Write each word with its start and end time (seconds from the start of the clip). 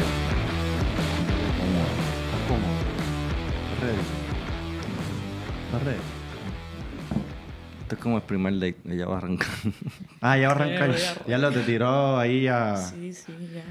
cómodo. 0.00 1.86
¿Estás 2.24 2.42
cómodo? 2.48 2.74
¿Estás 3.74 3.88
ready? 3.88 4.02
¿Estás 5.66 5.82
ready? 5.84 5.98
Esto 7.82 7.94
es 7.94 8.00
como 8.00 8.16
el 8.16 8.22
primer 8.22 8.54
date. 8.54 8.76
Ella 8.88 9.06
va 9.06 9.14
a 9.14 9.18
arrancar. 9.18 9.48
Ah, 10.20 10.38
ya 10.38 10.48
va 10.48 10.52
a 10.52 10.56
arrancar. 10.56 10.90
a. 10.90 11.26
Ya 11.26 11.38
lo 11.38 11.50
te 11.52 11.60
tiró 11.62 12.18
ahí 12.18 12.42
ya. 12.42 12.76
Sí, 12.76 13.12
sí, 13.12 13.32
ya. 13.54 13.64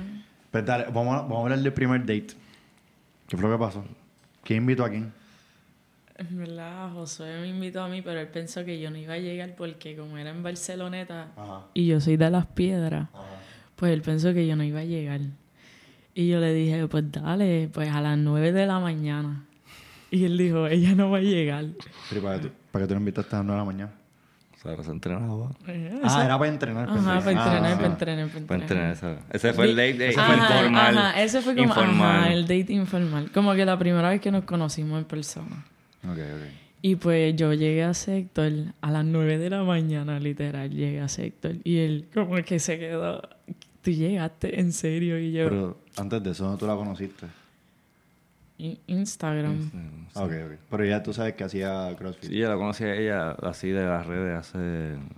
Pues 0.52 0.66
dale, 0.66 0.86
vamos, 0.86 1.16
a- 1.16 1.21
vamos 1.21 1.38
a 1.38 1.41
hablar 1.44 1.59
del 1.59 1.73
primer 1.73 2.02
date. 2.02 2.27
¿Qué 3.27 3.38
fue 3.38 3.49
lo 3.49 3.58
que 3.58 3.63
pasó? 3.63 3.84
¿Quién 4.44 4.58
invitó 4.63 4.84
a 4.84 4.90
quién? 4.90 5.13
En 6.17 6.38
verdad, 6.38 6.91
Josué 6.94 7.40
me 7.40 7.48
invitó 7.48 7.81
a 7.81 7.88
mí, 7.88 8.02
pero 8.03 8.20
él 8.20 8.27
pensó 8.27 8.63
que 8.66 8.80
yo 8.80 8.91
no 8.91 8.98
iba 8.98 9.13
a 9.13 9.17
llegar 9.17 9.55
porque 9.55 9.95
como 9.95 10.17
era 10.17 10.30
en 10.30 10.44
Barceloneta 10.44 11.30
Ajá. 11.35 11.62
y 11.73 11.88
yo 11.88 11.99
soy 11.99 12.17
de 12.17 12.30
las 12.30 12.45
piedras, 12.45 13.08
pues 13.76 13.91
él 13.94 14.02
pensó 14.03 14.31
que 14.34 14.45
yo 14.45 14.55
no 14.55 14.63
iba 14.63 14.81
a 14.81 14.84
llegar. 14.84 15.22
Y 16.13 16.27
yo 16.27 16.39
le 16.39 16.53
dije, 16.53 16.88
pues 16.88 17.11
dale, 17.11 17.70
pues 17.73 17.89
a 17.89 18.01
las 18.01 18.17
9 18.17 18.51
de 18.51 18.65
la 18.65 18.79
mañana. 18.79 19.45
Y 20.09 20.25
él 20.25 20.37
dijo, 20.37 20.67
ella 20.67 20.93
no 20.93 21.09
va 21.09 21.20
a 21.20 21.21
llegar. 21.21 21.65
Pero 22.09 22.21
¿para 22.21 22.39
tú, 22.41 22.49
para 22.71 22.84
qué 22.84 22.87
tú 22.89 22.93
lo 22.95 22.99
invitaste 22.99 23.35
a 23.35 23.39
las 23.39 23.45
9 23.45 23.59
de 23.61 23.65
la 23.65 23.71
mañana? 23.71 23.91
O 24.53 24.61
sea, 24.61 24.84
se 24.84 24.91
entrenaba. 24.91 25.49
Ah, 26.03 26.21
era 26.25 26.37
para 26.37 26.51
entrenar. 26.51 26.87
Ajá, 26.89 27.20
para 27.20 27.31
entrenar, 27.31 27.71
Ah, 27.71 27.75
para 27.77 27.87
entrenar, 27.87 28.27
para 28.29 28.45
Para 28.45 28.61
entrenar. 28.61 28.61
entrenar 28.61 28.91
esa. 28.91 29.17
Ese 29.31 29.53
fue 29.53 29.65
el 29.65 29.75
date. 29.75 30.09
Ese 30.09 30.13
fue 30.21 30.23
Ajá, 30.35 30.35
informal. 30.55 30.97
Ajá, 30.97 31.23
ese 31.23 31.41
fue 31.41 31.55
como 31.55 31.67
informal. 31.67 32.20
ajá, 32.20 32.34
el 32.34 32.41
date 32.43 32.73
informal. 32.73 33.31
Como 33.31 33.53
que 33.55 33.65
la 33.65 33.79
primera 33.79 34.09
vez 34.09 34.21
que 34.21 34.29
nos 34.31 34.43
conocimos 34.43 34.99
en 34.99 35.05
persona. 35.05 35.65
Ok, 36.03 36.12
ok. 36.17 36.51
Y 36.84 36.95
pues 36.95 37.35
yo 37.35 37.53
llegué 37.53 37.84
a 37.84 37.93
Sector 37.93 38.51
a 38.81 38.91
las 38.91 39.05
9 39.05 39.37
de 39.39 39.49
la 39.49 39.63
mañana, 39.63 40.20
literal, 40.20 40.70
llegué 40.70 40.99
a 40.99 41.07
Sector. 41.07 41.55
Y 41.63 41.77
él 41.77 42.07
como 42.13 42.35
que 42.43 42.59
se 42.59 42.77
quedó, 42.77 43.21
tú 43.81 43.89
llegaste 43.91 44.59
en 44.59 44.73
serio. 44.73 45.18
Y 45.20 45.31
yo, 45.31 45.46
Pero 45.49 45.77
antes 45.97 46.23
de 46.23 46.31
eso, 46.31 46.43
¿dónde 46.45 46.59
tú 46.59 46.67
la 46.67 46.75
conociste? 46.75 47.27
"In- 48.57 48.79
Instagram. 48.87 49.71
Ah, 50.15 50.23
ok, 50.23 50.31
ok. 50.45 50.51
Pero 50.70 50.85
ya 50.85 51.01
tú 51.03 51.13
sabes 51.13 51.34
que 51.34 51.43
hacía 51.43 51.93
CrossFit. 51.97 52.29
Sí, 52.29 52.37
yo 52.37 52.47
la 52.49 52.55
conocí 52.55 52.84
a 52.84 52.95
ella 52.95 53.31
así 53.31 53.70
de 53.70 53.85
las 53.85 54.05
redes 54.05 54.37
hace 54.39 54.57
un 54.57 55.09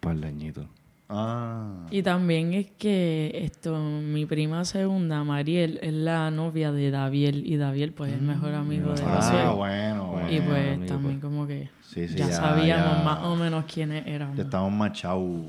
par 0.00 0.16
de 0.16 0.28
añitos. 0.28 0.66
Ah. 1.10 1.86
Y 1.90 2.02
también 2.02 2.52
es 2.52 2.66
que 2.78 3.30
esto, 3.42 3.78
mi 3.80 4.26
prima 4.26 4.64
segunda, 4.66 5.24
Mariel, 5.24 5.78
es 5.82 5.94
la 5.94 6.30
novia 6.30 6.70
de 6.70 6.90
Daviel. 6.90 7.46
Y 7.46 7.56
Daviel, 7.56 7.92
pues, 7.92 8.12
es 8.12 8.18
el 8.18 8.24
mejor 8.26 8.54
amigo 8.54 8.92
de 8.92 9.02
Ah, 9.06 9.16
Josué. 9.22 9.56
bueno, 9.56 10.06
bueno. 10.08 10.30
Y 10.30 10.40
pues 10.42 10.74
amigo, 10.74 10.86
también 10.86 11.20
como 11.20 11.46
que 11.46 11.70
Sí, 11.82 12.06
sí, 12.08 12.14
ya, 12.16 12.28
ya, 12.28 12.32
sabíamos 12.36 12.98
ya. 12.98 13.04
más 13.04 13.18
o 13.24 13.34
menos 13.36 13.64
quiénes 13.64 14.06
éramos. 14.06 14.36
Ya 14.36 14.42
estábamos 14.44 14.72
machados 14.78 15.46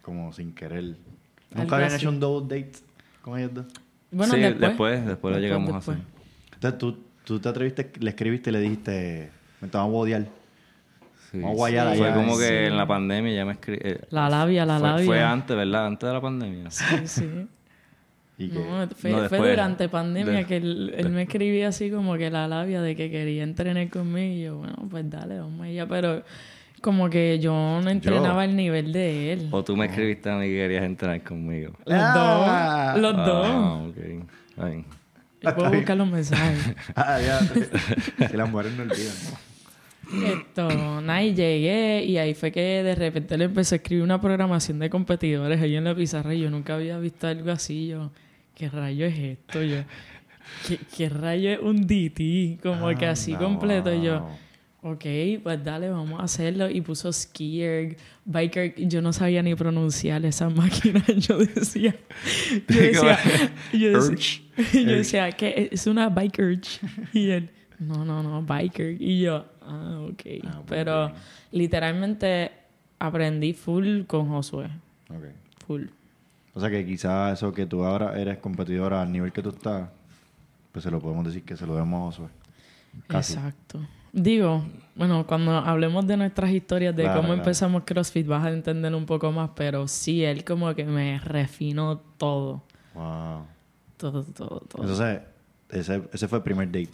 como 0.00 0.32
sin 0.32 0.54
querer. 0.54 0.96
¿Nunca 1.52 1.74
habían 1.76 1.92
hecho 1.92 2.08
un 2.08 2.20
double 2.20 2.46
date 2.62 2.78
con 3.20 3.36
ellos 3.38 3.52
dos? 3.52 3.66
Bueno, 4.12 4.32
sí, 4.34 4.40
después, 4.40 4.60
después, 4.70 5.06
después, 5.06 5.34
lo 5.34 5.40
llegamos 5.40 5.72
después. 5.74 5.96
a 5.98 6.00
hacer. 6.00 6.54
Entonces 6.54 6.78
tú, 6.78 6.98
tú 7.24 7.38
te 7.40 7.48
atreviste, 7.48 7.92
le 8.00 8.10
escribiste 8.10 8.50
y 8.50 8.52
le 8.52 8.60
dijiste, 8.60 9.30
me 9.60 9.66
estaba 9.66 9.84
a 9.84 9.86
odiar. 9.86 10.26
Sí, 11.30 11.38
Vamos 11.38 11.52
a 11.52 11.56
guayar 11.56 11.96
Fue 11.96 12.06
allá. 12.08 12.14
como 12.16 12.36
que 12.38 12.46
Sí. 12.48 12.54
en 12.54 12.76
la 12.76 12.86
pandemia 12.88 13.32
ya 13.32 13.44
me 13.44 13.52
escribí. 13.52 13.80
La 14.10 14.28
labia, 14.28 14.66
la 14.66 14.78
fue, 14.80 14.88
labia. 14.88 15.06
Fue 15.06 15.22
antes, 15.22 15.56
¿verdad? 15.56 15.86
Antes 15.86 16.08
de 16.08 16.12
la 16.12 16.20
pandemia. 16.20 16.70
Sí, 16.70 16.84
sí. 17.06 17.46
Y 18.38 18.48
No, 18.48 18.88
fue, 18.96 19.10
No, 19.12 19.28
fue 19.28 19.38
durante 19.50 19.88
pandemia 19.88 20.38
De- 20.38 20.46
que 20.46 20.56
él, 20.56 20.94
él 20.96 21.10
me 21.10 21.22
escribía 21.22 21.68
así 21.68 21.90
como 21.90 22.16
que 22.16 22.30
la 22.30 22.48
labia 22.48 22.80
de 22.82 22.96
que 22.96 23.10
quería 23.10 23.42
entrenar 23.44 23.88
conmigo. 23.90 24.34
Y 24.34 24.42
yo, 24.42 24.56
bueno, 24.56 24.74
pues 24.90 25.08
dale, 25.10 25.38
vamos 25.38 25.60
allá. 25.66 25.86
Pero 25.86 26.24
como 26.80 27.08
que 27.10 27.38
yo 27.38 27.52
no 27.82 27.90
entrenaba 27.90 28.42
al 28.42 28.56
nivel 28.56 28.92
de 28.92 29.32
él. 29.32 29.48
O 29.50 29.62
tú 29.64 29.76
me 29.76 29.86
escribiste 29.86 30.30
a 30.30 30.36
mí 30.36 30.46
que 30.46 30.56
querías 30.56 30.84
entrenar 30.84 31.22
conmigo. 31.22 31.72
Los 31.84 31.98
Ah. 32.00 32.92
dos. 32.94 33.02
Los 33.02 33.16
dos. 33.16 33.46
Ah, 33.48 33.82
ok. 33.88 33.96
Está 34.50 34.64
bien. 34.66 34.84
Yo 35.42 35.54
puedo 35.54 35.70
buscar 35.72 35.96
los 35.96 36.08
mensajes. 36.10 36.74
ah, 36.96 37.18
ya. 37.20 37.40
si 38.28 38.36
las 38.36 38.50
mujeres 38.50 38.72
no 38.76 38.82
olvidan. 38.82 39.14
Esto, 40.26 41.00
nada, 41.00 41.22
y 41.22 41.34
llegué 41.34 42.04
y 42.04 42.18
ahí 42.18 42.34
fue 42.34 42.50
que 42.50 42.82
de 42.82 42.94
repente 42.96 43.38
le 43.38 43.44
empecé 43.44 43.74
a 43.74 43.76
escribir 43.76 44.02
una 44.02 44.20
programación 44.20 44.80
de 44.80 44.90
competidores 44.90 45.60
ahí 45.62 45.76
en 45.76 45.84
la 45.84 45.94
pizarra 45.94 46.34
y 46.34 46.40
yo 46.40 46.50
nunca 46.50 46.74
había 46.74 46.98
visto 46.98 47.28
algo 47.28 47.52
así. 47.52 47.86
Yo, 47.88 48.10
¿qué 48.56 48.68
rayo 48.68 49.06
es 49.06 49.16
esto? 49.18 49.62
Yo, 49.62 49.76
¿qué, 50.66 50.78
qué 50.96 51.08
rayo 51.08 51.50
es 51.50 51.60
un 51.60 51.86
DT? 51.86 52.60
Como 52.60 52.88
que 52.98 53.06
así 53.06 53.34
Anda, 53.34 53.44
completo. 53.44 53.94
Y 53.94 54.02
yo. 54.02 54.28
Ok, 54.82 55.04
pues 55.42 55.62
dale, 55.64 55.90
vamos 55.90 56.20
a 56.20 56.24
hacerlo. 56.24 56.68
Y 56.70 56.80
puso 56.80 57.12
skier, 57.12 57.96
biker. 58.24 58.74
Yo 58.88 59.02
no 59.02 59.12
sabía 59.12 59.42
ni 59.42 59.54
pronunciar 59.54 60.24
esas 60.24 60.54
máquinas. 60.54 61.06
Yo 61.06 61.38
decía, 61.38 61.96
yo 62.68 62.80
decía, 62.80 63.18
yo 63.72 64.00
decía, 64.00 64.42
yo 64.72 64.92
decía 64.92 65.32
que 65.32 65.68
es 65.72 65.86
una 65.86 66.08
bike 66.08 66.38
urge. 66.38 66.80
Y 67.12 67.30
él, 67.30 67.50
no, 67.78 68.04
no, 68.04 68.22
no, 68.22 68.42
biker. 68.42 69.00
Y 69.00 69.20
yo, 69.20 69.46
ah, 69.62 70.06
ok. 70.10 70.22
Ah, 70.44 70.62
Pero 70.66 71.08
bien. 71.08 71.20
literalmente 71.52 72.52
aprendí 72.98 73.52
full 73.52 74.02
con 74.04 74.28
Josué. 74.28 74.66
Ok. 75.08 75.24
Full. 75.66 75.86
O 76.52 76.60
sea 76.60 76.68
que 76.68 76.84
quizás 76.84 77.38
eso 77.38 77.52
que 77.52 77.64
tú 77.66 77.84
ahora 77.84 78.20
eres 78.20 78.38
competidora 78.38 79.02
al 79.02 79.12
nivel 79.12 79.32
que 79.32 79.40
tú 79.40 79.50
estás, 79.50 79.88
pues 80.72 80.82
se 80.82 80.90
lo 80.90 81.00
podemos 81.00 81.24
decir 81.24 81.44
que 81.44 81.56
se 81.56 81.66
lo 81.66 81.76
demos 81.76 82.00
a 82.00 82.16
Josué. 82.18 82.28
Casi. 83.06 83.34
Exacto. 83.34 83.80
Digo, 84.12 84.64
bueno, 84.96 85.26
cuando 85.26 85.52
hablemos 85.56 86.06
de 86.06 86.16
nuestras 86.16 86.50
historias 86.50 86.94
de 86.96 87.04
Claro, 87.04 87.18
cómo 87.20 87.28
claro. 87.28 87.42
empezamos 87.42 87.84
CrossFit 87.84 88.26
vas 88.26 88.44
a 88.44 88.50
entender 88.50 88.94
un 88.94 89.06
poco 89.06 89.30
más, 89.32 89.50
pero 89.54 89.86
sí, 89.88 90.24
él 90.24 90.44
como 90.44 90.74
que 90.74 90.84
me 90.84 91.18
refinó 91.20 91.98
todo. 92.18 92.62
Wow. 92.94 93.46
Todo, 93.96 94.24
todo, 94.24 94.60
todo. 94.68 94.82
Entonces, 94.82 95.20
ese, 95.68 96.02
ese 96.12 96.26
fue 96.28 96.38
el 96.38 96.44
primer 96.44 96.66
date. 96.68 96.90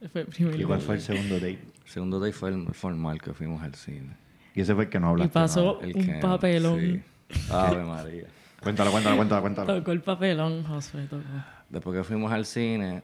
Ese 0.00 0.08
fue 0.10 0.20
el 0.22 0.26
primer 0.26 0.60
¿Y 0.60 0.64
cuál 0.64 0.78
date. 0.78 0.86
fue 0.86 0.94
el 0.96 1.00
segundo 1.00 1.34
date? 1.36 1.58
El 1.84 1.90
segundo 1.90 2.20
date 2.20 2.32
fue 2.32 2.50
el 2.50 2.66
formal 2.74 3.20
que 3.20 3.32
fuimos 3.32 3.62
al 3.62 3.74
cine. 3.74 4.16
Y 4.54 4.60
ese 4.60 4.74
fue 4.74 4.84
el 4.84 4.90
que 4.90 5.00
no 5.00 5.08
Y 5.08 5.10
hablaste. 5.12 5.32
pasó 5.32 5.80
El 5.80 5.96
un 5.96 6.04
que- 6.06 6.14
papelón. 6.20 6.80
sí. 6.80 7.02
Ave 7.50 7.82
María. 7.82 8.24
Cuéntalo, 8.62 8.90
cuéntalo, 8.90 9.16
cuéntalo, 9.16 9.40
cuéntalo. 9.40 9.74
Tocó 9.78 9.92
el 9.92 10.02
papelón, 10.02 10.62
Josué 10.64 11.06
tocó. 11.08 11.22
Después 11.70 11.96
que 11.96 12.04
fuimos 12.04 12.30
al 12.30 12.44
cine, 12.44 13.02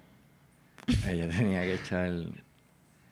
ella 1.08 1.28
tenía 1.37 1.62
que 1.62 1.75
echar 1.75 2.12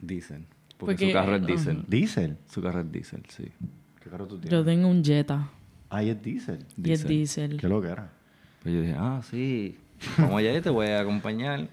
diésel. 0.01 0.45
Porque, 0.77 0.95
Porque- 0.95 1.07
su 1.09 1.13
carro 1.13 1.37
es 1.37 1.47
diésel. 1.47 1.85
¿Diesel? 1.89 2.37
Su 2.51 2.63
carro 2.63 2.81
es 2.81 2.93
diésel, 2.93 3.23
sí. 3.29 3.45
¿Qué 4.03 4.11
carro 4.11 4.27
tú 4.27 4.39
tienes? 4.39 4.51
Yo 4.51 4.65
tengo 4.65 4.89
un 4.89 5.03
Jetta 5.05 5.49
Ah, 5.89 6.03
y 6.03 6.11
es 6.11 6.21
diesel. 6.23 6.59
y 6.59 6.61
es 6.61 6.75
Diesel. 7.07 7.09
diésel. 7.09 7.57
¿Qué 7.59 7.69
lo 7.69 7.81
que 7.81 7.89
era? 7.89 8.11
Pues 8.63 8.75
yo 8.75 8.81
dije, 8.81 8.95
ah, 8.99 9.21
sí. 9.29 9.79
Vamos 10.19 10.39
allá 10.41 10.57
y 10.57 10.61
te 10.61 10.69
voy 10.71 10.89
a 10.89 11.01
acompañar. 11.01 11.69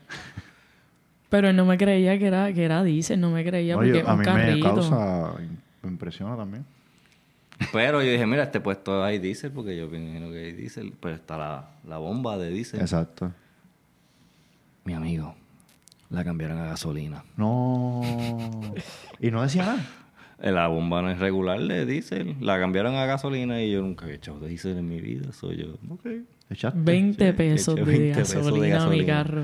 Pero 1.30 1.50
él 1.50 1.56
no 1.56 1.66
me 1.66 1.78
creía 1.78 2.18
que 2.20 2.28
era, 2.28 2.54
que 2.54 2.64
era 2.64 2.84
diésel, 2.84 3.20
no 3.20 3.32
me 3.32 3.44
creía 3.44 3.76
Oye, 3.76 3.88
porque 3.90 4.00
es 4.02 4.08
a 4.08 4.14
un 4.14 4.20
mí 4.20 4.26
me 4.26 4.32
carrito. 4.32 4.66
causa... 4.76 5.34
Me 5.82 5.90
impresiona 5.90 6.38
también. 6.38 6.64
Pero 7.72 8.02
yo 8.04 8.12
dije, 8.12 8.26
mira, 8.26 8.44
este 8.44 8.60
puesto 8.62 9.04
hay 9.04 9.20
diésel 9.20 9.52
porque 9.52 9.76
yo 9.76 9.90
pienso 9.90 10.32
que 10.32 10.38
hay 10.46 10.52
diésel. 10.54 10.94
Pero 11.00 11.16
está 11.16 11.38
la, 11.38 11.72
la 11.88 11.98
bomba 11.98 12.38
de 12.38 12.50
diésel. 12.52 12.80
Exacto. 12.80 13.32
Mi 14.86 14.94
amigo, 14.94 15.36
la 16.14 16.24
cambiaron 16.24 16.60
a 16.60 16.66
gasolina. 16.66 17.24
No. 17.38 18.02
y 19.20 19.32
no 19.32 19.42
decía 19.42 19.66
nada. 19.66 19.86
La 20.40 20.68
bomba 20.68 21.02
no 21.02 21.10
es 21.10 21.20
regular 21.20 21.58
de 21.62 21.86
diésel. 21.86 22.36
La 22.42 22.60
cambiaron 22.60 22.96
a 22.96 23.06
gasolina 23.06 23.62
y 23.62 23.72
yo 23.72 23.82
nunca 23.82 24.04
había 24.04 24.18
echado 24.18 24.42
diésel 24.46 24.78
en 24.78 24.90
mi 24.90 25.00
vida. 25.00 25.32
Soy 25.32 25.56
yo, 25.58 25.78
ok. 25.90 26.06
Echaste. 26.50 26.80
20 26.82 27.26
Sí, 27.28 27.34
pesos 27.34 27.78
eché 27.78 27.86
de 27.86 27.98
20 27.98 28.20
pesos 28.20 28.36
de 28.36 28.70
gasolina 28.70 28.84
a 28.84 28.90
mi 28.90 29.06
carro. 29.06 29.44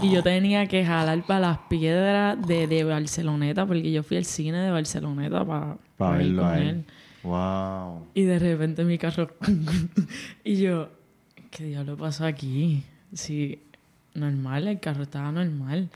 Y 0.00 0.10
yo 0.12 0.22
tenía 0.22 0.66
que 0.66 0.84
jalar 0.84 1.24
para 1.26 1.40
las 1.40 1.58
piedras 1.68 2.38
de, 2.46 2.68
de 2.68 2.84
Barceloneta, 2.84 3.66
porque 3.66 3.90
yo 3.90 4.02
fui 4.04 4.16
al 4.16 4.24
cine 4.24 4.58
de 4.58 4.70
Barceloneta 4.70 5.44
para 5.44 5.76
Para 5.96 6.22
ir 6.22 6.28
verlo 6.28 6.42
con 6.42 6.50
a 6.52 6.58
él. 6.58 6.68
él. 6.68 6.84
Wow. 7.24 8.06
Y 8.14 8.22
de 8.22 8.38
repente 8.38 8.84
mi 8.84 8.96
carro... 8.96 9.28
y 10.44 10.56
yo, 10.56 10.88
¿qué 11.50 11.64
diablo 11.64 11.96
pasó 11.96 12.24
aquí? 12.26 12.84
Sí, 13.12 13.60
normal, 14.18 14.68
el 14.68 14.80
carro 14.80 15.02
estaba 15.04 15.30
normal. 15.32 15.88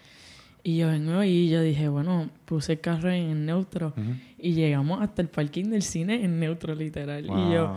Y 0.64 0.76
yo 0.76 0.88
vengo 0.88 1.22
y 1.24 1.48
yo 1.48 1.60
dije, 1.60 1.88
bueno, 1.88 2.30
puse 2.44 2.72
el 2.74 2.80
carro 2.80 3.10
en 3.10 3.46
neutro. 3.46 3.92
Y 4.38 4.52
llegamos 4.52 5.02
hasta 5.02 5.20
el 5.22 5.28
parking 5.28 5.66
del 5.66 5.82
cine 5.82 6.24
en 6.24 6.38
neutro, 6.40 6.74
literal. 6.74 7.24
Y 7.24 7.52
yo... 7.52 7.74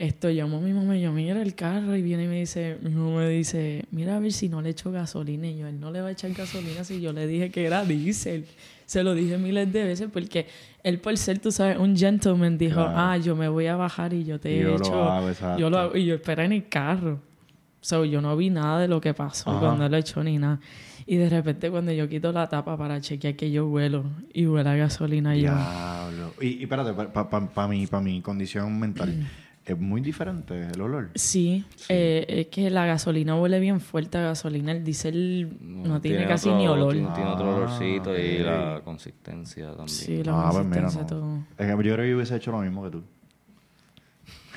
Esto 0.00 0.28
llamo 0.28 0.58
a 0.58 0.60
mi 0.60 0.72
mamá 0.72 0.96
y 0.96 1.00
yo, 1.00 1.10
mira 1.10 1.42
el 1.42 1.56
carro 1.56 1.96
y 1.96 2.02
viene 2.02 2.22
y 2.22 2.28
me 2.28 2.38
dice, 2.38 2.78
mi 2.82 2.90
mamá 2.90 3.22
me 3.22 3.30
dice, 3.30 3.84
mira 3.90 4.14
a 4.16 4.20
ver 4.20 4.30
si 4.32 4.48
no 4.48 4.62
le 4.62 4.70
echo 4.70 4.92
gasolina. 4.92 5.48
Y 5.48 5.58
yo, 5.58 5.66
él 5.66 5.80
no 5.80 5.90
le 5.90 6.00
va 6.00 6.06
a 6.06 6.10
echar 6.12 6.32
gasolina 6.34 6.84
si 6.84 7.00
yo 7.00 7.12
le 7.12 7.26
dije 7.26 7.50
que 7.50 7.64
era 7.64 7.84
diésel. 7.84 8.44
Se 8.86 9.02
lo 9.02 9.12
dije 9.12 9.38
miles 9.38 9.72
de 9.72 9.82
veces 9.82 10.08
porque 10.12 10.46
él 10.84 11.00
por 11.00 11.18
ser, 11.18 11.40
tú 11.40 11.50
sabes, 11.50 11.78
un 11.78 11.96
gentleman 11.96 12.56
dijo, 12.58 12.76
Claro. 12.76 12.92
ah, 12.96 13.16
yo 13.16 13.34
me 13.34 13.48
voy 13.48 13.66
a 13.66 13.74
bajar 13.74 14.12
y 14.14 14.22
yo 14.22 14.38
te 14.38 14.56
yo 14.60 14.68
lo 14.68 14.76
echo. 14.76 15.02
hago, 15.02 15.28
exacto. 15.30 15.58
yo 15.60 15.68
lo 15.68 15.78
hago 15.78 15.96
y 15.96 16.04
yo 16.06 16.14
esperé 16.14 16.44
en 16.44 16.52
el 16.52 16.68
carro. 16.68 17.20
So, 17.88 18.04
yo 18.04 18.20
no 18.20 18.36
vi 18.36 18.50
nada 18.50 18.80
de 18.80 18.86
lo 18.86 19.00
que 19.00 19.14
pasó 19.14 19.48
Ajá. 19.48 19.60
cuando 19.60 19.86
él 19.86 19.92
lo 19.92 19.96
echó 19.96 20.22
ni 20.22 20.36
nada. 20.36 20.60
Y 21.06 21.16
de 21.16 21.30
repente 21.30 21.70
cuando 21.70 21.90
yo 21.90 22.06
quito 22.06 22.32
la 22.32 22.46
tapa 22.46 22.76
para 22.76 23.00
chequear 23.00 23.34
que 23.34 23.50
yo 23.50 23.66
vuelo 23.66 24.04
y 24.34 24.46
huele 24.46 24.68
a 24.68 24.74
gasolina, 24.76 25.34
yo... 25.34 25.40
Diablo. 25.44 26.34
Y, 26.38 26.48
y 26.58 26.62
espérate, 26.64 26.92
para 26.92 27.66
mi, 27.68 27.86
pa 27.86 28.00
mi 28.02 28.20
condición 28.20 28.78
mental. 28.78 29.26
es 29.64 29.78
muy 29.78 30.02
diferente 30.02 30.66
el 30.70 30.78
olor. 30.82 31.12
Sí, 31.14 31.64
eh, 31.88 32.26
es 32.28 32.46
que 32.48 32.68
la 32.68 32.84
gasolina 32.84 33.36
huele 33.36 33.58
bien 33.58 33.80
fuerte 33.80 34.18
a 34.18 34.20
gasolina. 34.20 34.72
El 34.72 34.84
diésel 34.84 35.56
no, 35.62 35.98
tiene, 35.98 36.26
casi 36.26 36.50
otro- 36.50 36.58
ni 36.60 36.68
olor. 36.68 36.92
Tiene, 36.92 37.08
tiene 37.14 37.30
otro 37.30 37.50
Ah, 37.52 37.56
olorcito 37.56 38.18
y 38.18 38.40
ok. 38.40 38.44
la 38.46 38.80
consistencia 38.84 39.68
también. 39.68 39.88
Sí, 39.88 40.22
la 40.22 40.32
Ah, 40.46 40.50
pues 40.52 40.66
mira, 40.66 40.82
consistencia 40.82 41.16
no. 41.16 41.22
todo. 41.22 41.38
Es 41.56 41.66
que 41.66 41.68
yo 41.68 41.78
creo 41.94 41.96
que 42.04 42.10
yo 42.10 42.16
hubiese 42.16 42.36
hecho 42.36 42.52
lo 42.52 42.58
mismo 42.60 42.84
que 42.84 42.90
tú. 42.90 43.02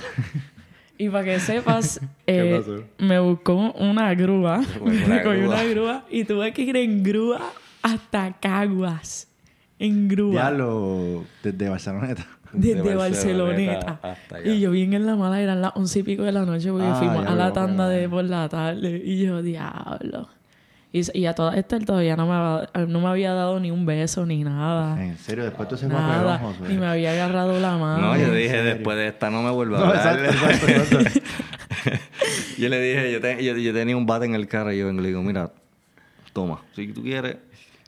Y 1.02 1.10
para 1.10 1.24
que 1.24 1.40
sepas, 1.40 2.00
¿Qué 2.28 2.58
eh, 2.58 2.86
me 3.00 3.20
buscó 3.20 3.56
una 3.72 4.14
grúa. 4.14 4.60
Me 4.86 5.24
cogí 5.24 5.40
una 5.40 5.64
grúa 5.64 6.06
y 6.12 6.26
tuve 6.26 6.54
que 6.54 6.62
ir 6.62 6.78
en 6.78 7.02
grúa 7.02 7.42
hasta 7.82 8.34
Caguas. 8.40 9.28
En 9.80 10.08
grúa. 10.08 10.36
Ya 10.36 10.52
lo... 10.52 11.26
Desde 11.42 11.70
Barceloneta. 11.70 12.28
Desde 12.54 12.84
De 12.84 12.96
Barceloneta. 12.96 14.00
Y 14.46 14.60
yo 14.60 14.70
bien 14.70 14.94
en 14.94 15.08
la 15.08 15.16
mala, 15.16 15.42
eran 15.42 15.60
las 15.60 15.76
once 15.76 15.98
y 15.98 16.04
pico 16.04 16.22
de 16.22 16.34
la 16.34 16.46
noche 16.46 16.70
porque 16.70 16.86
Ah, 16.86 16.96
fuimos 16.96 17.26
a 17.26 17.34
la 17.34 17.52
tanda 17.52 17.90
de 17.90 18.08
por 18.08 18.24
la 18.24 18.48
tarde. 18.48 19.02
Y 19.04 19.26
yo, 19.26 19.42
diablo. 19.42 20.30
Y, 20.94 21.18
y 21.18 21.26
a 21.26 21.34
todas 21.34 21.56
estas 21.58 21.80
él 21.80 21.86
todavía 21.86 22.18
no 22.18 22.28
me, 22.28 22.34
había- 22.34 22.86
no 22.88 23.00
me 23.00 23.08
había 23.08 23.34
dado 23.34 23.60
ni 23.62 23.72
un 23.72 23.86
beso 23.86 24.26
ni 24.26 24.44
nada. 24.44 25.02
En 25.02 25.18
serio, 25.18 25.46
después 25.46 25.70
tú 25.70 25.78
se 25.78 25.88
Nada. 25.88 26.38
Josué. 26.40 26.68
Ni 26.70 26.78
me 26.78 26.86
había 26.88 27.14
agarrado 27.14 27.58
la 27.60 27.78
mano. 27.78 28.02
No, 28.08 28.18
yo 28.18 28.26
¿en 28.28 28.36
dije, 28.38 28.62
después 28.62 28.98
de 28.98 29.08
esta 29.08 29.30
no 29.30 29.42
me 29.42 29.52
vuelvo 29.52 29.78
a 29.78 29.80
No, 29.80 29.86
hablar. 29.86 30.20
exacto, 30.20 30.48
exacto, 30.66 30.98
exacto. 30.98 31.20
yo 32.58 32.70
le 32.70 32.82
dije, 32.82 33.12
yo, 33.12 33.22
te- 33.22 33.44
yo- 33.44 33.56
yo 33.58 33.74
tenía 33.74 33.96
un 33.96 34.06
bate 34.06 34.26
en 34.26 34.36
el 34.36 34.48
carro 34.48 34.74
y 34.74 34.80
yo 34.80 34.86
vengo 34.88 35.00
y 35.00 35.04
le 35.04 35.08
digo, 35.10 35.22
mira, 35.24 35.52
toma, 36.34 36.60
si 36.76 36.88
tú 36.92 37.02
quieres, 37.04 37.38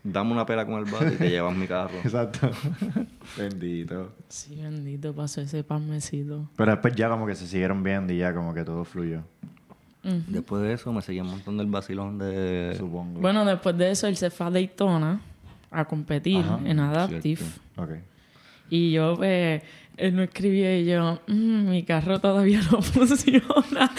dame 0.03 0.31
una 0.31 0.45
pela 0.45 0.65
con 0.65 0.75
el 0.75 0.85
bate 0.91 1.13
y 1.15 1.17
te 1.17 1.29
llevas 1.29 1.55
mi 1.55 1.67
carro. 1.67 1.95
Exacto. 2.05 2.49
Bendito. 3.37 4.13
Sí, 4.29 4.55
bendito, 4.61 5.13
pasó 5.13 5.41
ese 5.41 5.63
palmecito. 5.63 6.49
Pero 6.55 6.71
después 6.71 6.95
ya 6.95 7.09
como 7.09 7.25
que 7.25 7.35
se 7.35 7.47
siguieron 7.47 7.83
viendo 7.83 8.13
y 8.13 8.17
ya 8.19 8.33
como 8.33 8.53
que 8.53 8.63
todo 8.63 8.83
fluyó, 8.85 9.21
Después 10.03 10.61
de 10.63 10.73
eso 10.73 10.91
me 10.91 11.01
seguía 11.01 11.23
montando 11.23 11.63
el 11.63 11.69
vacilón 11.69 12.17
de... 12.17 12.75
supongo. 12.77 13.21
Bueno, 13.21 13.45
después 13.45 13.77
de 13.77 13.91
eso, 13.91 14.07
él 14.07 14.17
se 14.17 14.29
fue 14.29 14.47
a 14.47 14.49
Daytona 14.51 15.21
a 15.71 15.85
competir 15.85 16.39
Ajá, 16.43 16.59
en 16.65 16.79
Adaptive. 16.79 17.37
cierto. 17.37 17.61
Ok. 17.77 17.89
Y 18.69 18.91
yo, 18.91 19.15
pues, 19.15 19.61
él 19.97 20.15
no 20.15 20.23
escribía 20.23 20.77
y 20.77 20.85
yo, 20.85 21.21
"Mm, 21.27 21.69
mi 21.69 21.83
carro 21.83 22.19
todavía 22.19 22.59
no 22.71 22.81
funciona, 22.81 23.91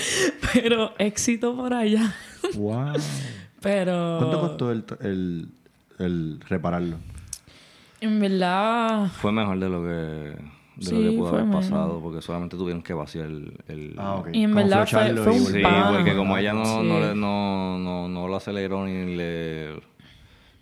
pero 0.52 0.92
éxito 0.98 1.56
por 1.56 1.72
allá. 1.72 2.14
Wow. 2.54 2.92
Pero 3.62 4.18
¿Cuánto 4.18 4.40
costó 4.40 4.70
el, 4.72 4.84
el, 5.00 5.48
el 5.98 6.40
repararlo? 6.48 6.98
en 8.02 8.20
verdad, 8.20 9.06
Fue 9.12 9.32
mejor 9.32 9.58
de 9.58 9.68
lo 9.70 9.82
que, 9.82 10.34
de 10.76 10.86
Sí, 10.86 10.94
lo 11.04 11.10
que 11.12 11.16
pudo 11.18 11.28
haber 11.28 11.44
menos. 11.44 11.64
pasado 11.64 12.00
porque 12.02 12.20
solamente 12.22 12.56
tuvieron 12.56 12.82
que 12.82 12.94
vaciar 12.94 13.26
el... 13.26 13.56
el- 13.68 13.94
Ah, 13.98 14.16
ok. 14.16 14.28
Y 14.32 14.42
en 14.42 14.50
Como 14.52 14.64
verdad 14.64 14.88
fue- 14.88 15.30
un 15.32 15.46
Sí, 15.46 15.62
pan. 15.62 15.94
porque 15.94 16.16
como 16.16 16.36
ella 16.36 16.52
no, 16.52 16.64
Sí. 16.64 16.88
no, 16.88 17.00
le- 17.00 17.14
no, 17.14 17.78
no, 17.78 18.08
no 18.08 18.28
lo 18.28 18.36
aceleró 18.36 18.84
ni 18.86 19.14
le... 19.16 19.94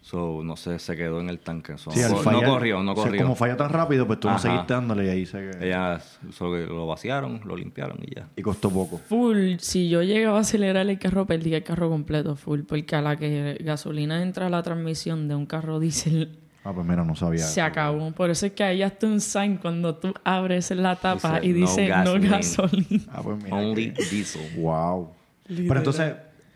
So, 0.05 0.43
no 0.43 0.57
sé, 0.57 0.81
se 0.81 0.97
quedó 0.97 1.21
en 1.21 1.29
el 1.31 1.39
tanque. 1.39 1.79
So, 1.79 1.93
Sí, 1.93 2.01
no, 2.01 2.07
al 2.19 2.25
fallar- 2.25 2.43
no 2.43 2.49
corrió, 2.55 2.83
no 2.83 2.93
o 2.93 2.95
sea, 2.97 3.05
corrió. 3.05 3.23
como 3.23 3.37
falló 3.37 3.57
tan 3.57 3.71
rápido, 3.71 4.05
pues 4.07 4.19
tú 4.19 4.27
no 4.29 4.35
Ajá. 4.35 4.43
seguiste 4.43 4.75
dándole 4.75 5.07
y 5.07 5.09
ahí 5.09 5.25
se... 5.27 5.51
Ella 5.65 6.01
solo 6.33 6.57
que 6.57 6.67
lo 6.67 6.87
vaciaron, 6.89 7.41
lo 7.45 7.57
limpiaron 7.57 7.99
y 8.03 8.17
ya. 8.17 8.29
Y 8.37 8.43
costó 8.43 8.69
poco. 8.69 8.99
full, 8.99 9.55
si 9.59 9.89
yo 9.89 10.03
llegaba 10.03 10.39
a 10.39 10.41
acelerar 10.41 10.89
el 10.89 10.99
carro, 10.99 11.25
perdía 11.27 11.59
el 11.59 11.63
carro 11.63 11.89
completo 11.89 12.35
full, 12.35 12.63
porque 12.67 12.97
a 12.97 13.01
la 13.01 13.17
que 13.17 13.57
gasolina 13.65 14.21
entra 14.23 14.49
a 14.49 14.51
la 14.51 14.63
transmisión 14.65 15.29
de 15.29 15.37
un 15.37 15.47
carro 15.47 15.79
diésel, 15.79 16.37
Ah, 16.65 16.73
pues 16.73 16.87
mira, 16.87 17.03
no 17.05 17.17
sabía. 17.17 17.41
se 17.45 17.61
eso. 17.61 17.65
acabó. 17.67 18.13
Por 18.13 18.31
eso 18.31 18.47
es 18.47 18.53
que 18.53 18.63
ahí 18.63 18.83
hasta 18.83 19.07
un 19.07 19.21
sign 19.21 19.57
cuando 19.57 19.97
tú 19.97 20.15
abres 20.25 20.71
la 20.71 20.95
tapa 20.97 21.41
Dice, 21.41 21.47
y 21.49 21.53
"No 21.53 21.59
dice 21.67 21.89
no 21.89 21.95
gasoline". 21.95 22.29
gasolina. 22.31 23.03
Ah, 23.13 23.21
pues 23.23 23.43
mira. 23.43 23.57
Only 23.57 23.93
que- 23.93 24.05
diesel. 24.05 24.43
Wow. 24.59 25.11
Pero 25.49 25.77
entonces, 25.79 26.15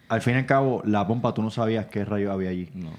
al 0.08 0.22
fin 0.22 0.34
y 0.34 0.36
al 0.38 0.46
cabo, 0.46 0.80
la 0.84 1.06
pompa 1.06 1.34
tú 1.34 1.42
no 1.42 1.50
sabías 1.50 1.86
qué 1.86 2.04
rayos 2.04 2.30
había 2.32 2.50
allí. 2.50 2.68
No. 2.74 2.90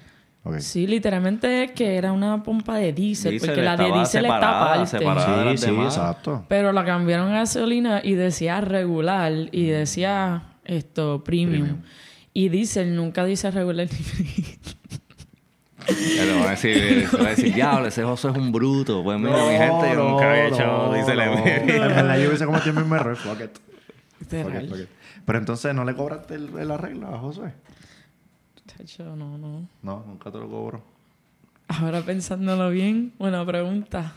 Sí, 0.60 0.88
literalmente 0.88 1.66
es 1.66 1.72
que 1.74 1.96
era 1.98 2.14
una 2.14 2.42
pompa 2.42 2.78
de 2.78 2.94
diésel, 2.94 3.38
porque 3.38 3.62
la 3.62 3.76
de 3.76 3.84
estaba 3.84 3.98
diésel 4.00 4.26
está 4.26 4.36
separada, 4.38 4.66
aparte. 4.74 4.88
separada. 4.98 5.44
de 5.44 5.58
Sí, 5.58 5.66
sí, 5.66 5.72
demás. 5.72 5.98
exacto. 5.98 6.46
Pero 6.48 6.72
la 6.72 6.86
cambiaron 6.86 7.30
a 7.32 7.40
gasolina 7.40 8.00
y 8.02 8.14
decía 8.14 8.62
regular 8.62 9.34
y 9.52 9.66
decía 9.66 10.44
esto 10.64 11.22
premium. 11.26 11.64
Premium. 11.64 11.82
Y 12.34 12.48
diésel 12.50 12.96
nunca 12.96 13.26
dice 13.26 13.52
regular 13.52 13.88
ni 13.92 13.98
premium. 14.14 14.58
Pero 15.88 16.36
van 16.40 16.48
a 16.48 16.50
decir, 16.52 17.08
se 17.12 17.18
va 17.18 17.26
a 17.28 17.30
decir, 17.30 17.54
diablo, 17.54 17.88
ese 17.88 18.04
José 18.04 18.30
es 18.30 18.36
un 18.38 18.52
bruto. 18.52 19.04
Pues 19.04 19.20
mira, 19.20 19.38
mi 19.38 19.58
gente, 19.58 19.94
yo 19.94 20.10
nunca 20.10 20.30
había 20.30 20.48
hecho, 20.48 20.94
dice 20.94 21.16
no. 21.16 21.46
En 21.48 21.68
verdad, 21.68 22.18
yo 22.20 22.28
hubiese 22.28 22.46
cometido 22.46 22.72
el 22.72 22.80
mismo 22.80 22.96
error. 22.96 23.16
Fuck 23.16 23.40
it. 23.42 23.52
Fuck 23.52 24.22
it, 24.22 24.32
Literal. 24.34 24.70
fuck 24.70 24.80
it. 24.80 24.90
Pero 25.26 25.40
entonces, 25.40 25.74
¿no 25.76 25.84
le 25.86 25.94
cobraste 25.96 26.36
el, 26.36 26.58
el 26.58 26.72
arreglo 26.72 27.14
a 27.14 27.20
Josué? 27.20 27.54
Chacho, 28.66 29.16
no, 29.16 29.38
no. 29.38 29.68
No, 29.82 30.04
nunca 30.08 30.32
te 30.32 30.38
lo 30.38 30.50
cobro. 30.50 30.84
Ahora 31.68 32.02
pensándolo 32.02 32.70
bien, 32.70 33.14
buena 33.18 33.46
pregunta. 33.46 34.14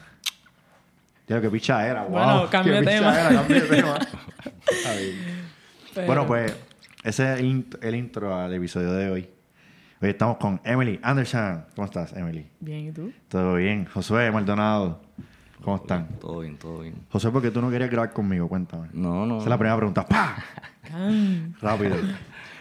Tío, 1.27 1.41
qué 1.41 1.51
picha 1.51 1.87
era. 1.87 2.03
Wow. 2.03 2.11
Bueno, 2.13 2.51
cambio 2.51 2.75
de 2.75 2.83
tema. 2.87 3.21
era, 3.21 3.29
cambio 3.31 3.61
de 3.61 3.69
tema. 3.69 3.99
Está 4.71 4.93
bien. 4.95 5.17
Pero- 5.95 6.07
Bueno, 6.07 6.27
pues 6.27 6.57
ese 7.03 7.33
es 7.35 7.41
el, 7.41 7.47
int- 7.47 7.79
el 7.83 7.95
intro 7.97 8.37
al 8.37 8.53
episodio 8.55 8.93
de 8.93 9.11
hoy. 9.11 9.29
Hoy 10.03 10.09
estamos 10.09 10.39
con 10.39 10.59
Emily 10.65 10.99
Anderson. 11.03 11.67
¿Cómo 11.77 11.85
estás, 11.85 12.15
Emily? 12.15 12.47
Bien, 12.59 12.87
¿y 12.87 12.91
tú? 12.91 13.13
Todo 13.29 13.57
bien. 13.57 13.85
Josué 13.85 14.31
Maldonado. 14.31 15.03
¿Cómo 15.63 15.77
están? 15.77 16.09
Todo 16.19 16.41
bien, 16.41 16.57
todo 16.57 16.81
bien. 16.81 16.95
Josué, 17.11 17.31
¿por 17.31 17.43
qué 17.43 17.51
tú 17.51 17.61
no 17.61 17.71
querías 17.71 17.91
grabar 17.91 18.11
conmigo? 18.11 18.49
Cuéntame. 18.49 18.89
No, 18.95 19.27
no. 19.27 19.35
Esa 19.37 19.45
es 19.45 19.51
la 19.51 19.59
primera 19.59 19.77
pregunta. 19.77 20.07
¡Pah! 20.07 20.43
Rápido. 21.61 21.97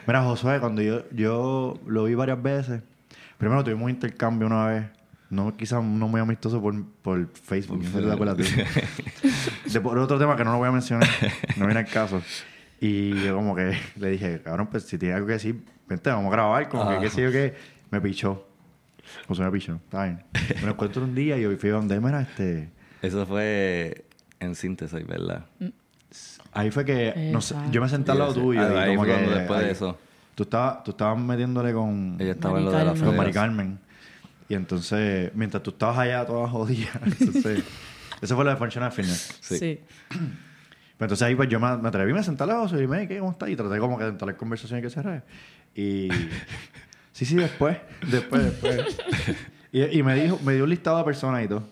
Mira, 0.05 0.21
Josué, 0.21 0.59
cuando 0.59 0.81
yo, 0.81 1.09
yo 1.11 1.79
lo 1.87 2.03
vi 2.03 2.13
varias 2.13 2.43
veces, 2.43 2.81
primero 3.37 3.63
tuvimos 3.63 3.85
un 3.85 3.91
intercambio 3.91 4.45
una 4.45 4.65
vez, 4.65 4.85
no 5.29 5.55
quizás 5.55 5.81
no 5.81 6.09
muy 6.09 6.19
amistoso 6.19 6.61
por, 6.61 6.83
por 7.01 7.25
Facebook, 7.29 7.77
no 7.77 7.89
sé 7.89 7.99
si 8.01 8.05
te 8.05 8.11
acuerdas. 8.11 8.37
De 9.65 9.79
por 9.81 9.97
otro 9.97 10.19
tema 10.19 10.35
que 10.35 10.43
no 10.43 10.51
lo 10.51 10.57
voy 10.57 10.67
a 10.67 10.73
mencionar, 10.73 11.07
no 11.55 11.67
viene 11.67 11.79
al 11.79 11.87
caso. 11.87 12.21
Y 12.81 13.11
yo 13.23 13.33
como 13.35 13.55
que 13.55 13.77
le 13.95 14.09
dije, 14.09 14.41
cabrón, 14.41 14.67
pues 14.67 14.83
si 14.83 14.97
tiene 14.97 15.15
algo 15.15 15.27
que 15.27 15.33
decir, 15.33 15.63
vente, 15.89 16.09
vamos 16.09 16.27
a 16.27 16.31
grabar, 16.31 16.69
como 16.69 16.87
que 16.89 16.95
Ah. 16.95 16.99
qué 17.01 17.09
sé 17.09 17.21
yo 17.23 17.31
qué, 17.31 17.55
me 17.91 17.99
pichó. 17.99 18.45
Josué 19.27 19.45
me 19.45 19.51
pichó, 19.51 19.73
está 19.75 20.03
bien. 20.03 20.23
Me 20.55 20.61
lo 20.61 20.71
encuentro 20.71 21.03
un 21.03 21.15
día 21.15 21.37
y 21.37 21.41
yo 21.41 21.57
fui 21.57 21.69
donde 21.69 21.95
él, 21.95 22.01
mira, 22.01 22.21
este... 22.21 22.69
Eso 23.01 23.25
fue 23.25 24.05
en 24.39 24.55
síntesis, 24.55 25.05
¿verdad? 25.07 25.45
Ahí 26.53 26.69
fue 26.71 26.85
que, 26.85 27.29
no 27.31 27.41
sé, 27.41 27.53
Exacto. 27.53 27.71
yo 27.71 27.81
me 27.81 27.89
senté 27.89 28.11
al 28.11 28.19
lado 28.19 28.33
tuyo 28.33 28.61
y 28.61 28.77
ahí 28.77 28.95
como 28.95 28.99
fue 29.05 29.07
que... 29.07 29.13
cuando 29.13 29.35
después 29.35 29.59
de 29.61 29.71
eso. 29.71 29.97
Tú 30.35 30.43
estabas, 30.43 30.83
tú 30.83 30.91
estabas 30.91 31.17
metiéndole 31.19 31.73
con... 31.73 32.17
Ella 32.19 32.31
estaba 32.31 32.53
Mari 32.55 32.65
en 32.65 32.71
lo 32.71 32.77
de 32.77 32.85
la 32.85 33.05
con 33.05 33.17
Mari. 33.17 33.31
Carmen. 33.33 33.79
Y 34.47 34.53
entonces, 34.55 35.31
mientras 35.35 35.61
tú 35.63 35.71
estabas 35.71 35.97
allá 35.99 36.25
toda 36.25 36.47
jodida, 36.47 36.89
entonces, 37.05 37.63
eso 38.21 38.35
fue 38.35 38.43
lo 38.45 38.51
de 38.51 38.55
Functional 38.57 38.91
Fitness. 38.91 39.37
Sí. 39.41 39.57
Sí. 39.57 39.79
Pero 40.09 41.05
entonces 41.07 41.21
ahí 41.21 41.35
pues 41.35 41.47
yo 41.49 41.59
me, 41.59 41.77
me 41.77 41.87
atreví 41.87 42.17
a 42.17 42.23
sentar 42.23 42.49
a 42.49 42.55
José 42.59 42.77
y 42.83 42.87
dije, 42.87 43.07
¿qué? 43.07 43.19
¿Cómo 43.19 43.31
está? 43.31 43.49
Y 43.49 43.55
traté 43.55 43.79
como 43.79 43.97
que 43.97 44.03
de 44.05 44.09
entrar 44.09 44.29
en 44.29 44.35
conversación 44.35 44.79
y 44.79 44.81
que 44.81 44.89
cerré. 44.89 45.21
Y 45.75 46.09
sí, 47.11 47.25
sí, 47.25 47.35
después, 47.35 47.77
después, 48.09 48.43
después. 48.43 48.97
Y, 49.71 49.99
y 49.99 50.01
me 50.01 50.15
dijo, 50.15 50.39
me 50.43 50.53
dio 50.53 50.63
un 50.63 50.69
listado 50.71 50.97
de 50.97 51.03
personas 51.03 51.43
y 51.43 51.47
todo. 51.47 51.63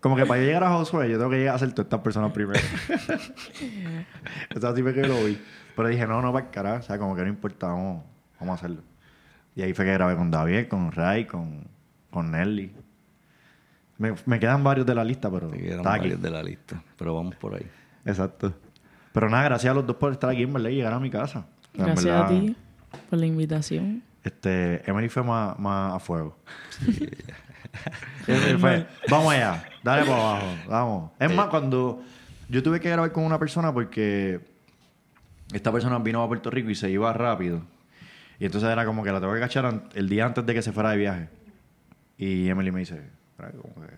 Como 0.00 0.16
que 0.16 0.24
para 0.24 0.40
yo 0.40 0.46
llegar 0.46 0.64
a 0.64 0.70
Josué, 0.70 1.10
yo 1.10 1.18
tengo 1.18 1.30
que 1.30 1.38
llegar 1.38 1.52
a 1.52 1.56
hacer 1.56 1.72
todas 1.72 1.86
estas 1.86 2.00
personas 2.00 2.32
primero. 2.32 2.58
Esa 4.50 4.74
sí 4.74 4.82
fue 4.82 4.94
que 4.94 5.06
lo 5.06 5.24
vi. 5.24 5.38
Pero 5.76 5.88
dije, 5.88 6.06
no, 6.06 6.22
no, 6.22 6.32
para 6.32 6.46
el 6.46 6.50
carajo. 6.50 6.80
O 6.80 6.82
sea, 6.82 6.98
como 6.98 7.14
que 7.14 7.22
no 7.22 7.28
importa, 7.28 7.68
vamos, 7.68 8.04
vamos 8.38 8.52
a 8.52 8.54
hacerlo. 8.56 8.82
Y 9.54 9.62
ahí 9.62 9.74
fue 9.74 9.84
que 9.84 9.92
grabé 9.92 10.16
con 10.16 10.30
David, 10.30 10.68
con 10.68 10.90
Ray, 10.90 11.26
con, 11.26 11.64
con 12.10 12.30
Nelly. 12.30 12.72
Me, 13.98 14.14
me 14.24 14.40
quedan 14.40 14.64
varios 14.64 14.86
de 14.86 14.94
la 14.94 15.04
lista, 15.04 15.30
pero 15.30 15.52
está 15.52 15.94
aquí. 15.94 16.00
varios 16.00 16.22
de 16.22 16.30
la 16.30 16.42
lista. 16.42 16.82
Pero 16.96 17.14
vamos 17.14 17.36
por 17.36 17.54
ahí. 17.54 17.66
Exacto. 18.06 18.54
Pero 19.12 19.28
nada, 19.28 19.44
gracias 19.44 19.70
a 19.70 19.74
los 19.74 19.86
dos 19.86 19.96
por 19.96 20.12
estar 20.12 20.30
aquí 20.30 20.44
en 20.44 20.52
verdad 20.52 20.70
y 20.70 20.76
llegar 20.76 20.94
a 20.94 21.00
mi 21.00 21.10
casa. 21.10 21.44
Gracias 21.74 22.06
a 22.06 22.26
ti 22.28 22.56
por 23.08 23.18
la 23.18 23.26
invitación. 23.26 24.02
Este, 24.24 24.88
Emily 24.88 25.08
fue 25.08 25.22
más, 25.22 25.58
más 25.58 25.94
a 25.94 25.98
fuego. 25.98 26.36
Él 28.26 28.58
fue, 28.58 28.86
vamos 29.08 29.32
allá, 29.32 29.64
dale 29.82 30.04
por 30.04 30.14
abajo, 30.14 30.46
vamos. 30.68 31.10
Es 31.18 31.34
más, 31.34 31.46
cuando 31.46 32.02
yo 32.48 32.62
tuve 32.62 32.80
que 32.80 32.90
grabar 32.90 33.12
con 33.12 33.24
una 33.24 33.38
persona 33.38 33.72
porque 33.72 34.40
esta 35.52 35.72
persona 35.72 35.98
vino 35.98 36.22
a 36.22 36.28
Puerto 36.28 36.50
Rico 36.50 36.70
y 36.70 36.74
se 36.74 36.90
iba 36.90 37.12
rápido. 37.12 37.62
Y 38.38 38.46
entonces 38.46 38.70
era 38.70 38.84
como 38.84 39.02
que 39.02 39.12
la 39.12 39.20
tengo 39.20 39.34
que 39.34 39.40
cachar 39.40 39.82
el 39.94 40.08
día 40.08 40.26
antes 40.26 40.44
de 40.46 40.54
que 40.54 40.62
se 40.62 40.72
fuera 40.72 40.90
de 40.90 40.96
viaje. 40.96 41.28
Y 42.18 42.48
Emily 42.48 42.70
me 42.72 42.80
dice, 42.80 43.00
"Mira, 43.38 43.50
como 43.52 43.74
que-" 43.86 43.92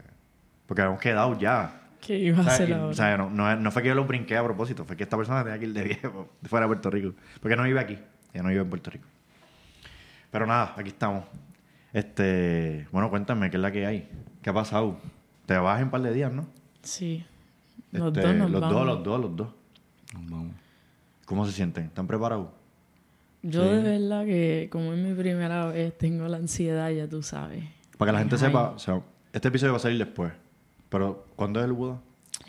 porque 0.66 0.82
habíamos 0.82 1.00
quedado 1.00 1.38
ya. 1.38 1.78
¿Qué 2.00 2.18
iba 2.18 2.38
a 2.38 2.40
O 2.40 2.44
sea, 2.44 2.52
hacer 2.54 2.68
y- 2.68 2.72
ahora? 2.72 2.87
o 2.87 2.94
sea, 2.94 3.16
no, 3.16 3.30
no, 3.30 3.54
no 3.56 3.70
fue 3.70 3.82
que 3.82 3.88
yo 3.88 3.94
lo 3.94 4.04
brinqué 4.04 4.37
a 4.37 4.42
propósito, 4.44 4.84
fue 4.84 4.96
que 4.96 5.04
esta 5.04 5.16
persona 5.16 5.42
tenía 5.44 5.58
que 5.58 5.66
ir 5.66 5.72
de 5.72 5.82
viaje 5.84 6.11
fuera 6.44 6.66
de 6.66 6.68
Puerto 6.68 6.90
Rico. 6.90 7.14
Porque 7.40 7.56
no 7.56 7.62
vive 7.62 7.78
aquí, 7.80 7.99
ella 8.33 8.43
no 8.43 8.49
vive 8.51 8.61
en 8.62 8.69
Puerto 8.71 8.91
Rico. 8.91 9.07
Pero 10.31 10.47
nada, 10.47 10.75
aquí 10.77 10.89
estamos. 10.89 11.25
Este, 11.93 12.87
bueno, 12.91 13.11
cuéntame, 13.11 13.51
¿qué 13.51 13.57
es 13.57 13.61
la 13.62 13.71
que 13.71 13.87
hay? 13.87 14.09
¿Qué 14.41 14.51
ha 14.51 14.55
pasado? 14.55 14.99
Te 15.47 15.57
vas 15.59 15.79
en 15.79 15.85
un 15.85 15.91
par 15.91 16.01
de 16.03 16.12
días, 16.12 16.33
¿no? 16.33 16.47
Sí. 16.83 17.25
Los 17.91 18.09
Este, 18.09 18.21
dos 18.23 18.35
nos 18.37 18.51
los 18.51 18.61
vamos. 18.61 18.77
dos, 18.77 18.87
los 18.87 19.05
dos, 19.05 19.21
los 19.21 19.37
dos. 19.37 19.49
Nos 20.15 20.31
vamos. 20.31 20.55
¿Cómo 21.27 21.45
se 21.47 21.53
sienten? 21.53 21.85
¿Están 21.85 22.07
preparados? 22.07 22.49
Yo 23.43 23.62
de 23.65 23.83
verdad 23.83 24.25
que 24.25 24.69
como 24.71 24.93
es 24.93 24.99
mi 25.01 25.12
primera 25.15 25.67
vez 25.67 25.97
tengo 25.99 26.27
la 26.29 26.37
ansiedad, 26.39 26.91
ya 26.91 27.09
tú 27.09 27.23
sabes. 27.23 27.65
Para 27.99 28.11
que 28.11 28.12
la 28.15 28.19
gente 28.21 28.37
Ay. 28.37 28.41
sepa, 28.41 28.71
o 28.71 28.79
sea, 28.79 29.03
este 29.33 29.49
episodio 29.49 29.73
va 29.73 29.77
a 29.79 29.81
salir 29.81 29.99
después. 29.99 30.33
Pero, 30.89 31.27
¿cuándo 31.37 31.59
es 31.61 31.67
el 31.67 31.73
Buda? 31.73 31.99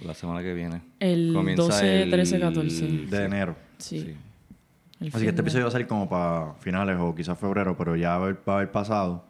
La 0.05 0.13
semana 0.13 0.41
que 0.41 0.53
viene. 0.53 0.81
El 0.99 1.31
Comienza 1.33 1.63
12, 1.63 2.03
el- 2.03 2.09
13, 2.11 2.39
14. 2.39 2.87
De 3.09 3.25
enero. 3.25 3.55
Sí. 3.77 4.01
Sí. 4.01 4.15
El 5.07 5.15
Así 5.15 5.23
que 5.23 5.29
este 5.29 5.41
de- 5.41 5.41
episodio 5.41 5.65
va 5.65 5.69
a 5.69 5.71
salir 5.71 5.87
como 5.87 6.07
para 6.09 6.53
finales 6.55 6.97
o 6.99 7.13
quizás 7.15 7.37
febrero, 7.37 7.75
pero 7.77 7.95
ya 7.95 8.09
va 8.09 8.13
a 8.15 8.17
haber, 8.17 8.35
va 8.47 8.53
a 8.53 8.55
haber 8.57 8.71
pasado. 8.71 9.25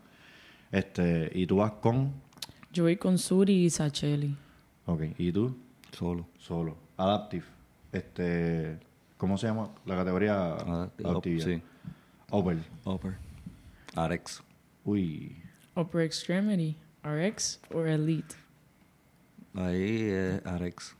Este, 0.71 1.31
y 1.33 1.45
tú 1.47 1.57
vas 1.57 1.71
con. 1.73 2.11
Yo 2.71 2.83
voy 2.83 2.97
con 2.97 3.17
Suri 3.17 3.65
y 3.65 3.69
Sacheli. 3.69 4.35
Ok. 4.85 5.03
¿Y 5.17 5.31
tú? 5.31 5.55
Solo. 5.91 6.27
Solo. 6.39 6.75
Adaptive. 6.97 7.45
Este. 7.91 8.79
¿Cómo 9.17 9.37
se 9.37 9.47
llama? 9.47 9.69
La 9.85 9.95
categoría 9.95 10.53
Adaptive, 10.55 11.09
adaptiva. 11.09 11.43
sí. 11.45 11.61
Upper. 12.31 12.57
Upper. 12.85 13.15
Arex. 13.95 14.43
Uy. 14.83 15.37
Upper 15.75 16.01
Extremity, 16.01 16.75
RX 17.03 17.61
o 17.73 17.85
Elite. 17.85 18.35
Ahí 19.55 20.01
es 20.09 20.45
Arex. 20.45 20.95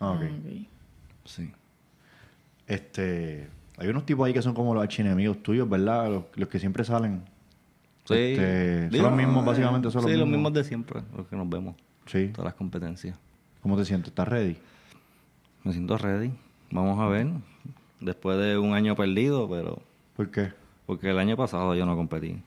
Ah, 0.00 0.12
ok. 0.12 0.22
Ah, 0.22 0.26
ok. 0.26 0.66
Sí. 1.26 1.52
Este. 2.66 3.48
Hay 3.78 3.88
unos 3.88 4.04
tipos 4.04 4.26
ahí 4.26 4.32
que 4.32 4.42
son 4.42 4.54
como 4.54 4.74
los 4.74 4.82
archienemigos 4.82 5.42
tuyos, 5.42 5.68
¿verdad? 5.68 6.10
Los, 6.10 6.24
los 6.34 6.48
que 6.48 6.58
siempre 6.58 6.84
salen. 6.84 7.22
Sí. 8.04 8.14
Este, 8.14 8.90
son 8.92 9.02
los 9.02 9.12
mismos, 9.12 9.44
básicamente, 9.44 9.90
son 9.90 10.02
los 10.02 10.10
sí, 10.10 10.16
los 10.16 10.26
mismos. 10.26 10.38
mismos 10.38 10.52
de 10.54 10.64
siempre, 10.64 11.02
los 11.16 11.26
que 11.26 11.36
nos 11.36 11.48
vemos. 11.48 11.76
Sí. 12.06 12.28
Todas 12.28 12.46
las 12.46 12.54
competencias. 12.54 13.16
¿Cómo 13.62 13.76
te 13.76 13.84
sientes? 13.84 14.08
¿Estás 14.08 14.26
ready? 14.28 14.56
Me 15.64 15.72
siento 15.72 15.96
ready. 15.98 16.32
Vamos 16.70 16.98
a 17.00 17.06
ver. 17.06 17.28
Después 18.00 18.38
de 18.38 18.56
un 18.58 18.72
año 18.74 18.96
perdido, 18.96 19.48
pero... 19.48 19.80
¿Por 20.16 20.30
qué? 20.30 20.52
Porque 20.86 21.10
el 21.10 21.18
año 21.18 21.36
pasado 21.36 21.74
yo 21.74 21.84
no 21.84 21.96
competí. 21.96 22.40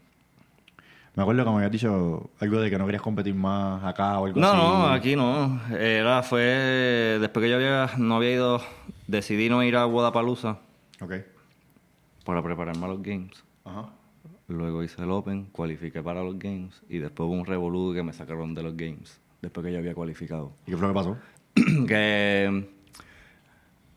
Me 1.13 1.23
acuerdo 1.23 1.43
que 1.43 1.49
me 1.49 1.55
habías 1.57 1.71
dicho 1.71 2.29
algo 2.39 2.59
de 2.59 2.69
que 2.69 2.77
no 2.77 2.85
querías 2.85 3.01
competir 3.01 3.35
más 3.35 3.83
acá 3.83 4.17
o 4.19 4.25
algo 4.25 4.39
No, 4.39 4.47
así. 4.47 4.57
no, 4.57 4.87
aquí 4.87 5.15
no. 5.15 5.61
Era, 5.77 6.23
fue... 6.23 7.17
Después 7.19 7.43
que 7.43 7.49
yo 7.49 7.57
había, 7.57 7.89
no 7.97 8.15
había 8.15 8.31
ido... 8.31 8.61
Decidí 9.07 9.49
no 9.49 9.61
ir 9.63 9.75
a 9.75 9.83
Guadalajara 9.83 10.57
Ok. 11.01 11.13
para 12.25 12.41
prepararme 12.43 12.85
a 12.85 12.89
los 12.89 13.01
Games. 13.01 13.43
Ajá. 13.65 13.89
Luego 14.47 14.83
hice 14.83 15.01
el 15.01 15.11
Open, 15.11 15.45
cualifiqué 15.45 16.03
para 16.03 16.23
los 16.23 16.37
Games 16.37 16.81
y 16.89 16.97
después 16.99 17.27
hubo 17.27 17.33
un 17.33 17.45
revolú 17.45 17.93
que 17.93 18.03
me 18.03 18.13
sacaron 18.13 18.53
de 18.53 18.63
los 18.63 18.75
Games. 18.77 19.19
Después 19.41 19.65
que 19.65 19.71
yo 19.73 19.79
había 19.79 19.95
cualificado. 19.95 20.51
¿Y 20.67 20.71
qué 20.71 20.77
fue 20.77 20.87
lo 20.87 20.93
que 20.93 20.99
pasó? 20.99 21.17
que 21.87 22.69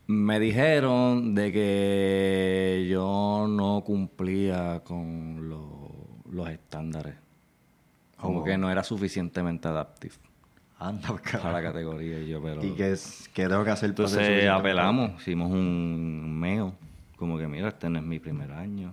me 0.06 0.38
dijeron 0.40 1.34
de 1.34 1.52
que 1.52 2.86
yo 2.90 3.46
no 3.48 3.82
cumplía 3.84 4.80
con 4.84 5.48
lo- 5.48 5.90
los 6.30 6.48
estándares. 6.48 7.14
Como 8.16 8.40
Oh. 8.40 8.44
que 8.44 8.56
no 8.56 8.70
era 8.70 8.82
suficientemente 8.84 9.68
adaptive 9.68 10.14
Anda, 10.78 11.14
para 11.32 11.52
la 11.52 11.62
categoría. 11.62 12.20
Y 12.20 12.28
yo, 12.28 12.42
pero... 12.42 12.64
¿Y 12.64 12.70
qué, 12.72 12.92
es, 12.92 13.28
qué 13.34 13.48
tengo 13.48 13.64
que 13.64 13.70
hacer 13.70 13.94
para 13.94 14.08
Entonces 14.08 14.48
apelamos, 14.48 15.20
hicimos 15.20 15.50
un 15.52 16.38
meo, 16.38 16.74
como 17.16 17.38
que 17.38 17.46
mira, 17.48 17.68
este 17.68 17.88
no 17.90 17.98
es 17.98 18.04
mi 18.04 18.18
primer 18.18 18.52
año. 18.52 18.92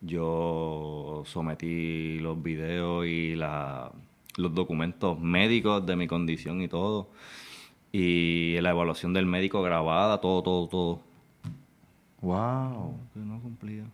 Yo 0.00 1.22
sometí 1.26 2.18
los 2.20 2.42
videos 2.42 3.06
y 3.06 3.34
la- 3.36 3.90
los 4.36 4.54
documentos 4.54 5.18
médicos 5.18 5.84
de 5.86 5.96
mi 5.96 6.06
condición 6.06 6.60
y 6.60 6.68
todo. 6.68 7.08
Y 7.92 8.58
la 8.60 8.70
evaluación 8.70 9.12
del 9.12 9.26
médico 9.26 9.62
grabada, 9.62 10.20
todo, 10.20 10.42
todo, 10.42 10.66
todo. 10.68 11.00
Wow. 12.20 12.96
Que 13.12 13.20
no 13.20 13.40
cumplía. 13.40 13.84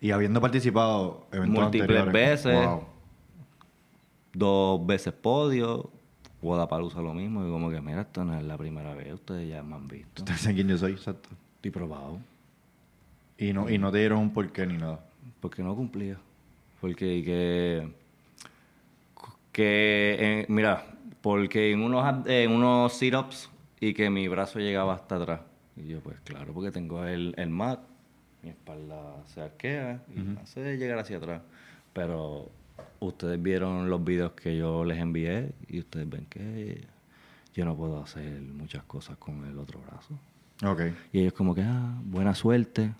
Y 0.00 0.10
habiendo 0.10 0.40
participado 0.40 1.26
eventos 1.32 1.62
Múltiples 1.64 1.98
anteriores. 2.00 2.44
veces. 2.44 2.66
Wow. 2.68 2.84
Dos 4.32 4.86
veces 4.86 5.12
podio. 5.12 5.90
Guadalajara 6.42 7.02
lo 7.02 7.14
mismo. 7.14 7.46
Y 7.46 7.50
como 7.50 7.70
que 7.70 7.80
mira, 7.80 8.02
esto 8.02 8.24
no 8.24 8.38
es 8.38 8.44
la 8.44 8.56
primera 8.56 8.94
vez, 8.94 9.14
ustedes 9.14 9.48
ya 9.48 9.62
me 9.62 9.74
han 9.74 9.88
visto. 9.88 10.22
Ustedes 10.22 10.40
saben 10.40 10.56
quién 10.56 10.68
yo 10.68 10.78
soy, 10.78 10.92
exacto. 10.92 11.30
Estoy 11.56 11.70
probado. 11.70 12.18
Y 13.38 13.52
no, 13.52 13.68
y 13.68 13.78
no 13.78 13.92
te 13.92 13.98
dieron 13.98 14.18
un 14.18 14.32
porqué 14.32 14.66
ni 14.66 14.76
nada. 14.76 15.04
Porque 15.40 15.62
no 15.62 15.74
cumplía. 15.74 16.18
Porque 16.80 17.22
que. 17.24 17.92
que 19.52 20.16
eh, 20.18 20.46
mira, 20.48 20.86
porque 21.20 21.72
en 21.72 21.82
unos, 21.82 22.26
en 22.26 22.52
unos 22.52 22.92
sit-ups 22.92 23.50
y 23.80 23.94
que 23.94 24.10
mi 24.10 24.28
brazo 24.28 24.58
llegaba 24.58 24.94
hasta 24.94 25.16
atrás. 25.16 25.40
Y 25.76 25.88
yo, 25.88 26.00
pues 26.00 26.18
claro, 26.20 26.54
porque 26.54 26.70
tengo 26.70 27.04
el, 27.04 27.34
el 27.36 27.50
mat, 27.50 27.80
mi 28.42 28.50
espalda 28.50 29.24
se 29.26 29.42
arquea 29.42 30.02
y 30.14 30.20
me 30.20 30.40
hace 30.40 30.76
llegar 30.78 30.98
hacia 30.98 31.18
atrás. 31.18 31.42
Pero 31.92 32.50
ustedes 33.00 33.42
vieron 33.42 33.90
los 33.90 34.02
videos 34.04 34.32
que 34.32 34.56
yo 34.56 34.84
les 34.84 34.98
envié 34.98 35.52
y 35.68 35.80
ustedes 35.80 36.08
ven 36.08 36.26
que 36.26 36.86
yo 37.54 37.64
no 37.64 37.76
puedo 37.76 38.02
hacer 38.02 38.40
muchas 38.42 38.84
cosas 38.84 39.16
con 39.18 39.44
el 39.46 39.58
otro 39.58 39.80
brazo. 39.80 40.18
Ok. 40.64 40.92
Y 41.12 41.20
ellos 41.20 41.32
como 41.32 41.54
que, 41.54 41.62
ah, 41.62 41.98
buena 42.04 42.34
suerte, 42.34 42.92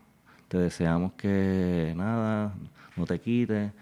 te 0.48 0.58
deseamos 0.58 1.12
que 1.12 1.92
nada, 1.96 2.52
no 2.96 3.06
te 3.06 3.20
quites. 3.20 3.72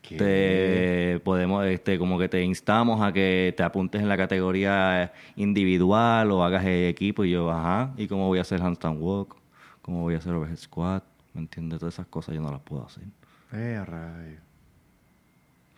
¿Qué? 0.00 0.16
Te 0.16 1.20
podemos, 1.20 1.64
este, 1.66 1.96
como 1.98 2.18
que 2.18 2.28
te 2.28 2.42
instamos 2.42 3.00
a 3.00 3.12
que 3.12 3.54
te 3.56 3.62
apuntes 3.62 4.02
en 4.02 4.08
la 4.08 4.16
categoría 4.16 5.12
individual 5.36 6.30
o 6.32 6.42
hagas 6.42 6.64
el 6.64 6.86
equipo. 6.86 7.24
Y 7.24 7.30
yo, 7.30 7.50
ajá, 7.50 7.92
¿y 7.96 8.08
cómo 8.08 8.26
voy 8.26 8.38
a 8.38 8.42
hacer 8.42 8.60
handstand 8.60 9.00
walk? 9.00 9.36
¿Cómo 9.80 10.02
voy 10.02 10.14
a 10.14 10.18
hacer 10.18 10.32
overhead 10.32 10.56
squat? 10.56 11.04
¿Me 11.34 11.42
entiendes? 11.42 11.78
Todas 11.78 11.94
esas 11.94 12.06
cosas 12.06 12.34
yo 12.34 12.42
no 12.42 12.50
las 12.50 12.60
puedo 12.60 12.84
hacer. 12.84 13.04
Eh, 13.52 13.82
rayo. 13.84 14.38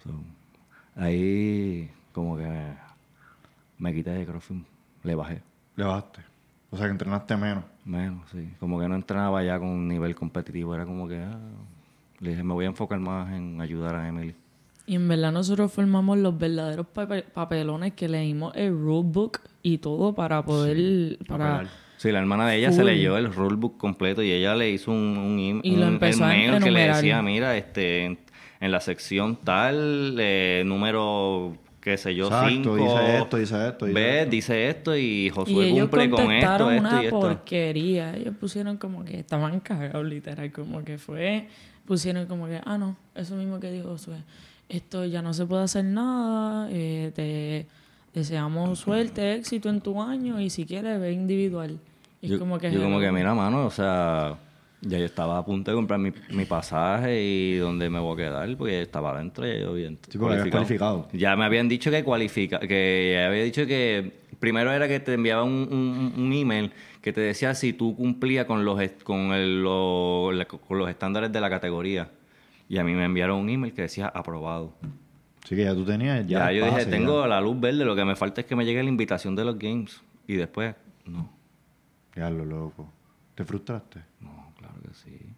So, 0.02 0.10
ahí 0.96 1.90
como 2.12 2.36
que 2.36 2.44
me, 2.44 2.76
me 3.78 3.94
quité 3.94 4.10
de 4.10 4.24
CrossFit, 4.24 4.64
le 5.02 5.14
bajé. 5.14 5.42
Le 5.76 5.84
bajaste. 5.84 6.20
O 6.70 6.76
sea 6.76 6.86
que 6.86 6.92
entrenaste 6.92 7.36
menos. 7.36 7.64
Menos, 7.84 8.22
sí. 8.32 8.48
Como 8.58 8.80
que 8.80 8.88
no 8.88 8.94
entrenaba 8.94 9.42
ya 9.44 9.58
con 9.58 9.68
un 9.68 9.88
nivel 9.88 10.14
competitivo. 10.14 10.74
Era 10.74 10.84
como 10.86 11.06
que, 11.06 11.18
ah, 11.18 11.38
le 12.20 12.30
dije, 12.30 12.42
me 12.42 12.54
voy 12.54 12.64
a 12.64 12.68
enfocar 12.68 12.98
más 12.98 13.32
en 13.34 13.60
ayudar 13.60 13.94
a 13.96 14.08
Emily. 14.08 14.34
Y 14.86 14.94
en 14.96 15.08
verdad 15.08 15.32
nosotros 15.32 15.72
formamos 15.72 16.18
los 16.18 16.38
verdaderos 16.38 16.86
pape- 16.94 17.24
papelones 17.24 17.92
que 17.94 18.08
leímos 18.08 18.54
el 18.54 18.70
rulebook 18.72 19.40
y 19.62 19.78
todo 19.78 20.14
para 20.14 20.44
poder... 20.44 21.18
para 21.26 21.44
papelar. 21.60 21.84
Sí, 21.96 22.10
la 22.12 22.18
hermana 22.18 22.46
de 22.48 22.56
ella 22.58 22.70
se 22.72 22.84
leyó 22.84 23.16
el 23.16 23.32
rulebook 23.32 23.78
completo 23.78 24.22
y 24.22 24.30
ella 24.30 24.54
le 24.54 24.68
hizo 24.70 24.90
un, 24.90 25.16
un, 25.16 25.62
lo 25.64 25.86
un- 25.86 25.92
empezó 25.94 26.24
el 26.24 26.30
a 26.30 26.34
mail 26.34 26.62
que 26.62 26.70
le 26.70 26.88
decía, 26.88 27.22
mira, 27.22 27.56
este, 27.56 28.04
en, 28.04 28.18
en 28.60 28.70
la 28.72 28.80
sección 28.80 29.36
tal, 29.36 30.16
eh, 30.18 30.64
número, 30.66 31.56
qué 31.84 31.96
sé 31.98 32.14
yo, 32.14 32.24
Exacto, 32.26 32.48
cinco. 32.48 32.76
dice 32.76 33.18
esto, 33.18 33.36
dice 33.36 33.68
esto, 33.68 33.86
dice 33.86 34.00
Ve, 34.00 34.18
esto. 34.20 34.30
dice 34.30 34.68
esto 34.68 34.96
y 34.96 35.26
y 35.26 35.30
Josué 35.30 35.68
ellos 35.68 35.88
cumple 35.90 36.10
con 36.10 36.32
esto, 36.32 36.52
esto 36.52 36.66
una 36.66 37.02
y 37.02 37.04
esto. 37.06 37.20
porquería. 37.20 38.16
Ellos 38.16 38.34
pusieron 38.40 38.78
como 38.78 39.04
que 39.04 39.20
estaban 39.20 39.60
cagados, 39.60 40.04
literal. 40.06 40.50
Como 40.50 40.82
que 40.82 40.98
fue... 40.98 41.46
Pusieron 41.84 42.24
como 42.26 42.46
que, 42.46 42.60
ah, 42.64 42.78
no, 42.78 42.96
eso 43.14 43.36
mismo 43.36 43.60
que 43.60 43.70
dijo 43.70 43.90
Josué. 43.90 44.16
Esto 44.70 45.04
ya 45.04 45.20
no 45.20 45.34
se 45.34 45.44
puede 45.44 45.64
hacer 45.64 45.84
nada. 45.84 46.68
eh, 46.72 47.12
te 47.14 47.66
deseamos 48.18 48.78
suerte, 48.78 49.34
éxito 49.34 49.68
en 49.68 49.80
tu 49.82 50.00
año 50.00 50.40
y 50.40 50.48
si 50.48 50.64
quieres, 50.64 50.98
ve 50.98 51.12
individual. 51.12 51.78
Y 52.22 52.26
es 52.26 52.32
yo, 52.32 52.38
como 52.38 52.58
que... 52.58 52.72
yo 52.72 52.80
como 52.82 52.98
que, 53.00 53.12
mira, 53.12 53.34
mano, 53.34 53.66
o 53.66 53.70
sea, 53.70 54.38
ya 54.86 54.98
yo 54.98 55.04
estaba 55.04 55.38
a 55.38 55.44
punto 55.44 55.70
de 55.70 55.74
comprar 55.76 55.98
mi, 55.98 56.12
mi 56.30 56.44
pasaje 56.44 57.22
y 57.22 57.56
dónde 57.56 57.88
me 57.90 57.98
voy 58.00 58.14
a 58.14 58.16
quedar, 58.26 58.56
porque 58.56 58.82
estaba 58.82 59.12
adentro 59.12 59.46
y 59.46 59.60
yo 59.60 59.74
Sí, 60.08 60.18
cualificado. 60.18 61.08
Ya 61.12 61.36
me 61.36 61.44
habían 61.44 61.68
dicho 61.68 61.90
que 61.90 62.04
cualifica, 62.04 62.58
que 62.60 63.14
ya 63.16 63.26
había 63.28 63.42
dicho 63.44 63.66
que 63.66 64.20
primero 64.38 64.72
era 64.72 64.86
que 64.88 65.00
te 65.00 65.14
enviaba 65.14 65.42
un, 65.44 65.52
un, 65.70 66.12
un 66.22 66.32
email 66.32 66.72
que 67.00 67.12
te 67.12 67.20
decía 67.20 67.54
si 67.54 67.72
tú 67.72 67.96
cumplías 67.96 68.46
con 68.46 68.64
los 68.64 68.80
con, 69.02 69.32
el- 69.32 69.62
lo- 69.62 70.32
la- 70.32 70.44
con 70.46 70.78
los 70.78 70.88
estándares 70.88 71.32
de 71.32 71.40
la 71.40 71.50
categoría. 71.50 72.10
Y 72.68 72.78
a 72.78 72.84
mí 72.84 72.92
me 72.94 73.04
enviaron 73.04 73.40
un 73.40 73.48
email 73.50 73.74
que 73.74 73.82
decía 73.82 74.06
aprobado. 74.08 74.74
Así 75.44 75.54
que 75.54 75.64
ya 75.64 75.74
tú 75.74 75.84
tenías. 75.84 76.26
Ya, 76.26 76.50
Ya, 76.50 76.52
yo 76.52 76.60
pase, 76.64 76.78
dije, 76.78 76.90
ya. 76.90 76.96
tengo 76.96 77.26
la 77.26 77.40
luz 77.40 77.60
verde, 77.60 77.84
lo 77.84 77.94
que 77.94 78.04
me 78.06 78.16
falta 78.16 78.40
es 78.40 78.46
que 78.46 78.56
me 78.56 78.64
llegue 78.64 78.82
la 78.82 78.88
invitación 78.88 79.36
de 79.36 79.44
los 79.44 79.58
games. 79.58 80.00
Y 80.26 80.36
después, 80.36 80.74
no, 81.04 81.30
Ya 82.16 82.30
lo 82.30 82.44
loco. 82.46 82.90
¿Te 83.34 83.44
frustraste? 83.44 84.00
no, 84.20 84.43
sí. 84.94 85.34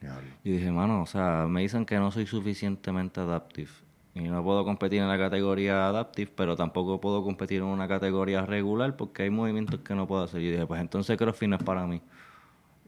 Diablo. 0.00 0.28
Y 0.44 0.52
dije, 0.52 0.70
mano, 0.70 1.02
o 1.02 1.06
sea, 1.06 1.46
me 1.48 1.60
dicen 1.62 1.84
que 1.84 1.98
no 1.98 2.10
soy 2.10 2.26
suficientemente 2.26 3.20
adaptive. 3.20 3.70
Y 4.14 4.22
no 4.22 4.42
puedo 4.42 4.64
competir 4.64 5.00
en 5.00 5.08
la 5.08 5.18
categoría 5.18 5.88
adaptive, 5.88 6.32
pero 6.34 6.56
tampoco 6.56 7.00
puedo 7.00 7.22
competir 7.22 7.58
en 7.58 7.68
una 7.68 7.86
categoría 7.86 8.44
regular 8.44 8.96
porque 8.96 9.22
hay 9.22 9.30
movimientos 9.30 9.80
que 9.80 9.94
no 9.94 10.06
puedo 10.06 10.22
hacer. 10.22 10.40
Y 10.40 10.50
dije, 10.50 10.66
pues 10.66 10.80
entonces 10.80 11.16
CrossFit 11.16 11.48
no 11.48 11.56
es 11.56 11.62
para 11.62 11.86
mí. 11.86 12.02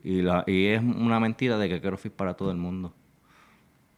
Y, 0.02 0.23
la, 0.23 0.42
y 0.47 0.66
es 0.66 0.83
una 0.83 1.21
mentira 1.21 1.59
de 1.59 1.69
que 1.69 1.81
CrossFit 1.81 2.12
es 2.12 2.16
para 2.16 2.35
todo 2.35 2.50
el 2.50 2.57
mundo. 2.57 2.92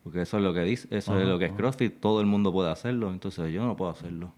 Porque 0.02 0.21
eso 0.21 0.37
es 0.37 0.44
lo 0.44 0.52
que 0.52 0.61
dice, 0.61 0.87
eso 0.90 1.18
es 1.18 1.26
lo 1.26 1.38
que 1.38 1.47
es 1.47 1.52
CrossFit, 1.52 1.99
todo 1.99 2.21
el 2.21 2.26
mundo 2.26 2.52
puede 2.52 2.71
hacerlo, 2.71 3.11
entonces 3.11 3.50
yo 3.50 3.64
no 3.64 3.75
puedo 3.75 3.90
hacerlo. 3.90 4.35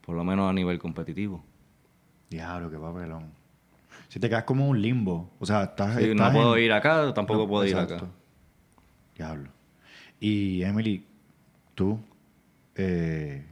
Por 0.00 0.14
lo 0.14 0.22
menos 0.22 0.48
a 0.48 0.52
nivel 0.52 0.78
competitivo. 0.78 1.42
Diablo, 2.30 2.70
qué 2.70 2.78
papelón. 2.78 3.32
Si 4.16 4.20
te 4.20 4.30
quedas 4.30 4.44
como 4.44 4.66
un 4.66 4.80
limbo. 4.80 5.30
O 5.38 5.44
sea, 5.44 5.64
estás. 5.64 5.98
Sí, 6.02 6.14
no 6.14 6.32
puedo 6.32 6.56
en- 6.56 6.64
ir 6.64 6.72
acá, 6.72 7.12
tampoco 7.12 7.40
No, 7.40 7.48
puedo 7.48 7.66
ir 7.66 7.76
acá. 7.76 8.00
Diablo. 9.14 9.50
Y 10.18 10.62
Emily, 10.62 11.04
tú 11.74 12.00
eh, 12.76 13.44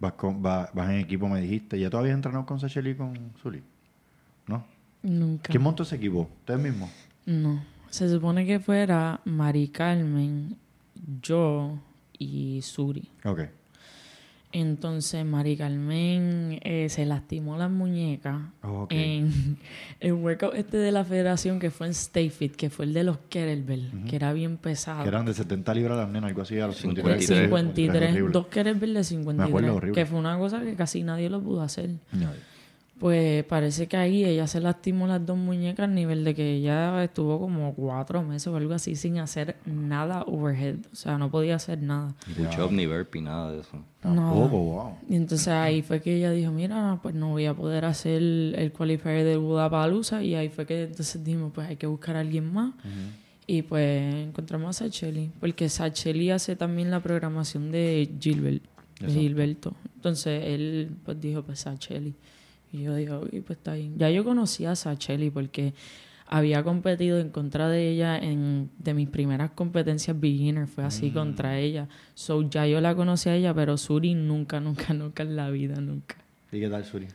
vas, 0.00 0.14
con, 0.14 0.42
vas, 0.42 0.74
vas 0.74 0.90
en 0.90 0.98
equipo, 0.98 1.28
me 1.28 1.40
dijiste. 1.40 1.78
¿Ya 1.78 1.88
tú 1.88 1.98
habías 1.98 2.14
entrenado 2.16 2.44
con 2.44 2.58
Sacheli 2.58 2.90
y 2.90 2.94
con 2.96 3.16
Zuli? 3.40 3.62
¿No? 4.48 4.66
Nunca. 5.04 5.50
¿Quién 5.50 5.62
montó 5.62 5.84
ese 5.84 5.94
equipo? 5.94 6.28
¿Ustedes 6.40 6.58
mismos? 6.58 6.90
No. 7.24 7.62
Se 7.90 8.08
supone 8.08 8.44
que 8.44 8.58
fuera 8.58 9.20
Mari 9.24 9.68
Carmen, 9.68 10.56
yo 11.22 11.78
y 12.18 12.60
Suri. 12.60 13.08
Ok. 13.24 13.42
Entonces 14.56 15.24
Mari 15.26 15.56
Carmen 15.56 16.60
eh, 16.62 16.88
se 16.88 17.04
lastimó 17.04 17.58
las 17.58 17.70
muñecas 17.70 18.40
Ok. 18.62 18.92
en 18.92 19.58
el 20.00 20.12
workout 20.12 20.54
este 20.54 20.76
de 20.76 20.92
la 20.92 21.04
federación 21.04 21.58
que 21.58 21.70
fue 21.72 21.88
en 21.88 21.90
Stay 21.90 22.30
Fit, 22.30 22.54
que 22.54 22.70
fue 22.70 22.84
el 22.84 22.94
de 22.94 23.02
los 23.02 23.18
kettlebell, 23.28 24.04
que 24.08 24.14
era 24.14 24.32
bien 24.32 24.56
pesado. 24.56 25.02
Que 25.02 25.08
eran 25.08 25.26
de 25.26 25.34
70 25.34 25.74
libras 25.74 25.98
las 25.98 26.08
nenas, 26.08 26.28
algo 26.28 26.42
así, 26.42 26.58
a 26.60 26.68
los 26.68 26.76
53. 26.76 27.26
53. 27.26 27.44
53, 27.50 28.10
Horrible. 28.12 28.32
dos 28.32 28.46
kettlebell 28.46 28.94
de 28.94 29.04
53, 29.04 29.48
acuerdo, 29.48 29.74
horrible. 29.74 29.94
que 30.00 30.06
fue 30.06 30.18
una 30.20 30.38
cosa 30.38 30.60
que 30.62 30.74
casi 30.76 31.02
nadie 31.02 31.28
lo 31.28 31.42
pudo 31.42 31.60
hacer. 31.62 31.90
No. 32.12 32.28
Pues 33.04 33.44
parece 33.44 33.86
que 33.86 33.98
ahí 33.98 34.24
ella 34.24 34.46
se 34.46 34.60
lastimó 34.60 35.06
las 35.06 35.26
dos 35.26 35.36
muñecas 35.36 35.84
al 35.84 35.94
nivel 35.94 36.24
de 36.24 36.34
que 36.34 36.54
ella 36.54 37.04
estuvo 37.04 37.38
como 37.38 37.74
cuatro 37.74 38.22
meses 38.22 38.46
o 38.46 38.56
algo 38.56 38.72
así 38.72 38.96
sin 38.96 39.18
hacer 39.18 39.56
nada 39.66 40.22
overhead. 40.22 40.76
O 40.90 40.96
sea, 40.96 41.18
no 41.18 41.30
podía 41.30 41.56
hacer 41.56 41.82
nada. 41.82 42.14
Ni 42.26 42.46
push-up, 42.46 42.72
ni 42.72 42.86
burpee, 42.86 43.20
nada 43.20 43.52
de 43.52 43.60
eso. 43.60 43.84
Tampoco, 44.00 44.58
wow. 44.58 44.94
Y 45.06 45.16
entonces 45.16 45.48
ahí 45.48 45.82
fue 45.82 46.00
que 46.00 46.16
ella 46.16 46.30
dijo, 46.30 46.50
mira, 46.50 46.98
pues 47.02 47.14
no 47.14 47.28
voy 47.28 47.44
a 47.44 47.52
poder 47.52 47.84
hacer 47.84 48.22
el 48.22 48.72
qualifier 48.72 49.22
del 49.22 49.40
Budapalooza. 49.40 50.22
Y 50.22 50.34
ahí 50.34 50.48
fue 50.48 50.64
que 50.64 50.84
entonces 50.84 51.22
dijimos, 51.22 51.52
pues 51.54 51.68
hay 51.68 51.76
que 51.76 51.86
buscar 51.86 52.16
a 52.16 52.20
alguien 52.20 52.54
más. 52.54 52.72
Y 53.46 53.60
pues 53.60 54.14
encontramos 54.14 54.80
a 54.80 54.84
Sacheli. 54.84 55.30
Porque 55.40 55.68
Sacheli 55.68 56.30
hace 56.30 56.56
también 56.56 56.90
la 56.90 57.02
programación 57.02 57.70
de 57.70 58.10
Gilbert, 58.18 58.62
de 58.98 59.12
Gilberto. 59.12 59.74
Entonces 59.94 60.42
él 60.46 60.96
pues 61.04 61.20
dijo, 61.20 61.42
pues 61.42 61.58
Sacheli. 61.58 62.14
Y 62.74 62.82
yo 62.82 62.94
digo, 62.96 63.22
y 63.30 63.40
pues 63.40 63.58
está 63.58 63.74
bien. 63.74 63.96
Ya 63.96 64.10
yo 64.10 64.24
conocía 64.24 64.72
a 64.72 64.76
Sacheli 64.76 65.30
porque 65.30 65.74
había 66.26 66.62
competido 66.64 67.20
en 67.20 67.30
contra 67.30 67.68
de 67.68 67.88
ella 67.90 68.18
en 68.18 68.70
de 68.78 68.94
mis 68.94 69.08
primeras 69.08 69.52
competencias 69.52 70.18
beginner. 70.18 70.66
Fue 70.66 70.82
así 70.82 71.10
contra 71.12 71.58
ella. 71.58 71.88
So 72.14 72.42
ya 72.50 72.66
yo 72.66 72.80
la 72.80 72.94
conocí 72.96 73.28
a 73.28 73.36
ella, 73.36 73.54
pero 73.54 73.76
Suri 73.76 74.14
nunca, 74.14 74.58
nunca, 74.58 74.92
nunca 74.92 75.22
en 75.22 75.36
la 75.36 75.50
vida, 75.50 75.76
nunca. 75.80 76.16
¿Y 76.50 76.58
qué 76.58 76.68
tal, 76.68 76.84
Suri? 76.84 77.06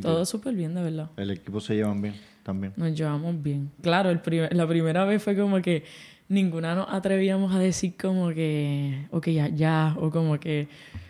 Todo 0.00 0.24
súper 0.24 0.54
bien, 0.54 0.74
de 0.74 0.82
verdad. 0.82 1.10
El 1.16 1.30
equipo 1.32 1.60
se 1.60 1.74
llevan 1.74 2.00
bien 2.00 2.14
también. 2.42 2.72
Nos 2.76 2.94
llevamos 2.96 3.42
bien. 3.42 3.70
Claro, 3.82 4.10
el 4.10 4.20
primer- 4.20 4.54
la 4.54 4.66
primera 4.66 5.04
vez 5.04 5.22
fue 5.22 5.36
como 5.36 5.60
que 5.60 5.84
ninguna 6.28 6.74
nos 6.74 6.86
atrevíamos 6.90 7.54
a 7.54 7.58
decir 7.58 7.94
como 8.00 8.28
que, 8.30 9.06
ok, 9.10 9.28
ya, 9.28 9.48
ya, 9.48 9.94
o 9.98 10.10
como 10.10 10.38
que 10.38 10.68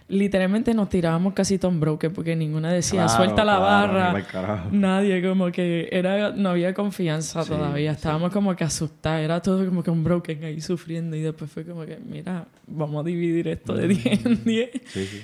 literalmente 0.08 0.72
nos 0.74 0.88
tirábamos 0.88 1.34
casi 1.34 1.58
Tom 1.58 1.80
Broker 1.80 2.12
porque 2.12 2.34
ninguna 2.34 2.72
decía, 2.72 3.04
Claro, 3.04 3.16
suelta 3.16 3.44
la 3.44 3.56
claro, 3.56 3.94
barra. 3.94 4.68
Nadie, 4.72 5.22
como 5.26 5.52
que 5.52 5.88
era, 5.92 6.30
no 6.32 6.50
había 6.50 6.74
confianza 6.74 7.42
Sí, 7.42 7.50
todavía. 7.50 7.92
Estábamos 7.92 8.32
como 8.32 8.56
que 8.56 8.64
asustados. 8.64 9.20
Era 9.22 9.40
todo 9.40 9.64
como 9.66 9.82
que 9.82 9.90
un 9.90 10.02
broken 10.02 10.42
ahí 10.44 10.60
sufriendo. 10.60 11.14
Y 11.16 11.20
después 11.20 11.50
fue 11.50 11.64
como 11.64 11.84
que, 11.84 11.98
mira, 11.98 12.46
vamos 12.66 13.04
a 13.04 13.06
dividir 13.06 13.48
esto 13.48 13.74
de 13.74 13.88
10 13.88 14.26
en 14.26 14.44
10. 14.44 14.70
Sí, 14.86 15.06
sí. 15.06 15.22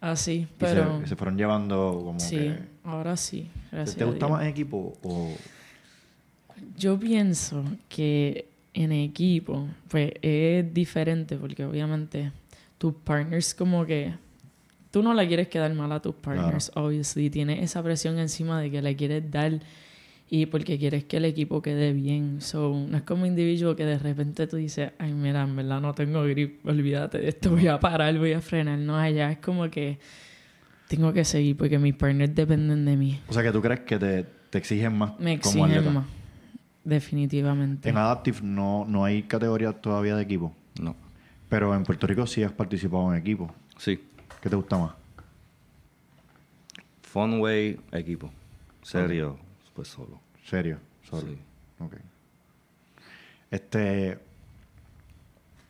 Así, 0.00 0.32
Y 0.32 0.48
pero 0.56 1.00
se, 1.02 1.08
se 1.08 1.16
fueron 1.16 1.36
llevando 1.36 2.00
como 2.02 2.18
sí, 2.20 2.36
que... 2.36 2.58
ahora 2.84 3.18
sí. 3.18 3.50
Gracias 3.70 3.96
¿Te 3.96 4.04
gusta 4.04 4.28
más 4.28 4.42
en 4.42 4.48
equipo 4.48 4.94
o...? 5.02 5.34
Yo 6.78 6.98
pienso 6.98 7.62
que 7.88 8.46
en 8.72 8.92
equipo, 8.92 9.66
pues 9.88 10.12
es 10.22 10.72
diferente 10.72 11.36
porque 11.36 11.66
obviamente 11.66 12.32
tus 12.80 12.94
partners 12.94 13.52
como 13.52 13.84
que 13.84 14.14
tú 14.90 15.02
no 15.02 15.12
le 15.12 15.28
quieres 15.28 15.48
quedar 15.48 15.74
mal 15.74 15.92
a 15.92 16.00
tus 16.00 16.14
partners, 16.14 16.72
obviously, 16.74 17.28
tienes 17.28 17.62
esa 17.62 17.82
presión 17.82 18.18
encima 18.18 18.58
de 18.58 18.70
que 18.70 18.80
le 18.80 18.96
quieres 18.96 19.30
dar 19.30 19.60
y 20.30 20.46
porque 20.46 20.78
quieres 20.78 21.04
que 21.04 21.18
el 21.18 21.26
equipo 21.26 21.60
quede 21.60 21.92
bien. 21.92 22.40
So, 22.40 22.74
no 22.88 22.96
es 22.96 23.02
como 23.02 23.26
individuo 23.26 23.76
que 23.76 23.84
de 23.84 23.98
repente 23.98 24.46
tú 24.46 24.56
dices, 24.56 24.92
ay, 24.98 25.12
mira, 25.12 25.42
en 25.42 25.56
verdad 25.56 25.82
no 25.82 25.92
tengo 25.92 26.22
grip, 26.24 26.64
olvídate 26.66 27.18
de 27.18 27.28
esto, 27.28 27.50
voy 27.50 27.66
a 27.66 27.78
parar, 27.78 28.16
voy 28.16 28.32
a 28.32 28.40
frenar. 28.40 28.78
No, 28.78 28.96
allá 28.96 29.30
es 29.30 29.38
como 29.40 29.68
que 29.68 29.98
tengo 30.88 31.12
que 31.12 31.26
seguir 31.26 31.58
porque 31.58 31.78
mis 31.78 31.94
partners 31.94 32.34
dependen 32.34 32.86
de 32.86 32.96
mí. 32.96 33.20
O 33.28 33.34
sea, 33.34 33.42
que 33.42 33.52
tú 33.52 33.60
crees 33.60 33.80
que 33.80 33.98
te, 33.98 34.24
te 34.48 34.56
exigen 34.56 34.96
más 34.96 35.20
Me 35.20 35.38
como 35.38 35.66
exigen 35.66 35.92
más, 35.92 36.06
definitivamente. 36.82 37.90
En 37.90 37.98
Adaptive 37.98 38.38
no, 38.40 38.86
no 38.88 39.04
hay 39.04 39.24
categoría 39.24 39.74
todavía 39.74 40.16
de 40.16 40.22
equipo. 40.22 40.54
Pero 41.50 41.74
en 41.74 41.82
Puerto 41.82 42.06
Rico 42.06 42.26
sí 42.26 42.42
has 42.42 42.52
participado 42.52 43.12
en 43.12 43.18
equipo. 43.20 43.52
Sí. 43.76 44.02
¿Qué 44.40 44.48
te 44.48 44.56
gusta 44.56 44.78
más? 44.78 44.92
Funway, 47.02 47.78
equipo. 47.92 48.30
Serio, 48.82 49.38
pues 49.74 49.88
solo. 49.88 50.20
¿Serio? 50.44 50.78
Solo. 51.02 51.22
Sí. 51.22 51.38
Ok. 51.80 51.94
Este... 53.50 54.18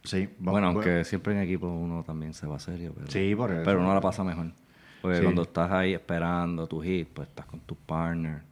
Sí. 0.04 0.26
va- 0.46 0.52
Bueno, 0.52 0.68
aunque 0.68 1.04
siempre 1.04 1.32
en 1.34 1.40
equipo 1.40 1.66
uno 1.68 2.02
también 2.04 2.34
se 2.34 2.46
va 2.46 2.58
serio, 2.58 2.92
pero, 2.94 3.10
Sí, 3.10 3.34
por 3.34 3.50
eso. 3.52 3.62
pero 3.64 3.80
uno 3.80 3.92
la 3.94 4.00
pasa 4.00 4.22
mejor. 4.24 4.52
Porque 5.02 5.16
Sí. 5.18 5.22
cuando 5.22 5.42
estás 5.42 5.70
ahí 5.70 5.94
esperando 5.94 6.66
tu 6.66 6.82
hit, 6.82 7.08
pues 7.08 7.28
estás 7.28 7.46
con 7.46 7.60
tus 7.60 7.78
partners 7.78 8.42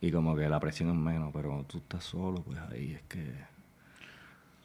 y 0.00 0.10
como 0.10 0.34
que 0.36 0.48
la 0.48 0.58
presión 0.60 0.88
es 0.90 0.96
menos, 0.96 1.30
pero 1.32 1.48
cuando 1.50 1.66
tú 1.66 1.78
estás 1.78 2.04
solo, 2.04 2.42
pues 2.42 2.58
ahí 2.70 2.92
es 2.94 3.02
que 3.02 3.32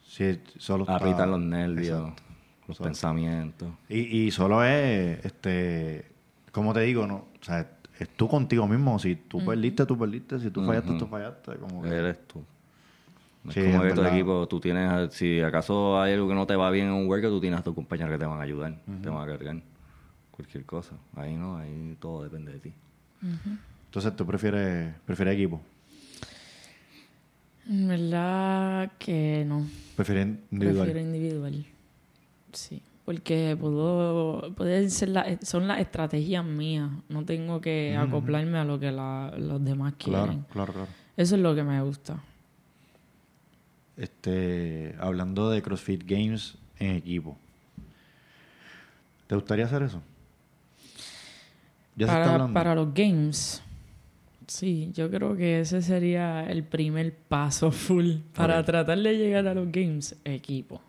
Sí, 0.10 0.40
solo 0.58 0.84
está- 0.86 0.96
aprietan 0.96 1.30
los 1.32 1.40
nervios, 1.40 2.00
Exacto. 2.00 2.24
los 2.68 2.78
Solo. 2.78 2.88
pensamientos. 2.90 3.70
Y, 3.88 4.00
y 4.26 4.32
solo 4.32 4.64
es, 4.64 5.24
este, 5.24 6.08
como 6.52 6.74
te 6.74 6.80
digo, 6.82 7.06
no, 7.06 7.16
o 7.40 7.44
sea, 7.44 7.70
es 8.00 8.10
tú 8.10 8.28
contigo 8.28 8.68
mismo. 8.68 8.98
Si 8.98 9.16
tú 9.16 9.46
perdiste, 9.46 9.86
tú 9.86 9.98
perdiste. 9.98 10.40
Si 10.40 10.50
tú 10.50 10.66
fallaste, 10.66 10.98
tú 10.98 11.06
fallaste. 11.06 11.56
Como 11.58 11.82
que- 11.84 11.90
Eres 11.90 12.28
tú. 12.28 12.44
No 13.44 13.52
Sí, 13.52 13.60
es 13.62 13.72
como 13.76 13.84
que 13.88 13.94
tu 13.94 14.04
equipo, 14.04 14.48
tú 14.48 14.60
tienes, 14.60 15.14
si 15.14 15.40
acaso 15.42 16.02
hay 16.02 16.14
algo 16.14 16.28
que 16.28 16.34
no 16.36 16.46
te 16.48 16.56
va 16.56 16.70
bien 16.72 16.88
en 16.88 16.94
un 16.94 17.08
workout, 17.08 17.32
tú 17.32 17.40
tienes 17.40 17.60
a 17.60 17.64
tus 17.64 17.74
compañeros 17.76 18.12
que 18.12 18.18
te 18.18 18.26
van 18.26 18.40
a 18.40 18.44
ayudar, 18.44 18.76
te 19.02 19.10
van 19.10 19.24
a 19.24 19.32
cargar. 19.32 19.62
Cualquier 20.32 20.66
cosa. 20.66 20.96
Ahí 21.16 21.36
no, 21.36 21.56
ahí 21.58 21.96
todo 22.02 22.24
depende 22.24 22.52
de 22.54 22.60
ti. 22.60 22.74
Entonces 23.86 24.16
tú 24.16 24.26
prefieres, 24.26 24.94
prefieres 25.06 25.36
equipo. 25.36 25.62
En 27.70 27.88
verdad 27.88 28.92
que 28.98 29.46
no. 29.48 29.60
Individual. 29.60 30.86
Prefiero 30.88 31.00
individual. 31.00 31.66
Sí. 32.52 32.82
Porque 33.06 33.56
puedo, 33.60 34.54
pueden 34.56 34.90
ser 34.92 35.10
la- 35.10 35.38
son 35.44 35.68
las 35.68 35.80
estrategias 35.80 36.44
mías. 36.44 36.90
No 37.10 37.24
tengo 37.26 37.62
que 37.62 37.96
acoplarme 37.98 38.58
a 38.58 38.64
lo 38.66 38.80
que 38.80 38.92
la- 38.92 39.34
los 39.38 39.64
demás 39.64 39.94
quieren. 39.98 40.24
Claro, 40.26 40.46
claro, 40.52 40.74
claro. 40.74 40.88
Eso 41.18 41.36
es 41.36 41.42
lo 41.42 41.54
que 41.56 41.64
me 41.64 41.82
gusta. 41.82 42.20
Este, 43.98 44.96
hablando 45.00 45.50
de 45.50 45.62
CrossFit 45.62 46.04
Games 46.10 46.56
en 46.80 46.96
equipo. 46.96 47.38
¿Te 49.28 49.36
gustaría 49.36 49.66
hacer 49.66 49.84
eso? 49.84 50.02
Ya 51.96 52.08
se 52.08 52.14
está 52.14 52.20
Para, 52.24 52.34
hablando. 52.34 52.54
para 52.54 52.76
los 52.76 52.94
games, 52.94 53.62
sí, 54.50 54.92
yo 54.94 55.10
creo 55.10 55.36
que 55.36 55.62
ese 55.62 55.82
sería 55.82 56.44
el 56.50 56.64
primer 56.64 57.16
paso 57.16 57.72
full. 57.86 58.18
Para 58.36 58.64
tratar 58.64 59.00
de 59.00 59.18
llegar 59.18 59.48
a 59.48 59.54
los 59.54 59.72
games, 59.72 60.16
equipo. 60.26 60.82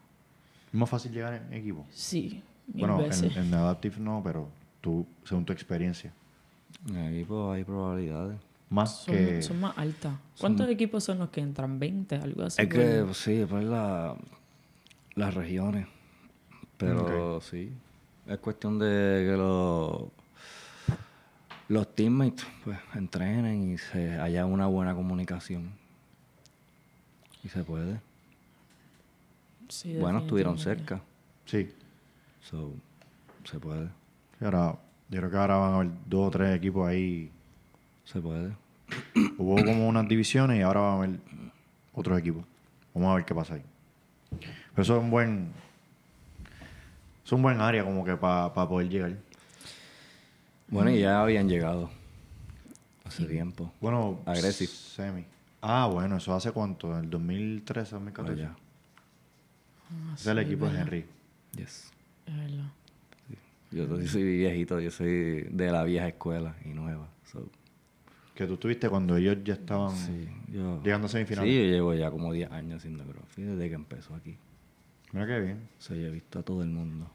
Es 0.68 0.74
más 0.74 0.88
fácil 0.88 1.12
llegar 1.12 1.34
en 1.34 1.52
equipo. 1.52 1.86
Sí, 1.90 2.42
mil 2.66 2.86
Bueno, 2.86 2.98
veces. 2.98 3.36
en, 3.36 3.46
en 3.46 3.54
Adaptive 3.54 3.96
no, 3.98 4.20
pero 4.24 4.48
tú, 4.80 5.06
según 5.24 5.44
tu 5.44 5.52
experiencia. 5.52 6.12
En 6.88 7.14
equipo 7.14 7.52
hay 7.52 7.64
probabilidades. 7.64 8.38
Más 8.68 9.02
son, 9.02 9.14
que... 9.16 9.42
son 9.42 9.60
más 9.60 9.76
altas. 9.76 10.14
¿Cuántos 10.38 10.68
equipos 10.68 11.02
son 11.02 11.18
los 11.18 11.30
que 11.30 11.40
entran? 11.40 11.80
¿20? 11.80 12.22
Algo 12.22 12.44
así. 12.44 12.62
Es 12.62 12.68
que, 12.68 13.02
pues, 13.04 13.16
sí, 13.16 13.34
después 13.34 13.64
la, 13.64 14.16
las 15.16 15.34
regiones. 15.34 15.86
Pero 16.76 17.40
sí, 17.40 17.72
es 18.26 18.38
cuestión 18.38 18.78
de 18.78 19.26
que 19.28 19.36
los, 19.36 20.04
los 21.70 21.94
teammates 21.94 22.44
pues, 22.64 22.78
entrenen 22.96 23.70
y 23.72 23.78
se 23.78 24.18
haya 24.18 24.44
una 24.44 24.66
buena 24.66 24.92
comunicación. 24.92 25.70
Y 27.44 27.48
se 27.48 27.62
puede. 27.62 28.00
Sí, 29.68 29.96
bueno, 29.96 30.18
estuvieron 30.18 30.58
cerca. 30.58 31.00
Sí. 31.46 31.72
So, 32.40 32.74
se 33.44 33.60
puede. 33.60 33.88
Y 34.40 34.44
ahora, 34.44 34.80
yo 35.10 35.18
creo 35.20 35.30
que 35.30 35.36
ahora 35.36 35.56
van 35.58 35.72
a 35.72 35.76
haber 35.76 35.90
dos 36.06 36.26
o 36.26 36.30
tres 36.32 36.56
equipos 36.56 36.88
ahí. 36.88 37.30
Se 38.02 38.20
puede. 38.20 38.52
Hubo 39.38 39.64
como 39.64 39.86
unas 39.86 40.08
divisiones 40.08 40.58
y 40.58 40.62
ahora 40.62 40.80
van 40.80 40.90
a 40.90 40.96
haber 40.96 41.20
otros 41.94 42.18
equipos. 42.18 42.44
Vamos 42.92 43.12
a 43.12 43.14
ver 43.14 43.24
qué 43.24 43.34
pasa 43.34 43.54
ahí. 43.54 43.62
Pero 44.30 44.82
eso 44.82 44.96
es 44.96 45.02
un 45.04 45.10
buen... 45.10 45.52
Es 47.24 47.30
un 47.30 47.42
buen 47.42 47.60
área 47.60 47.84
como 47.84 48.04
que 48.04 48.16
para 48.16 48.52
poder 48.52 48.88
llegar. 48.88 49.29
Bueno, 50.70 50.90
y 50.90 51.00
ya 51.00 51.20
habían 51.22 51.48
llegado. 51.48 51.90
Hace 53.04 53.24
tiempo. 53.26 53.72
Bueno, 53.80 54.20
Aggressive. 54.24 54.70
Semi. 54.70 55.24
Ah, 55.62 55.88
bueno, 55.92 56.16
eso 56.16 56.32
hace 56.34 56.52
cuánto, 56.52 56.96
en 56.96 57.04
el 57.04 57.10
2013, 57.10 57.90
2014. 57.96 58.42
Allá. 58.42 58.54
Ah, 59.90 60.12
Ese 60.14 60.22
es 60.22 60.26
el 60.28 60.38
sí, 60.38 60.44
equipo 60.44 60.68
de. 60.68 60.78
Henry. 60.80 61.06
Yes. 61.56 61.90
Es 62.26 62.36
verdad. 62.36 62.70
Yo 63.72 63.86
soy- 63.86 64.06
soy 64.08 64.22
viejito, 64.24 64.80
yo 64.80 64.90
soy 64.90 65.42
de 65.50 65.70
la 65.70 65.84
vieja 65.84 66.08
escuela 66.08 66.56
y 66.64 66.68
nueva. 66.70 67.08
so, 67.30 67.48
Que 68.34 68.46
tú 68.46 68.56
tuviste 68.56 68.88
cuando 68.88 69.16
ellos 69.16 69.38
ya 69.44 69.54
estaban 69.54 69.94
sí, 69.96 70.28
yo, 70.52 70.82
llegando 70.82 71.06
a 71.06 71.08
sí, 71.08 71.12
semifinales. 71.14 71.52
yo 71.54 71.60
llevo 71.62 71.94
ya 71.94 72.10
como 72.10 72.32
10 72.32 72.50
años 72.50 72.78
haciendo 72.78 73.04
CrossFit 73.04 73.44
desde 73.44 73.68
que 73.68 73.74
empezó 73.74 74.14
aquí. 74.14 74.36
Mira 75.12 75.26
qué 75.26 75.40
bien. 75.40 75.68
So, 75.78 75.94
yo 75.94 76.06
he 76.06 76.10
visto 76.10 76.38
a 76.38 76.42
todo 76.42 76.62
el 76.62 76.70
mundo. 76.70 77.08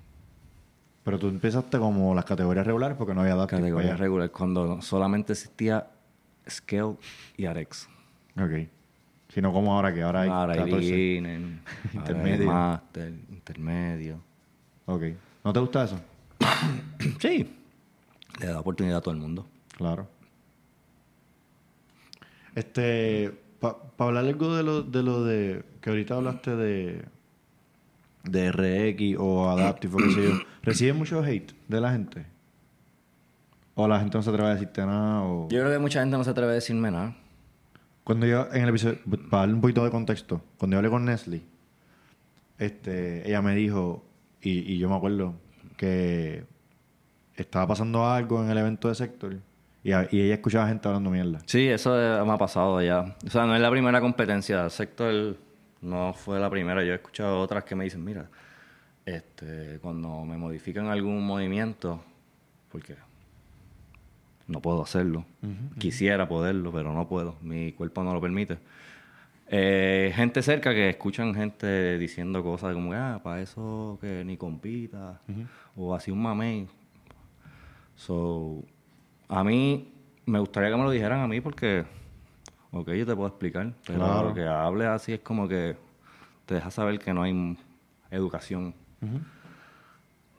Pero 1.05 1.19
tú 1.19 1.27
empezaste 1.27 1.77
como 1.77 2.15
las 2.15 2.25
categorías 2.25 2.65
regulares 2.65 2.97
porque 2.97 3.13
no 3.13 3.21
había 3.21 3.35
datos. 3.35 3.51
Categoría 3.59 3.95
regular, 3.95 4.31
cuando 4.31 4.81
solamente 4.81 5.33
existía 5.33 5.87
Scale 6.49 6.95
y 7.37 7.45
Arex. 7.45 7.87
Ok. 8.35 8.67
Sino 9.29 9.53
como 9.53 9.75
ahora 9.75 9.93
que 9.93 10.01
ahora 10.01 10.21
hay 10.21 10.29
Ahora 10.29 10.53
hay 10.53 10.59
14. 10.59 10.77
beginner, 10.77 11.39
Intermedio. 11.39 11.93
intermedio, 11.93 12.45
master, 12.47 13.13
intermedio. 13.29 14.19
Ok. 14.87 15.03
¿No 15.43 15.53
te 15.53 15.59
gusta 15.59 15.83
eso? 15.83 15.99
Sí, 17.19 17.53
le 18.39 18.45
da 18.47 18.59
oportunidad 18.59 18.97
a 18.97 19.01
todo 19.01 19.13
el 19.13 19.19
mundo. 19.19 19.45
Claro. 19.77 20.07
Este, 22.55 23.31
para 23.59 23.75
hablar 23.99 24.25
algo 24.25 24.55
de 24.55 24.63
lo, 24.63 24.81
de 24.81 25.03
lo 25.03 25.23
de, 25.23 25.63
que 25.81 25.89
ahorita 25.91 26.15
hablaste 26.15 26.55
de, 26.55 27.05
de 28.29 28.51
RX 28.51 29.17
o 29.19 29.49
Adaptive 29.49 29.93
o 29.95 29.97
qué 29.97 30.11
sé 30.11 30.23
yo, 30.23 30.35
¿recibes 30.63 30.95
mucho 30.95 31.23
hate 31.23 31.53
de 31.67 31.81
la 31.81 31.91
gente? 31.91 32.25
¿O 33.75 33.87
la 33.87 33.99
gente 33.99 34.17
no 34.17 34.23
se 34.23 34.29
atreve 34.29 34.49
a 34.49 34.53
decirte 34.53 34.85
nada? 34.85 35.21
O... 35.23 35.47
Yo 35.49 35.59
creo 35.59 35.71
que 35.71 35.79
mucha 35.79 35.99
gente 36.01 36.17
no 36.17 36.23
se 36.23 36.29
atreve 36.29 36.51
a 36.51 36.55
decirme 36.55 36.91
nada. 36.91 37.15
Cuando 38.03 38.25
yo, 38.25 38.47
en 38.53 38.61
el 38.63 38.69
episodio, 38.69 38.99
para 39.29 39.41
darle 39.41 39.55
un 39.55 39.61
poquito 39.61 39.83
de 39.83 39.89
contexto, 39.91 40.41
cuando 40.57 40.75
yo 40.75 40.79
hablé 40.79 40.89
con 40.89 41.05
Nestle, 41.05 41.41
este, 42.57 43.27
ella 43.27 43.41
me 43.41 43.55
dijo, 43.55 44.05
y, 44.41 44.59
y 44.73 44.77
yo 44.77 44.89
me 44.89 44.95
acuerdo, 44.95 45.33
que 45.77 46.45
estaba 47.35 47.67
pasando 47.67 48.05
algo 48.09 48.43
en 48.43 48.49
el 48.49 48.57
evento 48.57 48.87
de 48.87 48.95
Sector 48.95 49.37
y, 49.83 49.91
a- 49.91 50.07
y 50.09 50.21
ella 50.21 50.35
escuchaba 50.35 50.67
gente 50.67 50.87
hablando 50.87 51.09
mierda. 51.09 51.39
Sí, 51.45 51.67
eso 51.67 51.91
me 52.25 52.31
ha 52.31 52.37
pasado 52.37 52.81
ya. 52.81 53.15
O 53.25 53.29
sea, 53.29 53.45
no 53.45 53.55
es 53.55 53.61
la 53.61 53.69
primera 53.71 53.99
competencia. 53.99 54.69
Sector 54.69 55.35
no 55.85 56.13
fue 56.13 56.39
la 56.39 56.49
primera. 56.49 56.83
Yo 56.83 56.91
he 56.91 56.95
escuchado 56.95 57.39
otras 57.39 57.63
que 57.63 57.75
me 57.75 57.83
dicen, 57.83 58.03
mira, 58.03 58.29
este, 59.05 59.79
cuando 59.81 60.25
me 60.25 60.37
modifican 60.37 60.87
algún 60.87 61.25
movimiento, 61.25 62.03
porque 62.71 62.95
no 64.47 64.61
puedo 64.61 64.83
hacerlo. 64.83 65.25
Quisiera 65.79 66.27
poderlo, 66.27 66.71
pero 66.71 66.93
no 66.93 67.07
puedo. 67.07 67.37
Mi 67.41 67.71
cuerpo 67.71 68.03
no 68.03 68.13
lo 68.13 68.21
permite. 68.21 68.57
Eh, 69.47 70.11
gente 70.15 70.41
cerca 70.41 70.73
que 70.73 70.89
escuchan 70.89 71.35
gente 71.35 71.99
diciendo 71.99 72.43
cosas 72.43 72.73
como, 72.73 72.93
ah, 72.93 73.21
para 73.23 73.41
eso 73.41 73.97
que 74.01 74.23
ni 74.25 74.37
compita, 74.37 75.21
o 75.75 75.93
así 75.93 76.11
un 76.11 76.21
mamey. 76.21 76.67
So, 77.95 78.63
a 79.27 79.43
mí 79.43 79.93
me 80.25 80.39
gustaría 80.39 80.69
que 80.69 80.77
me 80.77 80.83
lo 80.83 80.91
dijeran 80.91 81.21
a 81.21 81.27
mí 81.27 81.41
porque, 81.41 81.85
ok, 82.75 82.89
yo 82.91 83.05
te 83.05 83.15
puedo 83.15 83.27
explicar, 83.27 83.73
pero 83.87 83.99
Claro. 83.99 84.33
que 84.33 84.45
hables 84.45 84.87
así 84.87 85.13
es 85.13 85.19
como 85.21 85.47
que 85.47 85.75
te 86.45 86.55
deja 86.55 86.69
saber 86.71 86.99
que 86.99 87.13
no 87.13 87.23
hay 87.23 87.57
educación. 88.11 88.73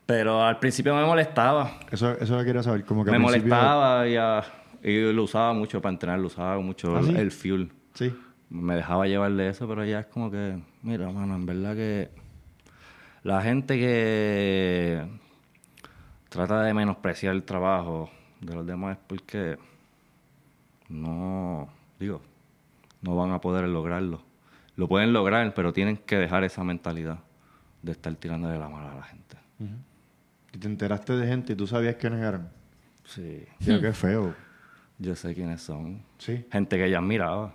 Pero 0.06 0.42
al 0.44 0.58
principio 0.60 0.94
me 0.94 1.04
molestaba, 1.04 1.78
Eso, 1.90 2.12
eso 2.12 2.36
lo 2.36 2.44
quería 2.44 2.62
saber, 2.62 2.84
como 2.84 3.04
que 3.04 3.10
me 3.10 3.16
al 3.16 3.22
principio- 3.24 3.50
molestaba 3.54 4.06
y, 4.08 4.16
ah, 4.16 4.44
y 4.82 5.12
lo 5.12 5.24
usaba 5.24 5.52
mucho 5.52 5.80
para 5.80 5.92
entrenar, 5.94 6.18
lo 6.20 6.26
usaba 6.28 6.58
mucho 6.60 6.94
¿Ah, 6.96 7.00
el, 7.00 7.06
sí? 7.06 7.14
el 7.16 7.30
fuel. 7.32 7.72
Sí. 7.94 8.14
Me 8.50 8.76
dejaba 8.76 9.06
llevar 9.08 9.32
de 9.32 9.48
eso, 9.48 9.66
pero 9.66 9.84
ya 9.84 10.00
es 10.00 10.06
como 10.06 10.30
que, 10.30 10.58
mira, 10.82 11.10
mano, 11.10 11.34
en 11.34 11.46
verdad 11.46 11.74
que 11.74 12.10
la 13.24 13.42
gente 13.42 13.76
que 13.78 15.04
trata 16.28 16.62
de 16.62 16.72
menospreciar 16.72 17.34
el 17.34 17.42
trabajo 17.42 18.08
de 18.40 18.54
los 18.54 18.64
demás 18.64 18.98
es 18.98 19.02
porque 19.08 19.58
no, 20.88 21.68
digo, 21.98 22.22
no 23.02 23.16
van 23.16 23.32
a 23.32 23.40
poder 23.40 23.68
lograrlo. 23.68 24.22
Lo 24.76 24.88
pueden 24.88 25.12
lograr, 25.12 25.54
pero 25.54 25.72
tienen 25.72 25.96
que 25.96 26.16
dejar 26.16 26.44
esa 26.44 26.62
mentalidad 26.64 27.20
de 27.82 27.92
estar 27.92 28.14
tirándole 28.16 28.58
la 28.58 28.68
mano 28.68 28.90
a 28.90 28.94
la 28.94 29.02
gente. 29.04 29.36
Y 30.52 30.58
te 30.58 30.66
enteraste 30.66 31.14
de 31.14 31.26
gente 31.26 31.52
y 31.54 31.56
tú 31.56 31.66
sabías 31.66 31.96
quiénes 31.96 32.20
eran. 32.20 32.50
Sí, 33.04 33.44
qué 33.64 33.92
feo. 33.92 34.34
yo 34.98 35.14
sé 35.14 35.34
quiénes 35.34 35.62
son. 35.62 36.02
Sí. 36.18 36.44
Gente 36.50 36.76
que 36.76 36.86
ella 36.86 36.98
admiraba, 36.98 37.54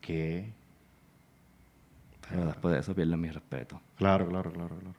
¿Qué? 0.00 0.52
pero 2.28 2.46
después 2.46 2.74
de 2.74 2.80
eso 2.80 2.94
pierden 2.94 3.20
mi 3.20 3.30
respeto. 3.30 3.80
Claro, 3.96 4.28
claro, 4.28 4.52
claro, 4.52 4.76
claro. 4.78 4.94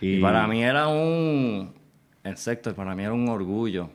Y 0.00 0.20
para 0.20 0.46
mí 0.46 0.62
era 0.62 0.88
un. 0.88 1.74
El 2.22 2.36
sector, 2.36 2.74
para 2.74 2.94
mí 2.94 3.02
era 3.02 3.12
un 3.12 3.28
orgullo. 3.28 3.90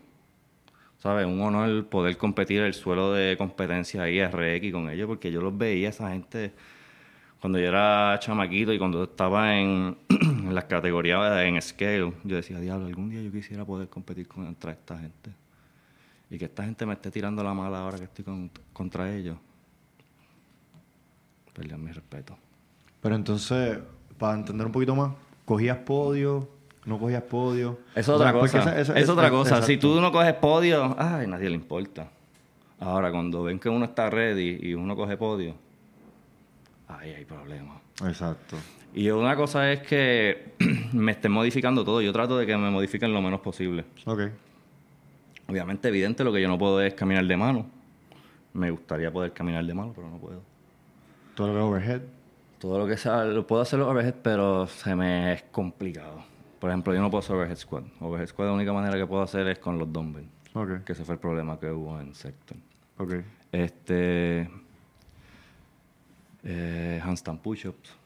¿Sabes? 1.02 1.26
Un 1.26 1.42
honor 1.42 1.86
poder 1.88 2.16
competir 2.18 2.62
el 2.62 2.74
suelo 2.76 3.12
de 3.12 3.36
competencia 3.36 4.04
ahí, 4.04 4.20
RX, 4.22 4.72
con 4.72 4.90
ellos, 4.90 5.08
porque 5.08 5.32
yo 5.32 5.42
los 5.42 5.58
veía, 5.58 5.90
esa 5.90 6.12
gente, 6.12 6.54
cuando 7.40 7.58
yo 7.58 7.68
era 7.68 8.18
chamaquito 8.20 8.72
y 8.72 8.78
cuando 8.78 9.04
estaba 9.04 9.58
en, 9.58 9.98
en 10.10 10.54
las 10.54 10.66
categorías 10.66 11.44
en 11.44 11.60
scale, 11.60 12.14
yo 12.24 12.36
decía, 12.36 12.60
diablo, 12.60 12.86
algún 12.86 13.10
día 13.10 13.22
yo 13.22 13.32
quisiera 13.32 13.66
poder 13.66 13.90
competir 13.90 14.28
contra 14.28 14.72
esta 14.74 14.98
gente. 15.00 15.32
Y 16.30 16.38
que 16.38 16.46
esta 16.46 16.64
gente 16.64 16.86
me 16.86 16.94
esté 16.94 17.10
tirando 17.10 17.44
la 17.44 17.54
mala 17.54 17.80
ahora 17.80 17.98
que 17.98 18.04
estoy 18.06 18.24
con- 18.24 18.52
contra 18.72 19.12
ellos. 19.14 19.38
Perdían 21.54 21.84
mi 21.84 21.92
respeto. 21.92 22.38
Pero 23.02 23.16
entonces, 23.16 23.80
para 24.20 24.36
entender 24.36 24.68
un 24.68 24.72
poquito 24.72 24.96
más, 24.96 25.14
¿cogías 25.46 25.78
podio? 25.80 26.48
¿No 26.86 26.98
cogías 27.00 27.24
podio? 27.24 27.80
Es 27.96 28.10
otra 28.10 28.34
cosa. 28.34 28.60
esa- 28.60 28.80
esa- 28.80 29.00
es 29.00 29.08
otra 29.10 29.30
cosa. 29.30 29.62
Si 29.62 29.78
tú 29.78 30.02
no 30.02 30.12
coges 30.12 30.34
podio, 30.34 30.96
ay, 30.98 31.28
nadie 31.28 31.50
le 31.50 31.56
importa. 31.56 32.10
Ahora, 32.80 33.12
cuando 33.12 33.44
ven 33.44 33.60
que 33.60 33.70
uno 33.70 33.86
está 33.86 34.10
ready 34.10 34.58
y 34.62 34.74
uno 34.74 34.96
coge 34.96 35.15
podio, 35.15 35.54
ahí 36.88 37.12
hay 37.12 37.26
problemas. 37.26 37.80
Exacto. 38.04 38.58
Y 38.94 39.10
una 39.10 39.36
cosa 39.36 39.72
es 39.72 39.82
que 39.82 40.54
me 40.94 41.12
estén 41.12 41.32
modificando 41.32 41.86
todo. 41.86 42.02
Yo 42.02 42.12
trato 42.12 42.38
de 42.38 42.46
que 42.46 42.58
me 42.58 42.70
modifiquen 42.72 43.13
lo 43.13 43.22
menos 43.22 43.39
posible. 43.41 43.86
Ok. 44.06 44.22
Obviamente, 45.48 45.88
evidente, 45.89 46.24
lo 46.24 46.34
que 46.34 46.41
yo 46.41 46.48
no 46.48 46.58
puedo 46.58 46.82
es 46.82 46.94
caminar 46.94 47.26
de 47.26 47.38
mano. 47.38 47.65
Me 48.54 48.72
gustaría 48.72 49.12
poder 49.12 49.32
caminar 49.34 49.63
de 49.65 49.74
mano, 49.74 49.94
pero 49.96 50.10
no 50.10 50.17
puedo. 50.17 50.41
Todo 51.36 51.48
lo 51.48 51.54
que 51.54 51.60
es 51.60 51.65
overhead. 51.65 52.02
Todo 52.60 52.80
lo 52.80 52.88
que 52.88 52.98
sea, 52.98 53.24
lo 53.26 53.46
puedo 53.48 53.62
hacer 53.62 53.80
los 53.80 53.88
overhead, 53.88 54.15
pero 54.22 54.67
se 54.67 54.96
me 54.96 55.34
es 55.34 55.44
complicado. 55.52 56.24
Por 56.62 56.69
ejemplo, 56.69 56.93
yo 56.93 57.02
no 57.02 57.10
puedo 57.10 57.21
hacer 57.21 57.36
overhead 57.36 57.58
squat. 57.58 57.84
Overhead 58.00 58.28
squat 58.28 58.50
la 58.50 58.54
única 58.54 58.71
manera 58.71 58.95
que 58.95 59.08
puedo 59.08 59.24
hacer 59.24 59.47
es 59.47 59.58
con 59.58 59.80
los 59.80 59.91
dumbbells. 59.91 60.30
Ok. 60.54 60.84
Que 60.86 60.93
ese 60.93 61.04
fue 61.04 61.15
el 61.15 61.19
problema 61.19 61.60
que 61.60 61.71
hubo 61.71 62.00
en 62.00 62.13
Sector. 62.13 62.56
Ok. 63.00 63.15
Este. 63.52 64.47
Eh, 66.43 67.02
handstand 67.04 67.39
push-ups. 67.39 67.97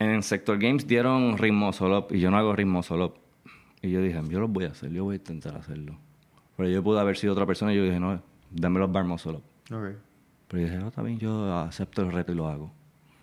En 0.00 0.20
Sector 0.24 0.58
Games 0.58 0.84
dieron 0.88 1.38
ritmo 1.38 1.72
solo 1.72 2.08
y 2.10 2.18
yo 2.18 2.32
no 2.32 2.38
hago 2.38 2.56
ritmo 2.56 2.82
solo. 2.82 3.14
Y 3.80 3.92
yo 3.92 4.02
dije, 4.02 4.20
yo 4.28 4.40
los 4.40 4.50
voy 4.50 4.64
a 4.64 4.70
hacer, 4.70 4.90
yo 4.90 5.04
voy 5.04 5.14
a 5.14 5.18
intentar 5.18 5.54
hacerlo. 5.56 5.96
Pero 6.56 6.68
yo 6.68 6.82
pude 6.82 6.98
haber 6.98 7.16
sido 7.16 7.34
otra 7.34 7.46
persona 7.46 7.72
y 7.72 7.76
yo 7.76 7.84
dije, 7.84 8.00
no, 8.00 8.20
dame 8.50 8.80
los 8.80 8.90
bar 8.90 9.04
muscle 9.04 9.34
up. 9.34 9.44
Ok. 9.72 9.94
Pero 10.48 10.60
yo 10.60 10.64
dije, 10.64 10.76
no, 10.78 10.88
está 10.88 11.02
bien, 11.02 11.20
yo 11.20 11.56
acepto 11.56 12.02
el 12.02 12.10
reto 12.10 12.32
y 12.32 12.34
lo 12.34 12.48
hago. 12.48 12.72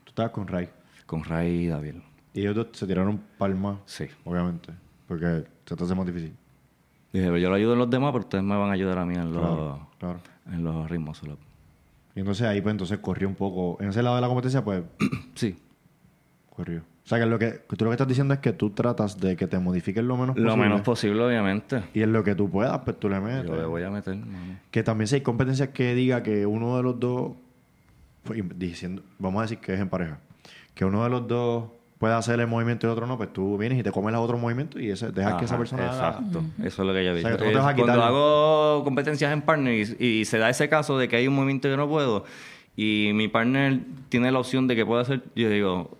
Tú 0.06 0.12
estabas 0.12 0.32
con 0.32 0.48
Ray. 0.48 0.70
Con 1.06 1.26
Ray 1.26 1.66
y 1.66 1.68
David. 1.68 1.96
Y 2.34 2.42
ellos 2.42 2.56
dos 2.56 2.68
se 2.74 2.88
tiraron 2.88 3.22
palmas, 3.38 3.78
Sí. 3.86 4.06
obviamente. 4.26 4.74
Porque 5.08 5.44
se 5.66 5.76
te 5.76 5.84
hace 5.84 5.96
más 5.96 6.06
difícil. 6.06 6.34
Dije, 7.12 7.26
pero 7.26 7.38
yo 7.38 7.50
lo 7.50 7.56
ayudo 7.56 7.74
en 7.74 7.80
los 7.80 7.90
demás, 7.90 8.12
pero 8.12 8.24
ustedes 8.24 8.44
me 8.44 8.56
van 8.56 8.70
a 8.70 8.74
ayudar 8.74 8.98
a 8.98 9.06
mí 9.06 9.14
en 9.14 9.32
los, 9.34 9.42
Claro, 9.44 9.88
claro. 10.00 10.20
en 10.52 10.64
los 10.64 10.90
ritmos 10.90 11.18
solo. 11.18 11.38
Y 12.16 12.20
entonces 12.20 12.48
ahí, 12.48 12.62
pues, 12.62 12.72
entonces 12.74 12.98
corrió 13.00 13.28
un 13.28 13.36
poco. 13.36 13.82
En 13.82 13.90
ese 13.90 14.02
lado 14.02 14.16
de 14.16 14.22
la 14.22 14.28
competencia, 14.28 14.64
pues, 14.64 14.84
Sí, 15.36 15.56
corrió. 16.50 16.80
O 16.80 17.08
sea, 17.08 17.20
que 17.20 17.26
lo 17.26 17.38
que, 17.38 17.52
tú 17.76 17.84
lo 17.86 17.92
que 17.92 17.96
estás 17.96 18.08
diciendo 18.08 18.34
es 18.34 18.40
que 18.40 18.54
tú 18.54 18.70
tratas 18.70 19.20
de 19.20 19.36
que 19.36 19.46
te 19.46 19.60
modifiquen 19.60 20.08
lo 20.08 20.16
menos 20.16 20.38
lo 20.38 20.44
posible. 20.46 20.64
menos 20.64 20.82
posible, 20.82 21.22
obviamente. 21.24 21.84
Y 21.94 22.02
en 22.02 22.14
lo 22.14 22.24
que 22.24 22.34
tú 22.34 22.50
puedas, 22.50 22.80
pues 22.80 22.98
tú 23.00 23.10
le 23.10 23.20
metes. 23.20 23.46
Yo 23.46 23.58
le 23.58 23.66
voy 23.66 23.84
a 23.84 23.90
meter, 23.90 24.16
mano. 24.16 24.60
Que 24.72 24.84
también 24.84 25.08
si 25.08 25.16
hay 25.16 25.22
competencias 25.22 25.70
que 25.70 25.94
diga 25.96 26.24
que 26.24 26.46
uno 26.46 26.78
de 26.78 26.84
los 26.84 27.00
dos, 27.00 27.34
pues, 28.24 28.42
diciendo, 28.58 29.04
vamos 29.20 29.40
a 29.40 29.42
decir 29.44 29.58
que 29.60 29.74
es 29.74 29.80
en 29.82 29.90
pareja, 29.90 30.20
que 30.74 30.86
uno 30.86 31.04
de 31.04 31.10
los 31.10 31.28
dos 31.28 31.66
puede 31.98 32.14
hacer 32.16 32.40
el 32.40 32.48
movimiento 32.48 32.86
y 32.86 32.90
el 32.90 32.94
otro 32.94 33.08
no, 33.08 33.18
pues 33.18 33.32
tú 33.32 33.58
vienes 33.58 33.80
y 33.80 33.84
te 33.84 33.92
comes 33.92 34.12
los 34.14 34.22
otros 34.22 34.40
movimientos 34.40 34.82
y 34.82 34.90
ese, 34.90 35.12
dejas 35.12 35.36
que 35.36 35.46
esa 35.46 35.58
persona 35.58 35.90
haga- 35.92 36.10
Exacto, 36.20 36.44
eso 36.64 36.82
es 36.82 36.88
lo 36.88 36.94
que 36.94 37.06
yo 37.06 37.12
O 37.12 37.16
digo. 37.16 37.30
sea, 37.30 37.38
que 37.76 37.82
Cuando 37.82 38.04
hago 38.04 38.84
competencias 38.84 39.32
en 39.32 39.42
partner 39.42 39.96
y, 40.00 40.06
y 40.06 40.26
se 40.26 40.38
da 40.38 40.50
ese 40.50 40.68
caso 40.70 40.98
de 40.98 41.08
que 41.08 41.16
hay 41.16 41.28
un 41.28 41.36
movimiento 41.36 41.70
que 41.70 41.78
no 41.78 41.88
puedo 41.88 42.26
y 42.76 43.12
mi 43.14 43.28
partner 43.28 43.80
tiene 44.10 44.32
la 44.32 44.40
opción 44.40 44.68
de 44.68 44.76
que 44.76 44.86
pueda 44.86 45.02
hacer, 45.04 45.24
yo 45.36 45.50
digo, 45.50 45.98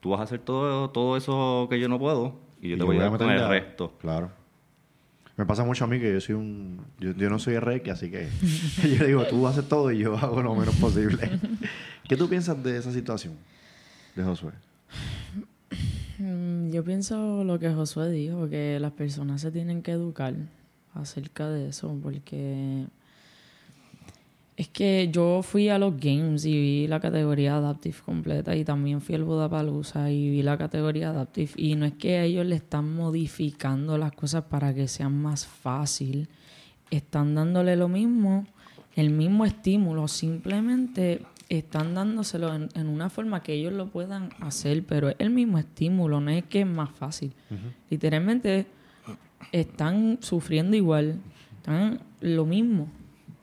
tú 0.00 0.10
vas 0.10 0.20
a 0.20 0.24
hacer 0.24 0.38
todo, 0.40 0.90
todo 0.90 1.16
eso 1.16 1.66
que 1.70 1.80
yo 1.80 1.88
no 1.88 1.98
puedo 1.98 2.36
y 2.60 2.68
yo 2.68 2.76
y 2.76 2.78
te 2.78 2.84
voy 2.84 2.96
a 2.98 3.00
dar 3.08 3.18
con 3.18 3.30
el 3.30 3.48
resto. 3.48 3.92
Claro. 4.00 4.30
Me 5.36 5.46
pasa 5.46 5.64
mucho 5.64 5.84
a 5.84 5.86
mí 5.86 6.00
que 6.00 6.12
yo 6.12 6.20
soy 6.20 6.34
un... 6.34 6.80
Yo, 6.98 7.12
yo 7.12 7.30
no 7.30 7.38
soy 7.38 7.58
Reiki, 7.60 7.90
así 7.90 8.10
que 8.10 8.28
yo 8.98 9.06
digo, 9.06 9.24
tú 9.24 9.46
haces 9.46 9.68
todo 9.68 9.90
y 9.92 9.98
yo 9.98 10.16
hago 10.16 10.42
lo 10.42 10.54
menos 10.54 10.74
posible. 10.76 11.30
¿Qué 12.08 12.16
tú 12.16 12.28
piensas 12.28 12.60
de 12.62 12.76
esa 12.76 12.90
situación 12.92 13.34
de 14.16 14.24
Josué? 14.24 14.50
Mm, 16.18 16.70
Yo 16.70 16.82
pienso 16.82 17.44
lo 17.44 17.58
que 17.58 17.72
Josué 17.72 18.10
dijo, 18.10 18.48
que 18.48 18.80
las 18.80 18.92
personas 18.92 19.40
se 19.40 19.52
tienen 19.52 19.82
que 19.82 19.92
educar 19.92 20.34
acerca 20.94 21.48
de 21.48 21.68
eso, 21.68 21.96
porque 22.02 22.86
es 24.56 24.66
que 24.68 25.08
yo 25.12 25.42
fui 25.44 25.68
a 25.68 25.78
los 25.78 25.96
games 25.96 26.44
y 26.44 26.52
vi 26.52 26.86
la 26.88 26.98
categoría 26.98 27.56
Adaptive 27.56 27.98
completa 28.04 28.56
y 28.56 28.64
también 28.64 29.00
fui 29.00 29.14
al 29.14 29.22
Budapalooza 29.22 30.10
y 30.10 30.30
vi 30.30 30.42
la 30.42 30.58
categoría 30.58 31.10
Adaptive. 31.10 31.52
Y 31.54 31.76
no 31.76 31.86
es 31.86 31.92
que 31.92 32.24
ellos 32.24 32.44
le 32.44 32.56
están 32.56 32.92
modificando 32.92 33.96
las 33.96 34.10
cosas 34.10 34.42
para 34.42 34.74
que 34.74 34.88
sean 34.88 35.16
más 35.16 35.46
fácil, 35.46 36.28
están 36.90 37.36
dándole 37.36 37.76
lo 37.76 37.88
mismo, 37.88 38.44
el 38.96 39.10
mismo 39.10 39.44
estímulo, 39.44 40.08
simplemente 40.08 41.22
están 41.48 41.94
dándoselo 41.94 42.54
en, 42.54 42.68
en 42.74 42.88
una 42.88 43.10
forma 43.10 43.42
que 43.42 43.54
ellos 43.54 43.72
lo 43.72 43.88
puedan 43.88 44.30
hacer, 44.40 44.84
pero 44.84 45.08
es 45.08 45.16
el 45.18 45.30
mismo 45.30 45.58
estímulo, 45.58 46.20
no 46.20 46.30
es 46.30 46.44
que 46.44 46.60
es 46.60 46.66
más 46.66 46.90
fácil. 46.90 47.32
Literalmente 47.88 48.66
están 49.52 50.18
sufriendo 50.20 50.76
igual, 50.76 51.20
están 51.56 52.00
lo 52.20 52.44
mismo. 52.44 52.88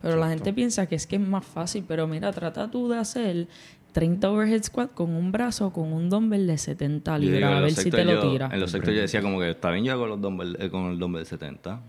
Pero 0.01 0.17
la 0.17 0.29
gente 0.29 0.53
piensa 0.53 0.85
que 0.85 0.95
es 0.95 1.07
que 1.07 1.15
es 1.15 1.21
más 1.21 1.45
fácil, 1.45 1.83
pero 1.87 2.05
mira, 2.05 2.31
trata 2.31 2.69
tú 2.69 2.89
de 2.89 2.97
hacer 2.97 3.47
30 3.91 4.29
overhead 4.29 4.61
squat 4.61 4.93
con 4.93 5.15
un 5.15 5.31
brazo 5.31 5.71
con 5.73 5.91
un 5.91 6.09
dumbbell 6.09 6.45
de 6.45 6.57
70 6.57 7.17
Yo 7.17 7.21
digo, 7.21 7.33
libras, 7.33 7.53
a 7.53 7.59
ver 7.61 7.71
si 7.71 7.89
te 7.89 8.05
lo 8.05 8.29
tira. 8.29 8.49
En 8.51 8.59
los 8.59 8.69
sectores 8.69 8.97
yo 8.97 9.01
decía 9.01 9.21
como 9.21 9.39
que 9.39 9.49
está 9.49 9.71
bien 9.71 9.83
yo 9.83 9.97
con, 9.97 10.09
los 10.09 10.21
dumbbell, 10.21 10.57
eh, 10.59 10.69
con 10.69 10.91
el 10.91 10.99
dumbbell 10.99 11.23
de 11.23 11.29
70. 11.29 11.81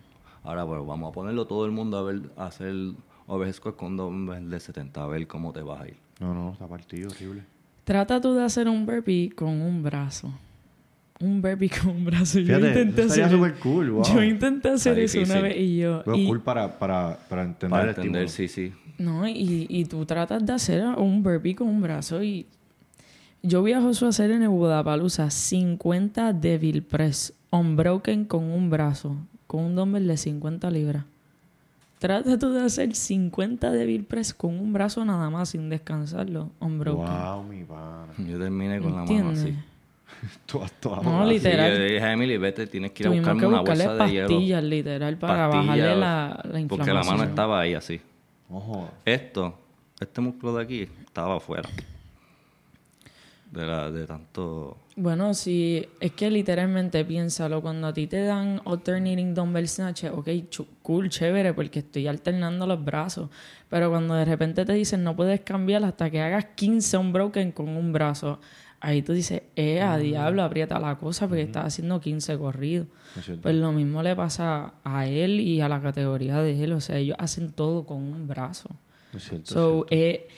Ahora, 0.45 0.65
pues 0.65 0.87
vamos 0.87 1.11
a 1.11 1.13
ponerlo 1.13 1.47
todo 1.47 1.67
el 1.67 1.73
mundo 1.73 1.99
a 1.99 2.03
ver, 2.05 2.23
a 2.37 2.47
hacer 2.47 2.75
overhead 3.27 3.55
squat 3.55 3.77
con 3.77 3.97
dumbbell 3.97 4.49
de 4.49 4.61
70, 4.61 5.03
a 5.03 5.07
ver 5.09 5.27
cómo 5.27 5.53
te 5.53 5.61
vas 5.61 5.83
a 5.83 5.89
ir. 5.89 6.06
No, 6.21 6.35
no, 6.35 6.53
está 6.53 6.67
partido, 6.67 7.11
horrible. 7.11 7.43
Trata 7.85 8.21
tú 8.21 8.35
de 8.35 8.43
hacer 8.45 8.69
un 8.69 8.85
burpee 8.87 9.31
con 9.31 9.61
un 9.61 9.83
brazo. 9.83 10.33
Un 11.21 11.41
burpee 11.41 11.71
con 11.83 11.91
un 11.91 12.05
brazo. 12.05 12.39
Yo 12.41 12.47
Fíjate, 12.57 12.67
intenté 12.69 13.03
eso 13.03 13.13
hacer 13.13 13.31
súper 13.31 13.55
cool, 13.55 13.91
wow. 13.91 14.05
Yo 14.05 14.23
intenté 14.23 14.69
hacer 14.71 14.99
eso 14.99 15.21
una 15.21 15.41
vez 15.41 15.57
y 15.57 15.79
yo... 15.79 16.03
Pero 16.05 16.17
y- 16.17 16.27
cool 16.27 16.41
para, 16.41 16.79
para, 16.79 17.19
para 17.29 17.43
entender 17.43 17.71
Para 17.71 17.83
el 17.85 17.89
entender, 17.91 18.29
sí, 18.29 18.49
sí. 18.49 18.73
No, 18.99 19.29
y, 19.29 19.67
y 19.69 19.85
tú 19.85 20.05
tratas 20.07 20.45
de 20.45 20.53
hacer 20.53 20.85
un 20.85 21.23
burpee 21.23 21.55
con 21.55 21.69
un 21.69 21.83
brazo 21.83 22.23
y 22.23 22.47
yo 23.43 23.63
vi 23.63 23.73
a 23.73 23.81
Josué 23.81 24.09
hacer 24.09 24.31
en 24.31 24.43
el 24.43 24.49
Budapalooza 24.49 25.31
50 25.31 26.33
devil 26.33 26.83
press 26.83 27.33
unbroken 27.51 28.25
con 28.25 28.45
un 28.45 28.71
brazo, 28.71 29.17
con 29.47 29.63
un 29.65 29.77
dumbbell 29.77 30.07
de 30.09 30.17
50 30.17 30.71
libras. 30.71 31.05
Trata 31.99 32.39
tú 32.39 32.53
de 32.53 32.63
hacer 32.63 32.95
50 32.95 33.71
devil 33.71 34.05
press 34.05 34.35
con 34.35 34.59
un 34.59 34.73
brazo 34.73 35.05
nada 35.05 35.31
más 35.31 35.49
sin 35.51 35.69
descansarlo, 35.71 36.51
unbroken. 36.61 37.07
Wow, 37.07 37.43
mi 37.45 37.65
pana. 37.65 38.09
Yo 38.19 38.39
terminé 38.39 38.81
con 38.81 38.91
la 38.95 39.05
mano 39.05 39.11
¿Entiendes? 39.11 39.43
así. 39.45 39.55
Todas, 40.47 40.73
todas. 40.73 41.03
No, 41.03 41.27
Sí, 41.27 41.35
literal. 41.35 41.73
yo 41.73 41.79
le 41.79 41.85
dije 41.95 42.03
a 42.05 42.13
Emily, 42.13 42.37
vete, 42.39 42.67
tienes 42.67 42.93
que 42.93 43.03
ir 43.03 43.07
a 43.09 43.11
buscarme 43.13 43.41
que 43.41 43.47
una 43.47 43.61
bolsa 43.61 43.95
de 43.95 44.11
hielo. 44.11 44.29
pastillas, 44.29 44.63
literal, 44.65 45.17
para 45.19 45.51
Pastillas, 45.51 45.67
bajarle 45.67 45.97
la, 45.97 46.41
la 46.45 46.61
inflamación. 46.61 46.69
Porque 46.69 46.93
la 46.93 47.03
mano 47.05 47.25
estaba 47.25 47.61
ahí 47.61 47.75
así. 47.75 48.01
Ojo. 48.51 48.89
Esto, 49.05 49.59
este 50.01 50.21
músculo 50.21 50.55
de 50.57 50.63
aquí, 50.63 50.89
estaba 51.05 51.37
afuera. 51.37 51.69
De, 53.51 53.65
la, 53.65 53.91
de 53.91 54.07
tanto... 54.07 54.79
Bueno, 54.97 55.35
sí, 55.35 55.87
es 56.01 56.13
que 56.13 56.31
literalmente 56.31 57.05
piénsalo, 57.05 57.61
cuando 57.61 57.87
a 57.87 57.93
ti 57.93 58.07
te 58.07 58.23
dan 58.23 58.61
alternating 58.65 59.35
dumbbell 59.35 59.69
snatch, 59.69 60.05
ok, 60.05 60.29
cool, 60.83 61.11
chévere, 61.11 61.53
porque 61.53 61.81
estoy 61.81 62.07
alternando 62.07 62.67
los 62.67 62.83
brazos, 62.83 63.29
pero 63.69 63.91
cuando 63.91 64.15
de 64.15 64.25
repente 64.25 64.65
te 64.65 64.73
dicen 64.73 65.05
no 65.05 65.15
puedes 65.15 65.41
cambiar 65.43 65.85
hasta 65.85 66.11
que 66.11 66.23
hagas 66.23 66.47
15 66.55 66.97
unbroken 66.97 67.53
con 67.53 67.69
un 67.69 67.93
brazo, 67.93 68.41
ahí 68.81 69.03
tú 69.03 69.13
dices, 69.13 69.43
eh, 69.55 69.81
a 69.81 69.99
diablo, 69.99 70.43
aprieta 70.43 70.79
la 70.79 70.97
cosa 70.97 71.29
porque 71.29 71.43
estás 71.43 71.67
haciendo 71.67 72.01
15 72.01 72.39
corridos. 72.39 72.87
Es. 73.19 73.39
Pues 73.43 73.55
lo 73.55 73.73
mismo 73.73 74.03
le 74.03 74.15
pasa 74.17 74.75
a 74.85 75.07
él 75.07 75.41
y 75.41 75.61
a 75.61 75.69
la 75.69 75.81
categoría 75.81 76.41
de 76.41 76.63
él, 76.63 76.73
o 76.73 76.81
sea, 76.81 76.97
ellos 76.97 77.17
hacen 77.19 77.53
todo 77.53 77.85
con 77.85 77.99
un 77.99 78.27
brazo. 78.27 78.71
Es 79.13 79.25
cierto. 79.25 79.45
es 79.45 79.51
So, 79.51 79.87
eh, 79.91 80.29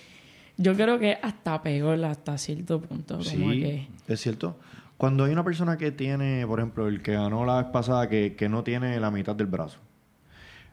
yo 0.59 0.75
creo 0.75 0.99
que 0.99 1.19
hasta 1.23 1.63
peor 1.63 2.05
hasta 2.05 2.37
cierto 2.37 2.81
punto, 2.81 3.15
como 3.15 3.25
Sí, 3.25 3.39
que... 3.39 3.89
es 4.07 4.21
cierto. 4.21 4.57
Cuando 4.97 5.25
hay 5.25 5.33
una 5.33 5.45
persona 5.45 5.79
que 5.79 5.93
tiene, 5.93 6.45
por 6.47 6.59
ejemplo, 6.59 6.89
el 6.89 7.01
que 7.01 7.13
ganó 7.13 7.47
la 7.47 7.63
vez 7.63 7.71
pasada, 7.71 8.09
que, 8.09 8.35
que 8.35 8.49
no 8.49 8.65
tiene 8.65 8.99
la 8.99 9.11
mitad 9.11 9.35
del 9.37 9.47
brazo. 9.47 9.79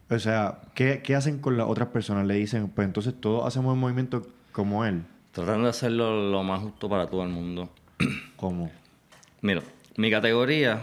O 0.09 0.19
sea, 0.19 0.59
¿qué, 0.73 1.01
qué 1.03 1.15
hacen 1.15 1.39
con 1.39 1.57
las 1.57 1.67
otras 1.67 1.89
personas? 1.89 2.25
Le 2.25 2.33
dicen, 2.33 2.67
pues 2.69 2.87
entonces 2.87 3.13
todos 3.19 3.45
hacemos 3.45 3.73
el 3.75 3.79
movimiento 3.79 4.25
como 4.51 4.83
él. 4.83 5.03
Tratando 5.31 5.63
de 5.63 5.69
hacerlo 5.69 6.31
lo 6.31 6.43
más 6.43 6.61
justo 6.61 6.89
para 6.89 7.07
todo 7.07 7.23
el 7.23 7.29
mundo. 7.29 7.69
¿Cómo? 8.35 8.71
Mira, 9.41 9.61
mi 9.97 10.09
categoría, 10.09 10.79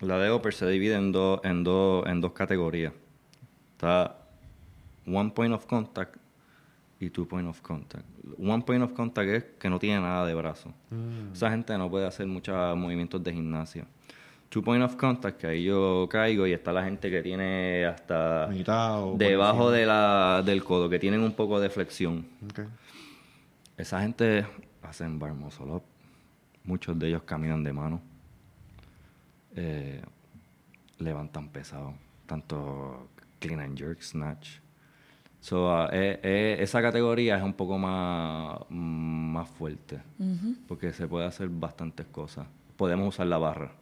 la 0.00 0.18
de 0.18 0.32
Upper, 0.32 0.54
se 0.54 0.68
divide 0.68 0.94
en, 0.94 1.10
dos 1.10 1.40
en, 1.42 1.64
dos 1.64 2.06
en 2.06 2.20
dos 2.20 2.32
categorías. 2.32 2.92
Está 3.72 4.16
One 5.06 5.30
Point 5.30 5.54
of 5.54 5.66
Contact 5.66 6.16
y 7.02 7.10
Two 7.10 7.26
Point 7.26 7.48
of 7.48 7.60
Contact. 7.60 8.04
One 8.38 8.62
Point 8.62 8.84
of 8.84 8.92
Contact 8.92 9.28
es 9.28 9.44
que 9.58 9.68
no 9.68 9.78
tiene 9.78 10.00
nada 10.00 10.24
de 10.24 10.34
brazo. 10.34 10.72
Esa 11.32 11.50
gente 11.50 11.76
no 11.76 11.90
puede 11.90 12.06
hacer 12.06 12.26
muchos 12.26 12.76
movimientos 12.76 13.22
de 13.22 13.32
gimnasia. 13.32 13.86
Two 14.48 14.62
Point 14.62 14.84
of 14.84 14.96
Contact, 14.96 15.40
que 15.40 15.46
ahí 15.48 15.64
yo 15.64 16.08
caigo 16.08 16.46
y 16.46 16.52
está 16.52 16.72
la 16.72 16.84
gente 16.84 17.10
que 17.10 17.22
tiene 17.22 17.86
hasta 17.86 18.48
debajo 19.16 19.70
de 19.70 19.86
la, 19.86 20.42
del 20.44 20.62
codo, 20.62 20.88
que 20.88 20.98
tienen 20.98 21.22
un 21.22 21.32
poco 21.32 21.58
de 21.58 21.70
flexión. 21.70 22.24
Esa 23.76 24.00
gente 24.02 24.46
hacen 24.82 25.18
bar 25.18 25.34
muscle. 25.34 25.82
Muchos 26.64 26.96
de 26.98 27.08
ellos 27.08 27.22
caminan 27.24 27.64
de 27.64 27.72
mano. 27.72 28.00
Eh, 29.56 30.00
levantan 30.98 31.48
pesado. 31.48 31.94
Tanto 32.26 33.08
clean 33.40 33.58
and 33.58 33.76
jerk, 33.76 34.00
snatch. 34.02 34.61
So, 35.42 35.72
ah, 35.72 35.90
eh, 35.92 36.20
eh, 36.22 36.56
esa 36.60 36.80
categoría 36.80 37.36
es 37.36 37.42
un 37.42 37.54
poco 37.54 37.76
más, 37.76 38.60
más 38.70 39.48
fuerte. 39.48 40.00
Porque 40.68 40.92
se 40.92 41.08
puede 41.08 41.26
hacer 41.26 41.48
bastantes 41.48 42.06
cosas. 42.06 42.46
Podemos 42.76 43.08
usar 43.08 43.26
la 43.26 43.38
barra. 43.38 43.72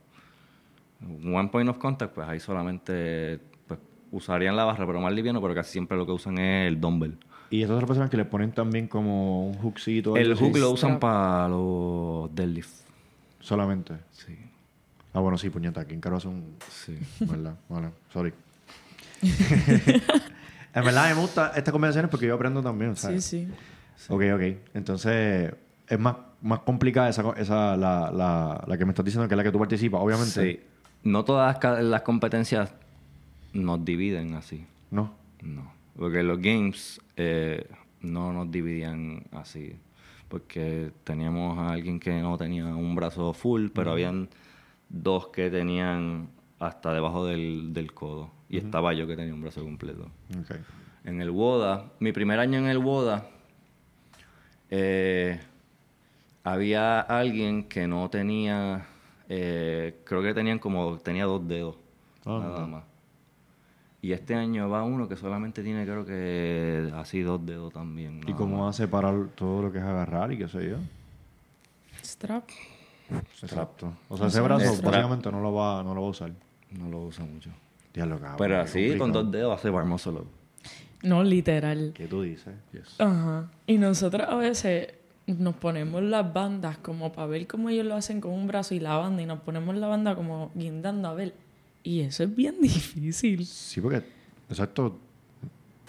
One 1.23 1.49
point 1.51 1.69
of 1.69 1.77
contact, 1.77 2.15
pues 2.15 2.27
ahí 2.27 2.41
solamente 2.41 3.39
pues, 3.69 3.79
usarían 4.11 4.57
la 4.57 4.65
barra, 4.65 4.87
pero 4.87 5.03
más 5.03 5.13
liviano, 5.13 5.43
pero 5.43 5.55
casi 5.55 5.73
siempre 5.73 5.99
lo 5.99 6.07
que 6.07 6.13
usan 6.13 6.39
es 6.39 6.67
el 6.67 6.81
dumbbell. 6.81 7.19
Y 7.51 7.61
esas 7.63 7.75
otras 7.75 7.89
personas 7.89 8.09
que 8.11 8.17
le 8.17 8.25
ponen 8.25 8.53
también 8.53 8.89
como 8.89 9.49
un 9.49 9.59
hookcito. 9.59 10.17
El 10.17 10.35
hook 10.37 10.57
lo 10.57 10.71
usan 10.71 10.99
para 10.99 11.47
los 11.47 12.35
deadlift. 12.35 12.87
Solamente. 13.39 13.97
Sí. 14.13 14.35
Ah, 15.13 15.21
bueno, 15.21 15.37
sí, 15.37 15.51
puñeta. 15.51 15.85
¿Quién 15.85 16.01
caro 16.01 16.17
hace 16.17 16.29
un...? 16.29 16.57
Sí. 16.71 16.99
¿Verdad? 17.21 17.55
Vale, 17.69 17.91
sorry. 18.11 18.33
en 20.75 20.85
verdad 20.85 21.15
me 21.15 21.21
gusta 21.21 21.53
estas 21.57 21.73
conversaciones 21.73 22.11
porque 22.11 22.27
yo 22.27 22.35
aprendo 22.35 22.63
también, 22.63 22.97
Sí, 22.97 23.03
¿sabes? 23.03 23.25
sí. 23.25 23.49
Ok, 24.09 24.23
ok. 24.35 24.43
Entonces, 24.75 25.53
es 25.89 25.99
más, 25.99 26.17
más 26.41 26.61
complicada 26.61 27.09
esa, 27.09 27.23
esa 27.37 27.77
la, 27.77 28.11
la, 28.11 28.65
la 28.67 28.79
que 28.79 28.85
me 28.85 28.93
estás 28.93 29.05
diciendo 29.05 29.29
que 29.29 29.35
es 29.35 29.37
la 29.37 29.45
que 29.45 29.53
tú 29.53 29.59
participas, 29.59 30.01
obviamente. 30.01 30.53
Sí. 30.53 30.61
No 31.03 31.25
todas 31.25 31.59
las 31.83 32.03
competencias 32.03 32.73
nos 33.53 33.85
dividen 33.85 34.35
así. 34.35 34.67
No. 34.91 35.15
No. 35.43 35.73
Porque 35.97 36.23
los 36.23 36.39
games 36.41 37.01
eh, 37.17 37.67
no 38.01 38.33
nos 38.33 38.51
dividían 38.51 39.25
así. 39.33 39.77
Porque 40.29 40.93
teníamos 41.05 41.59
a 41.59 41.73
alguien 41.73 41.99
que 41.99 42.21
no 42.23 42.37
tenía 42.39 42.67
un 42.67 42.95
brazo 42.95 43.33
full, 43.35 43.69
pero 43.75 43.93
habían 43.93 44.29
dos 44.89 45.29
que 45.29 45.51
tenían 45.51 46.29
hasta 46.59 46.93
debajo 46.93 47.27
del, 47.27 47.73
del 47.73 47.93
codo. 47.93 48.31
Y 48.51 48.59
estaba 48.59 48.93
yo 48.93 49.07
que 49.07 49.17
tenía 49.17 49.33
un 49.33 49.41
brazo 49.41 49.63
completo. 49.63 50.09
En 51.05 51.21
el 51.23 51.31
WODA, 51.31 51.93
mi 52.01 52.13
primer 52.13 52.41
año 52.41 52.59
en 52.59 52.67
el 52.67 52.79
WODA, 52.79 53.25
eh, 54.71 55.41
había 56.45 57.01
alguien 57.01 57.65
que 57.65 57.87
no 57.87 58.11
tenía, 58.11 58.87
eh, 59.29 60.01
creo 60.05 60.23
que 60.23 60.35
tenían 60.35 60.59
como, 60.59 60.99
tenía 60.99 61.25
dos 61.25 61.47
dedos, 61.47 61.77
Ah, 62.27 62.39
nada 62.43 62.67
más. 62.67 62.85
Y 64.03 64.13
este 64.13 64.35
año 64.35 64.69
va 64.69 64.83
uno 64.83 65.09
que 65.09 65.17
solamente 65.17 65.63
tiene, 65.63 65.85
creo 65.85 66.05
que 66.05 66.91
así 66.97 67.21
dos 67.21 67.45
dedos 67.47 67.73
también. 67.73 68.21
¿Y 68.27 68.33
cómo 68.33 68.57
más. 68.57 68.65
va 68.65 68.71
a 68.71 68.73
separar 68.73 69.29
todo 69.35 69.63
lo 69.63 69.73
que 69.73 69.79
es 69.79 69.85
agarrar 69.85 70.33
y 70.33 70.39
qué 70.39 70.49
sé 70.49 70.71
yo? 70.71 70.77
Strap. 72.03 72.49
Exacto. 73.43 73.93
O 74.09 74.17
sea, 74.17 74.27
ese 74.27 74.41
brazo 74.41 74.75
Strap. 74.75 74.93
básicamente 74.93 75.31
no 75.31 75.41
lo 75.41 75.53
va, 75.53 75.83
no 75.83 75.95
lo 75.95 76.01
va 76.03 76.07
a 76.07 76.11
usar. 76.11 76.33
No 76.71 76.89
lo 76.89 77.01
usa 77.07 77.25
mucho. 77.25 77.51
Pero 77.93 78.61
así, 78.61 78.97
con 78.97 79.13
dos 79.13 79.31
dedos 79.31 79.59
hace 79.59 79.71
muscle 79.71 80.13
up. 80.13 80.27
No, 81.03 81.25
literal. 81.25 81.93
¿Qué 81.95 82.07
tú 82.07 82.23
dices? 82.23 82.55
Ajá. 82.99 83.51
Y 83.67 83.79
nosotros 83.79 84.27
a 84.29 84.37
veces 84.37 84.89
nos 85.27 85.55
ponemos 85.55 86.03
las 86.03 86.33
bandas 86.33 86.79
como 86.79 87.13
para 87.13 87.27
ver 87.27 87.47
cómo 87.47 87.71
ellos 87.71 87.87
lo 87.87 87.95
hacen 87.95 88.21
con 88.21 88.33
un 88.33 88.47
brazo 88.47 88.75
y 88.75 88.81
la 88.81 88.97
banda 88.97 89.23
y 89.23 89.27
nos 89.27 89.41
ponemos 89.41 89.77
la 89.77 89.87
banda 89.87 90.15
como 90.17 90.51
guindando 90.55 91.09
a 91.09 91.15
ver 91.15 91.35
Y 91.83 92.01
eso 92.01 92.25
es 92.25 92.35
bien 92.35 92.61
difícil. 92.61 93.47
Sí, 93.47 93.81
porque, 93.81 94.03
exacto, 94.49 94.99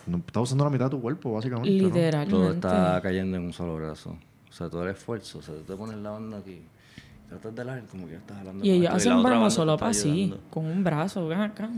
no, 0.08 0.18
estás 0.18 0.44
usando 0.44 0.64
la 0.64 0.70
mitad 0.70 0.86
de 0.86 0.92
tu 0.92 1.02
cuerpo, 1.02 1.34
básicamente. 1.34 1.70
¿no? 1.70 1.88
Literalmente. 1.88 2.32
Todo 2.32 2.54
está 2.54 3.00
cayendo 3.02 3.38
en 3.38 3.44
un 3.44 3.54
solo 3.54 3.76
brazo. 3.76 4.18
O 4.50 4.54
sea, 4.54 4.70
todo 4.70 4.84
el 4.84 4.90
esfuerzo. 4.90 5.40
O 5.40 5.42
sea, 5.42 5.56
tú 5.56 5.62
te 5.62 5.76
pones 5.76 5.98
la 5.98 6.12
banda 6.12 6.38
aquí. 6.38 6.62
Tratas 7.32 7.56
de 7.56 7.62
hablar 7.62 7.84
como 7.89 8.08
que 8.08 8.15
estás 8.15 8.38
hablando 8.39 8.65
Y 8.65 8.72
ellos 8.72 8.84
esto, 8.86 8.98
hacen 8.98 9.10
la 9.12 9.17
otra 9.20 9.30
broma 9.30 9.41
banda 9.44 9.50
te 9.50 9.56
solo 9.56 9.78
para 9.78 9.91
así, 9.91 10.10
ayudando. 10.10 10.39
con 10.50 10.65
un 10.65 10.84
brazo, 10.84 11.28
ven 11.30 11.39
acá. 11.39 11.70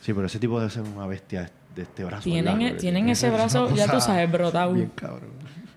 Sí, 0.00 0.14
pero 0.14 0.24
ese 0.26 0.38
tipo 0.38 0.58
debe 0.58 0.70
ser 0.70 0.82
una 0.82 1.06
bestia 1.06 1.50
de 1.76 1.82
este 1.82 2.04
brazo. 2.04 2.22
Tienen, 2.24 2.62
e- 2.62 2.72
tienen 2.74 3.08
ese 3.10 3.28
brazo, 3.30 3.74
ya 3.74 3.86
tú 3.90 4.00
sabes, 4.00 4.30
brotado. 4.32 4.72
Bien 4.72 4.90
cabrón. 4.94 5.30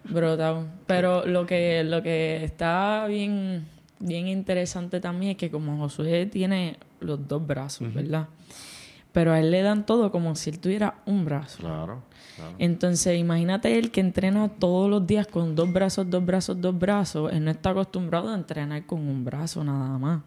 Brotado. 0.06 0.66
Pero 0.88 1.26
lo 1.26 1.46
que, 1.46 1.84
lo 1.84 2.02
que 2.02 2.44
está 2.46 3.06
bien, 3.08 3.66
bien 4.00 4.28
interesante 4.30 5.00
también 5.02 5.32
es 5.32 5.38
que 5.38 5.52
como 5.52 5.78
Josué 5.80 6.28
tiene 6.28 6.78
los 7.02 7.28
dos 7.28 7.46
brazos, 7.46 7.94
¿verdad? 7.94 8.28
Pero 9.16 9.32
a 9.32 9.40
él 9.40 9.50
le 9.50 9.62
dan 9.62 9.86
todo 9.86 10.12
como 10.12 10.36
si 10.36 10.50
él 10.50 10.60
tuviera 10.60 10.96
un 11.06 11.24
brazo. 11.24 11.60
Claro, 11.60 12.04
claro. 12.36 12.56
Entonces, 12.60 13.18
imagínate 13.18 13.80
él 13.80 13.90
que 13.90 14.02
entrena 14.02 14.50
todos 14.50 14.90
los 14.90 15.08
días 15.08 15.26
con 15.26 15.56
dos 15.56 15.72
brazos, 15.72 16.10
dos 16.10 16.26
brazos, 16.26 16.60
dos 16.60 16.78
brazos. 16.78 17.32
Él 17.32 17.46
no 17.46 17.50
está 17.52 17.70
acostumbrado 17.70 18.30
a 18.30 18.36
entrenar 18.36 18.86
con 18.86 19.00
un 19.08 19.24
brazo 19.24 19.64
nada 19.64 19.98
más. 19.98 20.22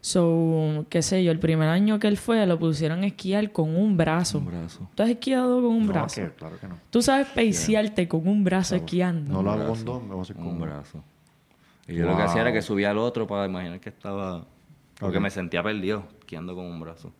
So, 0.00 0.84
qué 0.90 1.00
sé 1.00 1.22
yo, 1.22 1.30
el 1.30 1.38
primer 1.38 1.68
año 1.68 1.98
que 2.00 2.08
él 2.08 2.16
fue 2.16 2.44
lo 2.44 2.58
pusieron 2.58 3.02
a 3.02 3.06
esquiar 3.06 3.52
con 3.52 3.74
un 3.76 3.96
brazo. 3.96 4.38
Un 4.38 4.46
brazo. 4.46 4.88
¿Tú 4.96 5.02
has 5.04 5.08
esquiado 5.10 5.62
con 5.62 5.70
un 5.70 5.86
No, 5.86 5.92
brazo? 5.92 6.20
que- 6.20 6.30
claro 6.32 6.58
que 6.60 6.66
no. 6.68 6.74
Tú 6.90 7.00
sabes 7.02 7.28
pasearte 7.28 8.08
con 8.08 8.26
un 8.26 8.42
brazo 8.44 8.74
esquiando. 8.74 9.32
No 9.32 9.42
lo 9.42 9.52
hago 9.52 9.68
con 9.68 9.84
dos, 9.84 10.02
me 10.02 10.08
voy 10.10 10.18
a 10.18 10.22
hacer 10.22 10.36
con 10.36 10.46
Un 10.48 10.60
brazo. 10.60 11.04
Y 11.86 11.94
yo 11.94 12.04
lo 12.06 12.16
que 12.16 12.22
hacía 12.22 12.42
era 12.42 12.52
que 12.52 12.62
subía 12.62 12.90
al 12.90 12.98
otro 12.98 13.26
para 13.26 13.46
imaginar 13.46 13.80
que 13.80 13.88
estaba... 13.90 14.44
Porque 14.98 15.16
Ok. 15.18 15.22
me 15.22 15.30
sentía 15.30 15.62
perdido, 15.62 16.04
esquiando 16.20 16.54
con 16.54 16.64
un 16.66 16.78
brazo. 16.80 17.12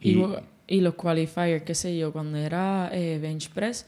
Y, 0.00 0.10
Y- 0.10 0.14
lo- 0.14 0.40
y 0.66 0.80
los 0.80 0.94
qualifiers, 0.94 1.62
qué 1.62 1.74
sé 1.74 1.96
yo, 1.96 2.12
cuando 2.12 2.38
era 2.38 2.90
eh, 2.92 3.18
bench 3.20 3.50
press, 3.50 3.86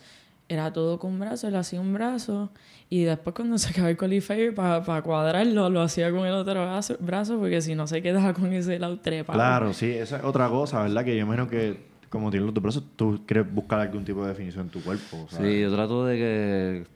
era 0.49 0.73
todo 0.73 0.99
con 0.99 1.13
un 1.13 1.19
brazo, 1.21 1.49
él 1.49 1.57
hacía 1.57 1.81
un 1.81 1.93
brazo. 1.93 2.51
Y 2.91 3.03
después 3.03 3.35
cuando 3.37 3.59
se 3.59 3.69
acababa 3.71 3.91
el 3.91 3.97
qualifier, 3.97 4.55
para 4.55 5.03
cuadrarlo, 5.03 5.69
lo 5.71 5.81
hacía 5.83 6.11
con 6.11 6.27
el 6.27 6.33
otro 6.35 6.55
brazo, 6.55 6.97
brazo 7.01 7.39
porque 7.39 7.61
si 7.61 7.75
no 7.75 7.87
se 7.87 8.01
quedaba 8.03 8.33
con 8.33 8.53
ese 8.53 8.79
lado 8.79 8.99
trepado. 9.01 9.39
Claro, 9.39 9.73
sí, 9.75 9.91
esa 9.91 10.19
es 10.19 10.25
otra 10.25 10.49
cosa, 10.49 10.83
¿verdad? 10.83 11.05
Que 11.05 11.15
yo 11.17 11.23
imagino 11.23 11.49
que, 11.49 11.77
como 12.09 12.31
tienes 12.31 12.47
los 12.47 12.55
dos 12.55 12.63
brazos, 12.63 12.85
tú 12.97 13.21
quieres 13.27 13.53
buscar 13.53 13.81
algún 13.81 14.05
tipo 14.05 14.23
de 14.23 14.29
definición 14.29 14.67
en 14.67 14.71
tu 14.71 14.81
cuerpo. 14.83 15.27
¿sabes? 15.29 15.53
Sí, 15.55 15.61
yo 15.61 15.71
trato 15.75 16.07
de 16.07 16.17
que 16.17 16.87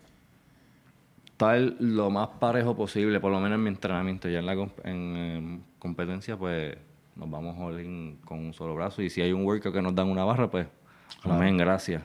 estar 1.27 1.59
lo 1.81 2.11
más 2.11 2.29
parejo 2.41 2.75
posible, 2.77 3.21
por 3.21 3.31
lo 3.33 3.41
menos 3.41 3.57
en 3.57 3.63
mi 3.65 3.69
entrenamiento. 3.69 4.29
Ya 4.29 4.39
en 4.39 4.47
la 4.47 4.55
comp- 4.55 4.81
en, 4.85 5.17
em, 5.17 5.61
competencia, 5.79 6.37
pues 6.37 6.77
nos 7.17 7.31
vamos 7.31 7.57
all 7.59 7.81
in 7.81 8.19
con 8.25 8.39
un 8.39 8.53
solo 8.55 8.75
brazo. 8.75 9.03
Y 9.03 9.11
si 9.11 9.21
hay 9.21 9.33
un 9.33 9.45
workout 9.45 9.75
que 9.75 9.83
nos 9.83 9.95
dan 9.95 10.09
una 10.09 10.25
barra, 10.25 10.51
pues 10.51 10.67
amén, 11.25 11.57
gracias. 11.59 12.03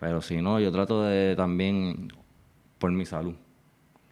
Pero 0.00 0.20
si 0.20 0.40
no, 0.42 0.60
yo 0.60 0.70
trato 0.72 1.02
de 1.04 1.34
también 1.36 2.12
por 2.78 2.90
mi 2.92 3.06
salud. 3.06 3.34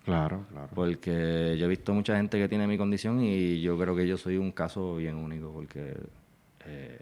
Claro, 0.05 0.47
claro. 0.51 0.69
Porque 0.75 1.57
yo 1.59 1.67
he 1.67 1.69
visto 1.69 1.95
mucha 1.95 2.17
gente 2.17 2.39
que 2.39 2.49
tiene 2.49 2.67
mi 2.67 2.77
condición 2.77 3.23
y 3.23 3.61
yo 3.61 3.79
creo 3.79 3.95
que 3.95 4.07
yo 4.09 4.17
soy 4.17 4.37
un 4.37 4.51
caso 4.51 4.97
bien 4.97 5.15
único 5.15 5.53
porque 5.53 5.95
eh, 6.67 7.01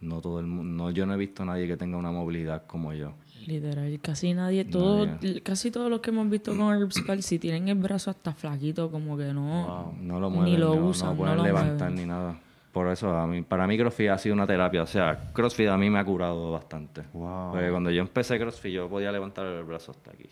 no 0.00 0.20
todo 0.20 0.40
el 0.40 0.46
mundo, 0.46 0.84
no, 0.84 0.90
yo 0.90 1.06
no 1.06 1.14
he 1.14 1.16
visto 1.16 1.44
a 1.44 1.46
nadie 1.46 1.68
que 1.68 1.76
tenga 1.76 1.96
una 1.96 2.10
movilidad 2.10 2.66
como 2.66 2.92
yo. 2.92 3.12
Literal, 3.46 4.00
casi 4.02 4.34
nadie, 4.34 4.64
todo, 4.64 5.06
Nadie. 5.06 5.40
casi 5.40 5.70
todos 5.70 5.88
los 5.88 6.00
que 6.00 6.10
hemos 6.10 6.28
visto 6.28 6.56
con 6.56 6.74
Herbs 6.74 7.00
si 7.20 7.38
tienen 7.38 7.68
el 7.68 7.76
brazo 7.76 8.10
hasta 8.10 8.32
flaquito, 8.34 8.90
como 8.90 9.16
que 9.16 9.32
no, 9.32 9.94
No 10.00 10.18
lo 10.18 10.28
ni 10.30 10.36
mueven, 10.36 10.60
lo 10.60 10.74
no, 10.74 10.86
usan, 10.88 11.10
no 11.10 11.16
pueden 11.16 11.36
lo 11.36 11.44
levantar 11.44 11.90
mueven. 11.90 11.94
ni 11.94 12.06
nada. 12.06 12.40
Por 12.76 12.88
eso, 12.88 13.10
a 13.16 13.26
mí, 13.26 13.40
para 13.40 13.66
mí 13.66 13.78
CrossFit 13.78 14.10
ha 14.10 14.18
sido 14.18 14.34
una 14.34 14.46
terapia. 14.46 14.82
O 14.82 14.86
sea, 14.86 15.30
CrossFit 15.32 15.68
a 15.68 15.78
mí 15.78 15.88
me 15.88 15.98
ha 15.98 16.04
curado 16.04 16.52
bastante. 16.52 17.04
Wow. 17.14 17.52
Porque 17.52 17.70
cuando 17.70 17.90
yo 17.90 18.02
empecé 18.02 18.38
CrossFit 18.38 18.70
yo 18.70 18.86
podía 18.86 19.10
levantar 19.10 19.46
el 19.46 19.64
brazo 19.64 19.92
hasta 19.92 20.10
aquí. 20.10 20.28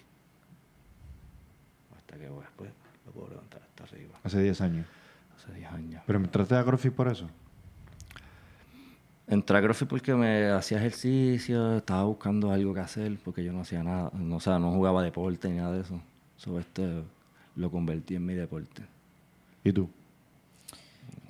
Hasta 1.97 2.19
que 2.19 2.29
después 2.29 2.71
lo 3.07 3.13
puedo 3.13 3.29
levantar 3.31 3.63
hasta 3.63 3.85
arriba. 3.85 4.19
Hace 4.23 4.43
10 4.43 4.61
años. 4.61 4.87
Hace 5.35 5.55
10 5.55 5.73
años. 5.73 6.03
Pero 6.07 6.21
me 6.21 6.27
entraste 6.27 6.55
a 6.55 6.63
CrossFit 6.63 6.93
por 6.93 7.09
eso. 7.09 7.27
Entré 9.27 9.57
a 9.57 9.63
CrossFit 9.63 9.89
porque 9.89 10.15
me 10.15 10.51
hacía 10.51 10.77
ejercicio, 10.77 11.79
estaba 11.79 12.05
buscando 12.05 12.53
algo 12.53 12.75
que 12.75 12.81
hacer, 12.81 13.17
porque 13.25 13.43
yo 13.43 13.55
no 13.55 13.63
hacía 13.63 13.83
nada, 13.83 14.11
no, 14.13 14.37
o 14.37 14.41
sea, 14.41 14.59
no 14.59 14.71
jugaba 14.71 15.03
deporte 15.03 15.49
ni 15.49 15.57
nada 15.57 15.73
de 15.73 15.81
eso. 15.81 15.99
Sobre 16.37 16.61
este 16.61 17.05
lo 17.57 17.71
convertí 17.71 18.17
en 18.17 18.27
mi 18.27 18.35
deporte. 18.35 18.83
¿Y 19.65 19.73
tú? 19.73 19.89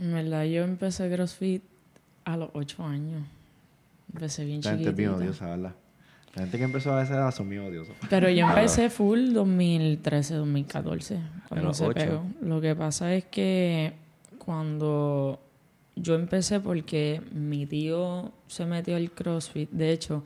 En 0.04 0.12
verdad, 0.12 0.44
yo 0.44 0.64
empecé 0.64 1.10
CrossFit 1.10 1.62
a 2.24 2.36
los 2.36 2.50
8 2.52 2.84
años. 2.84 3.22
Empecé 4.12 4.44
bien 4.44 4.60
La 4.62 4.72
gente 4.72 4.90
es 4.90 4.96
bien 4.96 5.10
chiquitita. 5.10 5.30
odiosa, 5.30 5.46
¿verdad? 5.56 5.74
La 6.34 6.42
gente 6.42 6.58
que 6.58 6.64
empezó 6.64 6.92
a 6.94 7.02
esa 7.02 7.14
edad 7.14 7.30
son 7.30 7.48
bien 7.48 7.62
odiosas. 7.62 7.96
Pero 8.10 8.28
yo 8.28 8.46
empecé 8.48 8.90
full 8.90 9.32
2013, 9.32 10.34
2014, 10.34 11.18
cuando 11.48 11.72
se 11.72 11.88
pegó. 11.90 12.22
Lo 12.42 12.60
que 12.60 12.74
pasa 12.76 13.14
es 13.14 13.24
que 13.24 13.94
cuando 14.36 15.40
yo 15.96 16.16
empecé 16.16 16.60
porque 16.60 17.22
mi 17.32 17.64
tío 17.64 18.30
se 18.46 18.66
metió 18.66 18.96
al 18.96 19.10
CrossFit, 19.10 19.70
de 19.70 19.92
hecho, 19.92 20.22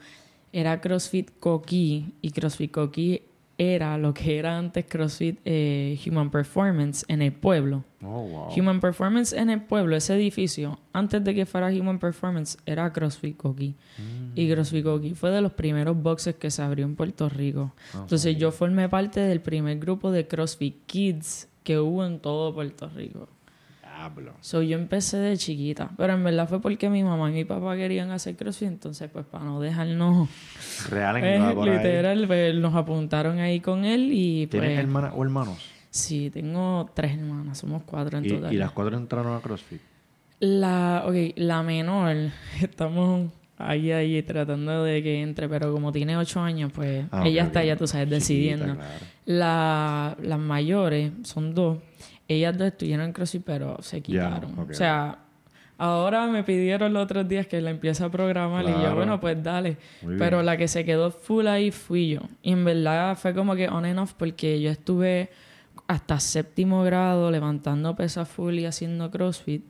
era 0.53 0.81
CrossFit 0.81 1.38
Coquí 1.38 2.14
y 2.21 2.33
CrossFit 2.33 2.73
Coquí 2.73 3.23
era 3.59 3.99
lo 3.99 4.14
que 4.14 4.38
era 4.38 4.57
antes 4.57 4.87
CrossFit 4.87 5.40
eh, 5.44 5.99
Human 6.07 6.31
Performance 6.31 7.05
en 7.09 7.23
el 7.23 7.33
pueblo. 7.33 7.83
Oh, 8.01 8.23
wow. 8.23 8.49
Human 8.57 8.81
Performance 8.81 9.33
en 9.33 9.51
el 9.51 9.61
pueblo, 9.62 9.97
ese 9.97 10.14
edificio, 10.14 10.79
antes 10.92 11.23
de 11.25 11.35
que 11.35 11.44
fuera 11.44 11.66
Human 11.66 11.99
Performance, 11.99 12.57
era 12.64 12.92
CrossFit 12.92 13.37
Coqui. 13.37 13.75
Y 14.37 14.49
CrossFit 14.49 14.85
Coqui 14.85 15.14
fue 15.14 15.31
de 15.31 15.40
los 15.40 15.53
primeros 15.53 16.01
boxes 16.01 16.37
que 16.37 16.51
se 16.53 16.62
abrió 16.62 16.87
en 16.87 16.94
Puerto 16.94 17.29
Rico. 17.29 17.75
Entonces 17.92 18.37
yo 18.37 18.53
formé 18.53 18.88
parte 18.88 19.18
del 19.18 19.40
primer 19.40 19.79
grupo 19.81 20.12
de 20.12 20.29
CrossFit 20.29 20.87
Kids 20.87 21.49
que 21.64 21.81
hubo 21.81 22.07
en 22.07 22.21
todo 22.21 22.55
Puerto 22.55 22.88
Rico. 22.88 23.29
Diablo. 23.99 24.33
So 24.41 24.63
yo 24.63 24.79
empecé 24.79 25.17
de 25.19 25.37
chiquita, 25.37 25.91
pero 25.97 26.13
en 26.15 26.23
verdad 26.25 26.49
fue 26.49 26.61
porque 26.61 26.89
mi 26.89 27.03
mamá 27.03 27.31
y 27.31 27.35
mi 27.35 27.45
papá 27.45 27.77
querían 27.77 28.11
hacer 28.11 28.37
CrossFit, 28.37 28.69
entonces 28.69 29.11
pues 29.13 29.27
para 29.27 29.45
no 29.45 29.61
dejarnos, 29.61 30.29
Real 30.89 31.17
en 31.17 31.43
pues, 31.45 31.55
por 31.55 31.69
ahí. 31.69 31.77
literal, 31.77 32.27
pues, 32.27 32.55
nos 32.55 32.75
apuntaron 32.75 33.39
ahí 33.41 33.61
con 33.61 33.85
él 33.85 34.11
y 34.13 34.47
¿Tienes 34.47 34.71
pues... 34.71 34.79
hermanas 34.79 35.13
o 35.17 35.23
hermanos? 35.25 35.59
Sí, 35.91 36.31
tengo 36.31 36.91
tres 36.95 37.13
hermanas, 37.13 37.59
somos 37.59 37.83
cuatro 37.85 38.19
en 38.19 38.25
Y, 38.27 38.29
total. 38.29 38.53
y 38.53 38.57
las 38.57 38.71
cuatro 38.73 38.97
entraron 38.97 39.37
a 39.37 39.41
CrossFit. 39.41 39.81
La, 40.41 41.03
ok, 41.07 41.15
la 41.37 41.63
menor, 41.65 42.15
estamos 42.63 43.31
ahí, 43.57 43.91
ahí 43.91 44.23
tratando 44.23 44.85
de 44.85 45.03
que 45.03 45.21
entre, 45.23 45.49
pero 45.49 45.73
como 45.73 45.91
tiene 45.91 46.17
ocho 46.17 46.41
años, 46.41 46.71
pues 46.73 47.07
Ah, 47.11 47.27
ella 47.27 47.43
está 47.45 47.65
ya, 47.65 47.75
tú 47.77 47.87
sabes, 47.89 48.05
Chiquita, 48.07 48.15
decidiendo. 48.17 48.75
claro. 48.77 49.05
La, 49.27 50.17
las 50.23 50.39
mayores 50.39 51.11
son 51.25 51.55
dos. 51.55 51.79
Ellas 52.29 52.57
dos 52.57 52.69
estuvieron 52.69 53.07
en 53.07 53.12
CrossFit, 53.12 53.43
pero 53.43 53.83
se 53.83 54.03
quitaron. 54.03 54.59
O 54.59 54.75
sea, 54.75 55.19
ahora 55.79 56.27
me 56.27 56.45
pidieron 56.45 56.93
los 56.93 57.05
otros 57.05 57.27
días 57.27 57.47
que 57.47 57.61
la 57.62 57.71
empiece 57.71 58.05
a 58.05 58.11
programar 58.11 58.64
y 58.64 58.83
yo, 58.83 58.95
bueno, 58.95 59.19
pues 59.19 59.43
dale. 59.43 59.79
Muy 60.03 60.14
bien. 60.14 60.19
Pero 60.19 60.43
la 60.43 60.59
que 60.59 60.69
se 60.69 60.85
quedó 60.85 61.11
full 61.11 61.47
ahí 61.47 61.71
fui 61.71 62.11
yo. 62.11 62.21
Y 62.43 62.53
en 62.53 62.64
verdad 62.64 63.17
fue 63.17 63.35
como 63.35 63.57
que 63.57 63.69
on 63.69 63.87
and 63.87 63.99
off 63.99 64.12
porque 64.12 64.61
yo 64.61 64.71
estuve 64.71 65.31
hasta 65.87 66.21
séptimo 66.21 66.83
grado 66.83 67.31
levantando 67.31 67.97
pesas 67.97 68.29
full 68.29 68.55
y 68.59 68.67
haciendo 68.67 69.11
CrossFit. 69.11 69.64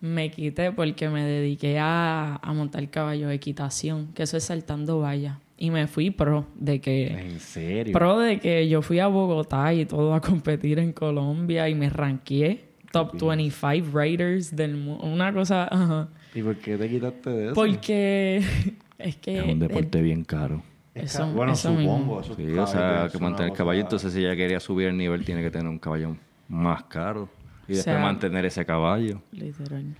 Me 0.00 0.30
quité 0.30 0.72
porque 0.72 1.08
me 1.08 1.22
dediqué 1.22 1.78
a, 1.78 2.36
a 2.42 2.52
montar 2.52 2.90
caballo 2.90 3.28
de 3.28 3.34
equitación, 3.36 4.08
que 4.14 4.24
eso 4.24 4.36
es 4.36 4.44
saltando 4.44 4.98
vallas. 4.98 5.38
Y 5.62 5.70
me 5.70 5.86
fui 5.86 6.10
pro 6.10 6.44
de 6.56 6.80
que... 6.80 7.06
¿En 7.06 7.38
serio? 7.38 7.92
Pro 7.92 8.18
de 8.18 8.40
que 8.40 8.68
yo 8.68 8.82
fui 8.82 8.98
a 8.98 9.06
Bogotá 9.06 9.72
y 9.72 9.86
todo 9.86 10.12
a 10.12 10.20
competir 10.20 10.80
en 10.80 10.92
Colombia 10.92 11.68
y 11.68 11.76
me 11.76 11.88
ranqueé 11.88 12.64
top 12.90 13.12
25 13.20 13.86
Raiders 13.96 14.56
del 14.56 14.76
mundo. 14.76 15.04
Una 15.04 15.32
cosa, 15.32 15.68
ajá. 15.70 16.08
¿Y 16.34 16.42
por 16.42 16.56
qué 16.56 16.76
te 16.76 16.88
quitaste 16.88 17.30
de 17.30 17.44
eso? 17.44 17.54
Porque 17.54 18.42
es 18.98 19.16
que... 19.18 19.38
Es 19.38 19.44
un 19.44 19.60
deporte 19.60 20.02
bien 20.02 20.24
caro. 20.24 20.64
Es 20.96 21.14
eso- 21.14 21.30
bueno, 21.32 21.52
eso 21.52 21.68
supongo. 21.78 22.20
eso 22.22 22.32
es 22.32 22.36
Sí, 22.38 22.58
o 22.58 22.66
sea, 22.66 23.06
es 23.06 23.12
que 23.12 23.18
mantener 23.20 23.52
el 23.52 23.56
caballo, 23.56 23.80
entonces 23.82 24.12
si 24.12 24.18
ella 24.18 24.34
quería 24.34 24.58
subir 24.58 24.88
el 24.88 24.96
nivel, 24.96 25.24
tiene 25.24 25.42
que 25.44 25.50
tener 25.52 25.68
un 25.68 25.78
caballo 25.78 26.16
más 26.48 26.82
caro. 26.84 27.28
Y 27.68 27.74
O 27.74 27.76
después 27.76 27.84
sea- 27.84 28.00
mantener 28.00 28.44
ese 28.46 28.66
caballo. 28.66 29.22
Literal. 29.30 29.94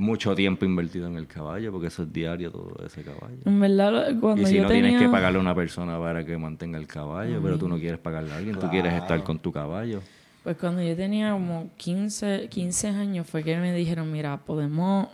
Mucho 0.00 0.34
tiempo 0.34 0.64
invertido 0.64 1.06
en 1.06 1.16
el 1.16 1.26
caballo, 1.26 1.70
porque 1.72 1.88
eso 1.88 2.04
es 2.04 2.12
diario 2.12 2.50
todo 2.50 2.74
ese 2.86 3.02
caballo. 3.02 3.36
En 3.44 3.60
verdad, 3.60 4.18
cuando 4.20 4.42
Y 4.42 4.46
si 4.46 4.56
yo 4.56 4.62
no 4.62 4.68
tenía... 4.68 4.84
tienes 4.90 5.02
que 5.02 5.08
pagarle 5.10 5.38
a 5.38 5.42
una 5.42 5.54
persona 5.54 5.98
para 5.98 6.24
que 6.24 6.38
mantenga 6.38 6.78
el 6.78 6.86
caballo, 6.86 7.40
pero 7.42 7.58
tú 7.58 7.68
no 7.68 7.78
quieres 7.78 7.98
pagarle 7.98 8.32
a 8.32 8.36
alguien, 8.38 8.58
tú 8.58 8.68
quieres 8.70 8.94
estar 8.94 9.22
con 9.22 9.38
tu 9.38 9.52
caballo. 9.52 10.00
Pues 10.42 10.56
cuando 10.56 10.82
yo 10.82 10.96
tenía 10.96 11.32
como 11.32 11.68
15, 11.76 12.48
15 12.48 12.88
años 12.88 13.26
fue 13.26 13.42
que 13.44 13.56
me 13.58 13.74
dijeron, 13.74 14.10
mira, 14.10 14.38
podemos, 14.38 15.08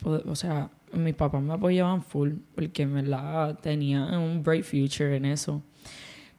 pode- 0.00 0.22
o 0.26 0.36
sea, 0.36 0.70
mis 0.92 1.14
papás 1.14 1.42
me 1.42 1.54
apoyaban 1.54 2.02
full 2.02 2.30
porque 2.54 2.82
en 2.82 2.94
verdad 2.94 3.58
tenían 3.60 4.14
un 4.14 4.42
bright 4.44 4.64
future 4.64 5.16
en 5.16 5.24
eso. 5.24 5.60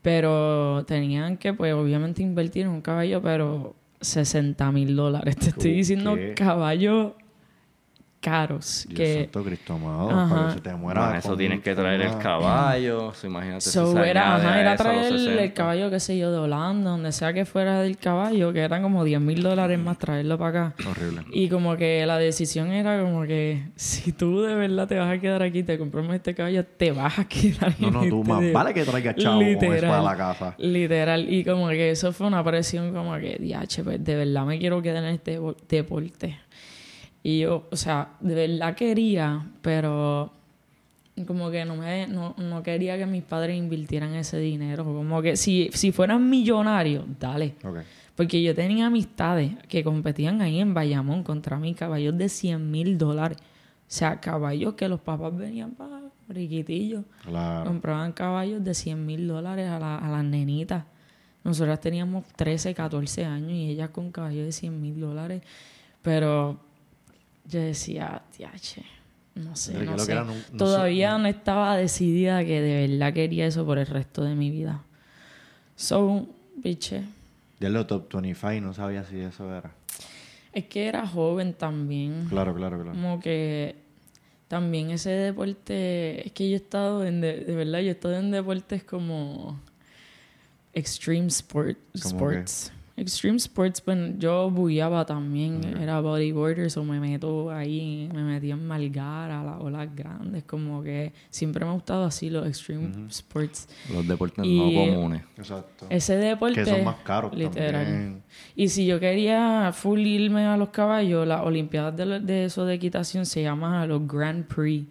Pero 0.01 0.83
tenían 0.87 1.37
que, 1.37 1.53
pues, 1.53 1.73
obviamente 1.73 2.23
invertir 2.23 2.63
en 2.63 2.69
un 2.69 2.81
caballo, 2.81 3.21
pero 3.21 3.75
60 3.99 4.71
mil 4.71 4.95
dólares. 4.95 5.35
Te 5.37 5.49
estoy 5.49 5.71
¿Qué? 5.71 5.77
diciendo 5.77 6.17
caballo 6.35 7.15
caros. 8.22 8.86
Dios 8.88 8.97
que 8.99 9.24
santo 9.24 9.43
Cristo 9.43 9.74
amado, 9.74 10.09
Ajá. 10.11 10.30
para 10.36 10.47
que 10.47 10.53
se 10.53 10.61
te 10.61 10.74
muera. 10.76 11.01
Más 11.01 11.26
eso 11.26 11.36
tienes 11.36 11.59
que 11.61 11.76
traer 11.76 11.99
el 12.01 12.17
caballo. 12.19 13.11
so, 13.13 13.28
imagínate 13.28 13.61
si 13.61 13.72
So, 13.72 13.91
se 13.93 14.09
era, 14.09 14.36
ajá, 14.36 14.59
era 14.61 14.76
traer 14.78 15.11
el 15.13 15.19
60. 15.19 15.53
caballo, 15.53 15.89
qué 15.89 15.99
sé 15.99 16.17
yo, 16.17 16.32
de 16.32 16.38
Holanda, 16.38 16.91
donde 16.91 17.11
sea 17.11 17.34
que 17.34 17.45
fuera 17.45 17.82
del 17.82 17.97
caballo, 17.97 18.53
que 18.53 18.59
eran 18.61 18.82
como 18.84 19.03
10 19.03 19.19
mil 19.19 19.41
dólares 19.43 19.80
más 19.80 19.97
traerlo 19.97 20.38
para 20.38 20.67
acá. 20.67 20.89
Horrible. 20.89 21.24
Y 21.34 21.49
como 21.49 21.76
que 21.76 22.05
la 22.05 22.17
decisión 22.17 22.72
era 22.72 23.01
como 23.01 23.24
que 23.24 23.63
si 23.76 24.11
tú 24.13 24.41
de 24.41 24.55
verdad 24.55 24.88
te 24.88 24.97
vas 24.99 25.11
a 25.11 25.19
quedar 25.19 25.41
aquí, 25.43 25.63
te 25.63 25.78
compramos 25.78 26.15
este 26.15 26.34
caballo, 26.36 26.63
te 26.65 26.91
vas 26.91 27.17
a 27.19 27.26
quedar 27.28 27.74
No, 27.80 27.91
no, 27.91 28.03
en 28.03 28.09
tú 28.09 28.19
este 28.22 28.32
más 28.32 28.41
de- 28.41 28.51
vale 28.53 28.74
que 28.74 28.84
traigas 28.86 29.15
chavo 29.15 29.41
eso 29.41 29.59
para 29.88 30.01
la 30.03 30.15
casa. 30.15 30.55
Literal. 30.59 31.32
Y 31.34 31.43
como 31.43 31.67
que 31.69 31.89
eso 31.91 32.13
fue 32.13 32.28
una 32.28 32.43
presión 32.43 32.93
como 32.93 33.15
que, 33.15 33.38
diache, 33.39 33.84
pues 33.84 34.03
de 34.03 34.15
verdad 34.15 34.45
me 34.45 34.59
quiero 34.59 34.82
quedar 34.82 35.03
en 35.03 35.15
este 35.15 35.39
depo- 35.39 35.55
deporte. 35.67 36.38
Y 37.24 37.39
yo, 37.41 37.67
o 37.72 37.76
sea, 37.76 38.13
de 38.19 38.34
verdad 38.36 38.76
quería, 38.76 39.47
pero 39.61 40.32
como 41.28 41.51
que 41.51 41.65
no 41.65 41.76
me 41.76 42.07
no, 42.07 42.34
no 42.38 42.63
quería 42.63 42.97
que 42.97 43.05
mis 43.05 43.22
padres 43.24 43.55
invirtieran 43.57 44.15
ese 44.15 44.39
dinero. 44.39 44.84
Como 44.84 45.22
que 45.22 45.36
si, 45.36 45.69
si 45.74 45.91
fueran 45.91 46.30
millonarios, 46.30 47.05
dale. 47.19 47.55
Porque 48.15 48.41
yo 48.41 48.55
tenía 48.55 48.88
amistades 48.88 49.53
que 49.67 49.84
competían 49.84 50.41
ahí 50.41 50.59
en 50.59 50.74
Bayamón 50.74 51.24
contra 51.24 51.57
mí, 51.57 51.74
caballos 51.76 52.17
de 52.17 52.28
100 52.30 52.72
mil 52.72 52.97
dólares. 52.97 53.38
O 53.39 53.93
sea, 53.93 54.19
caballos 54.19 54.74
que 54.74 54.88
los 54.88 54.99
papás 55.01 55.36
venían 55.36 55.72
para 55.72 56.01
riquitillos. 56.30 57.03
Claro. 57.24 57.65
Compraban 57.69 58.13
caballos 58.13 58.63
de 58.63 58.74
100 58.74 59.05
mil 59.05 59.28
dólares 59.28 59.69
a, 59.69 59.80
la- 59.80 59.97
a 59.97 60.09
las 60.09 60.24
nenitas. 60.24 60.86
Nosotras 61.43 61.80
teníamos 61.82 62.26
13, 62.36 62.74
14 62.74 63.26
años 63.26 63.51
y 63.51 63.69
ellas 63.69 63.89
con 63.89 64.11
caballos 64.11 64.45
de 64.45 64.51
100 64.51 64.82
mil 64.82 64.99
dólares. 64.99 65.41
Pero 66.01 66.59
yo 67.45 67.59
decía, 67.59 68.21
tiache, 68.35 68.83
no 69.35 69.55
sé, 69.55 69.73
no 69.73 69.97
sé. 69.99 70.05
que 70.05 70.11
era, 70.11 70.23
no- 70.23 70.33
no 70.33 70.57
Todavía 70.57 71.17
no 71.17 71.27
estaba 71.27 71.77
decidida 71.77 72.43
que 72.45 72.61
de 72.61 72.87
verdad 72.87 73.13
quería 73.13 73.45
eso 73.47 73.65
por 73.65 73.77
el 73.77 73.87
resto 73.87 74.23
de 74.23 74.35
mi 74.35 74.49
vida. 74.51 74.83
So, 75.75 76.27
biche, 76.57 77.03
Ya 77.59 77.69
lo 77.69 77.85
top 77.87 78.11
25 78.13 78.61
no 78.61 78.73
sabía 78.73 79.03
si 79.03 79.19
eso 79.19 79.53
era. 79.55 79.71
es 80.53 80.65
que 80.65 80.87
era 80.87 81.07
joven 81.07 81.53
también. 81.53 82.25
Claro, 82.29 82.53
claro, 82.55 82.77
claro. 82.77 82.91
Como 82.91 83.19
que 83.19 83.75
también 84.47 84.91
ese 84.91 85.09
deporte, 85.11 86.25
es 86.27 86.33
que 86.33 86.49
yo 86.49 86.55
he 86.55 86.57
estado 86.57 87.05
en, 87.05 87.21
de, 87.21 87.37
de 87.45 87.55
verdad, 87.55 87.79
yo 87.79 87.87
he 87.87 87.91
estado 87.91 88.15
en 88.17 88.31
deportes 88.31 88.83
como 88.83 89.59
extreme 90.73 91.27
sport, 91.27 91.77
¿Cómo 92.03 92.15
sports. 92.31 92.71
Extreme 92.97 93.37
sports, 93.37 93.81
pues 93.81 93.97
yo 94.19 94.51
bugueaba 94.51 95.05
también, 95.05 95.61
era 95.81 96.01
bodyboarder, 96.01 96.67
o 96.77 96.83
me 96.83 96.99
meto 96.99 97.49
ahí, 97.49 98.09
me 98.13 98.21
metí 98.23 98.51
en 98.51 98.67
malgar 98.67 99.31
a 99.31 99.43
las 99.43 99.59
olas 99.61 99.87
grandes, 99.95 100.43
como 100.43 100.83
que 100.83 101.13
siempre 101.29 101.63
me 101.65 101.71
ha 101.71 101.73
gustado 101.73 102.03
así 102.03 102.29
los 102.29 102.45
extreme 102.45 102.91
sports. 103.09 103.67
Los 103.93 104.07
deportes 104.07 104.45
Y- 104.45 104.57
no 104.59 104.93
comunes. 104.93 105.23
Exacto. 105.37 105.87
Ese 105.89 106.17
deporte... 106.17 106.63
Que 106.63 106.65
son 106.69 106.83
más 106.83 106.97
caros 106.97 107.33
literal. 107.35 107.85
también. 107.85 108.23
Y 108.55 108.67
si 108.67 108.85
yo 108.85 108.99
quería 108.99 109.71
full 109.73 109.99
irme 110.01 110.45
a 110.45 110.57
los 110.57 110.69
caballos, 110.69 111.25
las 111.27 111.41
Olimpiadas 111.41 111.95
de, 111.95 112.19
de 112.19 112.45
eso 112.45 112.65
de 112.65 112.75
equitación 112.75 113.25
se 113.25 113.41
llaman 113.41 113.87
los 113.87 114.05
Grand 114.07 114.45
Prix. 114.45 114.87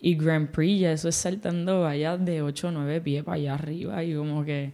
Y 0.00 0.14
Grand 0.14 0.48
Prix 0.48 0.80
ya 0.80 0.92
eso 0.92 1.08
es 1.10 1.16
saltando 1.16 1.82
vallas 1.82 2.24
de 2.24 2.40
8 2.40 2.68
o 2.68 2.70
9 2.70 3.00
pies 3.02 3.22
para 3.22 3.34
allá 3.36 3.54
arriba. 3.54 4.02
Y 4.02 4.14
como 4.14 4.44
que 4.44 4.72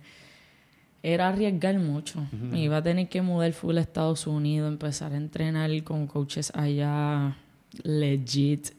era 1.13 1.29
arriesgar 1.29 1.79
mucho. 1.79 2.27
Me 2.33 2.61
iba 2.63 2.79
a 2.79 2.83
tener 2.83 3.09
que 3.09 3.23
mudar 3.23 3.53
full 3.53 3.77
a 3.79 3.81
Estados 3.81 4.27
Unidos, 4.27 4.69
empezar 4.69 5.13
a 5.13 5.17
entrenar 5.17 5.71
con 5.85 6.07
coaches 6.09 6.51
allá 6.55 7.37
legit. 7.85 8.71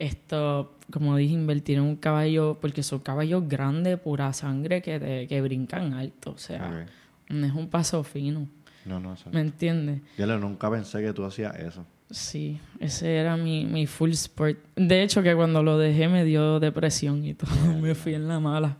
Esto, 0.00 0.76
como 0.92 1.16
dije, 1.16 1.34
invertir 1.34 1.76
en 1.78 1.84
un 1.84 1.96
caballo, 1.96 2.58
porque 2.60 2.82
son 2.82 2.98
caballos 3.00 3.48
grandes, 3.48 3.98
pura 3.98 4.32
sangre, 4.32 4.82
que, 4.82 4.98
te- 4.98 5.26
que 5.28 5.40
brincan 5.40 5.92
alto. 5.92 6.32
O 6.32 6.38
sea, 6.38 6.86
no 7.28 7.46
es 7.46 7.52
un 7.52 7.68
paso 7.68 8.02
fino. 8.04 8.48
No, 8.84 8.98
no, 9.00 9.14
eso. 9.14 9.30
¿Me 9.32 9.40
entiendes? 9.40 10.00
Yo 10.16 10.26
nunca 10.38 10.70
pensé 10.70 11.00
que 11.00 11.12
tú 11.12 11.24
hacías 11.24 11.54
eso. 11.58 11.84
Sí, 12.10 12.58
ese 12.80 13.16
era 13.16 13.36
mi, 13.36 13.66
mi 13.66 13.86
full 13.86 14.10
sport. 14.12 14.58
De 14.76 15.02
hecho, 15.02 15.22
que 15.22 15.34
cuando 15.36 15.62
lo 15.62 15.78
dejé 15.78 16.08
me 16.08 16.24
dio 16.24 16.58
depresión 16.58 17.24
y 17.24 17.34
todo. 17.34 17.50
me 17.80 17.94
fui 17.94 18.14
en 18.14 18.26
la 18.28 18.40
mala. 18.40 18.78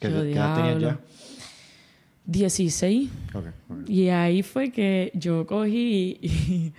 ¿Qué, 0.00 0.10
Yo, 0.10 0.22
qué 0.22 0.32
edad 0.32 0.56
tenías 0.56 0.78
"Diablo". 0.78 0.98
16. 2.24 3.10
ya? 3.32 3.38
Ok, 3.38 3.46
ok. 3.68 3.88
Y 3.88 4.08
ahí 4.08 4.42
fue 4.42 4.70
que 4.70 5.10
yo 5.14 5.46
cogí 5.46 6.18
y 6.20 6.72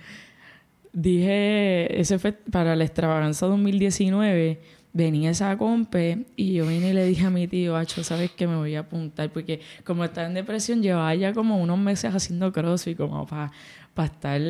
dije, 0.92 2.00
ese 2.00 2.18
fue 2.18 2.32
para 2.32 2.76
la 2.76 2.84
extravaganza 2.84 3.46
2019, 3.46 4.60
venía 4.92 5.30
esa 5.30 5.58
compe 5.58 6.24
y 6.36 6.54
yo 6.54 6.66
vine 6.66 6.90
y 6.90 6.92
le 6.92 7.04
dije 7.04 7.26
a 7.26 7.30
mi 7.30 7.48
tío, 7.48 7.76
Acho, 7.76 8.04
¿sabes 8.04 8.30
qué? 8.30 8.46
Me 8.46 8.56
voy 8.56 8.76
a 8.76 8.80
apuntar 8.80 9.30
porque 9.32 9.60
como 9.84 10.04
estaba 10.04 10.28
en 10.28 10.34
depresión, 10.34 10.82
llevaba 10.82 11.14
ya 11.14 11.34
como 11.34 11.60
unos 11.60 11.78
meses 11.78 12.14
haciendo 12.14 12.52
crossfit 12.52 12.96
como 12.96 13.26
para 13.26 13.50
estar 14.04 14.40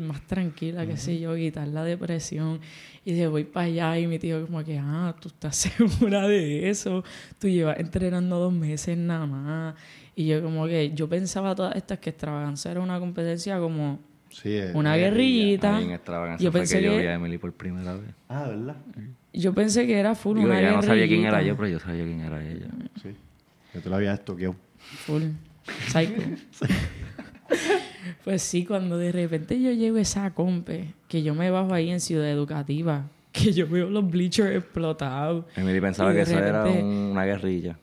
más 0.00 0.20
tranquila, 0.26 0.86
qué 0.86 0.96
sé 0.98 1.18
yo, 1.18 1.34
quitar 1.34 1.66
la 1.68 1.82
depresión. 1.82 2.60
Y 3.04 3.12
dije, 3.12 3.26
voy 3.26 3.44
para 3.44 3.66
allá 3.66 3.98
y 3.98 4.06
mi 4.06 4.18
tío 4.18 4.46
como 4.46 4.62
que, 4.62 4.78
ah, 4.78 5.14
tú 5.20 5.28
estás 5.28 5.56
segura 5.78 6.28
de 6.28 6.68
eso, 6.68 7.02
tú 7.38 7.48
llevas 7.48 7.78
entrenando 7.80 8.38
dos 8.38 8.52
meses 8.52 8.96
nada 8.96 9.26
más. 9.26 9.74
Y 10.16 10.26
yo 10.26 10.42
como 10.42 10.66
que, 10.66 10.92
yo 10.94 11.08
pensaba 11.08 11.54
todas 11.54 11.74
estas 11.76 11.98
que 11.98 12.10
extravaganza 12.10 12.70
era 12.70 12.80
una 12.80 12.98
competencia 13.00 13.58
como 13.58 13.98
Sí, 14.30 14.52
es- 14.54 14.74
una 14.74 14.96
guerrillita. 14.96 15.76
Ahí 15.76 15.84
en 15.84 15.90
extravagancia 15.92 16.44
Yo 16.44 16.50
fue 16.52 16.60
pensé 16.60 16.78
que 16.78 16.84
yo 16.84 16.98
vi 16.98 17.06
a 17.06 17.14
Emily 17.14 17.38
por 17.38 17.52
primera 17.52 17.94
vez. 17.94 18.10
Ah, 18.28 18.46
¿verdad? 18.48 18.76
Yo 19.32 19.52
pensé 19.54 19.86
que 19.86 19.98
era 19.98 20.14
full 20.14 20.38
Digo, 20.38 20.50
una 20.50 20.60
ya 20.60 20.72
no 20.72 20.82
sabía 20.82 21.06
quién 21.08 21.20
era 21.24 21.38
guerrillita. 21.38 21.48
yo, 21.48 21.56
pero 21.56 21.68
yo 21.68 21.78
sabía 21.80 22.04
quién 22.04 22.20
era 22.20 22.44
ella. 22.44 22.66
Sí. 23.02 23.08
Yo 23.74 23.80
te 23.80 23.88
lo 23.88 23.96
había 23.96 24.14
estoqueado. 24.14 24.54
Full. 24.78 25.22
Psycho. 25.88 26.22
pues 28.24 28.42
sí, 28.42 28.64
cuando 28.64 28.98
de 28.98 29.12
repente 29.12 29.60
yo 29.60 29.70
llego 29.72 29.96
a 29.98 30.00
esa 30.00 30.32
compe, 30.34 30.94
que 31.08 31.22
yo 31.22 31.34
me 31.34 31.50
bajo 31.50 31.72
ahí 31.74 31.90
en 31.90 32.00
Ciudad 32.00 32.28
Educativa, 32.30 33.06
que 33.32 33.52
yo 33.52 33.66
veo 33.68 33.90
los 33.90 34.08
bleachers 34.08 34.56
explotados. 34.56 35.44
Emily 35.56 35.80
pensaba 35.80 36.10
que 36.10 36.16
de 36.18 36.22
eso 36.22 36.38
era 36.38 36.62
repente- 36.64 36.82
un- 36.84 36.88
una 37.12 37.24
guerrilla. 37.24 37.78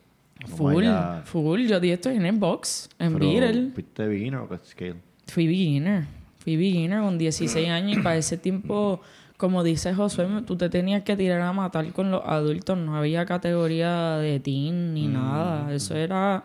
Oh 0.46 0.48
Full, 0.58 0.86
full. 1.26 1.62
Yo 1.68 1.80
di 1.80 1.92
esto 1.92 2.10
en 2.10 2.26
el 2.26 2.36
box, 2.38 2.90
en 3.00 3.18
Beatle. 3.20 3.72
¿Fuiste 3.74 4.08
beginner 4.08 4.40
o 4.40 4.58
scale? 4.64 4.96
Fui 5.28 5.48
beginner. 5.48 6.06
Fui 6.40 6.56
beginner 6.58 7.02
con 7.02 7.18
16 7.18 7.70
años 7.70 7.98
y 8.00 8.02
para 8.02 8.18
ese 8.18 8.38
tiempo, 8.38 9.00
como 9.38 9.64
dice 9.64 9.94
Josué, 9.94 10.28
tú 10.48 10.56
te 10.58 10.70
tenías 10.70 11.04
que 11.04 11.16
tirar 11.16 11.42
a 11.42 11.54
matar 11.54 11.92
con 11.94 12.10
los 12.12 12.22
adultos. 12.26 12.78
No 12.78 12.96
había 12.96 13.26
categoría 13.26 14.18
de 14.18 14.40
teen 14.40 14.94
ni 14.94 15.08
nada. 15.08 15.72
Eso 15.74 15.96
era... 15.96 16.44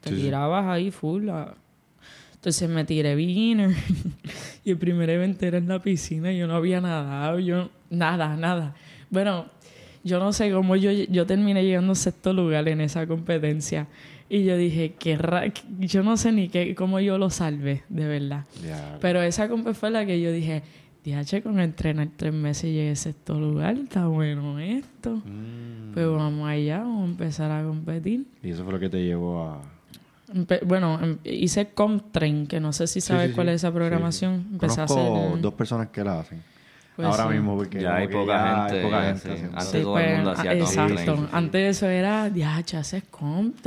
Te 0.00 0.10
Sí, 0.10 0.16
sí. 0.16 0.22
tirabas 0.22 0.66
ahí 0.66 0.90
full. 0.90 1.28
a- 1.30 1.54
Entonces 2.34 2.68
me 2.68 2.84
tiré 2.84 3.14
beginner. 3.14 3.70
y 4.64 4.70
el 4.72 4.78
primer 4.78 5.08
evento 5.10 5.46
era 5.46 5.58
en 5.58 5.68
la 5.68 5.80
piscina. 5.80 6.32
y 6.32 6.38
Yo 6.38 6.46
no 6.48 6.54
había 6.56 6.80
nadado. 6.80 7.38
Yo... 7.38 7.70
Nada, 7.90 8.36
nada. 8.36 8.74
Bueno, 9.10 9.46
yo 10.06 10.20
no 10.20 10.32
sé 10.32 10.52
cómo 10.52 10.76
yo, 10.76 10.90
yo 10.92 11.26
terminé 11.26 11.64
llegando 11.64 11.92
a 11.92 11.96
sexto 11.96 12.32
lugar 12.32 12.68
en 12.68 12.80
esa 12.80 13.06
competencia. 13.06 13.88
Y 14.28 14.44
yo 14.44 14.56
dije, 14.56 14.94
qué 14.98 15.16
ra... 15.16 15.44
yo 15.78 16.02
no 16.02 16.16
sé 16.16 16.32
ni 16.32 16.48
qué, 16.48 16.74
cómo 16.74 17.00
yo 17.00 17.18
lo 17.18 17.28
salvé, 17.30 17.82
de 17.88 18.06
verdad. 18.06 18.44
Pero 19.00 19.22
esa 19.22 19.48
compa 19.48 19.74
fue 19.74 19.90
la 19.90 20.06
que 20.06 20.20
yo 20.20 20.32
dije, 20.32 20.62
DH, 21.04 21.42
con 21.42 21.60
entrenar 21.60 22.08
tres 22.16 22.32
meses 22.32 22.64
llegué 22.64 22.90
a 22.90 22.96
sexto 22.96 23.38
lugar, 23.38 23.76
está 23.78 24.06
bueno 24.06 24.58
esto. 24.58 25.16
Mm. 25.24 25.92
Pues 25.94 26.08
vamos 26.08 26.48
allá, 26.48 26.78
vamos 26.78 27.02
a 27.02 27.10
empezar 27.10 27.50
a 27.50 27.64
competir. 27.64 28.26
Y 28.42 28.50
eso 28.50 28.64
fue 28.64 28.72
lo 28.72 28.80
que 28.80 28.88
te 28.88 29.04
llevó 29.04 29.42
a... 29.42 29.62
Empe- 30.32 30.64
bueno, 30.64 30.98
em- 31.00 31.18
hice 31.24 31.68
Comtrain, 31.68 32.46
que 32.48 32.58
no 32.58 32.72
sé 32.72 32.88
si 32.88 33.00
sabes 33.00 33.28
sí, 33.28 33.34
cuál 33.34 33.46
sí. 33.46 33.54
es 33.54 33.56
esa 33.56 33.72
programación. 33.72 34.46
Empecé 34.52 34.80
a 34.80 34.84
hacer... 34.84 35.40
dos 35.40 35.54
personas 35.54 35.88
que 35.90 36.02
la 36.02 36.20
hacen. 36.20 36.42
Pues 36.96 37.06
Ahora 37.08 37.24
sí. 37.24 37.28
mismo, 37.34 37.56
porque 37.58 37.80
Ya 37.82 37.96
hay 37.96 38.08
que 38.08 38.14
poca 38.14 38.32
ya 38.32 38.56
gente, 38.68 38.78
Hay 38.78 38.84
poca 38.84 39.00
ya, 39.00 39.06
gente 39.18 39.36
sí. 39.36 39.44
Antes 39.52 39.64
Sí, 39.66 39.82
todo 39.82 39.98
el 39.98 40.04
pues, 40.04 40.16
mundo 40.16 40.30
a- 40.30 40.32
hacía 40.34 40.52
Exacto. 40.54 40.96
Sí, 40.98 41.04
sí. 41.04 41.28
Antes 41.32 41.52
de 41.52 41.68
eso 41.68 41.86
era, 41.88 42.30
DH, 42.30 42.74
haces. 42.78 43.02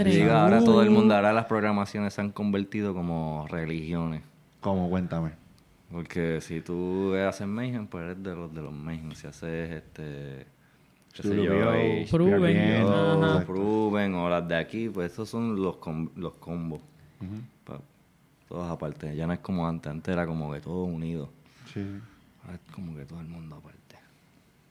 Digo, 0.04 0.32
ahora 0.32 0.60
Uh. 0.62 0.66
todo 0.66 0.82
el 0.82 0.90
mundo, 0.90 1.16
ahora 1.16 1.32
las 1.32 1.46
programaciones 1.46 2.14
se 2.14 2.22
han 2.22 2.32
convertido 2.32 2.94
como 2.96 3.46
religiones. 3.50 4.24
¿Cómo? 4.62 4.90
Cuéntame. 4.90 5.32
Porque 5.92 6.40
si 6.42 6.62
tú 6.62 7.14
haces 7.16 7.48
Mayhem, 7.48 7.88
pues 7.88 8.04
eres 8.06 8.24
de 8.24 8.36
los 8.36 8.54
de 8.54 8.62
los 8.62 8.74
Mayhem. 8.74 9.12
Si 9.14 9.28
haces 9.28 9.72
este. 9.72 10.48
qué 11.14 11.24
sé 11.24 11.36
yo, 11.44 11.52
Proven, 12.10 12.54
Bien, 12.54 12.84
o 12.84 13.26
exacto. 13.26 13.54
Proven 13.54 14.16
o 14.16 14.30
las 14.30 14.48
de 14.48 14.56
aquí, 14.56 14.90
pues 14.90 15.12
esos 15.14 15.30
son 15.30 15.56
los, 15.62 15.78
com- 15.78 16.10
los 16.16 16.34
combos. 16.36 16.82
Pa- 17.64 17.80
todos 18.48 18.70
aparte. 18.72 19.16
Ya 19.16 19.28
no 19.28 19.34
es 19.34 19.40
como 19.40 19.68
antes. 19.68 19.92
Antes 19.92 20.14
era 20.14 20.26
como 20.26 20.52
que 20.52 20.60
todo 20.62 20.84
unido. 20.84 21.30
Sí. 21.74 21.84
Es 22.54 22.60
como 22.74 22.96
que 22.96 23.06
todo 23.06 23.20
el 23.22 23.28
mundo 23.28 23.56
aparte. 23.58 23.78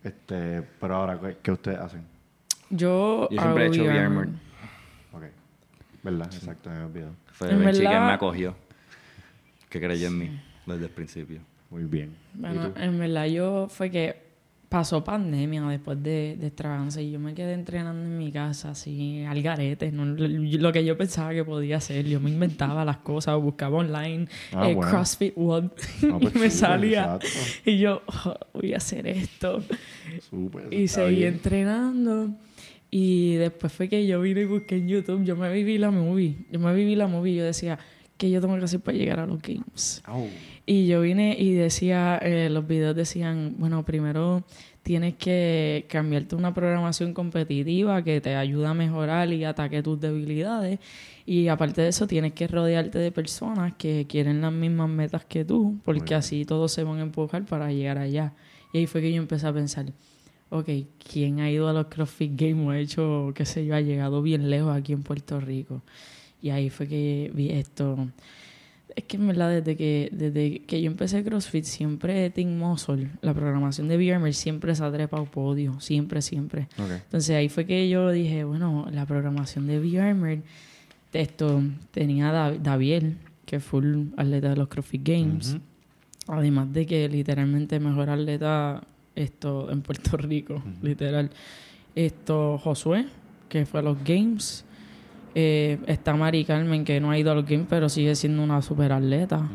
Este, 0.03 0.63
pero 0.81 0.95
ahora, 0.97 1.19
¿qué, 1.21 1.37
qué 1.43 1.51
ustedes 1.53 1.79
hacen? 1.79 2.03
Yo, 2.71 3.29
Yo 3.31 3.41
siempre 3.41 3.65
he 3.65 3.69
hecho 3.69 3.83
VR. 3.85 3.99
VRMord. 4.09 4.29
Ok. 5.13 5.23
¿Verdad? 6.03 6.31
Exacto, 6.35 6.71
me 6.71 6.77
había 6.77 6.87
olvidado. 6.87 7.13
Fue 7.33 7.51
En 7.51 7.65
Benchi 7.65 7.81
que 7.81 7.89
verdad- 7.89 8.07
me 8.07 8.13
acogió. 8.13 8.57
Que 9.69 9.81
creyó 9.81 10.07
en 10.09 10.19
mí 10.19 10.41
desde 10.67 10.85
el 10.85 10.91
principio. 10.91 11.41
Muy 11.71 11.85
bien. 11.85 12.17
¿Y 12.35 12.39
Bueno, 12.41 12.73
en 12.77 12.99
verdad 12.99 13.27
yo 13.27 13.69
fue 13.69 13.91
que 13.91 14.28
pasó 14.69 15.03
pandemia 15.03 15.63
después 15.63 16.03
de, 16.03 16.37
de 16.39 16.49
extravaganza 16.49 17.01
y 17.01 17.11
yo 17.11 17.19
me 17.19 17.33
quedé 17.33 17.55
entrenando 17.55 18.03
en 18.05 18.19
mi 18.19 18.31
casa 18.31 18.73
así 18.73 19.25
al 19.25 19.41
garete, 19.43 19.91
no, 19.93 20.05
lo 20.05 20.73
que 20.73 20.85
yo 20.85 20.97
pensaba 20.99 21.33
que 21.33 21.43
podía 21.45 21.79
hacer, 21.79 22.05
yo 22.07 22.21
me 22.21 22.29
inventaba 22.31 22.85
las 22.85 22.99
cosas, 22.99 23.41
buscaba 23.41 23.79
online 23.79 24.27
Ah, 24.53 24.69
eh, 24.69 24.75
bueno. 24.75 24.91
CrossFit 24.91 25.33
World 25.37 25.71
Ah, 26.13 26.19
pues 26.21 26.35
y 26.37 26.39
me 26.39 26.51
salía 26.51 27.19
exacto. 27.21 27.27
y 27.65 27.79
yo 27.79 28.03
"Oh, 28.27 28.35
voy 28.55 28.75
a 28.75 28.77
hacer 28.77 29.07
esto 29.07 29.63
y 30.71 30.89
seguí 30.89 31.17
bien. 31.17 31.35
entrenando 31.35 32.31
y 32.91 33.35
después 33.37 33.73
fue 33.73 33.89
que 33.89 34.07
yo 34.07 34.21
vine 34.21 34.43
y 34.43 34.45
busqué 34.45 34.77
en 34.77 34.89
YouTube, 34.89 35.25
yo 35.25 35.37
me 35.37 35.53
viví 35.53 35.79
la 35.79 35.91
movie, 35.91 36.37
yo 36.51 36.59
me 36.61 36.75
viví 36.75 36.95
la 36.95 37.07
movie 37.07 37.33
y 37.33 37.37
yo 37.37 37.45
decía 37.45 37.79
que 38.17 38.31
yo 38.31 38.41
tengo 38.41 38.57
que 38.59 38.65
hacer 38.65 38.81
para 38.81 38.97
llegar 38.99 39.21
a 39.21 39.27
los 39.27 39.41
games. 39.41 40.03
Y 40.71 40.87
yo 40.87 41.01
vine 41.01 41.35
y 41.39 41.55
decía, 41.55 42.19
eh, 42.19 42.51
los 42.51 42.67
videos 42.67 42.95
decían, 42.95 43.55
bueno, 43.57 43.87
primero 43.87 44.45
tienes 44.83 45.15
que 45.15 45.87
cambiarte 45.89 46.37
una 46.37 46.53
programación 46.53 47.15
competitiva 47.15 48.05
que 48.05 48.21
te 48.21 48.37
ayuda 48.37 48.71
a 48.71 48.75
mejorar 48.75 49.33
y 49.33 49.47
ataque 49.47 49.83
tus 49.83 49.99
debilidades. 49.99 50.79
Y 51.25 51.49
aparte 51.49 51.81
de 51.81 51.89
eso, 51.89 52.07
tienes 52.07 52.35
que 52.35 52.49
rodearte 52.49 52.99
de 52.99 53.11
personas 53.11 53.77
que 53.79 54.05
quieren 54.07 54.43
las 54.43 54.53
mismas 54.53 54.91
metas 54.91 55.25
que 55.25 55.43
tú, 55.43 55.79
porque 55.87 56.15
así 56.15 56.45
todos 56.45 56.71
se 56.71 56.85
van 56.85 56.99
a 56.99 57.03
empujar 57.03 57.47
para 57.47 57.73
llegar 57.73 57.97
allá. 57.97 58.35
Y 58.75 58.79
ahí 58.81 58.87
fue 58.87 59.01
que 59.01 59.11
yo 59.11 59.23
empecé 59.23 59.47
a 59.47 59.55
pensar, 59.55 59.87
ok, 60.51 60.69
¿quién 61.11 61.41
ha 61.41 61.51
ido 61.51 61.71
a 61.71 61.73
los 61.73 61.87
CrossFit 61.87 62.39
Games 62.39 62.67
o 62.67 62.71
ha 62.73 62.79
hecho, 62.79 63.33
qué 63.35 63.47
sé 63.47 63.65
yo, 63.65 63.75
ha 63.75 63.81
llegado 63.81 64.21
bien 64.21 64.51
lejos 64.51 64.77
aquí 64.77 64.93
en 64.93 65.03
Puerto 65.03 65.41
Rico? 65.41 65.81
Y 66.43 66.51
ahí 66.51 66.69
fue 66.69 66.87
que 66.87 67.31
vi 67.33 67.53
esto. 67.53 67.97
Es 68.99 69.05
que 69.05 69.17
en 69.17 69.29
verdad, 69.29 69.51
desde 69.51 69.77
que, 69.77 70.09
desde 70.11 70.59
que 70.63 70.83
yo 70.83 70.91
empecé 70.91 71.23
CrossFit, 71.23 71.63
siempre 71.63 72.31
Team 72.31 72.59
Muscle, 72.59 73.11
la 73.23 73.33
programación 73.33 73.87
de 73.87 73.97
VRMer, 73.97 74.35
siempre 74.35 74.75
se 74.75 74.83
ha 74.83 74.91
trepado 74.91 75.25
podio. 75.27 75.79
Siempre, 75.79 76.21
siempre. 76.21 76.67
Entonces 77.05 77.37
ahí 77.37 77.49
fue 77.49 77.65
que 77.65 77.89
yo 77.89 78.11
dije, 78.11 78.43
bueno, 78.43 78.89
la 78.91 79.07
programación 79.07 79.69
de 79.69 79.79
VRMer, 79.79 80.43
esto 81.13 81.63
tenía 81.93 82.31
a 82.31 82.33
Da- 82.33 82.59
Daviel, 82.59 83.19
que 83.47 83.61
fue 83.61 83.83
el 83.83 84.13
atleta 84.17 84.49
de 84.51 84.57
los 84.57 84.67
CrossFit 84.69 85.07
Games. 85.09 85.57
Además 86.27 86.73
de 86.73 86.85
que 86.85 87.09
literalmente 87.09 87.79
mejor 87.79 88.11
atleta 88.11 88.83
esto 89.15 89.71
en 89.71 89.81
Puerto 89.83 90.17
Rico, 90.17 90.61
literal. 90.83 91.31
Esto 91.95 92.59
Josué, 92.59 93.07
que 93.49 93.65
fue 93.65 93.81
a 93.81 93.83
los 93.85 94.03
Games. 94.05 94.65
Eh, 95.35 95.79
está 95.87 96.15
Mari 96.15 96.45
Carmen, 96.45 96.85
que 96.85 97.01
no 97.01 97.11
ha 97.11 97.19
ido 97.19 97.31
a 97.33 97.35
los 97.35 97.45
Games, 97.47 97.67
pero 97.69 97.89
sigue 97.89 98.15
siendo 98.15 98.43
una 98.43 98.61
super 98.63 98.93
atleta. 98.93 99.49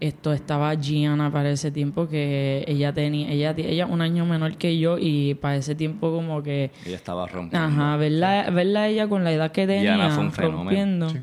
Esto 0.00 0.32
estaba 0.32 0.72
Gianna 0.74 1.32
para 1.32 1.50
ese 1.50 1.72
tiempo 1.72 2.08
que 2.08 2.64
ella 2.68 2.92
tenía, 2.92 3.32
ella, 3.32 3.52
ella 3.56 3.86
un 3.86 4.00
año 4.00 4.24
menor 4.26 4.56
que 4.56 4.78
yo 4.78 4.96
y 4.96 5.34
para 5.34 5.56
ese 5.56 5.74
tiempo 5.74 6.12
como 6.12 6.40
que, 6.40 6.70
Ella 6.86 6.94
estaba 6.96 7.26
rompiendo. 7.26 7.66
ajá, 7.66 7.96
verla, 7.96 8.48
verla 8.50 8.86
ella 8.86 9.08
con 9.08 9.24
la 9.24 9.32
edad 9.32 9.50
que 9.50 9.66
tenía, 9.66 9.96
Gianna 9.96 10.10
fue 10.10 10.24
un 10.24 10.30
fenómeno. 10.32 10.58
rompiendo, 10.62 11.08
Sí. 11.10 11.18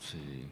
Sí. 0.00 0.44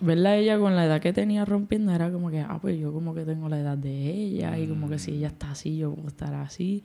verla 0.00 0.30
a 0.30 0.36
ella 0.36 0.58
con 0.58 0.74
la 0.74 0.84
edad 0.86 1.00
que 1.00 1.12
tenía 1.12 1.44
rompiendo 1.44 1.92
era 1.92 2.10
como 2.10 2.28
que, 2.28 2.40
ah, 2.40 2.58
pues 2.60 2.76
yo 2.76 2.92
como 2.92 3.14
que 3.14 3.22
tengo 3.24 3.48
la 3.48 3.60
edad 3.60 3.78
de 3.78 4.10
ella 4.10 4.58
y 4.58 4.66
como 4.66 4.88
que 4.88 4.98
si 4.98 5.12
ella 5.12 5.28
está 5.28 5.52
así, 5.52 5.76
yo 5.76 5.92
puedo 5.94 6.08
estar 6.08 6.34
así. 6.34 6.82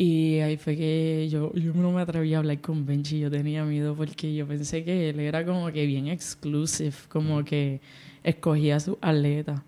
Y 0.00 0.38
ahí 0.38 0.56
fue 0.56 0.76
que 0.76 1.28
yo, 1.28 1.52
yo 1.54 1.74
no 1.74 1.90
me 1.90 2.00
atreví 2.00 2.32
a 2.32 2.38
hablar 2.38 2.60
con 2.60 2.86
Benchi, 2.86 3.18
yo 3.18 3.32
tenía 3.32 3.64
miedo 3.64 3.96
porque 3.96 4.32
yo 4.32 4.46
pensé 4.46 4.84
que 4.84 5.08
él 5.10 5.18
era 5.18 5.44
como 5.44 5.72
que 5.72 5.86
bien 5.86 6.06
exclusive, 6.06 6.94
como 7.08 7.44
que 7.44 7.80
escogía 8.22 8.76
a 8.76 8.80
su 8.80 8.96
atleta. 9.00 9.64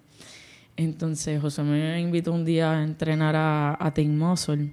Entonces 0.76 1.41
José 1.41 1.64
me 1.64 2.01
invitó 2.01 2.33
un 2.33 2.45
día 2.45 2.70
a 2.70 2.85
entrenar 2.85 3.35
a, 3.35 3.76
a 3.85 3.93
Team 3.93 4.16
Muscle 4.16 4.72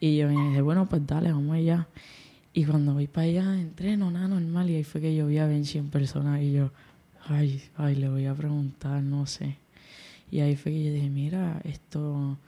y 0.00 0.16
yo 0.16 0.28
dije, 0.28 0.60
bueno, 0.60 0.88
pues 0.88 1.06
dale, 1.06 1.30
vamos 1.30 1.54
allá. 1.54 1.86
Y 2.52 2.64
cuando 2.64 2.94
voy 2.94 3.06
para 3.06 3.28
allá, 3.28 3.60
entreno, 3.60 4.10
nada 4.10 4.26
normal. 4.26 4.68
Y 4.70 4.74
ahí 4.74 4.82
fue 4.82 5.00
que 5.00 5.14
yo 5.14 5.28
vi 5.28 5.38
a 5.38 5.46
Benchi 5.46 5.78
en 5.78 5.88
persona 5.88 6.42
y 6.42 6.50
yo, 6.50 6.72
ay, 7.28 7.62
ay, 7.76 7.94
le 7.94 8.08
voy 8.08 8.26
a 8.26 8.34
preguntar, 8.34 9.04
no 9.04 9.24
sé. 9.26 9.56
Y 10.32 10.40
ahí 10.40 10.56
fue 10.56 10.72
que 10.72 10.84
yo 10.86 10.92
dije, 10.92 11.10
mira, 11.10 11.60
esto, 11.62 12.38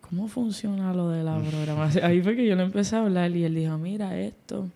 ¿cómo 0.00 0.28
funciona 0.28 0.92
lo 0.92 1.10
de 1.10 1.22
la 1.22 1.38
programación? 1.40 2.04
Ahí 2.04 2.22
fue 2.22 2.36
que 2.36 2.46
yo 2.46 2.54
le 2.56 2.62
empecé 2.62 2.96
a 2.96 3.00
hablar 3.02 3.34
y 3.34 3.44
él 3.44 3.54
dijo, 3.54 3.76
mira, 3.78 4.18
esto. 4.18 4.68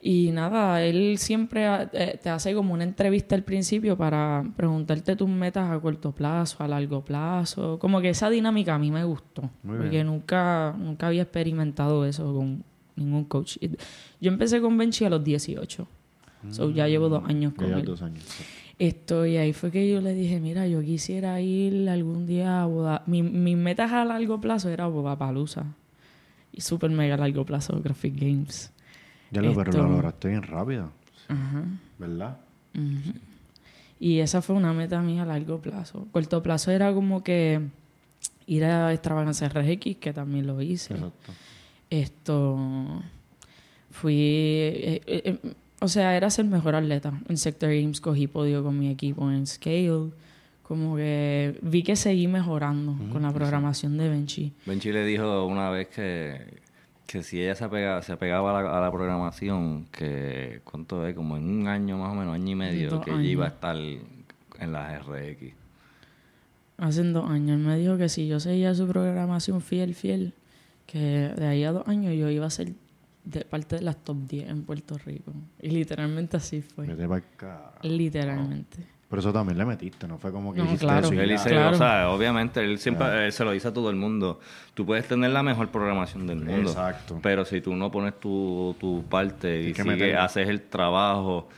Y 0.00 0.30
nada, 0.30 0.84
él 0.84 1.18
siempre 1.18 1.66
eh, 1.92 2.18
te 2.22 2.30
hace 2.30 2.54
como 2.54 2.72
una 2.72 2.84
entrevista 2.84 3.34
al 3.34 3.42
principio 3.42 3.96
para 3.96 4.44
preguntarte 4.56 5.16
tus 5.16 5.28
metas 5.28 5.70
a 5.70 5.80
corto 5.80 6.12
plazo, 6.12 6.62
a 6.62 6.68
largo 6.68 7.04
plazo. 7.04 7.78
Como 7.80 8.00
que 8.00 8.10
esa 8.10 8.30
dinámica 8.30 8.76
a 8.76 8.78
mí 8.78 8.92
me 8.92 9.02
gustó. 9.04 9.50
Muy 9.64 9.76
porque 9.76 9.90
bien. 9.90 10.06
nunca, 10.06 10.74
nunca 10.78 11.08
había 11.08 11.22
experimentado 11.22 12.04
eso 12.04 12.32
con 12.32 12.62
ningún 12.94 13.24
coach. 13.24 13.58
Yo 14.20 14.30
empecé 14.30 14.60
con 14.60 14.78
Benchi 14.78 15.04
a 15.04 15.10
los 15.10 15.24
18. 15.24 15.88
So, 16.50 16.70
ya 16.70 16.86
llevo 16.86 17.08
dos 17.08 17.24
años 17.28 17.52
con 17.54 17.66
Llevas 17.66 17.80
él. 17.80 17.86
dos 17.86 18.02
años. 18.02 18.24
Esto, 18.78 19.26
y 19.26 19.36
ahí 19.36 19.52
fue 19.52 19.72
que 19.72 19.90
yo 19.90 20.00
le 20.00 20.14
dije, 20.14 20.38
mira, 20.38 20.68
yo 20.68 20.82
quisiera 20.82 21.40
ir 21.40 21.88
algún 21.88 22.26
día 22.26 22.62
a 22.62 22.66
Boda. 22.66 23.02
Mi, 23.06 23.22
mis 23.22 23.56
metas 23.56 23.90
a 23.92 24.04
largo 24.04 24.40
plazo 24.40 24.68
era 24.68 24.86
Bodapalusa. 24.86 25.64
Y 26.52 26.60
súper 26.60 26.90
mega 26.90 27.16
largo 27.16 27.44
plazo, 27.44 27.80
Graphic 27.82 28.14
Games. 28.16 28.72
Ya 29.30 29.42
lo, 29.42 29.54
pero 29.54 29.72
lo 29.72 29.88
lograste 29.88 30.28
bien 30.28 30.42
rápido, 30.42 30.90
Ajá. 31.28 31.64
¿verdad? 31.98 32.38
Y 34.00 34.20
esa 34.20 34.40
fue 34.42 34.54
una 34.54 34.72
meta 34.72 35.02
mía 35.02 35.24
a 35.24 35.26
largo 35.26 35.60
plazo. 35.60 36.06
Corto 36.12 36.42
plazo 36.42 36.70
era 36.70 36.94
como 36.94 37.22
que 37.22 37.60
ir 38.46 38.64
a 38.64 38.92
Extravaganza 38.92 39.48
RX, 39.48 39.96
que 39.96 40.12
también 40.12 40.46
lo 40.46 40.62
hice. 40.62 40.94
Exacto. 40.94 41.32
Esto 41.90 43.02
fui 43.90 44.14
eh, 44.14 45.02
eh, 45.06 45.22
eh, 45.24 45.38
o 45.80 45.88
sea 45.88 46.16
era 46.16 46.30
ser 46.30 46.44
mejor 46.46 46.74
atleta. 46.74 47.12
En 47.28 47.36
Sector 47.36 47.70
Games 47.70 48.00
cogí 48.00 48.26
podio 48.26 48.62
con 48.62 48.78
mi 48.78 48.90
equipo 48.90 49.30
en 49.30 49.46
Scale. 49.46 50.10
Como 50.62 50.96
que 50.96 51.58
vi 51.62 51.82
que 51.82 51.96
seguí 51.96 52.28
mejorando 52.28 52.94
con 53.10 53.22
la 53.22 53.32
programación 53.32 53.96
de 53.96 54.08
Benchi. 54.10 54.52
Benchi 54.66 54.92
le 54.92 55.04
dijo 55.06 55.46
una 55.46 55.70
vez 55.70 55.88
que, 55.88 56.60
que 57.06 57.22
si 57.22 57.40
ella 57.40 57.54
se 57.54 57.64
apegaba, 57.64 58.02
se 58.02 58.12
apegaba 58.12 58.50
a 58.58 58.62
la, 58.62 58.76
a 58.76 58.80
la 58.82 58.92
programación, 58.92 59.86
que 59.90 60.60
cuánto 60.64 61.06
es, 61.06 61.14
como 61.14 61.38
en 61.38 61.48
un 61.48 61.68
año 61.68 61.96
más 61.96 62.12
o 62.12 62.14
menos, 62.14 62.34
año 62.34 62.50
y 62.50 62.54
medio, 62.54 62.90
Dos 62.90 63.04
que 63.04 63.12
ella 63.12 63.22
iba 63.22 63.44
a 63.46 63.48
estar 63.48 63.76
en 63.76 64.72
las 64.72 65.06
RX. 65.06 65.54
hace 66.76 67.02
dos 67.04 67.30
años 67.30 67.58
él 67.58 67.64
me 67.66 67.78
dijo 67.78 67.96
que 67.96 68.10
si 68.10 68.28
yo 68.28 68.38
seguía 68.38 68.74
su 68.74 68.86
programación 68.86 69.62
fiel 69.62 69.94
fiel 69.94 70.34
que 70.86 70.98
de 71.34 71.46
ahí 71.46 71.64
a 71.64 71.72
dos 71.72 71.86
años 71.88 72.14
yo 72.14 72.28
iba 72.28 72.46
a 72.46 72.50
ser 72.50 72.72
de 73.30 73.44
parte 73.44 73.76
de 73.76 73.82
las 73.82 73.96
top 74.04 74.16
10 74.26 74.48
en 74.48 74.62
Puerto 74.64 74.96
Rico 74.98 75.32
y 75.60 75.70
literalmente 75.70 76.36
así 76.38 76.62
fue 76.62 76.86
Vete 76.86 77.06
literalmente 77.82 78.86
Pero 79.08 79.20
eso 79.20 79.32
también 79.32 79.58
le 79.58 79.64
metiste, 79.66 80.08
¿no? 80.08 80.18
Fue 80.18 80.32
como 80.32 80.52
que 80.54 80.60
No, 80.60 80.66
hiciste 80.66 80.86
claro. 80.86 81.06
eso 81.06 81.14
y 81.14 81.18
Él 81.18 81.26
ya. 81.28 81.32
dice, 81.34 81.48
Claro. 81.50 81.70
o 81.70 81.78
sea, 81.78 82.10
obviamente, 82.10 82.60
él 82.64 82.78
siempre 82.78 83.26
él 83.26 83.32
se 83.32 83.44
lo 83.44 83.50
dice 83.52 83.68
a 83.68 83.72
todo 83.72 83.90
el 83.90 83.96
mundo. 83.96 84.40
Tú 84.74 84.86
puedes 84.86 85.06
tener 85.06 85.30
la 85.30 85.42
mejor 85.42 85.68
programación 85.70 86.26
del 86.26 86.38
mundo. 86.44 86.70
Exacto. 86.70 87.18
Pero 87.22 87.44
si 87.44 87.60
tú 87.60 87.74
no 87.74 87.90
pones 87.90 88.18
tu, 88.20 88.74
tu 88.80 89.04
parte 89.08 89.62
y 89.62 89.74
meterle. 89.82 90.16
haces 90.16 90.48
el 90.48 90.62
trabajo, 90.62 91.48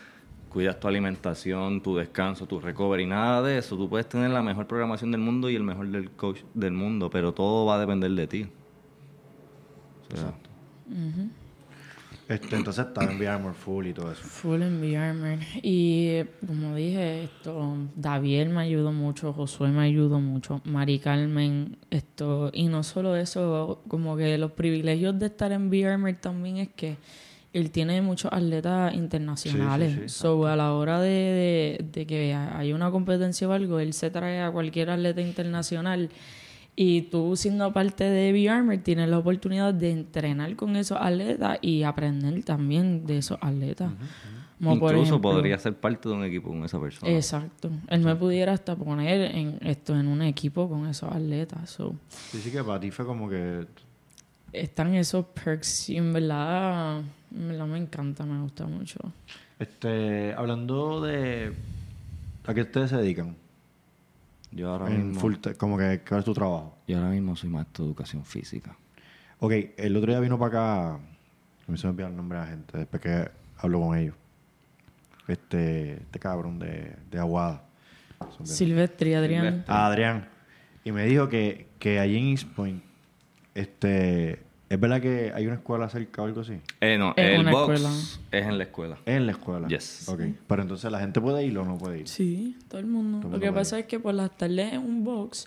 cuidas 0.49 0.79
tu 0.81 0.89
alimentación, 0.89 1.81
tu 1.81 1.97
descanso, 1.97 2.47
tu 2.47 2.59
recovery, 2.61 3.07
nada 3.07 3.43
de 3.43 3.59
eso, 3.59 3.77
tú 3.77 3.89
puedes 3.89 4.09
tener 4.09 4.31
la 4.31 4.43
mejor 4.43 4.67
programación 4.67 5.11
del 5.13 5.21
mundo 5.21 5.49
y 5.51 5.55
el 5.57 5.63
mejor 5.63 5.87
del 5.89 6.11
coach 6.11 6.41
del 6.55 6.73
mundo, 6.73 7.11
pero 7.11 7.33
todo 7.33 7.67
va 7.67 7.77
a 7.77 7.79
depender 7.79 8.11
de 8.11 8.27
ti. 8.27 8.47
O 10.13 10.17
sea, 10.17 10.35
Este, 12.31 12.55
entonces 12.55 12.87
estaba 12.87 13.11
en 13.11 13.19
VRMore 13.19 13.55
Full 13.55 13.87
y 13.89 13.93
todo 13.93 14.13
eso. 14.13 14.23
Full 14.23 14.63
en 14.63 14.81
VRmer. 14.81 15.41
Y 15.63 16.23
como 16.47 16.77
dije, 16.77 17.25
esto, 17.25 17.77
Daviel 17.97 18.51
me 18.51 18.61
ayudó 18.61 18.93
mucho, 18.93 19.33
Josué 19.33 19.71
me 19.71 19.83
ayudó 19.83 20.21
mucho, 20.21 20.61
Mari 20.65 21.01
Carmen, 21.01 21.77
esto, 21.91 22.51
y 22.53 22.69
no 22.69 22.85
solo 22.85 23.17
eso, 23.17 23.83
como 23.89 24.17
que 24.17 24.39
los 24.39 24.53
privilegios 24.53 25.19
de 25.19 25.27
estar 25.27 25.51
en 25.51 25.71
VRmer 25.71 26.21
también 26.21 26.59
es 26.59 26.69
que 26.69 26.99
él 27.53 27.73
tiene 27.73 28.01
muchos 28.01 28.33
atletas 28.33 28.95
internacionales. 28.95 29.93
Sí, 29.93 30.01
sí, 30.03 30.09
sí, 30.09 30.21
so, 30.21 30.47
a 30.47 30.55
la 30.55 30.73
hora 30.75 31.01
de, 31.01 31.09
de, 31.11 31.85
de 31.93 32.07
que 32.07 32.33
hay 32.33 32.73
una 32.73 32.93
competencia 32.93 33.49
o 33.49 33.53
algo, 33.53 33.81
él 33.81 33.93
se 33.93 34.09
trae 34.09 34.41
a 34.41 34.53
cualquier 34.53 34.91
atleta 34.91 35.21
internacional. 35.21 36.11
Y 36.77 37.03
tú 37.03 37.37
siendo 37.37 37.73
parte 37.73 38.05
de 38.05 38.33
V-Armor 38.33 38.79
tienes 38.79 39.09
la 39.09 39.19
oportunidad 39.19 39.75
de 39.75 39.91
entrenar 39.91 40.57
con 40.57 40.77
esos 40.77 40.97
atletas 41.01 41.59
y 41.61 41.83
aprender 41.83 42.43
también 42.45 43.05
de 43.07 43.19
esos 43.19 43.39
atletas. 43.43 43.93
Como 44.59 44.79
por 44.79 44.93
incluso 44.93 45.15
ejemplo- 45.17 45.21
podría 45.33 45.59
ser 45.59 45.75
parte 45.75 46.09
de 46.09 46.15
un 46.15 46.25
equipo 46.25 46.49
con 46.51 46.65
esa 46.65 46.79
persona. 46.81 47.13
Exacto. 47.13 47.71
Él 47.89 48.01
me 48.01 48.15
pudiera 48.15 48.53
hasta 48.53 48.77
poner 48.77 49.35
en 49.35 49.59
esto 49.63 49.99
en 49.99 50.07
un 50.07 50.23
equipo 50.23 50.69
con 50.69 50.87
esos 50.87 51.11
atletas. 51.11 51.71
So, 51.71 51.95
Sí, 52.09 52.39
sí 52.41 52.51
que 52.51 52.63
para 52.63 52.79
ti 52.81 52.91
fue 52.91 53.05
como 53.07 53.29
que... 53.29 53.67
están 54.53 54.95
esos 54.95 55.25
perks 55.27 55.89
y 55.91 55.97
en 55.97 56.13
verdad, 56.13 57.01
en 57.35 57.49
verdad 57.49 57.67
me 57.67 57.79
encanta, 57.79 58.25
me 58.27 58.41
gusta 58.43 58.67
mucho. 58.67 58.99
Este, 59.59 60.33
hablando 60.35 61.01
de... 61.03 61.53
¿A 62.47 62.55
qué 62.55 62.63
ustedes 62.63 62.91
se 62.91 62.97
dedican? 62.97 63.37
Yo 64.53 64.71
ahora 64.71 64.89
En 64.91 65.07
mismo... 65.09 65.21
full 65.21 65.35
como 65.59 65.79
que, 65.79 66.01
¿cuál 66.07 66.21
es 66.21 66.25
tu 66.25 66.35
trabajo? 66.35 66.77
Yo 66.89 66.99
ahora 66.99 67.11
mismo 67.11 67.37
soy 67.37 67.51
maestro 67.51 67.85
de 67.85 67.91
educación 67.91 68.25
física. 68.25 68.77
Ok, 69.39 69.53
el 69.77 69.97
otro 69.97 70.11
día 70.13 70.21
vino 70.21 70.39
para 70.39 70.49
acá, 70.49 70.95
a 70.95 70.99
mí 71.69 71.79
se 71.79 71.87
me 71.87 71.93
olvidó 71.93 72.09
el 72.09 72.17
nombre 72.17 72.39
de 72.39 72.45
la 72.45 72.51
gente, 72.51 72.79
después 72.79 73.01
que 73.01 73.31
hablo 73.59 73.81
con 73.81 73.97
ellos. 73.97 74.15
Este, 75.29 75.95
este 75.95 76.19
cabrón 76.19 76.59
de, 76.59 76.97
de 77.11 77.19
Aguada. 77.19 77.65
De- 78.21 78.27
y 79.11 79.15
Adrián. 79.15 79.45
Silvestre. 79.45 79.73
a 79.75 79.87
Adrián. 79.87 80.29
Y 80.85 80.93
me 80.93 81.05
dijo 81.05 81.29
que, 81.29 81.69
que 81.79 82.01
allí 82.01 82.19
en 82.19 82.25
East 82.29 82.49
Point, 82.49 82.83
este, 83.55 84.43
¿es 84.71 84.81
verdad 84.81 85.01
que 85.03 85.33
hay 85.35 85.47
una 85.47 85.57
escuela 85.57 85.89
cerca 85.91 86.23
o 86.23 86.25
algo 86.25 86.41
así? 86.41 86.59
Eh, 86.81 86.97
no, 86.97 87.13
Es 87.17 87.31
el 87.35 87.41
una 87.41 87.51
box 87.51 87.75
escuela. 87.75 87.97
es 88.31 88.47
en 88.47 88.57
la 88.59 88.65
escuela. 88.65 88.99
En 89.05 89.27
la 89.27 89.33
escuela. 89.33 89.69
Yes. 89.69 90.09
Ok. 90.09 90.21
Pero 90.47 90.63
entonces 90.63 90.91
la 90.91 91.01
gente 91.01 91.21
puede 91.21 91.45
ir 91.45 91.59
o 91.59 91.65
no 91.65 91.77
puede 91.77 92.01
ir. 92.01 92.09
Sí, 92.09 92.57
todo 92.69 92.81
el 92.81 92.87
mundo. 92.87 93.19
Todo 93.19 93.29
el 93.29 93.33
Lo 93.35 93.41
que 93.41 93.49
puede 93.49 93.61
pasa 93.61 93.79
es 93.81 93.85
que 93.87 94.01
por 94.01 94.15
las 94.15 94.35
tardes 94.37 94.73
es 94.73 94.79
un 94.79 95.05
box 95.05 95.47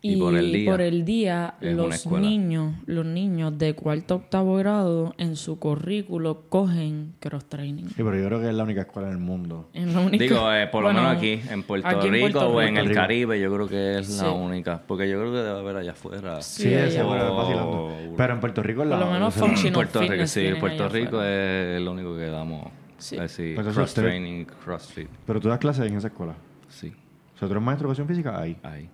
y, 0.00 0.12
Y 0.12 0.16
por 0.16 0.36
el 0.36 0.52
día 0.52 0.70
por 0.70 0.80
el 0.80 1.04
día 1.04 1.54
es 1.60 1.74
una 1.74 1.82
los 1.88 2.06
niños, 2.20 2.74
los 2.86 3.04
niños 3.04 3.58
de 3.58 3.74
cuarto 3.74 4.14
a 4.14 4.16
octavo 4.18 4.54
grado 4.56 5.12
en 5.18 5.34
su 5.34 5.58
currículo 5.58 6.42
cogen 6.48 7.14
cross 7.18 7.46
training. 7.46 7.84
Sí, 7.86 7.94
pero 7.96 8.16
yo 8.16 8.24
creo 8.26 8.40
que 8.40 8.48
es 8.48 8.54
la 8.54 8.62
única 8.62 8.82
escuela 8.82 9.08
en 9.08 9.14
el 9.14 9.18
mundo. 9.18 9.68
Es 9.74 9.92
la 9.92 10.00
única- 10.00 10.22
Digo, 10.22 10.52
eh, 10.52 10.68
por 10.68 10.82
lo 10.82 10.88
Bueno, 10.90 11.02
menos 11.02 11.16
aquí, 11.16 11.40
en 11.50 11.62
Puerto 11.64 11.88
aquí 11.88 12.06
en 12.06 12.12
Rico 12.12 12.30
Puerto 12.30 12.48
o 12.50 12.62
en 12.62 12.76
Rico. 12.76 12.86
el 12.88 12.94
Caribe, 12.94 13.40
yo 13.40 13.52
creo 13.54 13.68
que 13.68 13.98
es 13.98 14.06
Sí. 14.06 14.22
la 14.22 14.30
única. 14.30 14.82
Porque 14.86 15.10
yo 15.10 15.18
creo 15.18 15.32
que 15.32 15.38
debe 15.38 15.58
haber 15.58 15.76
allá 15.78 15.92
afuera. 15.92 16.42
Sí, 16.42 16.62
Sí, 16.62 16.68
allá. 16.74 16.86
ese 16.86 17.02
bueno, 17.02 17.32
Oh. 17.32 17.36
vacilando. 17.36 18.14
Pero 18.16 18.34
en 18.34 18.40
Puerto 18.40 18.62
Rico 18.62 18.82
es 18.84 18.88
la 18.88 18.96
Por 18.98 19.06
lo 19.06 19.12
menos 19.12 19.36
la- 19.36 19.46
funciona. 19.46 19.74
Puerto 19.74 20.00
Rico, 20.00 20.12
Fitness 20.12 20.30
sí, 20.30 20.50
Puerto 20.60 20.88
Rico 20.88 21.22
es 21.24 21.80
lo 21.80 21.90
único 21.92 22.16
que 22.16 22.26
damos. 22.26 22.68
Sí. 22.98 23.16
Así, 23.16 23.50
entonces 23.50 23.74
cross 23.74 23.88
usted- 23.90 24.02
training, 24.02 24.44
crossfit. 24.64 25.08
Pero 25.26 25.40
tú 25.40 25.48
das 25.48 25.58
clases 25.58 25.86
en 25.90 25.96
esa 25.96 26.06
escuela. 26.08 26.34
Sí, 26.68 26.92
O 27.34 27.38
sea, 27.38 27.46
tú 27.48 27.54
eres 27.54 27.62
maestro 27.64 27.88
de 27.88 27.92
educación 27.94 28.08
física 28.08 28.40
ahí. 28.40 28.56
ahí. 28.62 28.88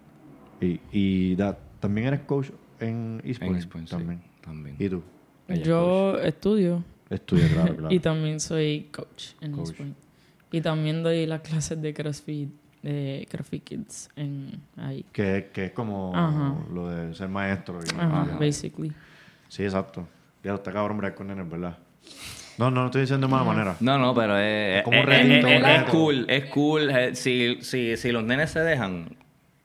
Y, 0.61 0.81
y 0.93 1.37
da- 1.37 1.59
también 1.81 2.07
eres 2.09 2.21
coach 2.21 2.51
en 2.81 3.21
East 3.25 3.43
En 3.43 3.61
sí, 3.61 3.69
también. 3.89 4.23
también. 4.41 4.77
¿Y 4.79 4.89
tú? 4.89 5.03
Yo 5.63 6.19
estudio 6.21 6.83
Estudias, 7.11 7.53
claro, 7.53 7.77
claro. 7.77 7.95
y 7.95 7.99
también 8.01 8.41
soy 8.41 8.89
coach 8.91 9.33
en 9.41 9.53
Point. 9.53 9.97
Y 10.51 10.61
también 10.61 11.03
doy 11.03 11.27
las 11.27 11.41
clases 11.43 11.81
de 11.83 11.93
CrossFit, 11.93 12.49
de 12.83 13.27
CrossFit 13.31 13.63
Kids 13.65 14.09
en 14.17 14.61
ahí. 14.77 15.05
que, 15.13 15.51
que 15.53 15.67
es 15.67 15.73
como 15.73 16.13
Ajá. 16.17 16.55
lo 16.73 16.89
de 16.89 17.15
ser 17.15 17.29
maestro. 17.29 17.81
y- 17.85 17.95
Ajá, 17.99 18.23
Ajá. 18.23 18.39
basically. 18.39 18.93
Sí, 19.49 19.65
exacto. 19.65 20.09
Ya 20.43 20.55
está 20.55 20.73
cabrón 20.73 20.99
bregar 20.99 21.15
con 21.17 21.27
nenes, 21.27 21.49
¿verdad? 21.49 21.77
No, 22.57 22.71
no 22.71 22.81
lo 22.83 22.87
estoy 22.87 23.01
diciendo 23.03 23.27
de 23.27 23.31
mala 23.33 23.45
manera. 23.45 23.77
No, 23.81 23.99
no, 23.99 24.15
pero 24.15 24.39
es, 24.39 24.83
Como 24.85 24.97
un 25.01 25.03
es- 25.03 25.09
reto, 25.09 25.35
es- 25.35 25.45
un 25.45 25.51
es 25.67 25.79
reto. 25.81 25.91
cool, 25.93 26.27
es 26.29 26.45
cool. 26.47 26.91
Si, 27.17 27.59
si, 27.63 27.97
si 27.97 28.13
los 28.13 28.23
nenes 28.25 28.51
se 28.51 28.61
dejan, 28.61 29.17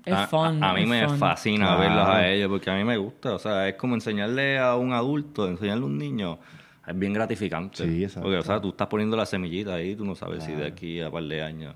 Es 0.09 0.15
a, 0.15 0.27
fun, 0.27 0.63
a- 0.63 0.71
a 0.71 0.73
mí 0.73 0.81
es 0.83 0.87
me 0.87 1.07
fun. 1.07 1.17
fascina 1.17 1.65
Claro. 1.67 1.79
verlos 1.81 2.07
a 2.07 2.27
ellos 2.27 2.49
porque 2.49 2.69
a 2.69 2.75
mí 2.75 2.83
me 2.83 2.97
gusta. 2.97 3.33
O 3.35 3.39
sea, 3.39 3.67
es 3.67 3.75
como 3.75 3.95
enseñarle 3.95 4.59
a 4.59 4.75
un 4.75 4.93
adulto, 4.93 5.47
enseñarle 5.47 5.83
a 5.83 5.87
un 5.87 5.97
niño. 5.97 6.39
Es 6.87 6.97
bien 6.97 7.13
gratificante. 7.13 7.85
Sí, 7.85 8.03
exacto. 8.03 8.21
Porque, 8.23 8.37
o 8.37 8.43
sea, 8.43 8.59
tú 8.59 8.69
estás 8.69 8.87
poniendo 8.87 9.15
la 9.15 9.25
semillita 9.25 9.75
ahí, 9.75 9.95
tú 9.95 10.05
no 10.05 10.15
sabes 10.15 10.43
si 10.43 10.51
de 10.53 10.65
aquí 10.65 10.99
a 11.01 11.07
un 11.07 11.13
par 11.13 11.23
de 11.23 11.43
años, 11.43 11.75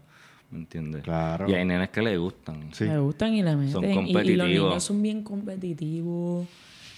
¿me 0.49 0.57
entiendes? 0.59 1.03
Claro. 1.03 1.47
Y 1.47 1.53
hay 1.53 1.63
nenes 1.65 1.89
que 1.89 2.01
le 2.01 2.17
gustan. 2.17 2.69
Sí. 2.73 2.85
Me 2.85 2.97
gustan 2.99 3.33
y 3.35 3.43
le 3.43 3.55
meten. 3.55 3.71
Son 3.71 3.83
Y- 3.83 3.87
Y, 3.87 3.93
los 3.93 4.03
competitivos. 4.05 4.47
niños 4.69 4.83
son 4.83 5.01
bien 5.03 5.23
competitivos. 5.23 6.47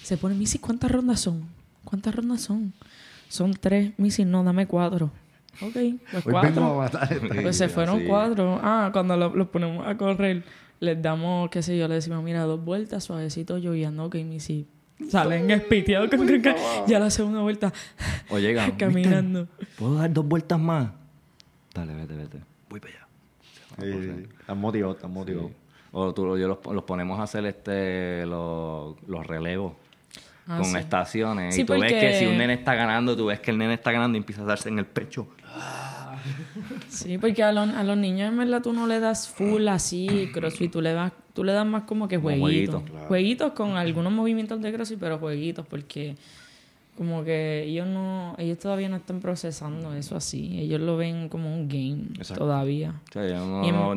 Se 0.03 0.17
ponen, 0.17 0.38
Missy, 0.39 0.59
¿cuántas 0.59 0.91
rondas 0.91 1.19
son? 1.19 1.43
¿Cuántas 1.83 2.15
rondas 2.15 2.41
son? 2.41 2.73
Son 3.27 3.53
tres. 3.53 3.91
Missy, 3.97 4.23
no, 4.25 4.43
dame 4.43 4.65
cuatro. 4.67 5.11
Ok, 5.61 5.71
pues 5.73 6.25
Hoy 6.25 6.33
vengo 6.33 6.38
a 6.38 6.41
cuatro. 6.41 6.75
matar 6.77 7.19
Pues 7.41 7.57
se 7.57 7.69
fueron 7.69 8.05
cuatro. 8.05 8.59
Ah, 8.61 8.89
cuando 8.91 9.15
lo- 9.17 9.36
los 9.36 9.47
ponemos 9.47 9.86
a 9.88 9.95
correr, 9.97 10.43
les 10.80 11.01
damos, 11.01 11.49
qué 11.49 11.61
sé 11.61 11.78
yo, 11.78 11.88
le 11.88 11.95
decimos, 11.95 12.23
mira, 12.23 12.43
dos 12.43 12.63
vueltas, 12.63 13.03
suavecito, 13.03 13.57
lloviendo. 13.57 14.05
Ok, 14.05 14.15
Missy. 14.15 14.67
Salen 15.09 15.51
espiteados 15.51 16.09
con 16.09 16.26
Ya 16.88 16.99
la 16.99 17.09
segunda 17.09 17.41
vuelta, 17.41 17.73
O 18.30 18.39
llegan. 18.39 18.71
caminando. 18.71 19.47
¿Puedo 19.78 19.95
dar 19.95 20.11
dos 20.13 20.26
vueltas 20.26 20.59
más? 20.59 20.89
Dale, 21.73 21.93
vete, 21.95 22.15
vete. 22.15 22.39
Voy 22.69 22.80
para 22.80 22.93
allá. 22.93 23.07
Sí, 23.82 24.23
Están 24.39 24.57
motivados, 24.57 24.95
están 24.95 25.11
motivados. 25.11 25.51
O 25.91 26.13
tú, 26.13 26.38
yo 26.38 26.47
los, 26.47 26.59
los 26.73 26.84
ponemos 26.84 27.19
a 27.19 27.23
hacer 27.23 27.45
este 27.45 28.26
los, 28.26 28.95
los 29.07 29.26
relevos 29.28 29.73
Ah, 30.47 30.57
con 30.57 30.65
sí. 30.65 30.78
estaciones. 30.78 31.55
Sí, 31.55 31.61
y 31.61 31.65
tú 31.65 31.73
ves 31.73 31.91
que 31.91 32.19
si 32.19 32.26
un 32.28 32.38
nene 32.38 32.53
está 32.53 32.76
ganando, 32.76 33.17
tú 33.17 33.26
ves 33.26 33.39
que 33.39 33.49
el 33.49 33.57
nene 33.57 33.73
está 33.73 33.91
ganando 33.91 34.15
y 34.15 34.19
empieza 34.19 34.43
a 34.43 34.45
darse 34.45 34.69
en 34.69 34.78
el 34.78 34.86
pecho. 34.86 35.28
Sí, 36.89 37.17
porque 37.17 37.43
a 37.43 37.51
los, 37.51 37.69
a 37.69 37.84
los 37.84 37.97
niños 37.97 38.30
en 38.32 38.38
verdad 38.38 38.61
tú 38.61 38.73
no 38.73 38.88
le 38.88 38.99
das 38.99 39.28
full 39.30 39.67
así 39.67 40.30
crossfit, 40.34 40.71
tú 40.71 40.82
le 40.82 40.93
das, 40.93 41.11
tú 41.34 41.43
le 41.43 41.51
das 41.53 41.65
más 41.65 41.84
como 41.84 42.07
que 42.07 42.17
jueguitos. 42.17 42.84
claro. 42.84 43.07
Jueguitos 43.07 43.51
con 43.53 43.78
algunos 43.78 44.11
movimientos 44.13 44.61
de 44.61 44.73
crossfit, 44.73 44.99
pero 44.99 45.17
jueguitos, 45.19 45.65
porque 45.67 46.15
como 46.97 47.23
que 47.26 47.63
ellos 47.63 47.86
no, 47.88 48.36
ellos 48.38 48.57
todavía 48.59 48.88
no 48.89 48.95
están 48.95 49.19
procesando 49.19 49.93
eso 49.93 50.15
así. 50.15 50.57
Ellos 50.59 50.80
lo 50.80 50.95
ven 50.97 51.28
como 51.30 51.53
un 51.53 51.67
game 51.67 52.05
Exacto. 52.17 52.45
todavía. 52.45 52.93
O 53.09 53.11
sea, 53.11 53.26
ellos 53.26 53.45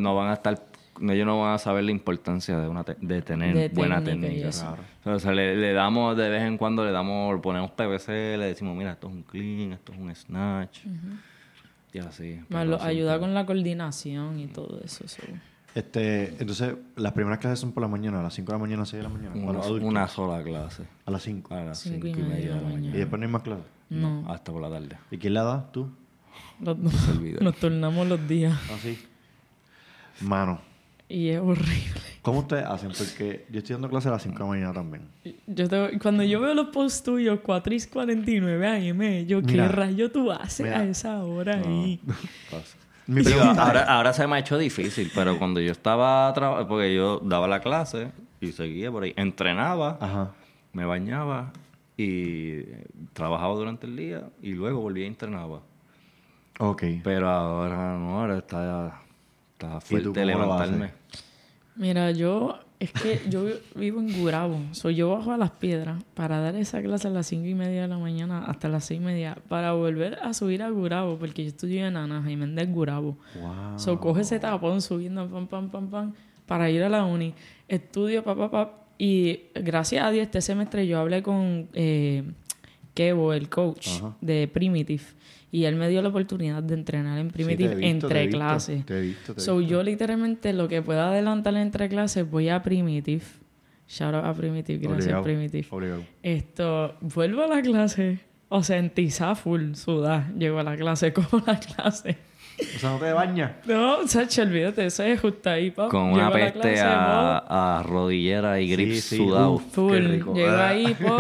no, 0.01 0.15
van 0.17 0.31
a 0.31 0.35
estar, 0.35 0.61
ellos 1.01 1.25
no 1.27 1.41
van 1.41 1.55
a 1.55 1.59
saber 1.59 1.85
la 1.85 1.93
importancia 1.93 2.59
de 2.59 2.67
una 2.67 2.83
te- 2.83 2.97
de 3.01 3.23
tener 3.23 3.55
De 3.55 3.69
buena 3.69 4.03
técnica. 4.03 4.51
Claro. 4.51 4.83
O 5.17 5.19
sea, 5.21 5.33
le, 5.33 5.55
le 5.57 5.73
damos 5.73 6.17
de 6.17 6.29
vez 6.29 6.43
en 6.43 6.59
cuando, 6.59 6.85
le 6.85 6.91
damos, 6.91 7.41
ponemos 7.41 7.71
PVC, 7.71 8.37
le 8.37 8.47
decimos, 8.47 8.77
mira, 8.77 8.91
esto 8.93 9.07
es 9.07 9.15
un 9.15 9.23
clean, 9.23 9.73
esto 9.75 9.93
es 9.93 9.99
un 9.99 10.13
snatch. 10.15 10.81
Más 11.95 12.47
pero 12.49 12.65
lo- 12.65 12.77
siempre- 12.77 12.89
ayuda 12.89 13.19
con 13.19 13.35
la 13.35 13.47
coordinación 13.47 14.39
y 14.41 14.47
todo 14.47 14.81
eso. 14.85 15.07
so. 15.09 15.23
Este, 15.75 16.31
entonces, 16.41 16.75
las 16.97 17.13
primeras 17.13 17.39
clases 17.39 17.61
son 17.61 17.73
por 17.73 17.83
la 17.83 17.89
mañana, 17.89 18.21
a 18.21 18.23
las 18.23 18.35
5 18.35 18.51
de 18.53 18.59
la 18.59 18.63
mañana, 18.63 18.85
6 18.85 19.03
de 19.03 19.03
la 19.03 19.09
mañana. 19.15 19.35
Una, 19.83 20.09
sola 20.09 20.43
clase. 20.43 20.85
A 21.05 21.11
las 21.11 21.23
5. 21.23 21.55
A 21.55 21.63
las 21.65 21.79
Cinco 21.79 22.07
cinco 22.07 22.21
y 22.21 22.23
media 22.23 22.55
de 22.55 22.61
la 22.63 22.69
mañana. 22.69 22.97
Y 22.97 22.99
después 22.99 23.21
no 23.21 23.27
hay 23.27 23.33
más 23.33 23.43
clases. 23.43 23.65
No, 23.91 24.25
Hasta 24.29 24.51
por 24.53 24.61
la 24.61 24.71
tarde. 24.71 24.97
¿Y 25.11 25.19
quién 25.19 25.35
la 25.35 25.45
da? 25.45 25.71
¿Tú? 25.73 25.89
los 26.61 26.77
nos 27.41 27.57
tornamos 27.57 28.07
los 28.07 28.29
días 28.29 28.57
Así. 28.73 28.99
Mano, 30.21 30.61
y 31.09 31.29
es 31.29 31.41
horrible. 31.41 32.08
¿Cómo 32.23 32.41
ustedes 32.41 32.65
hacen? 32.65 32.91
Porque 32.97 33.47
yo 33.51 33.59
estoy 33.59 33.75
dando 33.75 33.89
clases 33.89 34.09
a 34.09 34.13
las 34.13 34.23
5 34.23 34.35
de 34.37 34.41
la 34.41 34.47
mañana 34.47 34.73
también. 34.73 35.03
Yo 35.47 35.69
te- 35.69 35.99
cuando 35.99 36.23
yo 36.23 36.41
veo 36.41 36.55
los 36.55 36.69
posts 36.69 37.03
tuyos, 37.03 37.41
4 37.43 37.75
y 37.75 37.81
49 37.81 38.67
AM, 38.67 39.27
yo, 39.27 39.41
¿qué 39.43 39.53
Mira. 39.53 39.69
rayo 39.69 40.11
tú 40.11 40.31
haces 40.33 40.67
Mira. 40.67 40.81
a 40.81 40.85
esa 40.85 41.23
hora 41.25 41.61
ahí? 41.65 42.01
Mi 43.07 43.23
ahora, 43.33 43.85
ahora 43.97 44.13
se 44.13 44.27
me 44.27 44.37
ha 44.37 44.39
hecho 44.41 44.59
difícil, 44.59 45.11
pero 45.15 45.39
cuando 45.39 45.61
yo 45.61 45.73
estaba 45.73 46.31
trabajando, 46.35 46.69
porque 46.69 46.95
yo 46.95 47.21
daba 47.21 47.49
la 47.49 47.61
clase 47.61 48.11
y 48.41 48.53
seguía 48.53 48.91
por 48.93 49.03
ahí, 49.05 49.15
entrenaba, 49.17 49.97
Ajá. 50.01 50.33
me 50.75 50.85
bañaba 50.85 51.53
y 51.97 52.63
trabajaba 53.15 53.55
durante 53.55 53.87
el 53.87 53.97
día 53.97 54.25
y 54.43 54.53
luego 54.53 54.81
volvía 54.83 55.05
y 55.05 55.09
entrenaba. 55.09 55.61
Ok. 56.61 56.83
Pero 57.03 57.29
ahora 57.31 57.97
no, 57.97 58.21
ahora 58.21 58.39
está, 58.39 59.01
está 59.53 59.79
tú 59.81 59.87
fuerte 59.87 60.25
levantarme. 60.27 60.91
Mira, 61.79 62.11
yo, 62.11 62.59
es 62.81 62.93
que 62.93 63.21
yo 63.31 63.45
vi- 63.45 63.53
vivo 63.77 64.01
en 64.01 64.21
Gurabo. 64.21 64.59
So, 64.73 64.91
yo 64.91 65.11
bajo 65.11 65.33
a 65.33 65.37
las 65.37 65.53
piedras 65.53 66.03
para 66.15 66.41
dar 66.41 66.57
esa 66.57 66.83
clase 66.83 67.09
a 67.09 67.11
las 67.11 67.27
5 67.29 67.47
y 67.47 67.55
media 67.55 67.83
de 67.83 67.89
la 67.89 67.99
mañana 67.99 68.45
hasta 68.47 68.69
las 68.69 68.85
6 68.85 69.01
y 69.01 69.05
media 69.05 69.39
para 69.49 69.73
volver 69.73 70.19
a 70.23 70.35
subir 70.35 70.63
a 70.63 70.71
Gurabo, 70.71 71.17
porque 71.19 71.43
yo 71.45 71.49
estudio 71.49 71.87
en 71.87 71.97
Anaheim, 71.97 72.43
en 72.59 72.73
Gurabo. 72.73 73.17
Wow. 73.41 73.79
So, 73.79 73.99
coge 74.01 74.23
ese 74.23 74.39
tapón 74.41 74.83
subiendo, 74.83 75.29
pam, 75.29 75.47
pam, 75.47 75.71
pam, 75.71 75.89
pam, 75.89 76.13
para 76.47 76.69
ir 76.71 76.83
a 76.83 76.89
la 76.89 77.05
uni. 77.05 77.33
Estudio, 77.69 78.23
pa, 78.25 78.35
pa, 78.35 78.51
pa. 78.51 78.73
Y 78.99 79.43
gracias 79.55 80.05
a 80.05 80.11
Dios, 80.11 80.25
este 80.25 80.41
semestre 80.41 80.85
yo 80.87 80.99
hablé 80.99 81.23
con 81.23 81.69
eh, 81.75 82.25
Kevo, 82.95 83.33
el 83.33 83.49
coach 83.49 83.89
Ajá. 83.99 84.17
de 84.21 84.49
Primitive. 84.53 85.05
Y 85.51 85.65
él 85.65 85.77
me 85.77 85.89
dio 85.89 86.03
la 86.03 86.11
oportunidad 86.11 86.63
de 86.63 86.75
entrenar 86.75 87.19
en 87.19 87.29
Sí, 87.31 87.33
te 87.37 87.43
he 87.43 87.45
Primitive 87.47 87.75
visto, 87.77 87.87
entre 88.07 88.29
clases. 88.29 88.85
Te 88.85 88.99
he 88.99 89.01
visto, 89.01 89.35
te 89.35 89.41
he 89.41 89.45
So, 89.45 89.57
visto. 89.59 89.71
yo 89.73 89.83
literalmente 89.83 90.53
lo 90.53 90.69
que 90.69 90.83
pueda 90.83 91.09
adelantar 91.09 91.55
entre 91.57 91.89
clases, 91.89 92.31
voy 92.31 92.49
a 92.51 92.63
Primitive. 92.63 93.23
Shout 93.89 94.15
out 94.15 94.25
a 94.27 94.35
Primitive, 94.35 94.79
gracias 94.79 95.05
Obligado, 95.05 95.23
Primitive. 95.25 95.67
obligado. 95.71 96.03
Esto, 96.23 96.97
vuelvo 97.01 97.43
a 97.45 97.47
la 97.47 97.63
clase, 97.63 98.19
o 98.51 98.63
sea, 98.63 98.77
en 98.77 98.91
tiza 98.91 99.35
full, 99.35 99.73
sudá. 99.73 100.31
Llego 100.37 100.59
a 100.59 100.63
la 100.63 100.77
clase, 100.77 101.13
cojo 101.15 101.43
la 101.47 101.59
clase. 101.59 102.19
O 102.61 102.79
sea, 102.81 102.91
no 102.91 102.99
te 102.99 103.13
bañas. 103.13 103.53
No, 103.67 104.07
Sacha, 104.07 104.43
olvídate, 104.43 104.85
eso 104.87 105.05
es 105.05 105.19
justo 105.21 105.49
ahí, 105.49 105.71
pa. 105.71 105.89
Con 105.89 106.03
una 106.13 106.27
a 106.27 106.31
la 106.31 106.37
peste 106.37 106.61
clase, 106.61 106.81
a, 106.81 107.79
a 107.79 107.83
rodillera 107.85 108.61
y 108.61 108.69
grip 108.69 108.93
Sí, 108.95 109.01
sí, 109.01 109.17
sudado. 109.17 109.59
full. 109.59 109.93
Qué 109.93 110.01
rico. 110.01 110.35
Llego 110.35 110.49
Ah. 110.51 110.69
ahí, 110.69 110.95
po, 111.01 111.17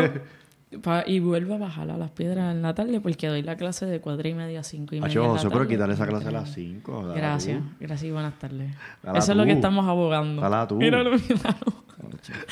pa- 0.82 1.04
y 1.06 1.20
vuelvo 1.20 1.54
a 1.54 1.58
bajar 1.58 1.90
a 1.90 1.96
las 1.96 2.10
piedras 2.10 2.54
en 2.54 2.62
la 2.62 2.74
tarde 2.74 3.00
porque 3.00 3.26
doy 3.28 3.42
la 3.42 3.56
clase 3.56 3.86
de 3.86 4.00
cuatro 4.00 4.28
y 4.28 4.34
media 4.34 4.60
a 4.60 4.62
cinco 4.62 4.94
y 4.94 5.00
media. 5.00 5.10
Acho, 5.10 5.28
José, 5.30 5.48
pero 5.50 5.66
quitarle 5.66 5.94
esa 5.94 6.06
clase 6.06 6.28
a 6.28 6.30
las 6.32 6.52
5. 6.52 7.12
Gracias, 7.14 7.62
gracias 7.80 8.08
y 8.08 8.10
buenas 8.12 8.38
tardes. 8.38 8.74
Dala 9.02 9.18
Eso 9.18 9.32
es 9.32 9.38
lo 9.38 9.44
que 9.44 9.52
estamos 9.52 9.86
abogando. 9.86 10.42
Dala 10.42 10.66
tú. 10.68 10.76
Míralo, 10.76 11.10
míralo. 11.12 11.84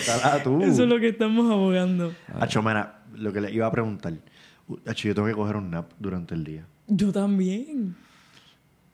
Dala 0.07 0.43
tú. 0.43 0.63
Eso 0.63 0.83
es 0.85 0.89
lo 0.89 0.99
que 0.99 1.09
estamos 1.09 1.51
abogando. 1.51 2.13
Acho, 2.41 2.63
mira, 2.63 3.03
lo 3.15 3.33
que 3.33 3.41
le 3.41 3.53
iba 3.53 3.67
a 3.67 3.71
preguntar. 3.71 4.15
Acho, 4.87 5.09
yo 5.09 5.15
tengo 5.15 5.29
que 5.29 5.35
coger 5.35 5.57
un 5.57 5.71
nap 5.71 5.91
durante 5.99 6.35
el 6.35 6.43
día. 6.45 6.67
Yo 6.89 7.13
también. 7.13 7.97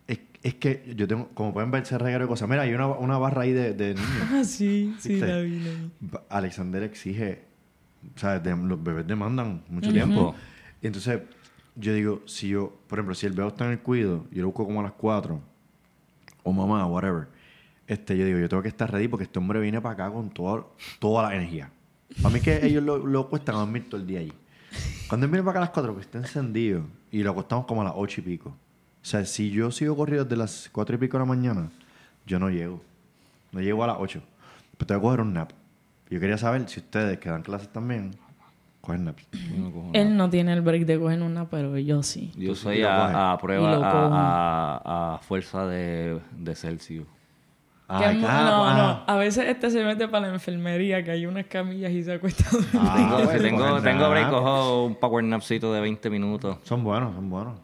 Es, 0.06 0.18
es 0.42 0.54
que 0.54 0.92
yo 0.96 1.06
tengo, 1.08 1.28
como 1.34 1.52
pueden 1.54 1.70
ver, 1.70 1.82
ese 1.84 1.96
reguero 1.96 2.24
de 2.24 2.28
cosas. 2.28 2.48
Mira, 2.48 2.62
hay 2.62 2.74
una, 2.74 2.88
una 2.88 3.16
barra 3.18 3.42
ahí 3.42 3.52
de, 3.52 3.72
de 3.72 3.94
niños. 3.94 4.08
Ah, 4.32 4.44
sí, 4.44 4.94
sí, 4.98 5.18
la 5.20 5.38
vi, 5.38 5.60
la 5.60 5.70
vi. 5.70 5.90
Alexander 6.28 6.82
exige, 6.82 7.44
de- 8.42 8.56
los 8.56 8.82
bebés 8.82 9.06
demandan 9.06 9.62
mucho 9.68 9.90
tiempo. 9.92 10.34
Y 10.80 10.86
entonces, 10.88 11.20
yo 11.76 11.94
digo, 11.94 12.22
si 12.26 12.48
yo, 12.48 12.76
por 12.86 12.98
ejemplo, 12.98 13.14
si 13.14 13.26
el 13.26 13.32
bebé 13.32 13.48
está 13.48 13.64
en 13.66 13.72
el 13.72 13.78
cuido, 13.80 14.26
yo 14.30 14.42
lo 14.42 14.48
busco 14.48 14.64
como 14.66 14.80
a 14.80 14.82
las 14.84 14.92
4, 14.92 15.40
o 16.42 16.52
mamá, 16.52 16.86
whatever, 16.86 17.28
este, 17.86 18.16
yo 18.16 18.24
digo, 18.26 18.38
yo 18.38 18.48
tengo 18.48 18.62
que 18.62 18.68
estar 18.68 18.90
ready 18.90 19.08
porque 19.08 19.24
este 19.24 19.38
hombre 19.38 19.60
viene 19.60 19.80
para 19.80 19.94
acá 20.06 20.10
con 20.14 20.30
toda, 20.30 20.64
toda 20.98 21.28
la 21.28 21.34
energía. 21.36 21.70
Para 22.20 22.34
mí 22.34 22.40
que 22.40 22.64
ellos 22.66 22.82
lo, 22.82 22.98
lo 22.98 23.28
cuestan 23.28 23.54
a 23.56 23.58
dormir 23.58 23.88
todo 23.88 24.00
el 24.00 24.06
día 24.06 24.20
allí. 24.20 24.32
Cuando 25.08 25.26
él 25.26 25.30
viene 25.32 25.42
para 25.44 25.50
acá 25.52 25.58
a 25.60 25.62
las 25.62 25.70
4, 25.70 25.92
pues 25.94 26.06
está 26.06 26.18
encendido 26.18 26.84
y 27.10 27.22
lo 27.22 27.30
acostamos 27.30 27.66
como 27.66 27.80
a 27.82 27.84
las 27.84 27.92
8 27.96 28.20
y 28.20 28.24
pico. 28.24 28.50
O 28.50 29.04
sea, 29.04 29.24
si 29.24 29.50
yo 29.50 29.70
sigo 29.70 29.96
corrido 29.96 30.24
desde 30.24 30.36
las 30.36 30.68
4 30.72 30.94
y 30.96 30.98
pico 30.98 31.16
de 31.18 31.20
la 31.24 31.28
mañana, 31.28 31.70
yo 32.26 32.38
no 32.38 32.48
llego. 32.50 32.82
No 33.50 33.60
llego 33.60 33.82
a 33.84 33.88
las 33.88 33.96
8. 33.98 34.22
Pero 34.78 34.86
tengo 34.86 35.00
que 35.00 35.04
coger 35.06 35.20
un 35.20 35.34
nap. 35.34 35.52
Yo 36.12 36.20
quería 36.20 36.36
saber 36.36 36.68
si 36.68 36.80
ustedes 36.80 37.18
que 37.18 37.30
dan 37.30 37.40
clases 37.42 37.68
también 37.70 38.10
cogen 38.82 39.04
naps. 39.04 39.26
Él 39.94 40.16
no 40.16 40.28
tiene 40.28 40.52
el 40.52 40.60
break 40.60 40.84
de 40.84 40.98
coger 40.98 41.22
una, 41.22 41.48
pero 41.48 41.78
yo 41.78 42.02
sí. 42.02 42.32
Yo 42.36 42.54
soy 42.54 42.82
a, 42.82 43.32
a 43.32 43.38
prueba, 43.38 43.76
a, 43.76 44.80
a- 44.84 45.14
a 45.14 45.18
fuerza 45.18 45.66
de, 45.66 46.20
de 46.32 46.54
Celsius. 46.54 47.06
Que 47.98 48.04
Ay, 48.04 48.16
mu- 48.18 48.26
ah, 48.28 48.42
no, 48.44 48.64
ah. 48.66 49.04
no. 49.06 49.12
A 49.14 49.16
veces 49.18 49.46
este 49.48 49.70
se 49.70 49.84
mete 49.84 50.08
para 50.08 50.28
la 50.28 50.34
enfermería, 50.34 51.02
que 51.04 51.10
hay 51.12 51.26
unas 51.26 51.46
camillas 51.46 51.90
y 51.92 52.02
se 52.02 52.12
acuesta 52.14 52.44
a 52.48 52.50
dormir. 52.52 52.70
Ah, 52.74 52.94
Tengo, 52.96 53.32
si 53.32 53.38
tengo, 53.38 53.80
tengo 53.82 54.10
break, 54.10 54.30
cojo 54.30 54.84
un 54.86 54.94
power 54.96 55.24
napcito 55.24 55.72
de 55.72 55.80
20 55.80 56.10
minutos. 56.10 56.58
Son 56.64 56.82
buenos, 56.84 57.14
son 57.14 57.28
buenos. 57.30 57.58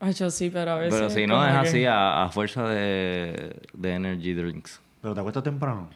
Ay, 0.00 0.12
yo 0.14 0.30
sí, 0.30 0.48
pero 0.50 0.72
a 0.72 0.76
veces. 0.76 0.94
Pero 0.94 1.10
si 1.10 1.26
no, 1.26 1.44
es 1.46 1.52
que- 1.52 1.58
así, 1.68 1.84
a, 1.86 2.22
a 2.24 2.28
fuerza 2.30 2.68
de, 2.68 3.56
de 3.74 3.94
energy 3.94 4.32
drinks. 4.34 4.80
Pero 5.00 5.12
te 5.14 5.20
acuestas 5.20 5.42
temprano. 5.42 5.88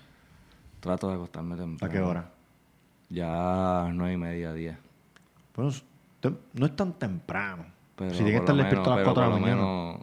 Trato 0.86 1.08
de 1.08 1.14
acostarme 1.14 1.56
temprano. 1.56 1.90
¿A 1.90 1.92
qué 1.94 2.00
hora? 2.00 2.30
Ya 3.10 3.90
nueve 3.92 4.14
y 4.14 4.16
media, 4.16 4.52
10. 4.52 4.76
Bueno, 5.56 5.70
no 6.54 6.66
es 6.66 6.76
tan 6.76 6.92
temprano. 6.92 7.64
Pero 7.96 8.10
si 8.10 8.16
tienes 8.18 8.34
que 8.34 8.38
estar 8.38 8.56
despierto 8.56 8.92
a 8.92 8.96
las 8.96 9.04
menos- 9.06 9.14
4 9.14 9.22
de 9.22 9.28
la 9.28 9.34
pero 9.34 9.56
mañana. 9.56 9.62
menos 9.62 10.00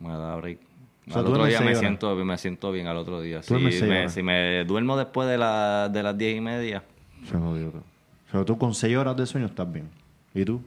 me 0.00 0.08
da 0.12 0.36
break. 0.36 0.58
O 1.06 1.10
sea, 1.10 1.18
al 1.20 1.24
tú 1.26 1.30
otro 1.32 1.44
día 1.46 1.60
me 1.60 1.74
siento, 1.74 2.16
me 2.16 2.38
siento 2.38 2.72
bien 2.72 2.86
al 2.86 2.96
otro 2.96 3.20
día. 3.20 3.42
Si 3.42 3.54
me, 3.54 4.08
si 4.08 4.22
me 4.22 4.64
duermo 4.64 4.96
después 4.96 5.28
de, 5.28 5.36
la, 5.38 5.88
de 5.90 6.02
las 6.02 6.16
diez 6.16 6.36
y 6.36 6.40
media, 6.40 6.82
Se 7.28 7.36
jodió 7.38 7.70
todo. 7.70 7.82
O 8.28 8.30
sea, 8.32 8.44
tú 8.44 8.56
con 8.58 8.74
6 8.74 8.96
horas 8.96 9.16
de 9.16 9.26
sueño 9.26 9.46
estás 9.46 9.70
bien. 9.70 9.88
¿Y 10.34 10.44
tú? 10.44 10.60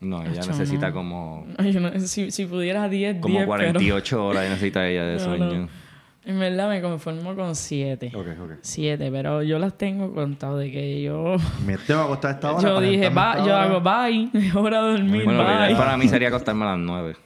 no, 0.00 0.22
ella 0.24 0.40
Acho, 0.40 0.50
necesita 0.52 0.88
no. 0.88 0.94
como, 0.94 1.46
Ay, 1.58 1.72
yo 1.72 1.80
no- 1.80 1.90
si, 2.00 2.30
si 2.30 2.46
pudieras 2.46 2.88
10, 2.90 3.18
como 3.20 3.34
10, 3.34 3.46
48 3.46 4.24
horas 4.26 4.48
necesita 4.48 4.86
ella 4.88 5.04
de 5.04 5.16
pero... 5.18 5.24
sueño. 5.36 5.68
En 6.28 6.38
verdad 6.38 6.68
me 6.68 6.82
conformo 6.82 7.34
con 7.34 7.56
7. 7.56 8.12
Ok, 8.14 8.26
ok. 8.42 8.50
7, 8.60 9.08
pero 9.10 9.42
yo 9.42 9.58
las 9.58 9.76
tengo 9.78 10.12
contado 10.12 10.58
de 10.58 10.70
que 10.70 11.02
yo... 11.02 11.36
Me 11.66 11.78
tengo 11.78 12.00
que 12.02 12.06
acostar 12.06 12.30
a 12.30 12.34
esta 12.34 12.52
hora. 12.52 12.62
Yo 12.68 12.74
para 12.76 12.86
dije, 12.86 13.06
a 13.06 13.10
va, 13.10 13.36
yo 13.38 13.44
hora. 13.44 13.62
hago 13.62 13.80
bye, 13.80 14.28
es 14.46 14.54
hora 14.54 14.82
de 14.84 14.92
dormir, 14.92 15.24
Bueno, 15.24 15.42
lo 15.42 15.44
bye. 15.48 15.54
ideal 15.56 15.76
para 15.76 15.96
mí 15.96 16.06
sería 16.08 16.28
acostarme 16.28 16.64
a 16.64 16.68
las 16.72 16.78
9. 16.78 17.16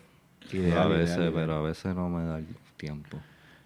Ideal, 0.53 0.79
a 0.79 0.87
veces, 0.87 1.17
ideal. 1.19 1.33
pero 1.35 1.55
a 1.57 1.63
veces 1.63 1.95
no 1.97 2.09
me 2.09 2.25
da 2.25 2.39
el 2.39 2.47
tiempo. 2.77 3.19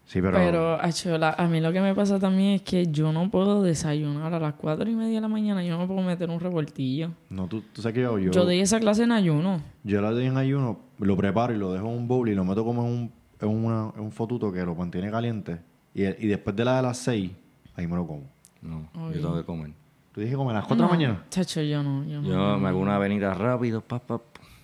Sí, 0.06 0.22
pero... 0.22 0.38
Pero, 0.38 0.80
acho, 0.80 1.18
la- 1.18 1.32
a 1.36 1.46
mí 1.48 1.60
lo 1.60 1.70
que 1.72 1.80
me 1.82 1.94
pasa 1.94 2.18
también 2.18 2.52
es 2.54 2.62
que 2.62 2.86
yo 2.86 3.12
no 3.12 3.28
puedo 3.28 3.62
desayunar 3.62 4.32
a 4.32 4.38
las 4.40 4.54
4 4.54 4.88
y 4.88 4.94
media 4.94 5.16
de 5.16 5.20
la 5.20 5.28
mañana. 5.28 5.62
Yo 5.64 5.72
no 5.74 5.80
me 5.80 5.86
puedo 5.86 6.00
meter 6.00 6.30
un 6.30 6.38
revoltillo. 6.40 7.10
No, 7.28 7.46
tú, 7.48 7.60
tú 7.74 7.82
sabes 7.82 7.94
que 7.96 8.02
yo... 8.02 8.16
Yo, 8.18 8.30
Yo, 8.30 8.44
doy 8.44 8.60
esa 8.60 8.78
clase 8.80 9.02
en 9.02 9.12
ayuno. 9.12 9.60
yo 9.82 10.00
la 10.00 10.12
doy 10.12 10.26
en 10.26 10.36
ayuno, 10.38 10.78
lo 11.00 11.16
preparo 11.16 11.52
y 11.52 11.58
lo 11.58 11.72
dejo 11.72 11.88
en 11.88 11.94
un 11.94 12.08
bowl 12.08 12.28
y 12.28 12.34
lo 12.36 12.44
meto 12.44 12.64
como 12.64 12.86
en 12.86 12.88
un, 12.92 13.12
en 13.40 13.48
una- 13.48 13.92
en 13.94 14.02
un 14.02 14.12
fotuto 14.12 14.50
que 14.52 14.64
lo 14.64 14.74
mantiene 14.74 15.10
caliente. 15.10 15.58
Y, 15.94 16.04
y 16.04 16.26
después 16.28 16.54
de 16.56 16.64
la 16.64 16.76
de 16.76 16.82
las 16.82 16.98
6, 16.98 17.30
ahí 17.74 17.86
me 17.86 17.96
lo 17.96 18.06
como. 18.06 18.30
No, 18.62 18.88
Ay. 18.94 19.14
yo 19.14 19.20
tengo 19.20 19.36
que 19.36 19.44
comer. 19.44 19.70
Tú 20.12 20.20
dije 20.20 20.34
como 20.34 20.50
a 20.50 20.54
las 20.54 20.64
4 20.64 20.76
de 20.76 20.82
la 20.82 20.88
mañana. 20.96 21.24
Chacho, 21.30 21.60
yo 21.62 21.82
no. 21.82 22.04
Yo, 22.04 22.20
no. 22.22 22.58
Me 22.58 22.68
hago 22.68 22.78
una 22.80 22.96
avenida 22.96 23.32
rápido, 23.34 23.80
pap, 23.82 24.02
pap, 24.04 24.22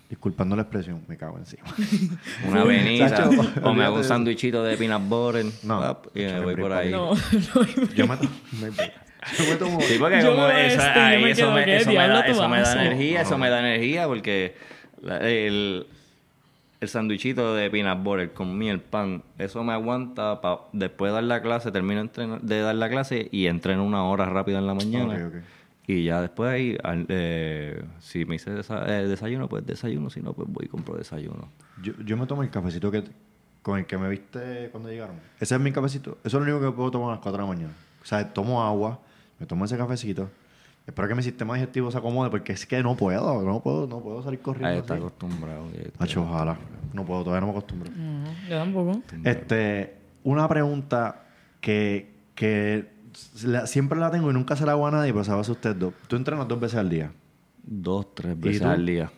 Disculpando 0.09 0.55
la 0.55 0.61
expresión, 0.63 1.01
me 1.07 1.17
cago 1.17 1.39
encima. 1.39 1.63
una 2.47 2.61
avenida, 2.61 3.09
Chacho, 3.09 3.31
o 3.63 3.73
me 3.73 3.83
hago 3.83 3.95
un 3.97 4.03
sándwichito 4.03 4.63
de 4.63 4.77
peanut 4.77 5.01
butter, 5.09 5.45
No, 5.63 5.79
pap, 5.79 6.05
y 6.15 6.19
me 6.19 6.39
voy 6.41 6.55
por 6.55 6.71
ahí. 6.71 6.91
No, 6.91 7.13
no. 7.55 7.85
yo 7.95 8.07
me... 8.07 8.15
me 9.49 9.55
tomo... 9.57 9.81
Sí, 9.81 9.95
porque 9.97 10.21
Yo 10.21 10.31
como 10.35 10.47
esa- 10.49 10.87
este, 10.87 10.99
ahí 10.99 11.23
me 11.23 11.31
eso, 11.31 11.51
me, 11.51 11.65
¿qué 11.65 11.77
eso, 11.77 11.85
me 11.87 11.91
diablo 11.93 12.13
da, 12.15 12.25
eso 12.27 12.49
me 12.49 12.61
da 12.61 12.73
energía, 12.85 13.21
eso 13.21 13.37
me 13.39 13.49
da 13.49 13.59
energía 13.59 14.05
porque 14.07 14.55
la- 15.01 15.17
el, 15.27 15.87
el 16.83 16.89
sándwichito 16.89 17.55
de 17.55 17.69
peanut 17.69 18.03
butter 18.03 18.33
con 18.33 18.57
miel, 18.57 18.79
pan, 18.79 19.23
eso 19.37 19.63
me 19.63 19.73
aguanta 19.73 20.41
para 20.41 20.61
después 20.71 21.11
de 21.11 21.15
dar 21.15 21.23
la 21.23 21.41
clase, 21.41 21.71
termino 21.71 22.07
de 22.41 22.59
dar 22.61 22.75
la 22.75 22.89
clase 22.89 23.27
y 23.31 23.47
entreno 23.47 23.83
una 23.83 24.03
hora 24.03 24.25
rápida 24.25 24.59
en 24.59 24.67
la 24.67 24.73
mañana. 24.73 25.15
Ok, 25.15 25.35
ok. 25.35 25.43
Y 25.85 26.05
ya 26.05 26.21
después 26.21 26.49
ahí, 26.49 26.77
eh, 27.09 27.83
si 27.99 28.23
me 28.23 28.35
hice 28.35 28.51
eh, 28.51 28.91
desayuno, 29.07 29.49
pues 29.49 29.65
desayuno, 29.65 30.09
si 30.09 30.21
no, 30.21 30.33
pues 30.33 30.47
voy 30.49 30.65
y 30.65 30.69
compro 30.69 30.95
desayuno. 30.95 31.49
Yo, 31.81 31.93
yo 32.05 32.15
me 32.15 32.25
tomo 32.25 32.41
el 32.43 32.49
cafecito 32.49 32.89
que 32.89 33.03
con 33.61 33.79
el 33.79 33.85
que 33.85 33.97
me 33.97 34.09
viste 34.09 34.69
cuando 34.71 34.89
llegaron. 34.89 35.15
Ese 35.39 35.55
es 35.55 35.61
mi 35.61 35.71
cafecito. 35.71 36.17
Eso 36.23 36.37
es 36.37 36.45
lo 36.45 36.55
único 36.55 36.71
que 36.71 36.75
puedo 36.75 36.91
tomar 36.91 37.09
a 37.09 37.11
las 37.13 37.19
4 37.19 37.31
de 37.37 37.43
la 37.43 37.47
mañana. 37.47 37.73
O 38.01 38.05
sea, 38.05 38.31
tomo 38.31 38.63
agua, 38.63 38.99
me 39.39 39.45
tomo 39.45 39.65
ese 39.65 39.77
cafecito. 39.77 40.29
Espero 40.85 41.07
que 41.07 41.15
mi 41.15 41.23
sistema 41.23 41.53
digestivo 41.55 41.89
se 41.91 41.97
acomode 41.97 42.29
porque 42.29 42.51
es 42.51 42.65
que 42.65 42.83
no 42.83 42.95
puedo, 42.97 43.41
no 43.41 43.61
puedo, 43.61 43.87
no 43.87 43.99
puedo 44.01 44.21
salir 44.21 44.39
corriendo. 44.41 44.69
Ahí 44.69 44.79
está 44.79 44.95
así. 44.95 45.01
acostumbrado. 45.01 45.63
ahí 45.73 45.81
está. 45.85 46.03
Hacho, 46.03 46.23
ojalá. 46.23 46.57
No 46.93 47.05
puedo, 47.05 47.23
todavía 47.23 47.41
no 47.41 47.47
me 47.47 47.51
acostumbro. 47.57 47.89
No, 47.95 48.25
yo 48.49 48.57
tampoco. 48.57 49.01
Este, 49.23 49.95
una 50.23 50.47
pregunta 50.49 51.23
que, 51.61 52.13
que 52.35 52.91
la- 53.45 53.65
siempre 53.65 53.97
la 53.97 54.11
tengo 54.11 54.29
y 54.29 54.33
nunca 54.33 54.55
se 54.57 54.65
la 54.65 54.73
hago 54.73 54.85
a 54.85 54.91
nadie, 54.91 55.13
pero 55.13 55.23
se 55.23 55.31
la 55.31 55.39
hace 55.39 55.53
usted 55.53 55.73
dos. 55.75 55.93
Tú 56.07 56.17
entrenas 56.17 56.47
dos 56.49 56.59
veces 56.59 56.77
al 56.79 56.89
día. 56.89 57.11
Dos, 57.63 58.13
tres 58.13 58.35
¿Y 58.37 58.41
veces 58.41 58.61
al 58.63 58.85
día. 58.85 59.09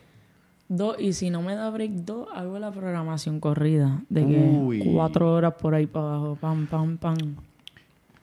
Dos, 0.67 0.97
y 0.99 1.13
si 1.13 1.31
no 1.31 1.41
me 1.41 1.55
da 1.55 1.69
break 1.71 1.91
dos, 1.91 2.27
hago 2.35 2.59
la 2.59 2.71
programación 2.71 3.39
corrida. 3.39 4.03
De 4.09 4.25
que 4.25 4.37
Uy. 4.39 4.91
cuatro 4.93 5.33
horas 5.33 5.53
por 5.59 5.73
ahí 5.73 5.87
para 5.87 6.05
abajo. 6.07 6.37
Pam, 6.39 6.67
pam, 6.67 6.97
pam. 6.97 7.17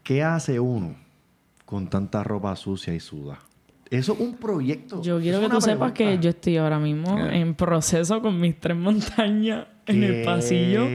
¿Qué 0.05 0.23
hace 0.23 0.59
uno 0.61 0.95
con 1.73 1.89
tanta 1.89 2.23
ropa 2.23 2.55
sucia 2.55 2.95
y 2.95 3.01
suda? 3.01 3.39
Eso 3.91 4.13
es 4.15 4.21
un 4.21 4.37
proyecto. 4.37 5.03
Yo 5.03 5.21
quiero 5.21 5.41
que 5.41 5.49
tú 5.49 5.61
sepas 5.61 5.93
que 5.93 6.19
yo 6.19 6.31
estoy 6.31 6.57
ahora 6.59 6.79
mismo 6.79 7.19
Eh. 7.19 7.41
en 7.41 7.55
proceso 7.55 8.23
con 8.23 8.41
mis 8.41 8.59
tres 8.61 8.77
montañas 8.77 9.67
en 9.87 10.03
el 10.03 10.25
pasillo 10.25 10.87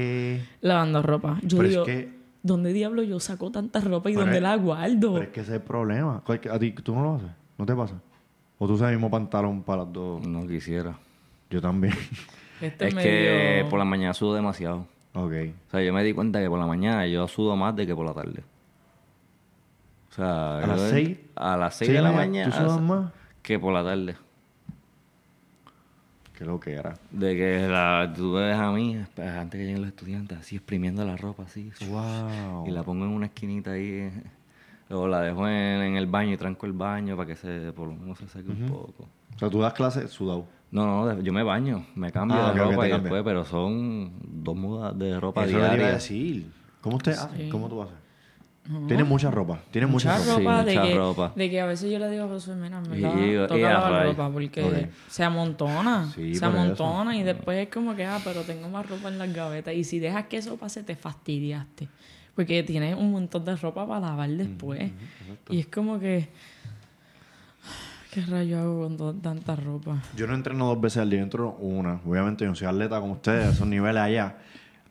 lavando 0.62 1.02
ropa. 1.04 1.40
Yo 1.44 1.58
Pero 1.58 1.70
digo, 1.70 1.82
es 1.82 1.88
que, 1.88 2.10
¿dónde 2.42 2.74
diablo 2.74 3.04
yo 3.04 3.20
saco 3.20 3.52
tanta 3.52 3.82
ropa 3.82 4.10
y 4.10 4.14
Pero 4.14 4.22
dónde 4.26 4.38
es- 4.38 4.44
la 4.44 4.56
guardo? 4.56 5.14
pero 5.14 5.26
es 5.26 5.30
que 5.30 5.42
ese 5.42 5.52
es 5.52 5.56
el 5.58 5.62
problema. 5.64 6.22
¿Cuál 6.26 6.40
que- 6.40 6.50
¿A 6.50 6.58
ti 6.58 6.72
tú 6.72 6.96
no 6.96 7.04
lo 7.04 7.16
haces? 7.16 7.30
¿No 7.58 7.66
te 7.66 7.76
pasa? 7.76 7.96
¿O 8.60 8.66
tú 8.68 8.74
usas 8.74 8.90
el 8.90 8.96
mismo 8.96 9.12
pantalón 9.12 9.62
para 9.64 9.84
las 9.84 9.94
dos? 9.94 10.26
No 10.28 10.48
quisiera. 10.48 10.98
Yo 11.50 11.62
también. 11.62 11.94
Este 12.62 12.88
Es 12.88 12.96
medio- 12.96 13.10
que 13.12 13.66
por 13.70 13.78
la 13.78 13.86
mañana 13.86 14.14
sudo 14.16 14.34
demasiado. 14.34 14.88
ok. 15.14 15.32
O 15.68 15.72
sea, 15.72 15.84
yo 15.84 15.94
me 15.94 16.04
di 16.04 16.14
cuenta 16.14 16.42
que 16.42 16.50
por 16.50 16.58
la 16.58 16.66
mañana 16.66 17.06
yo 17.06 17.28
sudo 17.28 17.56
más 17.56 17.76
de 17.76 17.86
que 17.86 17.94
por 17.96 18.06
la 18.06 18.14
tarde. 18.14 18.42
O 20.18 20.20
sea, 20.20 20.58
¿A 20.60 20.68
las 20.68 20.82
seis? 20.82 21.18
A 21.36 21.58
las 21.58 21.76
6 21.76 21.88
Sí, 21.90 21.94
de 21.96 22.02
la 22.02 22.10
¿Tú 22.10 22.16
mañana 22.16 22.52
sudas 22.52 22.82
más? 22.82 23.12
que 23.44 23.60
por 23.60 23.72
la 23.74 23.84
tarde. 23.84 24.16
Que 26.38 26.46
lo 26.46 26.60
que 26.60 26.74
era. 26.74 26.94
De 27.12 27.36
que 27.36 27.68
la, 27.68 28.12
tú 28.16 28.34
ves 28.34 28.56
a 28.56 28.72
mí, 28.72 28.98
pues, 29.16 29.28
antes 29.30 29.60
que 29.60 29.66
lleguen 29.66 29.82
los 29.82 29.90
estudiantes, 29.90 30.38
así 30.38 30.56
exprimiendo 30.56 31.04
la 31.06 31.18
ropa, 31.18 31.44
así. 31.44 31.72
Wow. 31.90 32.68
Y 32.68 32.72
la 32.72 32.84
pongo 32.84 33.06
en 33.06 33.12
una 33.12 33.26
esquinita 33.28 33.72
ahí. 33.72 33.90
eh, 33.90 34.24
Luego 34.90 35.08
la 35.08 35.22
dejo 35.22 35.48
en, 35.48 35.54
en 35.82 35.98
el 35.98 36.06
baño 36.06 36.34
y 36.34 36.38
tranco 36.38 36.66
el 36.66 36.74
baño 36.74 37.18
para 37.18 37.28
que 37.28 37.36
se, 37.36 37.74
por 37.74 37.88
lo 37.90 37.96
menos 37.96 38.18
se 38.20 38.28
seque 38.28 38.50
un 38.52 38.68
poco. 38.70 39.10
O 39.36 39.40
sea, 39.40 39.50
tú 39.50 39.60
das 39.60 39.74
clases 39.74 40.10
sudado. 40.12 40.46
No, 40.72 41.06
no, 41.06 41.22
yo 41.22 41.34
me 41.34 41.44
baño, 41.44 41.86
me 41.96 42.12
cambio 42.12 42.38
Ah, 42.40 42.54
de 42.54 42.60
ropa 42.60 42.88
y 42.88 42.92
después, 42.92 43.22
pero 43.24 43.44
son 43.46 44.14
dos 44.22 44.56
mudas 44.56 44.98
de 44.98 45.20
ropa 45.20 45.44
Eso 45.46 45.58
diaria. 45.58 45.88
decir. 45.94 46.52
¿Cómo 46.82 46.98
usted 46.98 47.14
hace? 47.14 47.50
¿Cómo 47.50 47.68
tú 47.68 47.82
haces? 47.82 47.96
Tienes 48.88 49.08
mucha 49.08 49.32
ropa. 49.32 49.60
Tienes 49.72 49.90
mucha, 49.90 50.18
Mucha 50.18 50.38
ropa. 50.38 50.40
ropa, 50.40 50.60
Sí, 50.64 50.66
de, 50.70 50.76
mucha 50.76 50.88
que, 50.90 50.96
ropa. 50.96 51.34
de 51.36 51.50
que 51.50 51.62
a 51.62 51.66
veces 51.66 51.90
yo 51.92 52.00
le 52.00 52.10
digo 52.10 52.26
a 52.26 52.28
Josué, 52.28 52.56
mira, 52.56 52.82
me 52.82 53.00
toca 53.48 53.78
a 53.78 53.90
rayos. 53.90 54.18
ropa 54.18 54.30
porque 54.30 54.90
se 55.08 55.24
amontona. 55.24 56.12
Sí, 56.14 56.32
se 56.32 56.38
eso. 56.38 56.46
amontona 56.48 57.16
y 57.16 57.24
después 57.24 57.58
es 57.68 57.74
como 57.74 57.96
que, 57.96 58.06
ah, 58.06 58.20
pero 58.24 58.42
tengo 58.42 58.68
más 58.68 58.88
ropa 58.90 59.08
en 59.08 59.18
las 59.20 59.34
gavetas. 59.34 59.74
Y 59.74 59.84
si 59.86 60.00
dejas 60.00 60.26
que 60.28 60.38
eso 60.38 60.58
pase, 60.58 60.84
te 60.84 60.96
fastidiaste. 60.96 61.88
Porque 62.36 62.62
tienes 62.64 62.96
un 62.96 63.12
montón 63.12 63.46
de 63.46 63.56
ropa 63.56 63.88
para 63.88 64.02
lavar 64.02 64.30
después. 64.30 64.92
y 65.50 65.60
es 65.60 65.68
como 65.68 65.98
que, 66.00 66.28
¿qué 68.12 68.22
rayo 68.22 68.60
hago 68.60 68.84
con 68.98 69.22
tanta 69.22 69.56
ropa? 69.56 70.02
Yo 70.16 70.28
no 70.28 70.36
entreno 70.36 70.68
dos 70.68 70.80
veces 70.82 70.98
al 71.04 71.10
día, 71.10 71.22
entro 71.22 71.52
una. 71.60 72.02
Obviamente 72.06 72.44
yo 72.44 72.50
no 72.50 72.56
soy 72.56 72.68
atleta 72.68 73.00
como 73.00 73.14
ustedes, 73.14 73.54
esos 73.56 73.68
niveles 73.68 74.02
allá. 74.02 74.38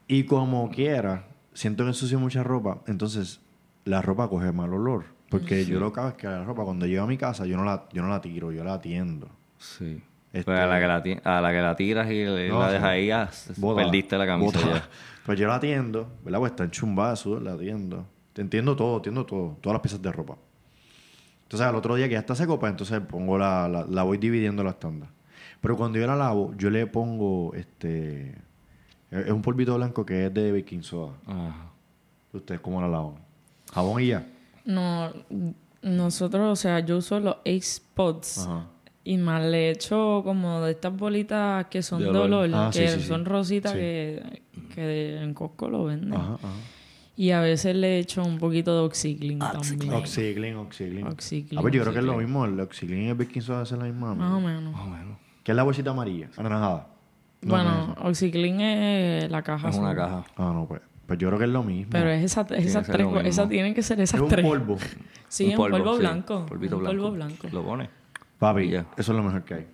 Y 0.08 0.24
como 0.24 0.70
quiera, 0.70 1.26
siento 1.52 1.84
que 1.84 1.90
ensucio 1.90 2.18
mucha 2.20 2.42
ropa, 2.42 2.78
entonces 2.86 3.40
la 3.86 4.02
ropa 4.02 4.28
coge 4.28 4.52
mal 4.52 4.72
olor. 4.72 5.04
Porque 5.30 5.64
yo 5.64 5.80
lo 5.80 5.92
que 5.92 6.00
hago 6.00 6.08
es 6.10 6.14
que 6.16 6.26
la 6.28 6.44
ropa, 6.44 6.62
cuando 6.64 6.86
llego 6.86 7.02
a 7.02 7.06
mi 7.06 7.16
casa, 7.16 7.46
yo 7.46 7.56
no 7.56 7.64
la, 7.64 7.88
yo 7.92 8.02
no 8.02 8.08
la 8.08 8.20
tiro, 8.20 8.52
yo 8.52 8.62
la 8.62 8.74
atiendo. 8.74 9.28
Sí. 9.58 10.00
Este, 10.32 10.44
Pues 10.44 10.58
a 10.60 10.66
la, 10.66 10.78
que 10.78 10.86
la, 10.86 11.36
a 11.38 11.40
la 11.40 11.50
que 11.50 11.60
la 11.62 11.74
tiras 11.74 12.10
y 12.10 12.24
le- 12.24 12.48
No, 12.48 12.60
la 12.60 12.70
dejas 12.70 12.88
ahí, 12.88 13.10
ah, 13.10 13.30
perdiste 13.74 14.18
la 14.18 14.26
camisa 14.26 14.60
ya. 14.60 14.88
Pues 15.26 15.40
yo 15.40 15.48
la 15.48 15.56
atiendo, 15.56 16.08
¿verdad? 16.24 16.38
Pues 16.38 16.52
está 16.52 16.62
en 16.64 16.70
chumbazo, 16.70 17.40
la 17.40 17.54
atiendo. 17.54 18.06
Te 18.32 18.42
entiendo 18.42 18.76
todo, 18.76 18.96
entiendo 18.98 19.26
todo, 19.26 19.56
todas 19.60 19.74
las 19.74 19.80
piezas 19.82 20.00
de 20.00 20.12
ropa. 20.12 20.36
Entonces 21.42 21.66
al 21.66 21.74
otro 21.74 21.94
día 21.96 22.06
que 22.06 22.12
ya 22.12 22.20
está 22.20 22.34
seco, 22.36 22.58
pues 22.60 22.70
entonces 22.70 23.00
pongo 23.00 23.36
la, 23.38 23.66
la, 23.68 23.84
la 23.88 24.02
voy 24.04 24.18
dividiendo 24.18 24.62
las 24.62 24.78
tandas. 24.78 25.08
Pero 25.60 25.76
cuando 25.76 25.98
yo 25.98 26.06
la 26.06 26.14
lavo, 26.14 26.54
yo 26.56 26.70
le 26.70 26.86
pongo 26.86 27.52
este. 27.54 28.36
Es 29.10 29.30
un 29.30 29.42
polvito 29.42 29.74
blanco 29.76 30.04
que 30.06 30.26
es 30.26 30.34
de 30.34 30.52
baking 30.52 30.82
soda. 30.84 31.14
Ajá. 31.26 31.70
¿Ustedes 32.32 32.60
cómo 32.60 32.80
la 32.80 32.88
lavan? 32.88 33.14
Jabón 33.72 34.02
y 34.02 34.06
ya. 34.08 34.26
No, 34.64 35.12
nosotros, 35.82 36.52
o 36.52 36.56
sea, 36.56 36.80
yo 36.80 36.98
uso 36.98 37.20
los 37.20 37.36
Ace 37.44 37.80
Pods. 37.94 38.38
Ajá. 38.46 38.66
Y 39.04 39.18
más 39.18 39.44
le 39.44 39.70
echo 39.70 40.22
como 40.24 40.60
de 40.62 40.72
estas 40.72 40.96
bolitas 40.96 41.66
que 41.66 41.80
son 41.80 42.00
De 42.00 42.06
de 42.06 42.10
olor. 42.10 42.24
olor, 42.32 42.50
Ah, 42.54 42.70
que 42.72 42.88
sí, 42.88 42.94
sí, 42.94 43.00
sí. 43.02 43.06
son 43.08 43.24
rositas 43.24 43.70
Sí. 43.72 43.78
que, 43.78 44.42
que 44.74 45.22
en 45.22 45.32
Costco 45.32 45.68
lo 45.70 45.84
venden. 45.84 46.14
Ajá, 46.14 46.34
ajá. 46.34 46.48
Y 47.18 47.30
a 47.30 47.40
veces 47.40 47.76
le 47.76 48.00
echo 48.00 48.22
un 48.24 48.36
poquito 48.38 48.74
de 48.74 48.80
Oxyclean 48.84 49.38
también. 49.38 49.92
Oxyclean, 49.94 50.56
oxyclean. 50.56 51.06
Oxyclean. 51.06 51.58
A 51.58 51.62
ver, 51.62 51.72
yo 51.72 51.82
creo 51.82 51.92
que 51.92 52.00
es 52.00 52.04
lo 52.04 52.16
mismo. 52.16 52.44
El 52.44 52.58
oxyclean 52.60 53.02
y 53.04 53.08
el 53.08 53.14
baking 53.14 53.42
soda 53.42 53.60
hacen 53.62 53.78
la 53.78 53.84
misma. 53.86 54.14
Más 54.14 54.32
o 54.32 54.40
menos. 54.40 54.72
Más 54.72 54.82
o 54.82 54.90
menos. 54.90 55.18
¿Qué 55.44 55.52
es 55.52 55.56
la 55.56 55.62
bolsita 55.62 55.90
amarilla? 55.92 56.28
Anaranjada. 56.36 56.88
No, 57.42 57.54
bueno, 57.54 57.94
no 58.02 58.10
es 58.10 58.20
es 58.22 59.30
la 59.30 59.42
caja. 59.42 59.68
Es 59.68 59.76
una 59.76 59.90
azul. 59.90 59.96
caja. 59.98 60.24
Ah, 60.36 60.52
no, 60.52 60.66
pues. 60.66 60.82
Pues 61.06 61.18
yo 61.18 61.28
creo 61.28 61.38
que 61.38 61.44
es 61.44 61.50
lo 61.50 61.62
mismo. 61.62 61.90
Pero 61.92 62.10
es 62.10 62.24
esa, 62.24 62.40
esas 62.56 62.86
tres, 62.86 63.06
esas 63.24 63.48
tienen 63.48 63.74
que 63.74 63.82
ser 63.82 64.00
esas 64.00 64.16
Es 64.16 64.22
un 64.22 64.28
tres. 64.28 64.44
polvo. 64.44 64.76
Sí, 65.28 65.50
un 65.50 65.56
polvo, 65.56 65.94
sí. 65.94 66.00
blanco. 66.00 66.46
Polvito 66.46 66.76
un 66.76 66.82
blanco. 66.82 66.96
polvo 67.02 67.12
blanco. 67.14 67.48
Lo 67.52 67.64
pones. 67.64 67.88
Papi, 68.38 68.62
Y 68.62 68.70
ya. 68.70 68.86
eso 68.96 69.12
es 69.12 69.16
lo 69.16 69.22
mejor 69.22 69.44
que 69.44 69.54
hay. 69.54 69.66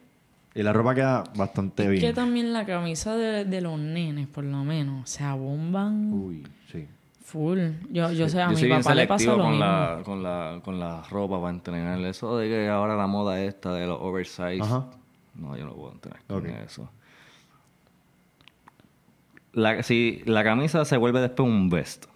Y 0.54 0.62
la 0.62 0.72
ropa 0.74 0.94
queda 0.94 1.24
bastante 1.34 1.88
bien. 1.88 2.02
Que 2.02 2.12
también 2.12 2.52
la 2.52 2.66
camisa 2.66 3.16
de, 3.16 3.46
de 3.46 3.60
los 3.62 3.78
nenes, 3.78 4.28
por 4.28 4.44
lo 4.44 4.62
menos, 4.64 5.08
se 5.08 5.24
abomban 5.24 6.12
Uy, 6.12 6.42
sí. 6.70 6.86
full. 7.24 7.58
Yo, 7.90 8.12
yo 8.12 8.28
sé, 8.28 8.42
a 8.42 8.52
Yo 8.52 8.58
mi 8.58 8.68
papá 8.68 8.94
le 8.94 9.06
pasa 9.06 9.24
selectivo 9.24 9.36
lo 9.38 9.42
con 9.44 9.52
mismo. 9.52 9.64
la, 9.64 10.00
con, 10.04 10.22
la, 10.22 10.60
con 10.62 10.78
la 10.78 11.02
ropa 11.10 11.40
para 11.40 11.54
entrenar. 11.54 11.98
Eso 12.00 12.36
de 12.36 12.48
que 12.48 12.68
ahora 12.68 12.94
la 12.96 13.06
moda 13.06 13.40
esta 13.40 13.72
de 13.72 13.86
los 13.86 13.98
oversize. 14.02 14.60
Ajá. 14.60 14.86
No, 15.34 15.56
yo 15.56 15.64
no 15.64 15.72
puedo 15.72 15.92
entrenar 15.92 16.20
con 16.28 16.46
eso. 16.46 16.90
La, 19.52 19.82
si 19.82 20.22
la 20.24 20.42
camisa 20.44 20.84
se 20.84 20.96
vuelve 20.96 21.20
después 21.20 21.48
un 21.48 21.68
vest. 21.68 22.06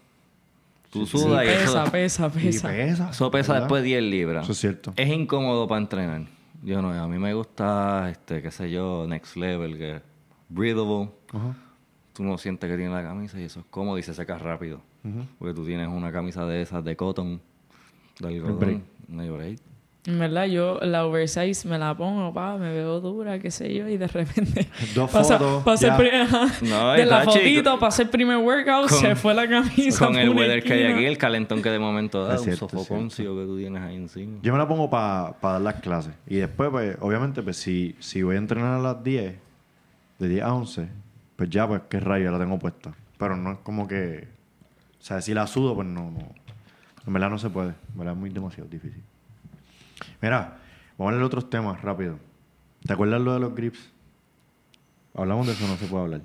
Tú 0.91 1.05
Sí, 1.07 1.18
sudas 1.18 1.45
y 1.45 1.49
eso, 1.49 1.84
pesa, 1.91 2.30
pesa, 2.30 2.72
Y 2.72 2.78
pesa. 2.78 3.11
eso 3.11 3.30
pesa 3.30 3.53
¿verdad? 3.53 3.66
después 3.66 3.82
10 3.84 4.03
libras. 4.05 4.45
Eso 4.45 4.53
es 4.53 4.59
cierto. 4.59 4.93
Es 4.97 5.09
incómodo 5.09 5.66
para 5.68 5.80
entrenar. 5.80 6.22
Yo 6.62 6.80
no, 6.80 6.91
a 6.91 7.07
mí 7.07 7.18
me 7.18 7.34
gusta, 7.34 8.09
este, 8.11 8.41
qué 8.41 8.51
sé 8.51 8.70
yo, 8.70 9.05
next 9.07 9.37
level, 9.37 9.76
que 9.76 10.01
breathable. 10.49 11.11
Ajá. 11.32 11.55
Tú 12.14 12.24
no 12.24 12.39
sientes 12.39 12.70
que 12.70 12.76
tiene 12.78 12.93
la 12.95 13.03
camisa 13.03 13.39
y 13.39 13.45
eso 13.45 13.61
es 13.61 13.66
cómodo 13.68 13.99
y 13.99 14.03
se 14.03 14.14
seca 14.14 14.39
rápido. 14.39 14.80
Porque 15.39 15.55
tú 15.55 15.64
tienes 15.64 15.87
una 15.89 16.11
camisa 16.11 16.47
de 16.47 16.62
esas 16.62 16.82
de 16.82 16.97
cotton, 16.97 17.41
de 18.18 18.26
algodón, 18.28 18.59
break. 18.59 18.80
no 19.09 19.22
hay 19.22 19.28
break. 19.30 19.59
En 20.07 20.20
verdad, 20.20 20.44
yo 20.46 20.78
la 20.82 21.04
oversize 21.04 21.66
me 21.66 21.78
la 21.78 21.96
pongo, 21.96 22.32
pa, 22.32 22.57
me 22.59 22.72
veo 22.72 23.00
dura, 23.00 23.40
qué 23.40 23.50
sé 23.50 23.74
yo, 23.74 23.88
y 23.88 23.96
de 23.96 24.07
repente. 24.07 24.68
Dos 24.94 25.11
pasa- 25.11 25.36
fotos, 25.36 25.64
pasa 25.64 25.86
el 25.86 25.92
ya. 25.92 25.98
pri- 25.98 26.11
ajá, 26.20 26.46
No, 26.62 26.92
de 26.92 27.07
la 27.07 27.22
fotito, 27.24 27.78
pasé 27.80 28.02
el 28.04 28.09
primer 28.11 28.36
workout, 28.36 28.88
Con- 28.88 28.98
se 29.00 29.16
fue 29.16 29.34
la 29.34 29.48
camisa. 29.48 30.07
Con 30.07 30.16
el 30.16 30.30
weather 30.30 30.62
que 30.62 30.72
hay 30.74 30.84
aquí, 30.92 31.04
el 31.07 31.18
calentón 31.18 31.61
que 31.61 31.70
de 31.70 31.80
momento 31.80 32.24
da, 32.24 32.36
Es 32.36 32.42
un 32.42 32.54
sofoconcio 32.57 33.34
que 33.36 33.44
tú 33.46 33.59
tienes 33.59 33.82
ahí 33.82 33.96
encima. 33.96 34.38
Yo 34.42 34.52
me 34.52 34.59
la 34.59 34.68
pongo 34.68 34.88
para 34.88 35.34
dar 35.42 35.61
las 35.61 35.74
clases. 35.80 36.12
Y 36.28 36.36
después, 36.36 36.70
pues, 36.70 36.96
obviamente, 37.00 37.42
pues, 37.42 37.57
si, 37.57 37.96
si 37.98 38.22
voy 38.22 38.36
a 38.36 38.38
entrenar 38.38 38.74
a 38.74 38.78
las 38.78 39.02
10, 39.02 39.34
de 40.20 40.28
10 40.28 40.42
a 40.44 40.54
11, 40.54 40.88
pues 41.34 41.50
ya, 41.50 41.66
pues, 41.66 41.82
qué 41.88 41.98
rayo, 41.98 42.30
la 42.30 42.38
tengo 42.38 42.59
puesta. 42.61 42.94
Pero 43.18 43.36
no 43.36 43.50
es 43.52 43.59
como 43.64 43.88
que... 43.88 44.28
O 45.00 45.02
sea, 45.02 45.20
si 45.20 45.34
la 45.34 45.46
sudo, 45.48 45.74
pues 45.74 45.88
no, 45.88 46.12
no. 46.12 46.18
En 47.07 47.12
verdad 47.12 47.28
no 47.30 47.38
se 47.38 47.50
puede. 47.50 47.70
En 47.70 47.98
verdad 47.98 48.14
es 48.14 48.20
muy 48.20 48.30
demasiado 48.30 48.68
difícil. 48.68 49.02
Mira, 50.20 50.59
vamos 50.99 51.12
a 51.12 51.16
ver 51.16 51.24
otros 51.24 51.51
temas 51.51 51.80
rápido. 51.82 52.18
¿Te 52.84 52.92
acuerdas 52.92 53.20
lo 53.20 53.34
de 53.34 53.40
los 53.40 53.55
grips? 53.55 53.92
Hablamos 55.14 55.47
de 55.47 55.53
eso, 55.55 55.66
no 55.66 55.76
se 55.76 55.86
puede 55.86 56.05
hablar. 56.05 56.20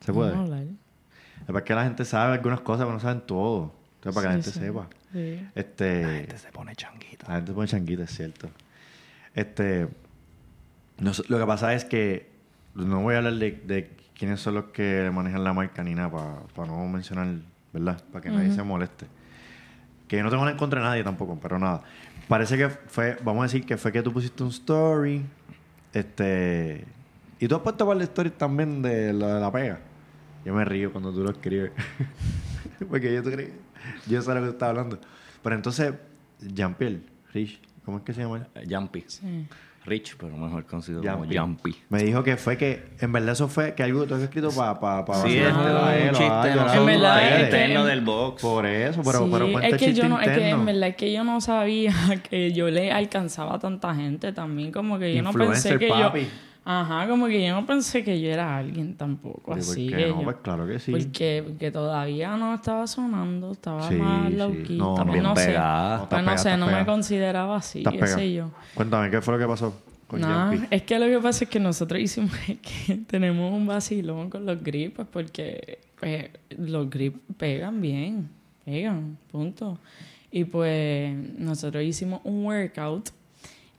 ¿Se 0.00 0.12
puede? 0.12 0.34
A 0.34 0.38
hablar. 0.38 0.64
Es 1.40 1.46
para 1.46 1.64
que 1.64 1.74
la 1.74 1.84
gente 1.84 2.04
sabe 2.04 2.34
algunas 2.34 2.60
cosas, 2.60 2.84
pero 2.84 2.94
no 2.94 3.00
saben 3.00 3.22
todo. 3.22 3.74
Entonces, 3.96 4.14
para 4.14 4.22
que 4.22 4.28
la 4.28 4.42
gente 4.42 4.50
sí. 4.50 4.58
sepa. 4.58 4.88
Sí. 5.12 5.48
Este... 5.54 6.38
se 6.38 6.52
pone 6.52 6.74
changuita. 6.74 7.28
La 7.28 7.36
gente 7.36 7.52
pone 7.52 7.68
changuita, 7.68 8.04
es 8.04 8.10
cierto. 8.10 8.48
Este, 9.34 9.88
no 10.98 11.12
lo 11.28 11.38
que 11.38 11.46
pasa 11.46 11.74
es 11.74 11.84
que 11.84 12.30
no 12.74 13.02
voy 13.02 13.14
a 13.14 13.18
hablar 13.18 13.34
de, 13.34 13.52
de 13.52 13.90
quiénes 14.14 14.40
son 14.40 14.54
los 14.54 14.66
que 14.66 15.10
manejan 15.12 15.42
la 15.42 15.52
marca 15.52 15.82
ni 15.82 15.94
nada 15.94 16.10
para 16.54 16.68
no 16.68 16.86
mencionar, 16.86 17.28
¿verdad? 17.72 18.02
Para 18.12 18.22
que 18.22 18.30
nadie 18.30 18.52
se 18.52 18.62
moleste. 18.62 19.06
Que 20.06 20.22
no 20.22 20.30
tengo 20.30 20.42
nada 20.42 20.52
en 20.52 20.58
contra 20.58 20.80
de 20.80 20.86
nadie 20.86 21.02
tampoco, 21.04 21.38
pero 21.40 21.58
nada. 21.58 21.82
Parece 22.28 22.56
que 22.56 22.68
fue, 22.68 23.16
vamos 23.22 23.40
a 23.40 23.44
decir 23.44 23.64
que 23.66 23.76
fue 23.76 23.92
que 23.92 24.02
tú 24.02 24.12
pusiste 24.12 24.42
un 24.42 24.48
story, 24.50 25.22
este, 25.92 26.84
y 27.38 27.48
tú 27.48 27.56
has 27.56 27.60
puesto 27.62 27.86
para 27.86 27.98
el 27.98 28.02
story 28.04 28.30
también 28.30 28.80
de 28.82 29.12
lo 29.12 29.26
de 29.26 29.40
la 29.40 29.50
pega. 29.52 29.80
Yo 30.44 30.54
me 30.54 30.64
río 30.64 30.90
cuando 30.92 31.12
tú 31.12 31.22
lo 31.22 31.30
escribes. 31.30 31.72
Porque 32.88 33.14
yo, 33.14 33.22
te 33.22 33.30
creí- 33.32 33.52
yo 34.08 34.22
sé 34.22 34.28
lo 34.34 34.40
que 34.40 34.46
tú 34.46 34.52
estás 34.52 34.68
hablando. 34.70 34.98
Pero 35.42 35.54
entonces, 35.56 35.92
Jean-Pierre, 36.40 37.00
Rich, 37.32 37.60
¿cómo 37.84 37.98
es 37.98 38.04
que 38.04 38.12
se 38.12 38.22
llama? 38.22 38.48
Sí. 39.10 39.46
Rich, 39.84 40.16
pero 40.18 40.36
mejor 40.36 40.64
conocido 40.64 41.02
como 41.02 41.24
Jumpy. 41.24 41.74
Me 41.88 42.02
dijo 42.02 42.22
que 42.22 42.36
fue 42.36 42.56
que, 42.56 42.84
en 43.00 43.10
verdad, 43.10 43.32
eso 43.32 43.48
fue 43.48 43.74
que 43.74 43.82
algo 43.82 44.02
que 44.02 44.06
tú 44.06 44.14
habías 44.14 44.28
escrito 44.28 44.50
para 44.50 44.78
pa, 44.78 45.04
pa 45.04 45.14
Sí, 45.22 45.38
es 45.38 45.52
un 45.52 46.10
chiste 46.12 46.78
En 46.78 46.86
verdad, 46.86 47.32
este- 47.32 47.44
interno 47.44 47.84
del 47.84 48.00
box. 48.02 48.42
Por 48.42 48.66
eso, 48.66 49.02
pero, 49.04 49.18
Sí, 49.24 49.28
pero 49.32 49.52
cuenta 49.52 49.66
es 49.66 49.72
el 49.72 49.78
que 49.78 49.86
chiste 49.86 50.02
yo 50.02 50.08
no, 50.08 50.20
es 50.20 50.28
que 50.28 50.48
en 50.50 50.64
verdad 50.64 50.88
es 50.90 50.96
que 50.96 51.12
yo 51.12 51.24
no 51.24 51.40
sabía 51.40 51.92
que 52.30 52.52
yo 52.52 52.70
le 52.70 52.92
alcanzaba 52.92 53.56
a 53.56 53.58
tanta 53.58 53.94
gente 53.94 54.32
también, 54.32 54.70
como 54.70 54.98
que 54.98 55.14
yo 55.14 55.22
no 55.22 55.32
pensé 55.32 55.78
que 55.78 55.88
papi. 55.88 56.20
yo, 56.20 56.26
ajá, 56.64 57.08
como 57.08 57.26
que 57.26 57.44
yo 57.46 57.54
no 57.54 57.66
pensé 57.66 58.04
que 58.04 58.20
yo 58.20 58.28
era 58.30 58.56
alguien 58.58 58.96
tampoco, 58.96 59.52
Oye, 59.52 59.62
¿por 59.62 59.72
así 59.72 59.86
que 59.88 59.96
no? 60.08 60.18
yo- 60.18 60.24
Pues 60.24 60.36
claro 60.42 60.66
que 60.66 60.78
sí. 60.78 60.92
porque, 60.92 61.42
porque 61.46 61.70
todavía 61.70 62.36
no 62.36 62.54
estaba 62.54 62.86
sonando, 62.86 63.52
estaba 63.52 63.88
Sí, 63.88 63.94
más 63.96 64.30
sí. 64.30 64.36
low-key, 64.36 64.78
No, 64.78 64.94
también 64.94 65.22
no. 65.22 65.30
no 65.30 65.36
sé, 65.36 65.46
Pegada. 65.46 65.96
No, 65.98 66.08
pues 66.08 66.20
no 66.22 66.26
pegada, 66.30 66.38
sé, 66.42 66.56
no 66.56 66.66
me 66.66 66.84
consideraba 66.86 67.56
así, 67.56 67.82
qué 67.82 68.06
sé 68.06 68.32
yo. 68.32 68.50
Cuéntame, 68.74 69.10
¿qué 69.10 69.20
fue 69.20 69.34
lo 69.34 69.40
que 69.40 69.46
pasó 69.46 69.74
Jumpy? 70.08 70.66
es 70.70 70.82
que 70.82 70.98
lo 70.98 71.06
que 71.06 71.18
pasa 71.20 71.44
es 71.44 71.50
que 71.50 71.58
nosotros 71.58 71.98
hicimos 72.00 72.32
es 72.48 72.58
que 72.58 72.96
tenemos 73.06 73.52
un 73.52 73.66
vacilón 73.66 74.28
con 74.30 74.44
los 74.44 74.62
grips, 74.62 74.94
pues 74.96 75.08
porque 75.10 75.78
pues, 75.98 76.28
los 76.58 76.88
grips 76.90 77.18
pegan 77.38 77.80
bien, 77.80 78.28
pegan, 78.64 79.16
punto. 79.30 79.78
Y 80.30 80.44
pues 80.44 81.14
nosotros 81.38 81.82
hicimos 81.82 82.20
un 82.24 82.44
workout 82.44 83.10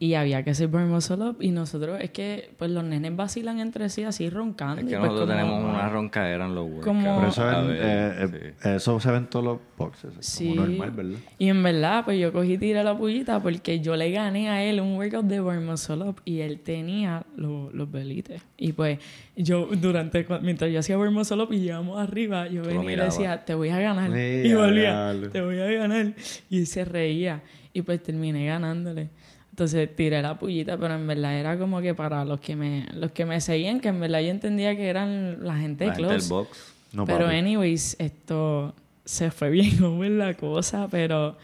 y 0.03 0.15
había 0.15 0.43
que 0.43 0.49
hacer 0.49 0.67
burn 0.67 0.89
muscle 0.89 1.15
up 1.15 1.37
y 1.39 1.51
nosotros 1.51 1.97
es 2.01 2.09
que 2.09 2.49
pues 2.57 2.69
los 2.71 2.83
nenes 2.83 3.15
vacilan 3.15 3.59
entre 3.61 3.87
sí 3.87 4.03
así 4.03 4.29
roncando. 4.29 4.81
Es 4.81 4.87
que 4.87 4.95
y, 4.95 4.97
pues, 4.97 5.09
nosotros 5.11 5.29
como- 5.39 5.49
tenemos 5.53 5.73
una 5.75 5.87
roncaera 5.87 6.45
en 6.45 6.55
los 6.55 6.65
workouts. 6.65 6.85
Como- 6.85 7.17
Pero 7.19 7.29
eso, 7.29 7.43
A 7.43 7.61
es- 7.61 7.67
ver, 7.67 7.77
eh, 7.81 8.53
eh, 8.65 8.75
eso 8.75 8.99
se 8.99 9.11
ve 9.11 9.17
en 9.17 9.27
todos 9.27 9.45
los 9.45 9.59
boxes. 9.77 10.11
Es 10.19 10.25
Sí. 10.25 10.49
como 10.49 10.67
normal, 10.67 10.91
¿verdad? 10.91 11.19
Y 11.39 11.47
en 11.47 11.63
verdad, 11.63 12.03
pues 12.03 12.19
yo 12.19 12.33
cogí 12.33 12.53
y 12.53 12.57
tiré 12.57 12.83
la 12.83 12.97
pullita 12.97 13.39
porque 13.41 13.79
yo 13.79 13.95
le 13.95 14.11
gané 14.11 14.49
a 14.49 14.61
él 14.61 14.81
un 14.81 14.97
workout 14.97 15.23
de 15.25 15.39
burn 15.39 15.65
muscle 15.65 16.03
up 16.03 16.19
y 16.25 16.41
él 16.41 16.59
tenía 16.59 17.23
lo- 17.37 17.71
los 17.71 17.89
belites. 17.89 18.41
Y 18.57 18.73
pues 18.73 18.99
yo, 19.37 19.67
durante, 19.67 20.25
mientras 20.41 20.69
yo 20.69 20.79
hacía 20.79 20.97
burn 20.97 21.13
muscle 21.13 21.41
up 21.43 21.53
y 21.53 21.59
llegamos 21.61 21.97
arriba, 21.97 22.49
yo 22.49 22.61
venía 22.61 22.91
y 22.91 22.95
le 22.97 23.03
decía, 23.05 23.45
te 23.45 23.53
voy 23.53 23.69
a 23.69 23.79
ganar. 23.79 24.11
Sí, 24.11 24.19
y 24.49 24.53
volvía, 24.53 25.15
te 25.31 25.39
voy 25.39 25.59
a 25.61 25.65
ganar. 25.71 26.13
Y 26.49 26.59
él 26.59 26.67
se 26.67 26.83
reía. 26.83 27.41
Y 27.71 27.81
pues 27.83 28.03
terminé 28.03 28.45
ganándole. 28.47 29.07
Entonces 29.53 29.95
tiré 29.95 30.19
la 30.23 30.39
pullita, 30.39 30.77
pero 30.77 30.95
en 30.95 31.05
verdad 31.05 31.35
era 31.39 31.59
como 31.59 31.79
que 31.79 31.93
para 31.93 32.25
los 32.25 32.39
que 32.39 32.55
me, 32.55 32.87
los 32.95 33.11
que 33.11 33.23
me 33.23 33.39
seguían, 33.39 33.79
que 33.79 33.89
en 33.89 33.99
verdad 33.99 34.19
yo 34.21 34.29
entendía 34.29 34.75
que 34.75 34.87
eran 34.87 35.45
la 35.45 35.55
gente 35.57 35.83
de 35.83 35.89
La 35.91 35.95
gente 35.95 36.07
del 36.09 36.17
close. 36.21 36.33
box. 36.33 36.73
No, 36.91 37.05
pero 37.05 37.25
papi. 37.25 37.37
anyways, 37.37 37.95
esto 37.99 38.73
se 39.05 39.29
fue 39.29 39.51
bien 39.51 39.81
over 39.83 40.09
la 40.09 40.33
cosa, 40.33 40.87
pero 40.89 41.37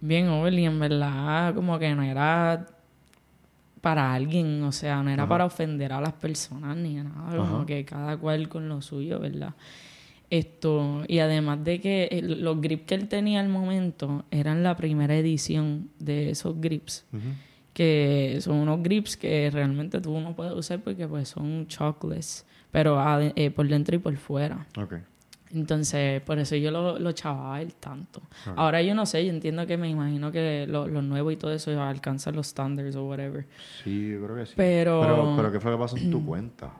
bien 0.00 0.28
over 0.28 0.52
y 0.54 0.66
en 0.66 0.78
verdad 0.78 1.52
como 1.52 1.78
que 1.80 1.92
no 1.96 2.02
era 2.04 2.64
para 3.80 4.14
alguien, 4.14 4.62
o 4.62 4.70
sea, 4.70 5.02
no 5.02 5.10
era 5.10 5.26
para 5.28 5.44
ofender 5.44 5.92
a 5.92 6.00
las 6.00 6.12
personas 6.12 6.76
ni 6.76 6.94
nada, 6.94 7.36
como 7.36 7.56
Ajá. 7.58 7.66
que 7.66 7.84
cada 7.84 8.16
cual 8.18 8.48
con 8.48 8.68
lo 8.68 8.82
suyo, 8.82 9.18
¿verdad? 9.18 9.54
Esto, 10.30 11.04
y 11.08 11.20
además 11.20 11.64
de 11.64 11.80
que 11.80 12.04
el- 12.12 12.42
los 12.42 12.60
grips 12.60 12.84
que 12.86 12.94
él 12.94 13.08
tenía 13.08 13.40
al 13.40 13.48
momento 13.48 14.24
eran 14.30 14.62
la 14.62 14.76
primera 14.76 15.16
edición 15.16 15.88
de 15.98 16.30
esos 16.30 16.60
grips. 16.60 17.04
Que 17.78 18.38
son 18.40 18.56
unos 18.56 18.82
grips 18.82 19.16
que 19.16 19.48
realmente 19.52 20.00
tú 20.00 20.18
no 20.18 20.34
puedes 20.34 20.52
usar 20.52 20.80
porque 20.80 21.06
pues 21.06 21.28
son 21.28 21.68
chocolates, 21.68 22.44
pero 22.72 22.98
eh, 23.36 23.52
por 23.52 23.68
dentro 23.68 23.94
y 23.94 24.00
por 24.00 24.16
fuera. 24.16 24.66
Ok. 24.76 24.94
Entonces, 25.54 26.20
por 26.22 26.40
eso 26.40 26.56
yo 26.56 26.72
lo, 26.72 26.98
lo 26.98 27.12
chavaba 27.12 27.62
él 27.62 27.72
tanto. 27.74 28.20
Ahora 28.56 28.82
yo 28.82 28.96
no 28.96 29.06
sé, 29.06 29.24
yo 29.24 29.30
entiendo 29.32 29.64
que 29.66 29.76
me 29.76 29.88
imagino 29.88 30.32
que 30.32 30.66
lo, 30.68 30.88
lo 30.88 31.02
nuevo 31.02 31.30
y 31.30 31.36
todo 31.36 31.52
eso 31.52 31.80
alcanza 31.80 32.32
los 32.32 32.48
standards 32.48 32.96
o 32.96 33.06
whatever. 33.06 33.46
Sí, 33.84 34.10
yo 34.10 34.24
creo 34.24 34.36
que 34.36 34.46
sí. 34.46 34.52
Pero- 34.56 35.00
Pero, 35.00 35.34
pero 35.36 35.52
¿qué 35.52 35.60
fue 35.60 35.70
que 35.72 35.78
pasó 35.78 35.96
en 35.96 36.10
tu 36.10 36.26
cuenta? 36.26 36.72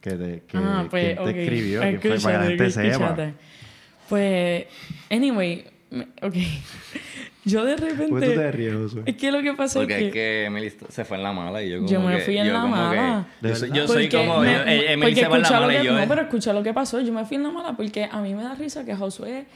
Que 0.00 0.10
te, 0.12 0.42
que, 0.44 0.56
ah, 0.56 0.86
pues, 0.88 1.18
¿quién 1.18 1.34
te 1.34 1.42
escribió? 1.42 1.80
¿Quién 1.82 2.00
fue 2.00 2.10
para 2.18 2.18
que 2.18 2.22
la 2.22 2.52
Escúchate, 2.54 2.56
gente 2.56 2.70
sepa? 2.70 2.88
escúchate. 3.06 3.34
Pues, 4.08 4.66
anyway, 5.10 5.64
ok. 6.22 6.34
yo 7.46 7.64
de 7.64 7.76
¿Por 7.76 7.88
qué 7.88 7.94
tú 7.94 8.14
repente... 8.16 8.36
te 8.36 8.52
ríes, 8.52 8.74
Josué? 8.74 9.02
Es 9.06 9.16
que 9.16 9.32
lo 9.32 9.40
que 9.42 9.54
pasa 9.54 9.78
Porque 9.78 9.94
es 9.94 10.00
es 10.00 10.04
que... 10.06 10.10
que 10.12 10.44
Emily 10.44 10.70
se 10.90 11.04
fue 11.06 11.16
en 11.16 11.22
la 11.22 11.32
mala 11.32 11.62
y 11.62 11.70
yo 11.70 11.76
como 11.78 11.88
Yo 11.88 12.00
me 12.00 12.16
que- 12.16 12.22
fui 12.22 12.36
en 12.36 12.46
yo 12.46 12.52
la 12.52 12.62
que- 12.62 12.68
mala. 12.68 13.26
¿De 13.40 13.48
yo 13.48 13.56
soy, 13.56 13.68
verdad? 13.70 13.82
yo 13.82 13.88
soy 13.88 14.02
Porque 14.08 14.16
como... 14.26 14.40
me- 14.40 14.52
yo- 14.52 14.58
eh, 14.64 14.92
Emily 14.92 15.10
porque 15.12 15.20
se 15.22 15.26
fue 15.28 15.36
en 15.36 15.42
la 15.42 15.50
mala 15.50 15.72
que- 15.72 15.80
y 15.80 15.86
yo... 15.86 15.98
No, 15.98 16.08
pero 16.08 16.20
escucha 16.22 16.52
lo 16.52 16.62
que 16.62 16.74
pasó. 16.74 17.00
Yo 17.00 17.12
me 17.12 17.24
fui 17.24 17.36
en 17.38 17.42
la 17.44 17.50
mala 17.50 17.72
porque 17.76 18.04
a 18.10 18.20
mí 18.20 18.34
me 18.34 18.42
da 18.42 18.54
risa 18.54 18.84
que 18.84 18.94
Josué 18.94 19.46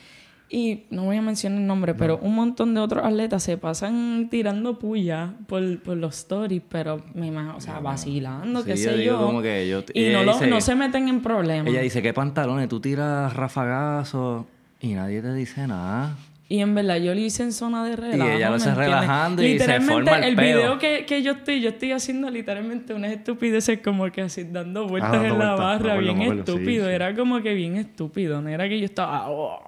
y 0.52 0.82
no 0.90 1.04
voy 1.04 1.16
a 1.16 1.22
mencionar 1.22 1.60
el 1.60 1.66
nombre, 1.68 1.94
pero 1.94 2.18
un 2.18 2.34
montón 2.34 2.74
de 2.74 2.80
otros 2.80 3.04
atletas 3.04 3.40
se 3.40 3.56
pasan 3.56 4.26
tirando 4.32 4.80
puya 4.80 5.34
por, 5.46 5.80
por 5.80 5.96
los 5.96 6.16
stories, 6.18 6.60
pero 6.68 7.00
me 7.14 7.28
imagino, 7.28 7.56
o 7.56 7.60
sea, 7.60 7.78
vacilando, 7.78 8.64
qué 8.64 8.76
Sí, 8.76 8.82
yo 8.84 8.90
sé 8.90 9.04
yo. 9.04 9.18
como 9.24 9.42
que 9.42 9.68
yo- 9.68 9.84
y 9.94 10.06
ella 10.06 10.18
no, 10.18 10.24
lo- 10.24 10.32
dice- 10.32 10.48
no 10.48 10.60
se 10.60 10.74
meten 10.74 11.06
en 11.08 11.22
problemas. 11.22 11.68
Ella 11.72 11.82
dice, 11.82 12.02
¿qué 12.02 12.12
pantalones? 12.12 12.68
Tú 12.68 12.80
tiras 12.80 13.32
rafagazos 13.34 14.44
y 14.80 14.94
nadie 14.94 15.22
te 15.22 15.32
dice 15.34 15.68
nada. 15.68 16.16
Y 16.52 16.58
en 16.62 16.74
verdad 16.74 16.96
yo 16.96 17.14
lo 17.14 17.20
hice 17.20 17.44
en 17.44 17.52
zona 17.52 17.84
de 17.84 17.94
relajo. 17.94 18.28
ella 18.28 18.46
lo 18.50 18.56
¿me 18.56 18.56
hace 18.56 18.74
relajando 18.74 19.40
y 19.40 19.46
se 19.46 19.52
Literalmente, 19.52 19.92
forma 19.92 20.18
el 20.18 20.24
el 20.24 20.34
peo. 20.36 20.56
video 20.58 20.78
que, 20.80 21.06
que 21.06 21.22
yo 21.22 21.30
estoy, 21.32 21.60
yo 21.60 21.68
estoy 21.68 21.92
haciendo 21.92 22.28
literalmente 22.28 22.92
unas 22.92 23.12
estupideces 23.12 23.78
como 23.78 24.10
que 24.10 24.22
así 24.22 24.42
dando 24.42 24.88
vueltas 24.88 25.12
dando 25.12 25.26
en 25.28 25.38
la 25.38 25.54
vueltas, 25.54 25.58
barra, 25.82 25.96
bien 25.98 26.20
estúpido. 26.22 26.86
sí. 26.88 26.92
Era 26.92 27.14
como 27.14 27.40
que 27.40 27.54
bien 27.54 27.76
estúpido, 27.76 28.42
no 28.42 28.48
era 28.48 28.68
que 28.68 28.80
yo 28.80 28.84
estaba... 28.84 29.30
"Oh". 29.30 29.60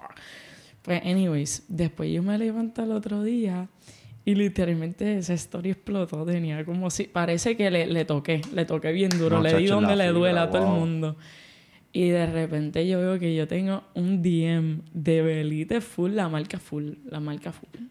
Pues, 0.81 1.01
anyways, 1.05 1.63
después 1.69 2.11
yo 2.11 2.21
me 2.21 2.37
levanto 2.37 2.83
el 2.83 2.91
otro 2.91 3.23
día 3.23 3.69
y 4.25 4.35
literalmente 4.35 5.17
esa 5.19 5.33
story 5.35 5.69
explotó. 5.71 6.25
Tenía 6.25 6.65
como 6.65 6.89
si... 6.89 7.05
Parece 7.05 7.55
que 7.55 7.71
le, 7.71 7.87
le 7.87 8.03
toqué, 8.03 8.41
le 8.53 8.65
toqué 8.65 8.91
bien 8.91 9.09
duro, 9.17 9.41
le 9.41 9.55
di 9.55 9.67
donde 9.67 9.95
le 9.95 10.07
duele 10.09 10.39
a 10.39 10.49
todo 10.49 10.63
wow. 10.65 10.73
el 10.73 10.79
mundo. 10.81 11.15
Y 11.95 12.09
de 12.09 12.25
repente 12.25 12.87
yo 12.87 12.99
veo 12.99 13.19
que 13.19 13.35
yo 13.35 13.47
tengo 13.47 13.83
un 13.93 14.21
DM 14.23 14.81
de 14.93 15.21
Belite 15.21 15.79
full, 15.79 16.11
la 16.13 16.27
marca 16.27 16.57
full, 16.59 16.93
la 17.05 17.19
marca 17.19 17.51
full. 17.51 17.85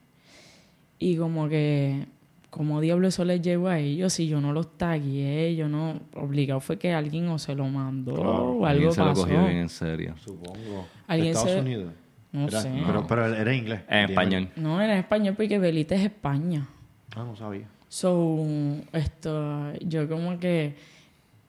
Y 0.98 1.16
como 1.16 1.48
que, 1.48 2.06
como 2.50 2.80
diablo 2.80 3.06
eso 3.08 3.24
les 3.24 3.40
llegó 3.42 3.68
a 3.68 3.78
ellos, 3.78 4.12
si 4.12 4.26
yo 4.26 4.40
no 4.40 4.52
los 4.52 4.76
tagué, 4.76 5.54
yo 5.54 5.68
no, 5.68 6.00
obligado 6.14 6.60
fue 6.60 6.78
que 6.78 6.92
alguien 6.92 7.28
o 7.28 7.38
se 7.38 7.54
lo 7.54 7.64
mandó 7.68 8.14
o 8.14 8.66
algo 8.66 8.66
Alguien 8.66 8.92
se 8.92 9.00
lo 9.00 9.06
pasó. 9.06 9.22
cogió 9.22 9.38
bien 9.44 9.56
en 9.58 9.68
serio. 9.68 10.14
Supongo. 10.18 10.58
¿De 10.58 10.84
Alguien 11.06 11.28
Estados 11.30 11.50
se- 11.52 11.60
Unidos? 11.60 11.92
No 12.32 12.48
Era- 12.48 12.60
sé. 12.60 12.72
Pero, 12.86 13.06
pero 13.06 13.26
era 13.34 13.54
inglés. 13.54 13.82
En 13.88 14.10
español. 14.10 14.48
No, 14.56 14.80
era 14.80 14.94
en 14.94 14.98
español 15.00 15.34
porque 15.36 15.58
Belite 15.58 15.94
es 15.94 16.02
España. 16.02 16.66
Ah, 17.14 17.24
no 17.24 17.36
sabía. 17.36 17.68
So, 17.88 18.44
esto, 18.92 19.72
yo 19.84 20.08
como 20.08 20.38
que, 20.40 20.74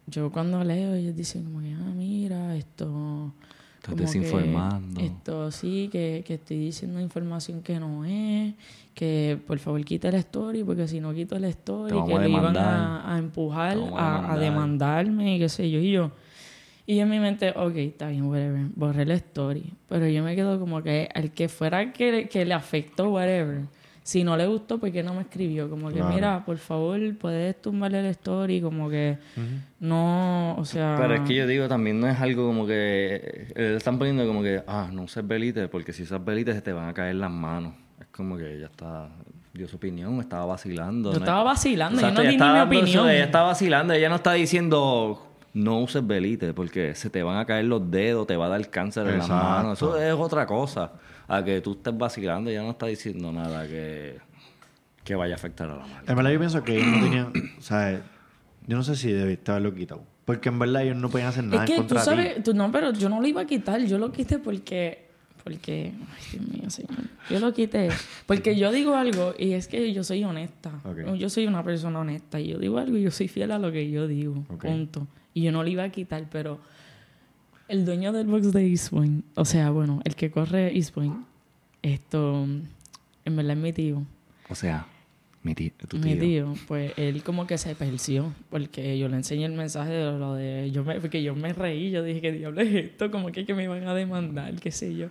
yo 0.08 0.32
cuando 0.32 0.64
leo, 0.64 0.94
ellos 0.96 1.16
dicen 1.16 1.44
como 1.46 1.62
que, 1.62 1.74
ah, 1.74 1.94
mira, 1.96 2.56
esto... 2.56 3.34
Estás 3.78 3.98
desinformando. 3.98 5.02
Esto 5.02 5.52
sí, 5.52 5.90
que, 5.92 6.24
que 6.26 6.36
estoy 6.36 6.58
diciendo 6.58 7.02
información 7.02 7.62
que 7.62 7.82
no 7.82 8.06
es, 8.06 8.54
que 8.94 9.38
por 9.46 9.60
favor 9.60 9.84
quite 9.84 10.08
el 10.08 10.16
story, 10.16 10.64
porque 10.64 10.88
si 10.88 11.02
no 11.02 11.14
quito 11.14 11.36
el 11.36 11.44
story, 11.44 11.94
que 12.08 12.18
le 12.18 12.30
iban 12.30 12.56
a, 12.56 13.14
a 13.14 13.18
empujar, 13.18 13.78
a 13.78 14.30
a, 14.30 14.34
a 14.34 14.38
demandar. 14.38 15.04
demandarme 15.06 15.36
y 15.36 15.40
qué 15.40 15.50
sé 15.50 15.70
yo. 15.70 15.80
Y 15.80 15.92
yo, 15.92 16.12
y 16.88 17.00
en 17.00 17.10
mi 17.10 17.20
mente, 17.20 17.50
ok, 17.50 17.76
está 17.76 18.08
bien, 18.08 18.24
whatever, 18.24 18.68
borré 18.74 19.06
la 19.06 19.16
story. 19.16 19.74
Pero 19.90 20.08
yo 20.08 20.24
me 20.24 20.34
quedo 20.34 20.62
como 20.62 20.82
que 20.82 21.10
al 21.14 21.32
que 21.32 21.50
fuera 21.50 21.92
que, 21.92 22.30
que 22.30 22.46
le 22.46 22.54
afectó, 22.54 23.10
whatever. 23.10 23.64
Si 24.04 24.24
no 24.26 24.36
le 24.36 24.46
gustó, 24.48 24.80
¿por 24.80 24.92
qué 24.92 25.02
no 25.02 25.14
me 25.14 25.22
escribió? 25.22 25.70
Como 25.70 25.88
que, 25.88 25.96
Claro. 25.96 26.14
mira, 26.14 26.44
por 26.46 26.58
favor, 26.58 27.00
puedes 27.18 27.62
tumbarle 27.62 28.02
el 28.02 28.06
story, 28.08 28.60
como 28.62 28.90
que 28.90 29.18
no, 29.80 30.56
o 30.58 30.66
sea... 30.66 30.96
Pero 31.00 31.16
es 31.16 31.22
que 31.22 31.36
yo 31.36 31.48
digo, 31.48 31.68
también 31.68 32.00
no 32.00 32.08
es 32.08 32.20
algo 32.20 32.46
como 32.48 32.66
que... 32.68 33.48
eh, 33.56 33.70
Le 33.72 33.76
están 33.78 33.98
poniendo 33.98 34.26
como 34.28 34.42
que, 34.44 34.62
ah, 34.68 34.90
no 34.92 35.04
uses 35.04 35.26
belite, 35.26 35.68
porque 35.68 35.94
si 35.94 36.04
usas 36.04 36.24
belite 36.24 36.54
se 36.54 36.62
te 36.62 36.74
van 36.74 36.90
a 36.90 36.94
caer 36.94 37.16
las 37.16 37.32
manos. 37.32 37.74
Es 38.00 38.08
como 38.08 38.38
que 38.38 38.56
ella 38.58 38.66
está... 38.68 39.10
Dio 39.54 39.68
su 39.68 39.76
opinión, 39.76 40.20
estaba 40.20 40.46
vacilando. 40.48 41.12
Yo 41.14 41.20
¿no? 41.20 41.26
estaba 41.26 41.44
vacilando, 41.44 42.00
Exacto, 42.00 42.24
yo 42.24 42.24
no 42.24 42.30
ella 42.30 42.30
di 42.32 42.36
ni 42.38 42.44
estaba 42.44 42.54
mi 42.54 42.58
dando 42.76 42.88
su- 42.88 42.98
opinión. 43.00 43.10
Ella 43.16 43.24
está 43.26 43.42
vacilando, 43.44 43.94
ella 43.94 44.10
no 44.10 44.16
está 44.16 44.34
diciendo 44.34 45.28
no 45.54 45.80
uses 45.82 46.06
belite 46.08 46.52
porque 46.56 46.96
se 46.96 47.12
te 47.12 47.22
van 47.22 47.38
a 47.38 47.46
caer 47.46 47.66
los 47.66 47.92
dedos, 47.92 48.26
te 48.26 48.36
va 48.36 48.48
a 48.48 48.50
dar 48.50 48.68
cáncer 48.72 49.06
en 49.08 49.20
las 49.20 49.30
manos. 49.30 49.78
Eso 49.78 49.96
es 49.98 50.12
otra 50.16 50.48
cosa. 50.48 50.94
A 51.28 51.44
que 51.44 51.62
tú 51.62 51.74
estés 51.74 51.98
vacilando, 51.98 52.50
ella 52.50 52.62
no 52.64 52.72
está 52.72 52.86
diciendo 52.88 53.32
nada 53.32 53.66
que, 53.68 54.18
que 55.04 55.16
vaya 55.16 55.36
a 55.36 55.38
afectar 55.38 55.70
a 55.70 55.76
la 55.78 55.86
marca. 55.88 56.12
En 56.12 56.16
verdad 56.18 56.32
yo 56.32 56.40
pienso 56.40 56.64
que 56.64 56.76
ellos 56.78 56.88
no 56.88 57.00
tenían... 57.04 57.34
o 57.58 57.62
sea, 57.62 58.02
yo 58.68 58.78
no 58.78 58.84
sé 58.84 58.96
si 58.96 59.12
debiste 59.12 59.52
haberlo 59.52 59.74
quitado. 59.74 60.04
Porque 60.26 60.50
en 60.50 60.60
verdad 60.60 60.84
ellos 60.84 60.98
no 60.98 61.10
podían 61.10 61.30
hacer 61.30 61.44
nada 61.44 61.64
Es 61.66 61.70
que 61.70 61.76
en 61.76 61.82
tú 61.88 61.96
contra 61.96 62.02
ti. 62.02 62.06
sabes, 62.10 62.44
tú, 62.44 62.54
no, 62.54 62.72
pero 62.72 62.94
yo 62.94 63.10
no 63.10 63.20
lo 63.22 63.28
iba 63.28 63.42
a 63.42 63.46
quitar, 63.46 63.82
yo 63.86 63.98
lo 63.98 64.12
quité 64.12 64.40
porque, 64.40 65.10
porque, 65.44 65.92
ay 66.16 66.24
Dios 66.40 66.48
mío, 66.48 66.70
señor, 66.70 66.98
yo 67.30 67.40
lo 67.42 67.54
quité 67.54 67.90
porque 68.26 68.56
yo 68.56 68.72
digo 68.72 68.96
algo 68.96 69.34
y 69.38 69.52
es 69.54 69.68
que 69.68 69.92
yo 69.92 70.04
soy 70.06 70.24
honesta, 70.24 70.72
Ok. 70.86 71.16
yo 71.18 71.30
soy 71.30 71.46
una 71.46 71.62
persona 71.64 72.00
honesta 72.00 72.40
y 72.40 72.48
yo 72.50 72.58
digo 72.58 72.78
algo 72.78 72.96
y 72.98 73.02
yo 73.04 73.12
soy 73.12 73.28
fiel 73.28 73.52
a 73.52 73.60
lo 73.60 73.72
que 73.72 73.90
yo 73.92 74.08
digo, 74.08 74.46
Ok. 74.50 74.64
punto. 74.64 75.08
Y 75.34 75.42
yo 75.44 75.52
no 75.52 75.62
lo 75.64 75.68
iba 75.70 75.84
a 75.84 75.90
quitar, 75.90 76.26
pero 76.32 76.60
el 77.68 77.86
dueño 77.86 78.12
del 78.12 78.28
box 78.28 78.52
de 78.52 78.68
East 78.70 78.90
Point, 78.92 79.26
o 79.36 79.46
sea, 79.46 79.70
bueno, 79.72 80.02
el 80.04 80.16
que 80.16 80.30
corre 80.32 80.76
East 80.76 80.94
Point, 80.94 81.16
esto, 81.82 82.44
en 83.26 83.36
verdad 83.36 83.54
es 83.58 83.64
mi 83.64 83.74
tío. 83.74 84.04
O 84.50 84.56
sea, 84.56 84.86
mi 85.42 85.56
tío, 85.56 85.72
tu 85.90 85.98
Mi 85.98 86.14
tío. 86.14 86.20
tío, 86.22 86.54
pues 86.68 86.94
él 86.98 87.22
como 87.24 87.46
que 87.48 87.58
se 87.58 87.76
perció 87.76 88.34
porque 88.50 88.98
yo 88.98 89.10
le 89.10 89.18
enseñé 89.18 89.46
el 89.46 89.52
mensaje 89.54 89.92
de 89.92 90.18
lo 90.18 90.36
de 90.36 90.72
yo 90.72 90.86
me 90.86 91.02
porque 91.02 91.22
yo 91.22 91.36
me 91.36 91.52
reí, 91.52 91.92
yo 91.92 92.02
dije 92.04 92.22
que 92.22 92.32
diablo 92.32 92.62
es 92.62 92.74
esto, 92.74 93.12
como 93.12 93.28
que, 93.32 93.46
que 93.46 93.54
me 93.54 93.64
iban 93.66 93.86
a 93.86 93.94
demandar, 93.94 94.56
qué 94.62 94.72
sé 94.72 94.96
yo. 94.96 95.08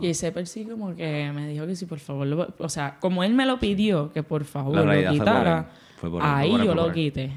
Y 0.00 0.06
él 0.08 0.14
se 0.14 0.32
perció 0.32 0.66
como 0.70 0.94
que 0.96 1.30
me 1.34 1.48
dijo 1.48 1.66
que 1.66 1.76
si 1.76 1.84
por 1.84 1.98
favor, 1.98 2.26
lo- 2.26 2.54
o 2.58 2.68
sea, 2.70 2.98
como 3.00 3.24
él 3.24 3.34
me 3.34 3.44
lo 3.44 3.58
pidió 3.58 4.10
que 4.12 4.22
por 4.22 4.44
favor 4.44 4.76
lo 4.76 4.84
realidad 4.86 5.10
fue 5.10 5.18
por 5.18 5.26
quitara. 5.26 5.70
Fue 5.96 6.10
por 6.10 6.22
ahí 6.22 6.50
por 6.50 6.64
yo 6.64 6.74
lo 6.74 6.92
quité. 6.92 7.30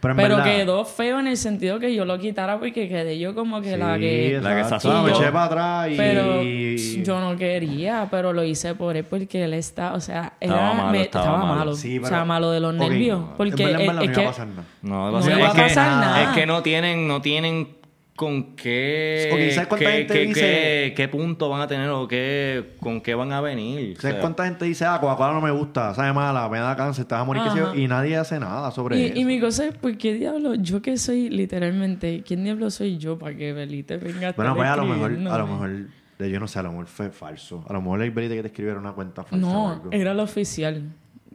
Pero 0.00 0.12
en 0.12 0.16
Pero 0.16 0.36
verdad... 0.36 0.56
quedó 0.56 0.84
feo 0.84 1.18
en 1.18 1.26
el 1.26 1.36
sentido 1.36 1.80
que 1.80 1.92
yo 1.94 2.04
lo 2.04 2.18
quitara 2.18 2.58
porque 2.60 2.88
quedé 2.88 3.18
yo 3.18 3.34
como 3.34 3.60
que 3.60 3.76
la 3.76 3.98
que 3.98 4.38
la 4.40 4.56
que 4.56 4.64
sazonó. 4.64 5.02
Me 5.02 5.10
eché 5.10 5.32
para 5.32 5.44
atrás 5.44 5.90
y... 5.90 5.96
pero 5.96 6.42
yo 6.42 7.20
no 7.20 7.36
quería, 7.36 8.06
pero 8.10 8.32
lo 8.32 8.44
hice 8.44 8.74
por 8.76 8.96
él 8.96 9.04
porque 9.04 9.42
él 9.44 9.54
está, 9.54 9.94
o 9.94 10.00
sea, 10.00 10.34
Estaba 10.38 10.60
era- 10.60 10.74
malo, 10.74 10.90
me- 10.92 11.00
estaba 11.02 11.24
estaba 11.24 11.38
malo. 11.44 11.54
malo. 11.58 11.74
Sí, 11.74 11.98
o 11.98 12.06
sea, 12.06 12.24
malo 12.24 12.50
de 12.52 12.60
los 12.60 12.74
nervios. 12.74 13.20
en 13.20 13.36
Porque 13.36 13.64
verdad, 13.64 13.80
en 13.80 13.80
es- 13.80 13.86
verdad 13.88 14.04
es 14.04 14.08
no 14.10 14.12
iba 14.20 14.22
a 14.22 14.32
pasar 14.32 14.46
nada. 14.48 14.64
No, 14.82 15.10
No 15.10 15.18
es 15.18 15.26
iba 15.26 15.48
a 15.50 15.52
que- 15.54 15.62
pasar 15.62 15.90
nada. 15.90 16.22
Es 16.22 16.28
que 16.30 16.46
no 16.46 16.62
tienen, 16.62 17.08
no 17.08 17.20
tienen 17.20 17.77
con 18.18 18.56
qué, 18.56 19.30
Ok, 19.32 19.38
¿sabes 19.54 19.68
cuánta 19.68 19.86
qué, 19.86 19.92
gente 19.98 20.12
qué- 20.14 20.26
dice- 20.26 20.40
qué- 20.40 20.92
qué 20.96 21.08
punto 21.08 21.48
van 21.48 21.60
a 21.60 21.68
tener 21.68 21.88
o 21.90 22.08
qué, 22.08 22.72
con 22.80 23.00
qué 23.00 23.14
van 23.14 23.30
a 23.32 23.40
venir. 23.40 23.96
O 23.96 24.00
¿Sabes 24.00 24.14
sea, 24.16 24.20
cuánta 24.20 24.44
gente 24.44 24.64
dice, 24.64 24.84
ah, 24.86 24.98
Coca-Cola 25.00 25.34
no 25.34 25.40
me 25.40 25.52
gusta, 25.52 25.94
sabe 25.94 26.12
mala, 26.12 26.48
me 26.48 26.58
da 26.58 26.74
cáncer, 26.74 27.04
te 27.04 27.14
vas 27.14 27.22
a 27.22 27.24
morir, 27.24 27.44
qué 27.44 27.50
sé 27.50 27.56
yo? 27.58 27.74
Y 27.76 27.86
nadie 27.86 28.16
hace 28.16 28.40
nada 28.40 28.72
sobre 28.72 28.98
Y, 28.98 29.04
eso. 29.04 29.18
y 29.20 29.24
mi 29.24 29.38
cosa 29.38 29.66
es, 29.66 29.74
¿por 29.76 29.96
qué 29.96 30.14
diablo? 30.14 30.56
Yo 30.56 30.82
que 30.82 30.96
soy 30.96 31.30
literalmente, 31.30 32.24
¿quién 32.26 32.42
diablo 32.42 32.70
soy 32.70 32.98
yo 32.98 33.16
para 33.18 33.36
que 33.36 33.52
Belite 33.52 33.98
venga 33.98 34.30
a 34.30 34.32
Bueno, 34.32 34.56
pues 34.56 34.68
a 34.68 34.76
lo 34.76 34.84
mejor, 34.86 35.12
a 35.12 35.38
lo 35.38 35.46
mejor, 35.46 35.70
de- 36.18 36.30
yo 36.30 36.40
no 36.40 36.48
sé, 36.48 36.58
a 36.58 36.62
lo 36.64 36.70
mejor 36.72 36.86
fue 36.88 37.10
falso. 37.10 37.64
A 37.68 37.72
lo 37.72 37.80
mejor 37.80 38.02
el 38.02 38.10
Belite 38.10 38.34
que 38.34 38.42
te 38.42 38.48
escribiera 38.48 38.80
una 38.80 38.92
cuenta 38.94 39.22
falsa 39.22 39.46
o 39.46 39.50
No, 39.52 39.70
algo. 39.70 39.90
era 39.92 40.12
lo 40.12 40.24
oficial. 40.24 40.82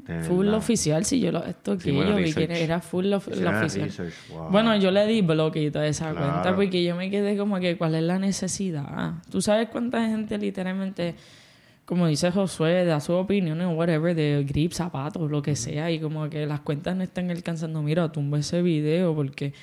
De 0.08 0.22
Full 0.24 0.46
verdad. 0.46 0.58
oficial, 0.58 1.06
si 1.06 1.22
yo 1.22 1.32
lo 1.32 1.44
esto 1.46 1.78
bueno, 1.78 2.10
yo 2.20 2.26
vi 2.26 2.34
que 2.34 2.64
era 2.64 2.82
full 2.82 3.06
lo, 3.06 3.18
oficial. 3.18 3.62
research, 3.62 4.14
wow. 4.32 4.50
Bueno, 4.52 4.76
yo 4.76 4.92
le 4.92 5.06
di 5.08 5.22
bloqueito 5.22 5.80
a 5.80 5.88
esa 5.88 6.12
Claro. 6.12 6.30
cuenta 6.30 6.56
porque 6.56 6.84
yo 6.84 6.96
me 6.98 7.10
quedé 7.10 7.38
como 7.38 7.58
que 7.62 7.78
cuál 7.78 7.96
es 7.96 8.04
la 8.04 8.20
necesidad. 8.20 9.14
Tú 9.32 9.42
sabes 9.42 9.70
cuánta 9.70 10.06
gente 10.06 10.38
literalmente, 10.38 11.16
como 11.86 12.08
dice 12.08 12.32
Josué, 12.32 12.84
da 12.84 13.00
su 13.00 13.14
opinión 13.14 13.62
en 13.62 13.68
whatever, 13.70 14.14
de 14.14 14.44
grip, 14.46 14.74
zapatos, 14.74 15.32
lo 15.32 15.42
que 15.42 15.56
sea, 15.56 15.90
y 15.90 16.00
como 16.00 16.30
que 16.30 16.46
las 16.46 16.60
cuentas 16.60 16.98
no 16.98 17.04
están 17.04 17.32
alcanzando, 17.32 17.82
mira, 17.82 18.12
tumba 18.12 18.40
ese 18.40 18.62
video 18.62 19.16
porque 19.16 19.54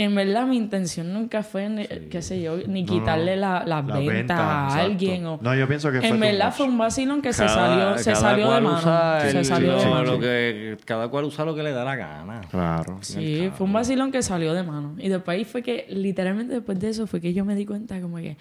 en 0.00 0.14
verdad 0.14 0.46
mi 0.46 0.56
intención 0.56 1.12
nunca 1.12 1.42
fue, 1.42 1.68
ni- 1.68 1.86
qué 2.08 2.22
sé 2.22 2.40
yo, 2.40 2.56
ni 2.68 2.84
No, 2.84 2.92
quitarle 2.92 3.34
no. 3.34 3.40
la, 3.42 3.64
la 3.66 3.82
La 3.82 3.98
venta, 3.98 4.12
venta, 4.12 4.34
a 4.36 4.66
exacto. 4.68 4.84
alguien. 4.86 5.26
O, 5.26 5.38
No, 5.42 5.54
yo 5.54 5.66
pienso 5.68 5.90
que 5.92 5.98
fue 5.98 6.08
en 6.08 6.20
verdad 6.20 6.46
much. 6.46 6.54
fue 6.54 6.66
un 6.66 6.78
vacilón 6.78 7.20
que 7.20 7.32
se 7.32 7.48
salió, 7.48 7.98
se 7.98 8.14
salió 8.14 8.44
de 8.52 8.60
mano. 8.60 8.78
usa 8.78 9.20
se 9.30 9.38
el- 9.40 9.44
salió 9.44 9.74
de 9.74 9.80
sí, 9.80 9.88
mano. 9.88 10.12
lo 10.12 10.20
que, 10.20 10.76
cada 10.84 11.08
cual 11.08 11.24
usa 11.24 11.44
lo 11.44 11.54
que 11.54 11.62
le 11.64 11.72
da 11.72 11.84
la 11.84 11.96
gana. 11.96 12.40
Claro. 12.50 12.98
Sí, 13.02 13.50
fue 13.58 13.66
un 13.66 13.72
vacilón 13.72 14.12
que 14.12 14.22
salió 14.22 14.54
de 14.54 14.62
mano. 14.62 14.94
Y 14.98 15.08
después 15.08 15.36
ahí 15.36 15.44
fue 15.44 15.62
que, 15.62 15.86
literalmente 15.90 16.54
después 16.54 16.78
de 16.78 16.88
eso, 16.90 17.06
fue 17.06 17.20
que 17.20 17.34
yo 17.34 17.44
me 17.44 17.54
di 17.56 17.66
cuenta 17.66 18.00
como 18.00 18.16
que, 18.18 18.36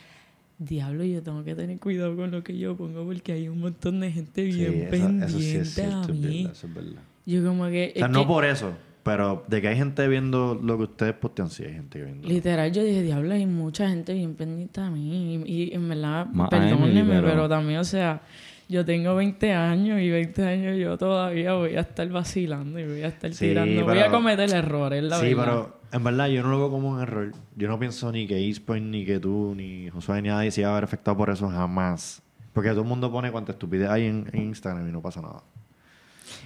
diablo, 0.60 1.04
yo 1.04 1.22
tengo 1.22 1.44
que 1.44 1.56
tener 1.56 1.80
cuidado 1.80 2.16
con 2.16 2.32
lo 2.32 2.44
que 2.44 2.58
yo 2.58 2.76
pongo 2.76 3.04
porque 3.06 3.32
hay 3.34 3.48
un 3.48 3.60
montón 3.60 4.00
de 4.00 4.12
gente 4.12 4.52
Sí, 4.52 4.58
bien 4.58 4.74
eso- 4.82 4.90
pendiente 4.92 5.26
eso 5.26 5.40
sí 5.40 5.56
es 5.56 5.74
cierto, 5.74 5.98
a 5.98 6.02
es 6.04 6.10
mí. 6.10 6.20
verdad, 6.44 6.52
eso 6.52 6.68
es 6.68 6.74
verdad. 6.74 7.02
Yo 7.26 7.44
como 7.46 7.66
que... 7.68 7.92
O 7.96 7.98
sea, 8.00 8.06
es 8.08 8.12
no 8.12 8.22
que- 8.22 8.28
por 8.28 8.46
eso, 8.46 8.72
Pero 9.08 9.44
de 9.48 9.62
que 9.62 9.68
hay 9.70 9.76
gente 9.78 10.08
viendo 10.08 10.60
lo 10.62 10.78
que 10.78 10.84
ustedes 10.84 11.14
postean, 11.14 11.50
sí 11.50 11.64
hay 11.64 11.74
gente 11.74 12.04
viendo. 12.04 12.28
Literal, 12.28 12.72
yo 12.72 12.84
dije, 12.84 13.02
diablo, 13.02 13.34
hay 13.34 13.46
mucha 13.46 13.90
gente 13.90 14.14
bien 14.14 14.36
pendiente 14.36 14.82
a 14.82 14.90
mí. 14.90 15.42
Y, 15.46 15.64
y 15.70 15.74
en 15.74 15.88
verdad, 15.90 16.26
Más 16.28 16.48
a 16.48 16.50
perdónenme, 16.50 17.04
pero... 17.16 17.28
pero- 17.28 17.50
también, 17.50 17.80
o 17.80 17.84
sea, 17.84 18.22
yo 18.70 18.84
tengo 18.86 19.16
20 19.16 19.54
años 19.54 20.02
y 20.02 20.10
20 20.10 20.46
años 20.46 20.78
yo 20.78 20.98
todavía 20.98 21.54
voy 21.54 21.76
a 21.78 21.80
estar 21.82 22.08
vacilando 22.10 22.78
y 22.80 22.86
voy 22.86 23.02
a 23.02 23.08
estar 23.08 23.34
Sí, 23.34 23.48
tirando. 23.48 23.86
Voy 23.86 24.00
a 24.00 24.10
cometer 24.12 24.50
errores, 24.54 25.02
la 25.04 25.20
sí, 25.20 25.34
verdad. 25.34 25.44
pero 25.46 25.80
en 25.94 26.04
verdad 26.04 26.28
yo 26.28 26.44
no 26.44 26.50
lo 26.50 26.58
veo 26.60 26.70
como 26.70 26.90
un 26.90 27.02
error. 27.02 27.32
Yo 27.56 27.68
no 27.70 27.80
pienso 27.80 28.12
ni 28.12 28.28
que 28.28 28.38
Eastpoint, 28.38 28.88
ni 28.88 29.06
que 29.06 29.20
tú, 29.22 29.54
ni 29.56 29.90
Josué, 29.90 30.22
ni 30.22 30.28
nadie 30.28 30.52
se 30.52 30.62
iba 30.62 30.72
a 30.72 30.74
ver 30.76 30.84
afectado 30.84 31.16
por 31.16 31.30
eso 31.30 31.48
jamás. 31.50 32.22
Porque 32.52 32.72
todo 32.72 32.82
el 32.82 32.88
mundo 32.88 33.10
pone 33.12 33.32
cuánta 33.32 33.54
estupidez 33.54 33.90
hay 33.90 34.06
en, 34.08 34.28
en 34.34 34.42
Instagram 34.48 34.90
y 34.90 34.92
no 34.92 35.02
pasa 35.02 35.22
nada. 35.22 35.44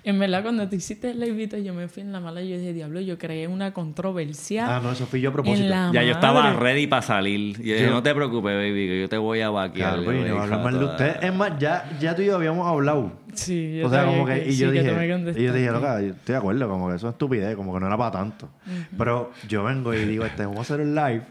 En 0.03 0.17
verdad, 0.17 0.41
cuando 0.41 0.67
te 0.67 0.75
hiciste 0.77 1.11
el 1.11 1.19
live, 1.19 1.63
yo 1.63 1.73
me 1.75 1.87
fui 1.87 2.01
en 2.01 2.11
la 2.11 2.19
mala 2.19 2.41
y 2.41 2.49
yo 2.49 2.57
dije, 2.57 2.73
diablo, 2.73 3.01
yo 3.01 3.17
creé 3.19 3.47
una 3.47 3.71
controversia 3.71 4.77
Ah, 4.77 4.79
no, 4.81 4.91
eso 4.91 5.05
fui 5.05 5.21
yo 5.21 5.29
a 5.29 5.33
propósito. 5.33 5.67
la 5.69 5.91
Ya 5.93 6.03
yo 6.03 6.13
estaba 6.13 6.53
ready 6.53 6.87
para 6.87 7.01
salir. 7.03 7.59
Y 7.59 7.63
yo 7.69 7.73
dije, 7.75 7.85
Yo- 7.85 7.91
no 7.91 8.01
te 8.01 8.13
preocupes, 8.15 8.55
baby, 8.55 8.87
que 8.87 9.01
yo 9.01 9.09
te 9.09 9.17
voy 9.17 9.41
a 9.41 9.49
vaquear. 9.51 10.01
Claro, 10.01 10.11
no 10.11 10.41
hablar 10.41 10.63
mal 10.63 10.73
de 10.73 10.79
toda- 10.79 10.91
usted. 10.91 11.23
Es 11.23 11.33
más, 11.33 11.59
ya, 11.59 11.89
ya 11.99 12.15
tú 12.15 12.23
y 12.23 12.25
yo 12.25 12.35
habíamos 12.35 12.67
hablado. 12.67 13.11
Sí, 13.33 13.77
yo 13.77 13.87
O 13.87 13.89
sea, 13.89 14.05
como 14.05 14.25
que, 14.25 14.49
y 14.49 14.57
yo 14.57 14.67
tú 14.67 14.73
dije, 14.73 14.91
y 15.37 15.43
yo 15.43 15.53
dije, 15.53 15.71
loca, 15.71 16.01
yo 16.01 16.07
estoy 16.09 16.33
de 16.33 16.37
acuerdo, 16.37 16.67
como 16.67 16.89
que 16.89 16.95
eso 16.95 17.07
es 17.07 17.13
estupidez, 17.13 17.55
como 17.55 17.73
que 17.73 17.79
no 17.79 17.87
era 17.87 17.97
para 17.97 18.11
tanto. 18.11 18.49
Pero 18.97 19.31
yo 19.47 19.63
vengo 19.63 19.93
y 19.93 20.03
digo, 20.05 20.25
este, 20.25 20.43
vamos 20.45 20.57
a 20.59 20.61
hacer 20.61 20.81
un 20.81 20.95
live 20.95 21.21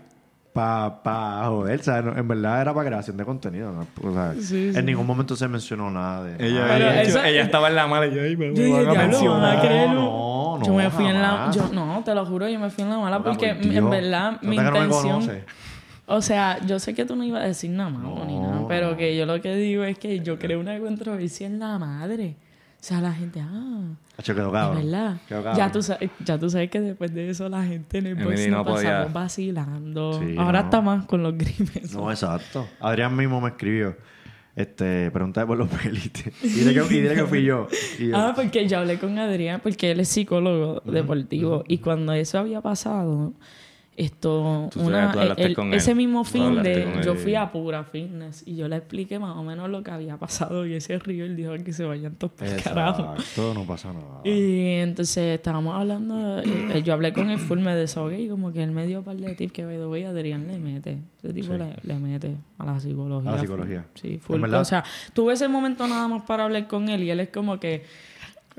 para 0.53 1.03
pa 1.03 1.45
joder, 1.47 1.79
o 1.81 1.83
sea, 1.83 2.03
no- 2.03 2.17
en 2.17 2.27
verdad 2.27 2.61
era 2.61 2.75
para 2.75 2.89
creación 2.89 3.17
de 3.17 3.25
contenido, 3.25 3.73
¿no? 3.73 3.87
O 4.09 4.13
sea, 4.13 4.33
Sí, 4.35 4.73
sí. 4.73 4.79
en 4.79 4.85
ningún 4.87 5.07
momento 5.07 5.37
se 5.37 5.47
mencionó 5.47 5.91
nada 5.91 6.25
de 6.25 6.45
Ella, 6.47 6.61
nada. 6.63 6.77
Ella- 6.77 7.03
eso- 7.03 7.23
ella 7.23 7.43
estaba 7.43 7.69
en 7.69 7.77
la 7.77 7.87
mala 7.87 8.07
y 8.09 8.15
yo, 8.15 8.23
ay, 8.23 8.37
me, 8.37 8.47
Yo 8.47 8.53
me 8.55 8.61
dije, 8.65 8.83
van 8.85 8.97
a 8.97 9.07
mencionar. 9.07 9.59
un- 9.89 9.95
No, 9.95 10.59
no, 10.59 10.65
yo 10.67 10.75
me 10.75 10.91
fui 10.91 11.07
en 11.07 11.23
la... 11.23 11.51
Yo, 11.55 11.69
no, 11.73 12.03
te 12.05 12.15
lo 12.15 12.27
juro, 12.27 12.49
yo 12.49 12.59
me 12.59 12.69
fui 12.71 12.83
en 12.85 12.91
la 12.91 12.99
mala 12.99 13.23
porque 13.23 13.55
por 13.55 13.67
en 13.73 13.91
verdad 13.91 14.39
mi 14.43 14.57
no 14.57 14.63
me 14.73 14.79
intención... 14.81 15.43
o 16.07 16.21
sea, 16.21 16.59
yo 16.67 16.81
sé 16.81 16.95
que 16.95 17.05
tú 17.05 17.15
no 17.15 17.23
ibas 17.23 17.45
a 17.45 17.47
decir 17.47 17.71
nada 17.71 17.91
malo 17.91 18.25
ni 18.27 18.37
No, 18.37 18.49
nada, 18.51 18.65
pero 18.69 18.91
no. 18.91 18.97
que 18.97 19.17
yo 19.17 19.27
lo 19.27 19.41
que 19.41 19.55
digo 19.55 19.85
es 19.85 19.97
que 19.99 20.19
yo 20.21 20.39
creo 20.39 20.59
una 20.59 20.77
controversia 20.81 21.47
en 21.47 21.61
la 21.61 21.79
madre. 21.79 22.35
O 22.81 22.83
sea, 22.83 23.01
la 23.03 23.12
gente, 23.12 23.41
ah, 23.43 23.83
Hacho, 24.16 24.35
quedó 24.35 24.51
verdad. 24.51 25.18
Quedó 25.28 25.43
cabrón. 25.43 25.57
Ya 25.59 25.70
tú, 25.70 25.83
sabes, 25.83 26.11
ya 26.24 26.39
tú 26.39 26.49
sabes 26.49 26.70
que 26.70 26.81
después 26.81 27.12
de 27.12 27.28
eso 27.28 27.47
la 27.51 27.62
gente 27.62 27.99
en 27.99 28.07
el 28.07 28.12
Emily 28.12 28.26
box 28.31 28.49
no 28.49 28.64
pasamos 28.64 29.12
vacilando. 29.12 30.18
Sí, 30.18 30.35
Ahora 30.39 30.61
no. 30.61 30.64
está 30.64 30.81
más 30.81 31.05
con 31.05 31.22
los 31.22 31.37
grimes. 31.37 31.93
No, 31.95 32.11
exacto. 32.11 32.66
Adrián 32.81 33.14
mismo 33.14 33.39
me 33.43 33.51
escribió, 33.51 33.99
este, 34.57 35.11
pregunta 35.11 35.47
por 35.47 35.59
los 35.59 35.68
pelites. 35.83 36.33
Y 36.43 36.49
dile 36.49 36.72
que, 36.72 36.81
y 36.95 37.01
dile 37.03 37.14
que 37.14 37.24
fui 37.26 37.43
yo, 37.45 37.68
Ah, 38.14 38.33
porque 38.35 38.66
yo 38.66 38.78
hablé 38.78 38.99
con 38.99 39.18
Adrián, 39.18 39.61
porque 39.62 39.91
él 39.91 40.01
es 40.01 40.09
psicólogo 40.09 40.81
deportivo. 40.91 41.64
Y 41.68 41.78
cuando 41.78 42.14
eso 42.14 42.39
había 42.39 42.62
pasado, 42.62 43.35
esto, 44.05 44.71
una, 44.77 45.13
tú 45.13 45.19
hablaste 45.21 45.43
el- 45.45 45.55
con 45.55 45.69
él. 45.69 45.75
ese 45.75 45.95
mismo 45.95 46.25
fin 46.25 46.63
de, 46.63 46.83
él. 46.85 47.03
yo 47.05 47.15
fui 47.15 47.35
a 47.35 47.53
pura 47.53 47.85
fitness 47.85 48.43
y 48.47 48.57
yo 48.57 48.67
le 48.69 48.77
expliqué 48.77 49.19
más 49.19 49.37
o 49.37 49.43
menos 49.43 49.69
lo 49.69 49.83
que 49.83 49.91
había 49.91 50.17
pasado 50.17 50.65
y 50.67 50.75
ese 50.75 50.99
río 50.99 51.25
él 51.25 51.37
dijo 51.37 51.53
que 51.65 51.73
se 51.73 51.85
vayan 51.85 52.15
todos 52.15 52.33
carajo. 52.65 53.15
Exacto, 53.17 53.53
no 53.55 53.65
pasa 53.65 53.93
nada. 53.93 54.21
Y 54.25 54.77
entonces 54.81 55.35
estábamos 55.37 55.75
hablando, 55.77 56.43
y- 56.43 56.79
y 56.79 56.83
yo 56.83 56.95
hablé 56.95 57.13
con 57.13 57.31
él 57.31 57.39
full, 57.39 57.59
me 57.61 57.75
desahogué 57.75 58.21
y 58.23 58.29
como 58.29 58.53
que 58.53 58.63
él 58.63 58.71
me 58.71 58.87
dio 58.87 58.99
un 59.01 59.05
par 59.05 59.17
de 59.17 59.35
tips 59.35 59.53
que 59.53 59.65
by 59.67 59.77
the 59.77 59.87
way, 59.87 60.05
Adrián 60.05 60.47
le 60.47 60.59
mete. 60.59 60.99
Ese 61.23 61.33
tipo 61.35 61.53
Sí. 61.53 61.59
le, 61.59 61.77
le 61.83 61.99
mete 61.99 62.37
a 62.59 62.65
la 62.65 62.81
psicología. 62.81 63.29
A 63.31 63.33
la 63.33 63.39
full. 63.39 63.47
psicología. 63.47 63.87
Sí, 63.95 64.19
full. 64.19 64.43
O 64.43 64.65
sea, 64.65 64.83
tuve 65.13 65.35
ese 65.35 65.49
momento 65.49 65.87
nada 65.87 66.09
más 66.09 66.23
para 66.23 66.45
hablar 66.45 66.67
con 66.67 66.89
él 66.89 67.03
y 67.03 67.11
él 67.11 67.21
es 67.21 67.29
como 67.29 67.61
que 67.61 67.85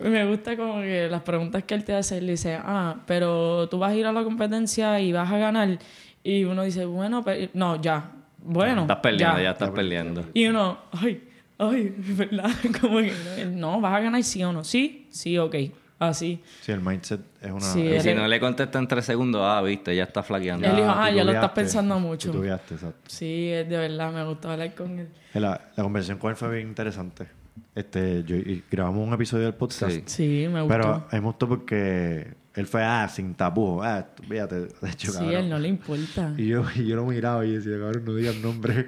me 0.09 0.25
gusta 0.25 0.55
como 0.57 0.81
que 0.81 1.07
las 1.09 1.21
preguntas 1.21 1.63
que 1.63 1.73
él 1.73 1.83
te 1.83 1.93
hace, 1.93 2.17
él 2.17 2.27
dice, 2.27 2.57
ah, 2.61 2.95
pero 3.05 3.67
tú 3.69 3.77
vas 3.79 3.91
a 3.91 3.95
ir 3.95 4.05
a 4.05 4.11
la 4.11 4.23
competencia 4.23 4.99
y 4.99 5.11
vas 5.11 5.31
a 5.31 5.37
ganar. 5.37 5.77
Y 6.23 6.43
uno 6.43 6.63
dice, 6.63 6.85
bueno, 6.85 7.23
pero 7.23 7.49
no, 7.53 7.81
ya. 7.81 8.11
Bueno, 8.43 8.81
Estás 8.81 8.97
perdiendo, 8.97 9.39
ya, 9.41 9.51
estás 9.51 9.69
perdiendo. 9.69 10.25
y 10.33 10.47
uno, 10.47 10.79
ay, 10.91 11.23
ay, 11.59 11.93
¿verdad? 11.97 12.49
Como 12.79 12.97
que 12.99 13.13
no, 13.51 13.79
vas 13.79 13.93
a 13.95 13.99
ganar 13.99 14.23
sí 14.23 14.43
o 14.43 14.51
no. 14.51 14.63
Sí, 14.63 15.07
sí, 15.11 15.37
ok. 15.37 15.55
Así. 15.99 16.41
Sí, 16.61 16.71
el 16.71 16.81
mindset 16.81 17.21
es 17.39 17.51
una... 17.51 17.59
Sí, 17.61 17.81
Y 17.81 17.99
si 17.99 18.15
no 18.15 18.27
le 18.27 18.39
contesta 18.39 18.79
en 18.79 18.87
tres 18.87 19.05
segundos, 19.05 19.43
ah, 19.45 19.61
viste, 19.61 19.95
ya 19.95 20.01
está 20.05 20.23
flaqueando. 20.23 20.65
Él 20.67 20.77
dijo, 20.77 20.89
ah, 20.89 21.11
ya 21.11 21.23
lo 21.23 21.31
estás 21.31 21.51
pensando 21.51 21.99
mucho. 21.99 22.31
titubeaste, 22.31 22.73
exacto. 22.73 23.01
Sí, 23.07 23.49
es 23.51 23.69
de 23.69 23.77
verdad, 23.77 24.11
me 24.11 24.23
gustó 24.25 24.49
hablar 24.49 24.73
con 24.73 24.97
él. 24.97 25.09
La, 25.35 25.61
la 25.75 25.83
conversación 25.83 26.17
con 26.17 26.31
él 26.31 26.35
fue 26.35 26.49
bien 26.55 26.69
interesante. 26.69 27.27
Este, 27.75 28.23
yo, 28.23 28.35
y 28.35 28.63
grabamos 28.69 29.07
un 29.07 29.13
episodio 29.13 29.45
del 29.45 29.53
podcast. 29.53 29.91
Sí. 29.91 30.03
Sí, 30.05 30.47
me 30.47 30.61
gustó. 30.61 30.67
Pero 30.67 31.07
me 31.11 31.19
gustó 31.19 31.47
porque 31.47 32.33
él 32.53 32.67
fue, 32.67 32.83
ah, 32.83 33.07
sin 33.07 33.33
tapujos. 33.35 33.85
Ah, 33.85 34.07
fíjate, 34.27 34.59
de 34.61 34.89
hecho, 34.89 35.11
sí, 35.11 35.17
cabrón. 35.17 35.35
él 35.35 35.49
no 35.49 35.59
le 35.59 35.67
importa. 35.67 36.33
Y 36.37 36.47
yo, 36.47 36.63
y 36.75 36.87
yo 36.87 36.95
lo 36.95 37.05
miraba 37.05 37.45
y 37.45 37.55
decía, 37.55 37.77
cabrón, 37.79 38.05
no 38.05 38.15
digas 38.15 38.35
nombre. 38.35 38.87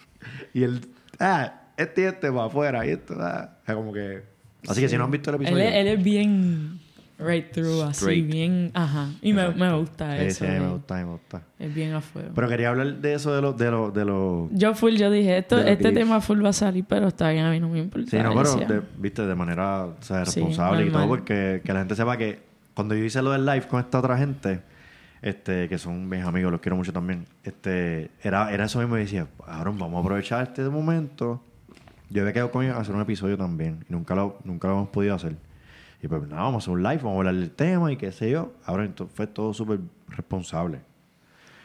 y 0.54 0.62
él, 0.62 0.80
ah, 1.18 1.62
este 1.76 2.02
y 2.02 2.04
este 2.04 2.30
para 2.30 2.44
afuera. 2.44 2.86
Y 2.86 2.90
esto, 2.90 3.14
ah. 3.20 3.58
O 3.62 3.66
sea, 3.66 3.74
como 3.74 3.92
que... 3.92 4.22
Así 4.68 4.80
que 4.80 4.88
si 4.88 4.96
no 4.96 5.04
han 5.04 5.10
visto 5.10 5.30
el 5.30 5.36
episodio... 5.36 5.64
él 5.64 5.88
es 5.88 6.02
bien 6.02 6.81
right 7.24 7.50
through, 7.52 7.82
así, 7.82 8.22
bien, 8.22 8.70
ajá. 8.74 9.08
Y 9.22 9.32
me, 9.32 9.48
me 9.50 9.72
gusta 9.74 10.16
Sí, 10.18 10.24
eso. 10.24 10.44
sí, 10.44 10.50
me 10.50 10.68
gusta, 10.68 10.94
me 10.96 11.04
gusta. 11.04 11.42
Es 11.58 11.74
bien 11.74 11.92
afuera. 11.94 12.28
Pero 12.34 12.48
quería 12.48 12.68
hablar 12.70 12.94
de 12.96 13.14
eso, 13.14 13.34
de 13.34 13.42
los... 13.42 13.56
De 13.56 13.70
los, 13.70 13.94
de 13.94 14.04
los 14.04 14.48
Yo 14.52 14.74
full, 14.74 14.94
yo 14.94 15.10
dije, 15.10 15.38
esto, 15.38 15.58
este 15.58 15.84
beef. 15.84 15.94
tema 15.94 16.20
full 16.20 16.44
va 16.44 16.50
a 16.50 16.52
salir, 16.52 16.84
pero 16.88 17.08
está 17.08 17.30
bien, 17.30 17.44
a 17.44 17.50
mí 17.50 17.60
no 17.60 17.68
me 17.68 17.78
importa. 17.78 18.10
Sí, 18.10 18.18
no, 18.18 18.34
pero, 18.34 18.54
de- 18.56 18.82
viste, 18.98 19.26
de 19.26 19.34
manera 19.34 19.84
o 19.86 19.96
sea, 20.00 20.24
Sí, 20.26 20.40
responsable 20.40 20.86
y 20.86 20.90
todo, 20.90 21.06
porque 21.08 21.62
que 21.64 21.72
la 21.72 21.78
gente 21.80 21.94
sepa 21.94 22.16
que 22.16 22.40
cuando 22.74 22.94
yo 22.94 23.04
hice 23.04 23.20
lo 23.22 23.30
del 23.32 23.44
live 23.46 23.66
con 23.68 23.80
esta 23.80 23.98
otra 23.98 24.16
gente, 24.18 24.60
este, 25.20 25.68
que 25.68 25.78
son 25.78 26.08
mis 26.08 26.24
amigos, 26.24 26.50
los 26.50 26.60
quiero 26.60 26.74
mucho 26.76 26.92
también, 26.92 27.26
este, 27.44 28.10
era, 28.22 28.52
era 28.52 28.64
eso 28.64 28.80
mismo 28.80 28.96
y 28.96 29.00
decía, 29.00 29.26
Aaron, 29.46 29.78
vamos 29.78 29.98
a 29.98 30.00
aprovechar 30.00 30.42
este 30.42 30.62
momento. 30.68 31.42
Yo 32.10 32.22
había 32.22 32.32
quedado 32.34 32.50
con 32.50 32.64
ellos 32.64 32.76
a 32.76 32.80
hacer 32.80 32.94
un 32.94 33.00
episodio 33.00 33.38
también, 33.38 33.84
y 33.88 33.92
nunca 33.92 34.14
lo, 34.14 34.38
nunca 34.44 34.68
lo 34.68 34.74
hemos 34.74 34.88
podido 34.88 35.14
hacer. 35.14 35.36
Y 36.02 36.08
pues 36.08 36.22
nada, 36.28 36.42
vamos 36.42 36.54
a 36.54 36.58
hacer 36.64 36.74
un 36.74 36.82
live, 36.82 36.96
vamos 36.96 37.14
a 37.14 37.18
hablar 37.18 37.34
del 37.36 37.50
tema 37.52 37.92
y 37.92 37.96
qué 37.96 38.10
sé 38.12 38.30
yo. 38.30 38.52
Ahora 38.66 38.90
fue 39.14 39.26
todo 39.28 39.54
súper 39.54 39.78
responsable. 40.08 40.78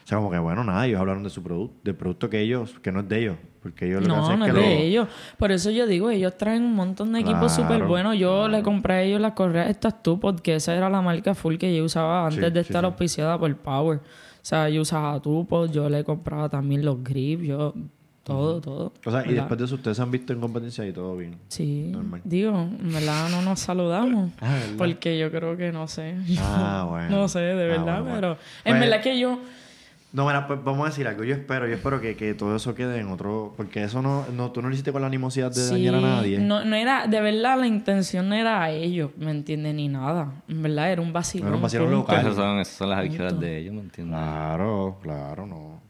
O 0.04 0.08
sea, 0.08 0.20
como 0.20 0.32
que 0.32 0.38
bueno, 0.38 0.64
nada, 0.64 0.86
ellos 0.86 1.00
hablaron 1.02 1.24
de 1.24 1.30
su 1.30 1.44
producto, 1.44 1.76
del 1.84 1.96
producto 1.96 2.30
que 2.30 2.40
ellos, 2.40 2.80
que 2.82 2.92
no 2.94 3.02
es 3.02 3.10
de 3.10 3.20
ellos, 3.20 3.36
porque 3.62 3.88
ellos 3.88 4.02
lo 4.04 4.08
que 4.08 4.16
No, 4.16 4.26
hacen 4.26 4.40
no 4.40 4.46
es 4.46 4.52
es 4.52 4.56
que 4.56 4.62
de 4.62 4.76
lo, 4.76 4.82
ellos. 4.82 5.08
Por 5.38 5.52
eso 5.52 5.70
yo 5.72 5.86
digo, 5.86 6.10
ellos 6.12 6.38
traen 6.38 6.64
un 6.64 6.76
montón 6.76 7.12
de 7.12 7.20
equipos 7.20 7.54
Claro, 7.54 7.70
súper 7.74 7.84
buenos. 7.88 8.16
Yo 8.18 8.30
claro. 8.44 8.48
le 8.50 8.64
compré 8.64 8.94
a 8.94 9.02
ellos 9.02 9.20
las 9.20 9.34
correas 9.34 9.70
estas 9.70 10.02
tú, 10.02 10.18
porque 10.20 10.56
esa 10.56 10.74
era 10.76 10.90
la 10.90 11.02
marca 11.02 11.34
full 11.36 11.58
que 11.58 11.76
yo 11.76 11.84
usaba 11.84 12.26
antes 12.28 12.46
Sí, 12.46 12.52
de 12.52 12.60
estar 12.62 12.82
sí. 12.84 12.86
auspiciada 12.86 13.38
por 13.38 13.54
Power. 13.58 13.98
O 13.98 14.02
sea, 14.50 14.70
yo 14.70 14.82
usaba 14.82 15.20
tupos, 15.22 15.72
yo 15.72 15.90
le 15.90 16.06
compraba 16.06 16.48
también 16.48 16.86
los 16.86 17.04
grips, 17.04 17.44
yo 17.44 17.74
todo, 18.28 18.61
todo. 18.61 18.93
O 19.05 19.11
sea, 19.11 19.25
y 19.25 19.34
después 19.34 19.57
de 19.57 19.65
eso 19.65 19.75
ustedes 19.75 19.97
se 19.97 20.03
han 20.03 20.11
visto 20.11 20.34
en 20.34 20.39
competencia 20.41 20.86
y 20.86 20.91
todo 20.91 21.15
bien. 21.17 21.38
Sí, 21.47 21.89
Normal. 21.91 22.21
digo, 22.23 22.51
en 22.59 22.93
verdad 22.93 23.30
no 23.30 23.41
nos 23.41 23.59
saludamos. 23.59 24.32
Ah, 24.41 24.59
porque 24.78 25.17
yo 25.17 25.32
creo 25.32 25.55
que 25.57 25.71
no 25.71 25.88
sé. 25.88 26.15
Ah, 26.39 26.86
bueno. 26.89 27.09
No 27.09 27.28
sé, 27.28 27.39
de 27.39 27.63
Ah, 27.65 27.67
verdad, 27.78 28.01
bueno, 28.01 28.15
pero 28.15 28.28
bueno. 28.30 28.38
en 28.65 28.71
Pues- 28.78 28.80
verdad 28.82 29.01
que 29.03 29.19
yo... 29.19 29.39
No, 30.13 30.25
mira, 30.25 30.47
pues 30.47 30.63
vamos 30.63 30.86
a 30.86 30.89
decir 30.89 31.05
algo. 31.05 31.24
Yo 31.25 31.36
espero, 31.36 31.67
yo 31.67 31.75
espero 31.75 31.99
que, 31.99 32.16
que 32.16 32.33
todo 32.33 32.55
eso 32.55 32.74
quede 32.74 32.99
en 33.01 33.09
otro... 33.09 33.54
Porque 33.58 33.83
eso 33.83 34.01
no, 34.01 34.25
no... 34.36 34.51
Tú 34.51 34.62
no 34.62 34.70
lo 34.70 34.74
hiciste 34.74 34.91
con 34.93 35.01
la 35.01 35.08
animosidad 35.08 35.49
de 35.51 35.55
Sí, 35.62 35.71
dañar 35.74 35.95
a 35.95 36.01
nadie. 36.01 36.39
No, 36.39 36.63
no 36.63 36.75
era, 36.78 37.08
de 37.08 37.20
verdad 37.20 37.59
la 37.59 37.67
intención 37.67 38.29
no 38.29 38.33
era 38.36 38.63
a 38.63 38.71
ellos, 38.71 39.12
¿me 39.17 39.32
entiendes? 39.32 39.75
Ni 39.75 39.89
nada. 39.89 40.32
En 40.47 40.63
verdad 40.63 40.91
era 40.93 41.01
un 41.01 41.12
vacilón. 41.12 41.47
Era 41.49 41.55
un 41.58 41.62
vacilón 41.62 41.91
local. 41.91 42.21
Esas 42.21 42.36
son, 42.36 42.59
esas 42.59 42.75
son 42.75 42.89
las 42.89 42.99
adicciones 42.99 43.37
de 43.39 43.58
ellos, 43.59 43.74
¿me 43.74 43.82
entiendes? 43.82 44.17
Claro, 44.17 44.97
claro, 45.04 45.45
no. 45.45 45.82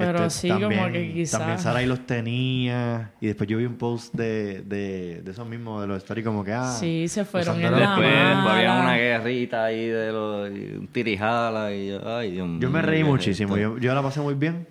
Este, 0.00 0.12
Pero 0.12 0.30
sí, 0.30 0.48
como 0.48 0.92
que 0.92 1.12
quizá- 1.12 1.38
También 1.38 1.58
Sarai 1.58 1.86
los 1.86 2.06
tenía. 2.06 3.12
Y 3.20 3.26
después 3.26 3.48
yo 3.48 3.58
vi 3.58 3.64
un 3.66 3.76
post 3.76 4.14
de, 4.14 4.62
de, 4.62 5.20
de 5.22 5.30
esos 5.30 5.46
mismos, 5.46 5.80
de 5.82 5.86
los 5.88 5.98
stories, 5.98 6.24
como 6.26 6.42
que... 6.44 6.52
Ah, 6.52 6.74
Sí, 6.78 7.06
se 7.08 7.24
fueron 7.24 7.56
en 7.56 7.70
la 7.72 7.78
Después, 7.78 8.08
mala. 8.08 8.54
había 8.56 8.80
una 8.80 8.96
guerrita 8.96 9.64
ahí 9.64 9.86
de 9.86 10.12
los 10.12 10.50
un 10.50 10.88
tirijala 10.92 11.74
y 11.74 11.88
yo, 11.88 12.16
ay 12.16 12.30
Dios 12.32 12.48
mío. 12.48 12.58
Yo 12.60 12.70
me 12.70 12.82
reí 12.82 12.98
¿qué 12.98 13.02
es 13.02 13.06
muchísimo. 13.08 13.56
Yo, 13.56 13.78
yo 13.78 13.94
la 13.94 14.02
pasé 14.02 14.20
muy 14.20 14.34
bien. 14.34 14.66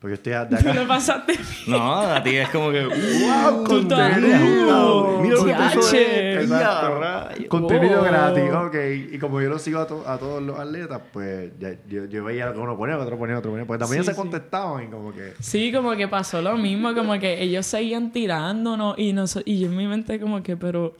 Porque 0.00 0.12
yo 0.12 0.14
estoy 0.14 0.32
de 0.56 0.62
Tú 0.62 0.68
acá. 0.70 0.74
lo 0.80 0.86
pasaste 0.86 1.34
No, 1.66 2.00
a 2.00 2.22
ti 2.22 2.36
es 2.36 2.48
como 2.50 2.70
que 2.70 2.84
¡Wow! 2.86 3.64
Tú 3.64 3.88
Contenido. 3.88 5.18
Mira 5.20 5.34
lo 5.36 5.44
que. 5.44 6.46
Ya, 6.48 7.28
Contenido 7.48 8.02
gratis, 8.02 8.44
ok. 8.52 8.74
Y 9.12 9.18
como 9.18 9.40
yo 9.40 9.48
lo 9.48 9.58
sigo 9.58 9.80
a, 9.80 9.86
to- 9.86 10.04
a 10.06 10.16
todos 10.18 10.42
los 10.42 10.58
atletas, 10.58 11.00
pues 11.12 11.50
ya- 11.58 11.74
yo, 11.88 12.04
yo 12.04 12.24
veía 12.24 12.52
que 12.52 12.58
uno 12.58 12.76
ponía, 12.76 12.96
que 12.96 13.02
otro 13.02 13.18
ponía, 13.18 13.38
otro 13.38 13.50
ponía. 13.50 13.66
Porque 13.66 13.80
también 13.80 14.02
Sí, 14.02 14.08
se 14.10 14.14
sí. 14.14 14.20
contestaban 14.20 14.84
y 14.84 14.86
como 14.86 15.12
que... 15.12 15.32
Sí, 15.40 15.72
como 15.72 15.92
que 15.96 16.06
pasó 16.08 16.40
lo 16.42 16.56
mismo, 16.56 16.94
como 16.94 17.18
que 17.18 17.42
ellos 17.42 17.66
seguían 17.66 18.12
tirándonos 18.12 18.96
y, 18.98 19.12
noso- 19.12 19.42
y 19.44 19.58
yo 19.60 19.66
en 19.66 19.76
mi 19.76 19.86
mente 19.86 20.20
como 20.20 20.42
que, 20.42 20.56
pero 20.56 20.94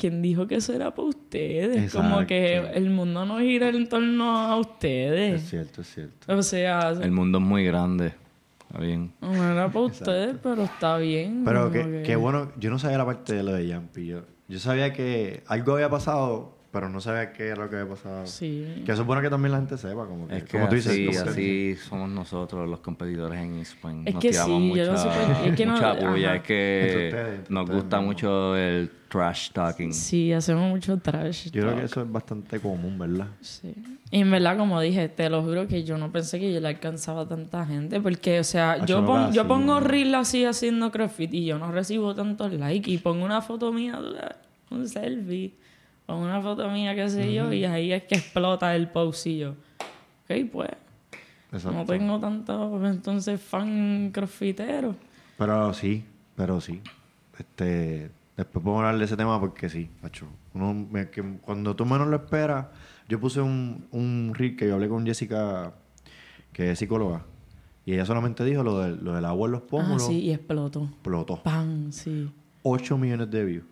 ¿quién 0.00 0.22
dijo 0.22 0.46
que 0.46 0.56
eso 0.56 0.72
era 0.72 0.94
para 0.94 1.08
ustedes? 1.08 1.92
Como 1.92 2.26
que 2.26 2.56
el 2.74 2.88
mundo 2.90 3.24
no 3.26 3.38
gira 3.38 3.68
en 3.68 3.88
torno 3.88 4.36
a 4.38 4.54
Es 4.58 4.66
ustedes. 4.66 5.48
cierto, 5.48 5.82
es 5.82 5.94
cierto. 5.94 6.34
O 6.34 6.42
sea, 6.42 6.90
El 6.90 7.12
mundo 7.12 7.38
es 7.38 7.44
muy 7.44 7.64
grande. 7.64 8.14
Está 8.62 8.80
bien. 8.80 9.12
no 9.20 9.52
era 9.52 9.66
para 9.68 9.84
ustedes, 9.86 10.36
pero 10.42 10.62
está 10.62 10.96
bien. 10.96 11.42
Pero 11.44 11.70
que, 11.70 11.82
que- 11.82 12.02
qué 12.04 12.16
bueno, 12.16 12.50
yo 12.58 12.70
no 12.70 12.78
sabía 12.78 12.98
la 12.98 13.04
parte 13.06 13.34
de 13.34 13.42
lo 13.42 13.52
de 13.52 13.66
Yampi. 13.66 14.06
Yo, 14.06 14.20
yo 14.48 14.58
sabía 14.58 14.92
que 14.92 15.42
algo 15.46 15.74
había 15.74 15.90
pasado 15.90 16.56
pero 16.72 16.88
no 16.88 17.00
sabía 17.00 17.32
qué 17.32 17.48
era 17.48 17.64
lo 17.64 17.68
que 17.70 17.76
había 17.76 17.88
pasado. 17.92 18.26
Sí. 18.26 18.82
Que 18.86 18.92
eso 18.92 19.02
es 19.02 19.06
bueno 19.06 19.20
que 19.22 19.30
también 19.30 19.52
la 19.52 19.58
gente 19.58 19.76
sepa, 19.76 20.06
como 20.06 20.28
que, 20.28 20.36
Es 20.36 20.44
que 20.44 20.50
como 20.52 20.68
tú 20.68 20.74
dices, 20.76 20.92
así, 20.92 21.06
como 21.06 21.24
que- 21.24 21.30
así 21.30 21.76
somos 21.88 22.10
nosotros 22.10 22.68
los 22.68 22.80
competidores 22.80 23.40
en 23.40 23.58
eSpain. 23.58 24.06
Es 24.06 24.14
nos 24.14 24.22
que 24.22 24.30
tiramos 24.30 24.60
sí, 24.62 24.68
mucha, 24.68 24.84
yo 24.84 24.92
no 24.92 25.44
es 25.50 25.56
que 25.56 25.66
no- 25.66 25.72
mucha 25.72 25.92
bulla. 25.94 26.26
ajá. 26.28 26.36
Es 26.36 26.42
que 26.44 26.80
Entre 26.82 27.08
ustedes, 27.08 27.38
entre 27.40 27.54
nos 27.54 27.70
gusta 27.70 27.96
mismos. 27.98 28.04
mucho 28.14 28.56
el 28.56 28.90
trash 29.08 29.50
talking. 29.50 29.92
Sí, 29.92 30.32
hacemos 30.32 30.68
mucho 30.70 30.96
trash. 30.98 31.50
Yo 31.50 31.62
creo 31.62 31.74
que 31.76 31.84
eso 31.84 32.02
es 32.02 32.12
bastante 32.12 32.60
común, 32.60 32.96
¿verdad? 32.98 33.26
Sí. 33.40 33.74
Y 34.12 34.20
en 34.20 34.30
verdad, 34.30 34.56
como 34.56 34.80
dije, 34.80 35.08
te 35.08 35.28
lo 35.28 35.42
juro 35.42 35.66
que 35.66 35.82
yo 35.82 35.98
no 35.98 36.12
pensé 36.12 36.38
que 36.38 36.52
yo 36.52 36.60
le 36.60 36.68
alcanzaba 36.68 37.22
a 37.22 37.28
tanta 37.28 37.66
gente. 37.66 38.00
Porque, 38.00 38.38
o 38.38 38.44
sea, 38.44 38.84
yo, 38.84 39.04
pon- 39.04 39.24
veo 39.24 39.32
yo 39.32 39.48
pongo 39.48 39.74
¿no? 39.74 39.80
reel 39.80 40.14
así 40.14 40.44
haciendo 40.44 40.92
crossfit 40.92 41.34
y 41.34 41.44
yo 41.46 41.58
no 41.58 41.72
recibo 41.72 42.14
tantos 42.14 42.52
likes. 42.52 42.88
Y 42.90 42.98
pongo 42.98 43.24
una 43.24 43.40
foto 43.42 43.72
mía, 43.72 43.98
un 44.70 44.88
selfie, 44.88 45.54
o 46.10 46.16
una 46.18 46.40
foto 46.40 46.68
mía, 46.70 46.94
qué 46.94 47.08
sé 47.08 47.32
yo, 47.32 47.52
y 47.52 47.64
ahí 47.64 47.92
es 47.92 48.04
que 48.04 48.16
explota 48.16 48.74
el 48.74 48.88
post 48.88 49.26
y 49.26 49.38
yo. 49.38 49.50
Ok, 49.50 50.48
pues, 50.52 50.68
Exacto. 51.52 51.72
no 51.78 51.84
tengo 51.84 52.18
tantos 52.20 52.84
entonces 52.84 53.40
fan 53.40 54.10
crossfiteros. 54.12 54.96
Pero 55.38 55.72
sí, 55.74 56.04
pero 56.36 56.60
sí. 56.60 56.80
Este, 57.38 58.10
después 58.36 58.62
podemos 58.62 58.80
hablar 58.84 58.98
de 58.98 59.04
ese 59.04 59.16
tema 59.16 59.40
porque 59.40 59.68
sí, 59.68 59.88
macho. 60.02 60.26
Uno, 60.54 60.74
me- 60.74 61.10
que 61.10 61.22
cuando 61.40 61.74
tú 61.74 61.84
menos 61.86 62.08
lo 62.08 62.16
esperas, 62.16 62.66
yo 63.08 63.18
puse 63.18 63.40
un, 63.40 63.86
un 63.92 64.32
reel 64.34 64.56
que 64.56 64.68
yo 64.68 64.74
hablé 64.74 64.88
con 64.88 65.06
Jessica, 65.06 65.72
que 66.52 66.72
es 66.72 66.78
psicóloga, 66.78 67.24
y 67.86 67.94
ella 67.94 68.04
solamente 68.04 68.44
dijo 68.44 68.62
lo, 68.62 68.78
del- 68.80 69.02
lo 69.02 69.14
del 69.14 69.24
agua 69.24 69.46
en 69.46 69.52
los 69.52 69.62
Ah, 69.62 69.66
pómulos, 69.70 70.06
sí, 70.06 70.18
y 70.20 70.32
explotó. 70.32 70.84
explotó. 70.84 71.42
Pan, 71.42 71.92
sí. 71.92 72.30
8 72.62 72.98
millones 72.98 73.30
de 73.30 73.44
views 73.44 73.64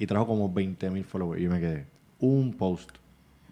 y 0.00 0.06
trajo 0.06 0.26
como 0.26 0.50
20 0.50 0.90
mil 0.90 1.04
followers. 1.04 1.42
Y 1.42 1.46
me 1.46 1.60
quedé. 1.60 1.86
Un 2.20 2.54
post 2.54 2.90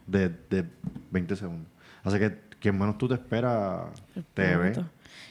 de, 0.07 0.31
de 0.31 0.65
20 1.11 1.37
segundos. 1.37 1.69
Así 2.03 2.19
que 2.19 2.39
quien 2.59 2.79
menos 2.79 2.97
tú 2.97 3.07
te 3.07 3.15
esperas, 3.15 3.85
te 4.33 4.57
ve. 4.57 4.73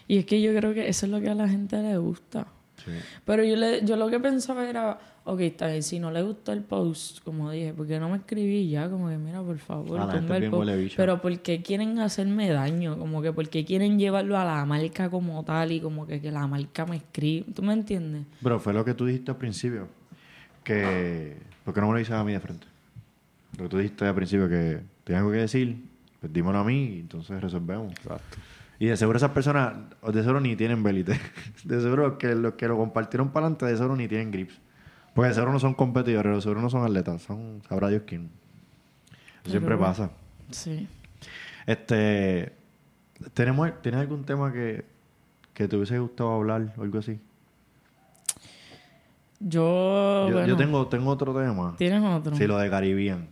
Y 0.07 0.19
es 0.19 0.25
que 0.27 0.39
yo 0.39 0.53
creo 0.55 0.75
que 0.75 0.87
eso 0.87 1.07
es 1.07 1.11
lo 1.11 1.19
que 1.19 1.29
a 1.29 1.33
la 1.33 1.49
gente 1.49 1.81
le 1.81 1.97
gusta. 1.97 2.45
Sí. 2.85 2.91
Pero 3.25 3.43
yo, 3.43 3.55
le, 3.55 3.83
yo 3.83 3.95
lo 3.95 4.11
que 4.11 4.19
pensaba 4.19 4.69
era, 4.69 4.99
ok, 5.23 5.39
está 5.39 5.67
bien, 5.67 5.81
si 5.81 5.97
no 5.97 6.11
le 6.11 6.21
gustó 6.21 6.53
el 6.53 6.61
post, 6.61 7.23
como 7.23 7.49
dije, 7.49 7.73
¿por 7.73 7.87
qué 7.87 7.99
no 7.99 8.09
me 8.09 8.17
escribí 8.17 8.69
ya? 8.69 8.87
Como 8.87 9.09
que, 9.09 9.17
mira, 9.17 9.41
por 9.41 9.57
favor, 9.57 9.99
Ah, 9.99 10.11
tumba 10.11 10.37
el 10.37 10.51
post. 10.51 10.93
Pero 10.95 11.19
¿por 11.19 11.39
qué 11.39 11.63
quieren 11.63 11.97
hacerme 11.97 12.49
daño? 12.49 12.95
Como 12.99 13.23
que, 13.23 13.33
¿por 13.33 13.49
qué 13.49 13.65
quieren 13.65 13.97
llevarlo 13.97 14.37
a 14.37 14.45
la 14.45 14.63
marca 14.65 15.09
como 15.09 15.43
tal 15.43 15.71
y 15.71 15.81
como 15.81 16.05
que, 16.05 16.21
que 16.21 16.31
la 16.31 16.45
marca 16.45 16.85
me 16.85 16.97
escribe? 16.97 17.51
¿Tú 17.53 17.63
me 17.63 17.73
entiendes? 17.73 18.27
Pero 18.43 18.59
fue 18.59 18.71
lo 18.71 18.85
que 18.85 18.93
tú 18.93 19.07
dijiste 19.07 19.31
al 19.31 19.37
principio. 19.37 19.87
Que. 20.67 21.37
¿Por 21.63 21.73
qué 21.73 21.81
no 21.81 21.87
me 21.87 21.93
lo 21.93 21.99
dices 21.99 22.13
a 22.13 22.23
mí 22.23 22.33
de 22.33 22.39
frente? 22.39 22.67
Lo 23.57 23.63
que 23.63 23.69
tú 23.69 23.77
dijiste 23.77 24.05
al 24.05 24.15
principio, 24.15 24.47
que 24.49 24.81
tengo 25.03 25.19
algo 25.19 25.31
que 25.31 25.37
decir, 25.37 25.81
pues 26.19 26.31
dímelo 26.31 26.59
a 26.59 26.63
mí 26.63 26.95
y 26.95 26.99
entonces 26.99 27.41
resolvemos. 27.41 27.91
Exacto. 27.93 28.37
Y 28.79 28.87
de 28.87 28.97
seguro 28.97 29.17
esas 29.17 29.31
personas, 29.31 29.73
de 30.05 30.21
seguro 30.21 30.39
ni 30.39 30.55
tienen 30.55 30.83
belite. 30.83 31.19
De 31.63 31.81
seguro 31.81 32.17
que 32.17 32.35
los 32.35 32.53
que 32.53 32.67
lo 32.67 32.77
compartieron 32.77 33.29
para 33.29 33.47
adelante, 33.47 33.65
de 33.65 33.75
seguro 33.75 33.95
ni 33.95 34.07
tienen 34.07 34.29
grips. 34.31 34.59
Porque 35.15 35.29
de 35.29 35.33
seguro 35.33 35.51
no 35.53 35.59
son 35.59 35.73
competidores, 35.73 36.35
de 36.35 36.41
seguro 36.41 36.61
no 36.61 36.69
son 36.69 36.83
atletas, 36.83 37.23
son, 37.23 37.61
sabrá 37.67 37.87
Dios 37.89 38.03
quién. 38.05 38.29
Eso 39.41 39.51
siempre 39.51 39.75
Pero- 39.75 39.79
pasa. 39.87 40.11
Sí. 40.51 40.87
Este, 41.65 42.53
¿tenemos, 43.33 43.71
¿tienes 43.81 43.99
algún 44.01 44.23
tema 44.25 44.53
que, 44.53 44.85
que 45.53 45.67
te 45.67 45.75
hubiese 45.75 45.97
gustado 45.97 46.33
hablar 46.33 46.73
o 46.77 46.83
algo 46.83 46.99
así? 46.99 47.19
Yo, 49.39 50.27
yo, 50.27 50.33
bueno, 50.33 50.47
yo 50.47 50.57
tengo, 50.57 50.87
tengo 50.87 51.11
otro 51.11 51.33
tema. 51.33 51.75
¿tienes 51.77 52.03
otro? 52.03 52.35
Sí, 52.35 52.47
lo 52.47 52.57
de 52.57 52.69
Caribbean. 52.69 53.27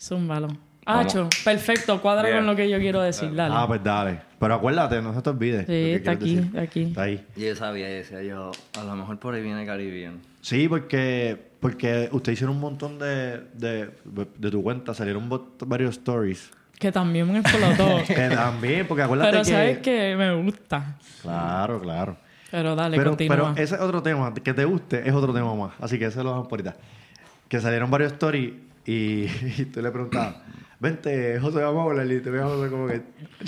Zúmbalo. 0.00 0.48
Acho, 0.86 1.28
perfecto, 1.44 2.00
cuadra 2.00 2.34
con 2.34 2.46
lo 2.46 2.56
que 2.56 2.70
yo 2.70 2.78
quiero 2.78 3.02
decir, 3.02 3.34
dale. 3.34 3.54
Ah, 3.54 3.66
pues 3.66 3.84
dale. 3.84 4.20
Pero 4.38 4.54
acuérdate, 4.54 5.02
no 5.02 5.12
se 5.12 5.20
te 5.20 5.30
olvide. 5.30 5.66
sí, 5.66 5.92
está 5.92 6.12
aquí, 6.12 6.36
decir. 6.36 6.46
está 6.46 6.60
aquí. 6.62 6.82
Está 6.84 7.02
ahí. 7.02 7.26
Y 7.36 7.44
yo 7.44 7.56
sabía, 7.56 7.88
decía 7.88 8.22
yo, 8.22 8.52
a 8.80 8.84
lo 8.84 8.96
mejor 8.96 9.18
por 9.18 9.34
ahí 9.34 9.42
viene 9.42 9.66
Caribbean. 9.66 10.20
Sí, 10.40 10.66
porque, 10.66 11.38
porque 11.60 12.08
usted 12.10 12.32
hicieron 12.32 12.56
un 12.56 12.62
montón 12.62 12.98
de, 12.98 13.42
de, 13.52 13.90
de 14.38 14.50
tu 14.50 14.62
cuenta, 14.62 14.94
salieron 14.94 15.28
varios 15.66 15.98
stories. 15.98 16.50
Que 16.78 16.90
también 16.90 17.30
me 17.30 17.40
explotó. 17.40 18.02
que 18.06 18.28
también, 18.28 18.86
porque 18.86 19.02
acuérdate 19.02 19.30
Pero 19.30 19.42
que... 19.44 19.50
sabes 19.50 19.78
que 19.78 20.16
me 20.16 20.34
gusta. 20.42 20.96
Claro, 21.20 21.80
claro. 21.80 22.16
Pero 22.50 22.74
dale, 22.74 22.96
pero, 22.96 23.10
continúa. 23.10 23.36
pero 23.54 23.54
ese 23.62 23.74
otro 23.76 24.02
tema, 24.02 24.32
que 24.34 24.54
te 24.54 24.64
guste, 24.64 25.06
es 25.06 25.14
otro 25.14 25.32
tema 25.34 25.54
más. 25.54 25.72
Así 25.80 25.98
que 25.98 26.06
ese 26.06 26.18
lo 26.22 26.30
dejamos 26.30 26.48
por 26.48 26.60
ahorita. 26.60 26.76
Que 27.48 27.60
salieron 27.60 27.90
varios 27.90 28.12
stories 28.12 28.52
y, 28.86 29.26
y 29.58 29.64
tú 29.72 29.82
le 29.82 29.90
preguntabas, 29.90 30.36
vente, 30.80 31.38
José, 31.40 31.60
vamos 31.60 31.80
a 31.86 31.90
hablar. 31.90 32.06
Y 32.10 32.20
te 32.20 32.30
veías 32.30 32.46
José 32.48 32.70
como 32.70 32.86
que... 32.86 33.02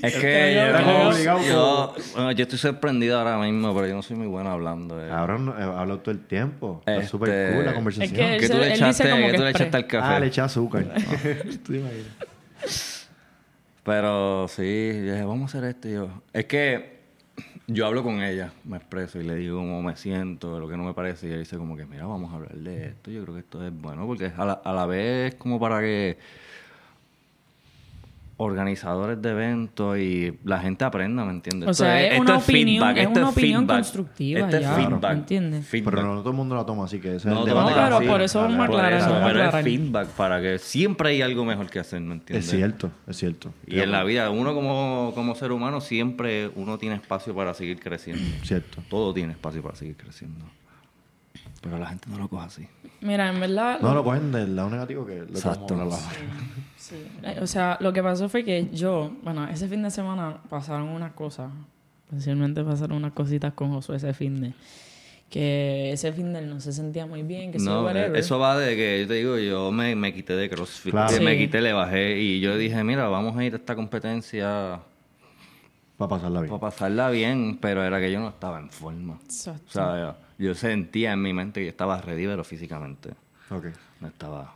Es 0.00 0.14
que 0.14 0.54
yo- 0.54 0.60
yo, 0.60 0.66
Era 0.66 0.82
como 0.84 1.08
obligado, 1.08 1.40
yo, 1.42 1.94
bueno, 2.14 2.32
yo 2.32 2.42
estoy 2.42 2.58
sorprendido 2.58 3.18
ahora 3.18 3.36
mismo, 3.38 3.74
pero 3.74 3.86
yo 3.88 3.94
no 3.96 4.02
soy 4.02 4.16
muy 4.16 4.26
bueno 4.28 4.50
hablando. 4.50 5.04
eh. 5.04 5.10
Ahora 5.10 5.36
no, 5.38 5.58
eh, 5.58 5.62
hablo 5.62 5.98
todo 5.98 6.12
el 6.12 6.20
tiempo. 6.20 6.76
Está 6.80 6.94
Este- 6.96 7.08
súper 7.08 7.54
cool 7.56 7.64
la 7.64 7.74
conversación. 7.74 8.12
Es 8.14 8.18
que 8.18 8.34
él 8.34 8.40
¿Qué 8.40 8.46
se- 8.46 8.52
tú 8.54 8.58
le 8.60 8.74
echaste, 8.74 9.02
que 9.04 9.32
tú 9.36 9.42
le 9.42 9.50
es 9.50 9.56
echaste 9.56 9.76
al 9.76 9.86
café? 9.88 10.06
Ah, 10.14 10.20
le 10.20 10.26
eché 10.28 10.40
azúcar. 10.40 10.84
Tú 11.66 11.74
imaginas. 11.74 13.08
Pero 13.82 14.46
sí, 14.48 14.92
yo 15.06 15.12
dije, 15.14 15.24
vamos 15.24 15.42
a 15.54 15.58
hacer 15.58 15.68
esto. 15.70 15.88
Y 15.88 15.92
yo, 15.94 16.08
es 16.32 16.44
que 16.44 16.97
yo 17.68 17.86
hablo 17.86 18.02
con 18.02 18.22
ella, 18.22 18.52
me 18.64 18.78
expreso 18.78 19.20
y 19.20 19.24
le 19.24 19.34
digo 19.36 19.58
cómo 19.58 19.82
me 19.82 19.94
siento, 19.94 20.58
lo 20.58 20.68
que 20.68 20.76
no 20.76 20.84
me 20.84 20.94
parece. 20.94 21.26
Y 21.26 21.30
ella 21.30 21.38
dice 21.38 21.58
como 21.58 21.76
que, 21.76 21.84
mira, 21.86 22.06
vamos 22.06 22.32
a 22.32 22.36
hablar 22.36 22.54
de 22.54 22.86
esto. 22.88 23.10
Yo 23.10 23.22
creo 23.22 23.34
que 23.34 23.40
esto 23.40 23.64
es 23.64 23.72
bueno, 23.72 24.06
porque 24.06 24.32
a 24.36 24.44
la, 24.46 24.52
a 24.54 24.72
la 24.72 24.86
vez 24.86 25.34
como 25.34 25.60
para 25.60 25.80
que 25.80 26.18
organizadores 28.40 29.20
de 29.20 29.30
eventos 29.30 29.98
y 29.98 30.32
la 30.44 30.60
gente 30.60 30.84
aprenda, 30.84 31.24
¿me 31.24 31.32
entiendes? 31.32 31.68
O 31.68 31.74
sea, 31.74 32.00
es 32.00 32.20
una 32.20 32.38
opinión- 32.38 32.96
es 32.96 33.06
una 33.08 33.28
opinión 33.30 33.66
constructiva 33.66 34.40
Este 34.40 34.56
es 34.58 34.62
ya, 34.62 34.74
feedback, 34.74 35.02
¿me 35.12 35.18
entiendes? 35.18 35.66
feedback. 35.66 35.94
Pero 35.94 36.14
no 36.14 36.20
todo 36.20 36.30
el 36.30 36.36
mundo 36.36 36.54
lo 36.54 36.64
toma 36.64 36.84
así 36.84 37.00
que 37.00 37.08
ese 37.16 37.16
es 37.16 37.24
No, 37.26 37.40
el 37.40 37.46
debate. 37.46 37.50
el 37.50 37.74
mundo 37.74 37.80
vamos 37.80 37.98
pero 37.98 38.10
a 38.10 38.12
por 38.14 38.22
eso 38.22 38.40
vamos 38.40 38.58
a 38.60 38.64
aclarar, 38.64 39.22
pero 39.24 39.44
es 39.58 39.64
feedback 39.64 40.08
para 40.10 40.40
que 40.40 40.58
siempre 40.60 41.08
hay 41.10 41.22
algo 41.22 41.44
mejor 41.44 41.68
que 41.68 41.80
hacer, 41.80 42.00
¿me 42.00 42.14
entiendes? 42.14 42.44
Es 42.46 42.50
cierto, 42.52 42.90
es 43.08 43.16
cierto. 43.16 43.52
Y 43.66 43.80
en 43.80 43.90
la 43.90 44.04
vida, 44.04 44.30
uno 44.30 44.54
como, 44.54 45.10
como 45.16 45.34
ser 45.34 45.50
humano 45.50 45.80
siempre 45.80 46.50
uno 46.54 46.78
tiene 46.78 46.94
espacio 46.94 47.34
para 47.34 47.54
seguir 47.54 47.80
creciendo. 47.80 48.22
Cierto. 48.44 48.82
Todo 48.88 49.12
tiene 49.12 49.32
espacio 49.32 49.62
para 49.62 49.74
seguir 49.74 49.96
creciendo. 49.96 50.44
Pero 51.60 51.78
la 51.78 51.86
gente 51.86 52.08
no 52.08 52.18
lo 52.18 52.28
coge 52.28 52.46
así. 52.46 52.68
Mira, 53.00 53.28
en 53.28 53.40
verdad... 53.40 53.80
No 53.80 53.94
lo 53.94 54.04
cogen 54.04 54.30
del 54.32 54.54
lado 54.54 54.70
negativo 54.70 55.04
que 55.06 55.16
lo 55.16 55.24
Exacto. 55.24 55.76
Sí. 56.76 56.96
Eh, 57.22 57.38
O 57.42 57.46
sea, 57.46 57.76
lo 57.80 57.92
que 57.92 58.02
pasó 58.02 58.28
fue 58.28 58.44
que 58.44 58.68
yo, 58.72 59.10
bueno, 59.22 59.46
ese 59.48 59.66
fin 59.68 59.82
de 59.82 59.90
semana 59.90 60.38
pasaron 60.48 60.88
unas 60.88 61.12
cosas. 61.12 61.50
Especialmente 62.08 62.62
pasaron 62.64 62.96
unas 62.98 63.12
cositas 63.12 63.52
con 63.54 63.72
Josué 63.72 63.96
ese 63.96 64.14
fin 64.14 64.40
de. 64.40 64.52
Que 65.28 65.92
ese 65.92 66.10
fin 66.12 66.32
de 66.32 66.38
él 66.38 66.48
no 66.48 66.58
se 66.58 66.72
sentía 66.72 67.04
muy 67.04 67.22
bien, 67.22 67.52
que 67.52 67.58
sí, 67.58 67.66
No, 67.66 67.90
eso 67.90 68.38
va 68.38 68.56
de 68.56 68.74
que 68.76 69.00
yo 69.02 69.08
te 69.08 69.14
digo, 69.14 69.36
yo 69.36 69.70
me, 69.70 69.94
me 69.94 70.14
quité 70.14 70.34
de 70.34 70.48
CrossFit. 70.48 70.90
Claro. 70.92 71.22
Me 71.22 71.32
Sí. 71.32 71.38
quité, 71.38 71.60
le 71.60 71.74
bajé 71.74 72.18
y 72.18 72.40
yo 72.40 72.56
dije, 72.56 72.82
mira, 72.82 73.08
vamos 73.08 73.36
a 73.36 73.44
ir 73.44 73.52
a 73.52 73.56
esta 73.58 73.76
competencia 73.76 74.80
Para 75.98 76.08
pasarla 76.08 76.40
bien. 76.40 76.48
para 76.50 76.60
pasarla 76.60 77.10
bien, 77.10 77.58
pero 77.60 77.84
era 77.84 78.00
que 78.00 78.10
yo 78.10 78.20
no 78.20 78.28
estaba 78.30 78.58
en 78.58 78.70
forma. 78.70 79.18
Exacto. 79.24 79.64
O 79.68 79.70
sea, 79.70 80.16
yo 80.38 80.54
sentía 80.54 81.12
en 81.12 81.22
mi 81.22 81.32
mente 81.32 81.60
que 81.60 81.66
yo 81.66 81.70
estaba 81.70 82.00
ready, 82.00 82.26
pero 82.26 82.44
físicamente 82.44 83.10
Ok. 83.50 83.66
no 84.00 84.08
estaba. 84.08 84.54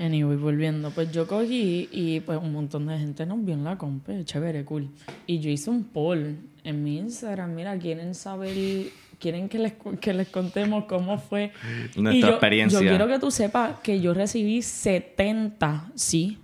Anyway, 0.00 0.36
volviendo, 0.36 0.90
pues 0.90 1.12
yo 1.12 1.26
cogí 1.26 1.88
y 1.92 2.18
pues 2.20 2.38
un 2.40 2.52
montón 2.52 2.86
de 2.86 2.98
gente 2.98 3.26
nos 3.26 3.44
vio 3.44 3.54
en 3.54 3.62
la 3.64 3.76
comp, 3.78 4.08
chévere, 4.24 4.64
cool. 4.64 4.88
Y 5.26 5.38
yo 5.40 5.50
hice 5.50 5.70
un 5.70 5.84
poll 5.84 6.36
en 6.64 6.82
mi 6.82 6.98
Instagram, 6.98 7.54
mira, 7.54 7.78
quieren 7.78 8.14
saber, 8.14 8.88
quieren 9.20 9.48
que 9.48 9.58
les, 9.58 9.74
que 10.00 10.12
les 10.12 10.28
contemos 10.28 10.86
cómo 10.86 11.18
fue. 11.18 11.52
Nuestra 11.96 12.12
Y 12.12 12.20
yo, 12.22 12.28
experiencia. 12.30 12.80
Yo 12.80 12.88
quiero 12.88 13.06
que 13.06 13.18
tú 13.20 13.30
sepas 13.30 13.78
que 13.80 14.00
yo 14.00 14.14
recibí 14.14 14.62
70, 14.62 15.92
sí. 15.94 16.38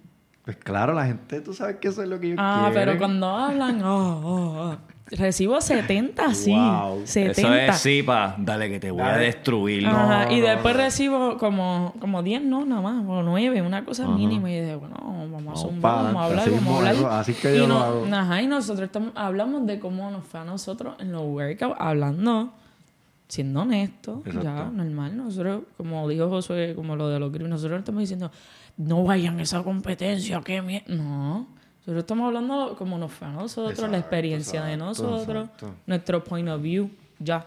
Pues 0.45 0.57
claro, 0.57 0.93
la 0.95 1.07
gente, 1.07 1.41
tú 1.41 1.53
sabes 1.53 1.77
que 1.77 1.89
eso 1.89 2.03
es 2.03 2.09
lo 2.09 2.21
que 2.21 2.31
yo 2.31 2.35
Ah, 2.39 2.69
quiero. 2.71 2.87
pero 2.87 2.99
cuando 2.99 3.27
hablan, 3.29 3.83
oh, 3.83 4.21
oh, 4.25 4.71
oh. 4.73 4.79
Recibo 5.12 5.61
70, 5.61 6.35
sí. 6.35 6.53
Wow. 6.53 7.03
70. 7.05 7.31
Eso 7.41 7.55
es 7.55 7.78
sí, 7.78 8.03
pa, 8.03 8.35
dale 8.39 8.69
que 8.70 8.78
te 8.81 8.91
voy 8.91 9.03
a 9.03 9.16
destruir. 9.16 9.87
Ajá, 9.87 10.27
No, 10.27 10.32
y 10.32 10.41
no, 10.41 10.47
después 10.47 10.74
no. 10.77 10.82
recibo 10.82 11.37
como, 11.39 11.95
como 12.01 12.23
10, 12.23 12.43
no, 12.43 12.65
nada 12.65 12.81
más, 12.81 13.05
o 13.07 13.23
9, 13.23 13.62
una 13.62 13.85
cosa 13.85 14.05
Ajá. 14.05 14.12
mínima. 14.12 14.51
Y 14.51 14.61
dije, 14.61 14.77
bueno, 14.77 14.97
vamos 15.31 15.59
a 15.59 15.62
zumbar, 15.62 16.05
vamos 16.05 16.23
a 16.23 16.27
hablar, 16.27 16.51
vamos 16.51 16.85
a 16.85 16.91
hablar. 16.91 17.12
así 17.20 17.35
que 17.35 17.55
y 17.55 17.59
yo 17.59 17.66
no- 17.66 17.78
hago. 17.81 18.07
Ajá, 18.12 18.43
y 18.43 18.47
nosotros 18.47 18.87
estamos, 18.87 19.12
hablamos 19.15 19.66
de 19.66 19.78
cómo 19.81 20.11
nos 20.11 20.24
fue 20.24 20.41
a 20.41 20.45
nosotros 20.45 20.95
en 21.01 21.12
los 21.12 21.23
workouts, 21.23 21.77
hablando, 21.78 22.53
siendo 23.28 23.62
honestos, 23.62 24.24
ya, 24.24 24.31
Exacto. 24.32 24.70
normal. 24.73 25.16
Nosotros, 25.16 25.62
como 25.77 26.09
dijo 26.09 26.28
Josué, 26.28 26.74
como 26.74 26.97
lo 26.97 27.09
de 27.09 27.19
los 27.20 27.31
grips, 27.32 27.49
nosotros 27.51 27.78
estamos 27.81 28.01
diciendo, 28.01 28.31
no 28.77 29.05
vayan 29.05 29.39
a 29.39 29.43
esa 29.43 29.62
competencia, 29.62 30.41
qué 30.45 30.62
mierda. 30.62 30.95
No. 30.95 31.47
Nosotros 31.81 31.98
estamos 32.05 32.27
hablando 32.27 32.74
como 32.77 32.98
nos 32.98 33.11
fue 33.12 33.27
a 33.28 33.31
nosotros, 33.32 33.66
la 33.78 33.86
Exacto, 33.86 33.97
experiencia 33.97 34.65
de 34.65 34.77
nosotros, 34.77 35.47
exacto. 35.48 35.74
nuestro 35.86 36.23
point 36.23 36.48
of 36.48 36.61
view, 36.61 36.90
ya. 37.19 37.47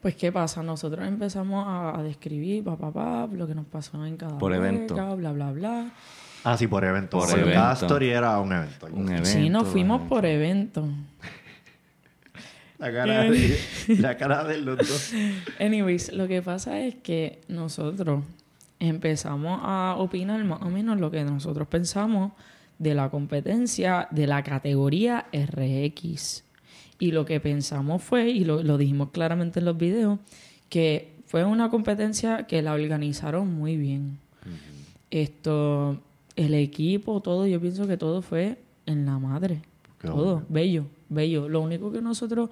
Pues, 0.00 0.14
¿qué 0.16 0.32
pasa? 0.32 0.62
Nosotros 0.62 1.06
empezamos 1.06 1.66
a, 1.66 1.98
a 1.98 2.02
describir, 2.02 2.64
pa, 2.64 2.76
pa, 2.76 2.92
pa, 2.92 3.28
lo 3.30 3.46
que 3.46 3.54
nos 3.54 3.66
pasó 3.66 4.04
en 4.06 4.16
cada 4.16 4.38
Por 4.38 4.54
evento. 4.54 4.94
bla, 5.16 5.32
bla, 5.32 5.52
bla. 5.52 5.90
Ah, 6.44 6.56
sí, 6.56 6.68
por 6.68 6.84
evento. 6.84 7.18
Por 7.18 7.28
Por 7.28 7.38
Cada 7.52 7.70
evento. 7.72 7.86
story 7.86 8.10
era 8.10 8.38
un 8.38 8.52
evento. 8.52 8.86
Un 8.92 9.08
evento. 9.08 9.24
sí, 9.28 9.50
nos 9.50 9.66
fuimos 9.66 10.02
por 10.08 10.24
evento. 10.24 10.86
La 12.78 12.92
cara, 12.92 13.22
de, 13.22 13.58
la 13.98 14.16
cara 14.16 14.44
de 14.44 14.58
los 14.58 14.76
dos. 14.78 15.12
Anyways, 15.58 16.12
lo 16.12 16.28
que 16.28 16.42
pasa 16.42 16.78
es 16.80 16.94
que 16.96 17.40
nosotros 17.48 18.22
empezamos 18.78 19.60
a 19.62 19.96
opinar 19.98 20.44
más 20.44 20.60
o 20.62 20.66
menos 20.70 21.00
lo 21.00 21.10
que 21.10 21.24
nosotros 21.24 21.66
pensamos 21.68 22.32
de 22.78 22.94
la 22.94 23.10
competencia 23.10 24.08
de 24.10 24.26
la 24.26 24.42
categoría 24.42 25.26
RX. 25.32 26.44
Y 26.98 27.12
lo 27.12 27.24
que 27.24 27.40
pensamos 27.40 28.02
fue, 28.02 28.30
y 28.30 28.44
lo, 28.44 28.62
lo 28.62 28.78
dijimos 28.78 29.10
claramente 29.10 29.58
en 29.58 29.66
los 29.66 29.76
videos, 29.76 30.18
que 30.68 31.16
fue 31.26 31.44
una 31.44 31.70
competencia 31.70 32.46
que 32.46 32.62
la 32.62 32.72
organizaron 32.72 33.52
muy 33.52 33.76
bien. 33.76 34.18
Esto, 35.10 36.00
el 36.36 36.54
equipo, 36.54 37.20
todo, 37.20 37.46
yo 37.46 37.60
pienso 37.60 37.86
que 37.86 37.96
todo 37.96 38.22
fue 38.22 38.58
en 38.86 39.06
la 39.06 39.18
madre. 39.18 39.60
Qué 40.00 40.08
todo, 40.08 40.44
bello, 40.48 40.86
bello. 41.08 41.48
Lo 41.48 41.60
único 41.60 41.92
que 41.92 42.00
nosotros 42.00 42.50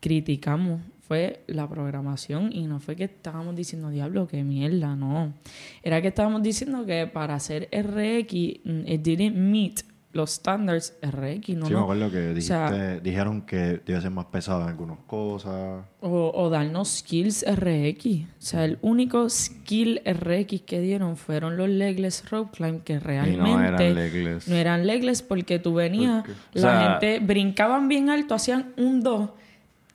criticamos 0.00 0.80
fue 1.10 1.42
la 1.48 1.68
programación 1.68 2.52
y 2.52 2.68
no 2.68 2.78
fue 2.78 2.94
que 2.94 3.02
estábamos 3.02 3.56
diciendo, 3.56 3.90
diablo, 3.90 4.28
qué 4.28 4.44
mierda, 4.44 4.94
no. 4.94 5.34
Era 5.82 6.00
que 6.00 6.06
estábamos 6.06 6.40
diciendo 6.40 6.86
que 6.86 7.08
para 7.08 7.34
hacer 7.34 7.68
RX, 7.72 8.32
mm, 8.64 8.86
it 8.86 9.02
didn't 9.02 9.34
meet 9.34 9.80
los 10.12 10.30
standards 10.30 10.96
RX, 11.02 11.48
no, 11.56 11.66
sí, 11.66 11.74
me 11.74 11.80
acuerdo 11.80 12.10
que 12.12 12.18
O 12.18 12.34
dijiste, 12.34 12.46
sea, 12.46 13.00
dijeron 13.00 13.42
que 13.42 13.80
debe 13.84 14.00
ser 14.00 14.10
más 14.12 14.26
pesado 14.26 14.62
en 14.62 14.68
algunas 14.68 14.98
cosas. 15.08 15.84
o, 16.00 16.30
o 16.32 16.48
darnos 16.48 16.88
skills 16.98 17.44
RX. 17.44 18.06
O 18.06 18.26
sea, 18.38 18.64
el 18.64 18.78
único 18.82 19.28
skill 19.28 20.00
RX 20.04 20.62
que 20.62 20.80
dieron 20.80 21.16
fueron 21.16 21.56
los 21.56 21.68
legless 21.68 22.28
rope 22.30 22.52
climb, 22.56 22.82
que 22.84 23.00
realmente 23.00 23.40
no 23.50 23.60
eran 23.64 23.94
legless. 23.96 24.46
no 24.48 24.54
eran 24.54 24.86
legless 24.86 25.22
porque 25.22 25.58
tú 25.58 25.74
venías, 25.74 26.22
¿Por 26.22 26.30
la 26.30 26.36
O 26.54 26.60
sea- 26.60 26.98
gente 27.00 27.18
brincaban 27.18 27.88
bien 27.88 28.10
alto, 28.10 28.34
hacían 28.36 28.72
un 28.76 29.02
2, 29.02 29.30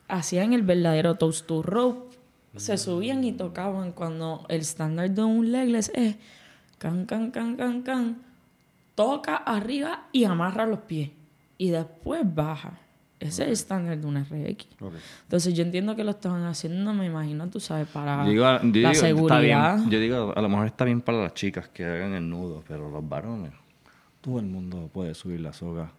hacían 0.08 0.54
el 0.54 0.62
verdadero 0.64 1.16
toast 1.16 1.46
to 1.46 1.62
rope, 1.62 2.16
se 2.56 2.78
subían 2.78 3.24
y 3.24 3.34
tocaban 3.34 3.92
cuando 3.92 4.46
el 4.50 4.62
estándar 4.62 5.12
de 5.12 5.24
un 5.24 5.52
legless 5.52 5.92
es 5.94 6.16
can, 6.78 7.06
can, 7.06 7.32
can, 7.32 7.56
can, 7.58 7.82
can, 7.82 8.22
toca 8.96 9.36
arriba 9.36 10.08
y 10.12 10.24
amarra 10.24 10.66
los 10.66 10.80
pies 10.80 11.12
y 11.58 11.70
después 11.70 12.22
baja. 12.24 12.80
Ese 13.20 13.44
es 13.44 13.48
el 13.48 13.54
estándar 13.54 13.98
de 13.98 14.06
un 14.06 14.24
RX. 14.24 14.68
Entonces 15.24 15.54
yo 15.54 15.64
entiendo 15.64 15.96
que 15.96 16.04
lo 16.04 16.12
estaban 16.12 16.44
haciendo, 16.44 16.94
me 16.94 17.06
imagino, 17.06 17.50
tú 17.50 17.60
sabes, 17.60 17.88
para 17.88 18.26
digo, 18.26 18.44
la 18.44 18.58
está 18.58 18.94
seguridad. 18.94 19.80
Yo 19.90 20.00
digo, 20.00 20.34
a 20.36 20.42
lo 20.42 20.50
mejor 20.50 20.68
está 20.68 20.86
bien 20.86 21.02
para 21.02 21.24
las 21.24 21.34
chicas 21.34 21.70
que 21.70 21.86
hagan 21.86 22.14
el 22.14 22.30
nudo, 22.30 22.64
pero 22.68 22.92
los 22.92 23.08
varones, 23.08 23.52
todo 24.22 24.40
el 24.40 24.46
mundo 24.46 24.90
puede 24.94 25.14
subir 25.16 25.40
la 25.40 25.54
soga 25.54 25.92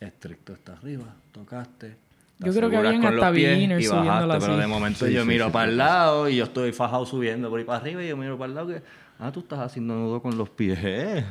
estricto 0.00 0.54
hasta 0.54 0.72
arriba, 0.72 1.04
tocaste. 1.32 1.96
Yo 2.40 2.52
creo 2.52 2.68
que 2.68 2.76
habían 2.76 3.00
con 3.00 3.14
los 3.16 3.24
hasta 3.24 3.34
pies 3.34 3.50
beginners 3.50 3.82
y 3.84 3.86
subiéndola 3.86 4.14
bajaste, 4.26 4.40
Pero 4.40 4.52
así. 4.54 4.60
de 4.60 4.66
momento 4.66 5.06
Sí, 5.06 5.12
yo 5.12 5.22
sí, 5.22 5.28
miro 5.28 5.46
sí, 5.46 5.52
para 5.52 5.64
sí, 5.66 5.70
el 5.70 5.76
lado 5.78 6.28
y 6.28 6.36
yo 6.36 6.44
estoy 6.44 6.72
fajado 6.72 7.06
subiendo 7.06 7.48
por 7.48 7.58
ahí 7.60 7.64
para 7.64 7.78
arriba 7.78 8.02
y 8.02 8.08
yo 8.08 8.16
miro 8.16 8.36
para 8.36 8.48
el 8.48 8.54
lado 8.54 8.66
que, 8.68 8.82
ah, 9.20 9.30
tú 9.32 9.40
estás 9.40 9.60
haciendo 9.60 9.94
nudo 9.94 10.20
con 10.20 10.36
los 10.36 10.50
pies. 10.50 11.24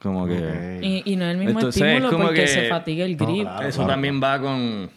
Como 0.00 0.26
que... 0.26 0.80
Y, 0.82 1.12
y 1.12 1.16
no 1.16 1.24
es 1.24 1.30
el 1.32 1.38
mismo 1.38 1.58
Entonces, 1.60 1.80
estímulo 1.82 2.06
es 2.08 2.12
como 2.12 2.24
porque 2.26 2.40
que- 2.42 2.48
se 2.48 2.68
fatiga 2.68 3.04
el 3.06 3.16
No, 3.16 3.26
grip. 3.26 3.42
claro. 3.42 3.66
Eso 3.68 3.86
también 3.86 4.20
va 4.22 4.38
con 4.40 4.90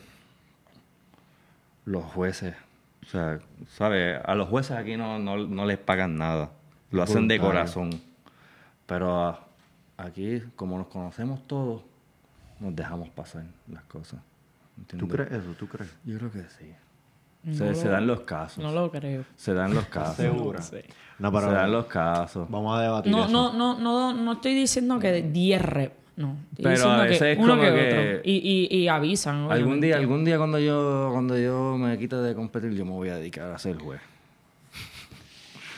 los 1.86 2.04
jueces. 2.06 2.56
O 3.04 3.10
sea, 3.10 3.40
¿sabes? 3.70 4.20
A 4.26 4.36
los 4.36 4.50
jueces 4.50 4.76
aquí 4.76 4.98
no, 4.98 5.18
no, 5.18 5.38
no 5.38 5.66
les 5.66 5.78
pagan 5.78 6.18
nada. 6.18 6.52
Lo 6.92 7.04
hacen 7.04 7.28
de 7.28 7.40
corazón. 7.40 7.90
Pero 8.86 9.38
aquí, 9.98 10.42
como 10.58 10.78
nos 10.78 10.88
conocemos 10.88 11.46
todos, 11.48 11.84
nos 12.60 12.76
dejamos 12.76 13.10
pasar 13.10 13.44
las 13.72 13.84
cosas. 13.84 14.20
¿Tú 14.98 15.08
crees 15.08 15.32
eso? 15.32 15.52
¿Tú 15.58 15.68
crees? 15.68 15.92
Yo 16.06 16.18
creo 16.18 16.32
que 16.32 16.44
sí. 16.58 16.72
No 17.44 17.54
se, 17.54 17.66
lo- 17.66 17.76
se 17.76 17.88
dan 17.90 18.08
los 18.08 18.22
casos. 18.22 18.64
No 18.64 18.72
lo 18.72 18.92
creo. 18.92 19.24
Se 19.36 19.54
dan 19.54 19.74
los 19.74 19.86
casos. 19.86 20.16
¿Segura? 20.18 20.62
Sí. 20.62 20.78
No, 21.20 21.32
Se 21.40 21.48
dan 21.48 21.72
los 21.72 21.86
casos. 21.86 22.48
vamos 22.50 22.78
a 22.78 22.82
debatir 22.82 23.12
No, 23.12 23.24
eso. 23.24 23.32
no, 23.32 23.54
no, 23.54 23.80
no, 23.80 24.14
no 24.14 24.32
estoy 24.34 24.54
diciendo 24.54 25.00
que 25.00 25.22
10 25.24 25.62
rep. 25.62 25.94
No. 26.18 26.36
Estoy 26.52 26.64
Pero 26.64 26.70
diciendo 26.72 26.96
a 26.96 27.04
veces 27.04 27.20
que 27.20 27.32
es 27.34 27.38
uno 27.40 27.48
como 27.50 27.62
que, 27.62 27.72
que- 27.74 27.88
otro. 28.18 28.22
Y, 28.24 28.68
y, 28.72 28.78
y 28.78 28.88
avisan. 28.88 29.52
Algún 29.52 29.80
día, 29.80 29.98
algún 29.98 30.26
día 30.26 30.38
cuando 30.38 30.60
yo, 30.60 31.10
cuando 31.14 31.38
yo 31.38 31.78
me 31.78 31.98
quite 31.98 32.16
de 32.18 32.34
competir, 32.36 32.72
yo 32.74 32.86
me 32.86 32.92
voy 32.92 33.10
a 33.10 33.16
dedicar 33.18 33.52
a 33.52 33.58
ser 33.60 33.78
juez. 33.78 34.02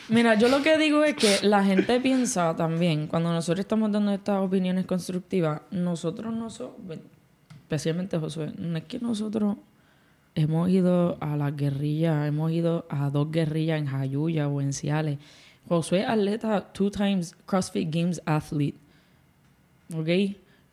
Mira, 0.09 0.33
yo 0.33 0.47
lo 0.47 0.63
que 0.63 0.75
digo 0.79 1.03
es 1.03 1.15
que 1.15 1.37
la 1.43 1.63
gente 1.63 1.99
piensa 1.99 2.55
también, 2.55 3.05
cuando 3.05 3.31
nosotros 3.31 3.59
estamos 3.59 3.91
dando 3.91 4.11
estas 4.11 4.41
opiniones 4.41 4.87
constructivas, 4.87 5.61
nosotros 5.69 6.33
no 6.33 6.49
somos, 6.49 6.75
especialmente 7.53 8.17
Josué, 8.17 8.51
no 8.57 8.79
es 8.79 8.85
que 8.85 8.97
nosotros 8.97 9.57
hemos 10.33 10.67
ido 10.69 11.17
a 11.21 11.37
las 11.37 11.55
guerrillas, 11.55 12.27
hemos 12.27 12.51
ido 12.51 12.87
a 12.89 13.11
dos 13.11 13.31
guerrillas 13.31 13.79
en 13.79 13.85
Jayuya 13.85 14.47
o 14.47 14.61
en 14.61 14.73
Ciales. 14.73 15.19
Josué 15.67 16.03
atleta, 16.03 16.73
two 16.73 16.89
times 16.89 17.35
CrossFit 17.45 17.93
Games 17.93 18.19
athlete. 18.25 18.79
¿Ok? 19.95 20.09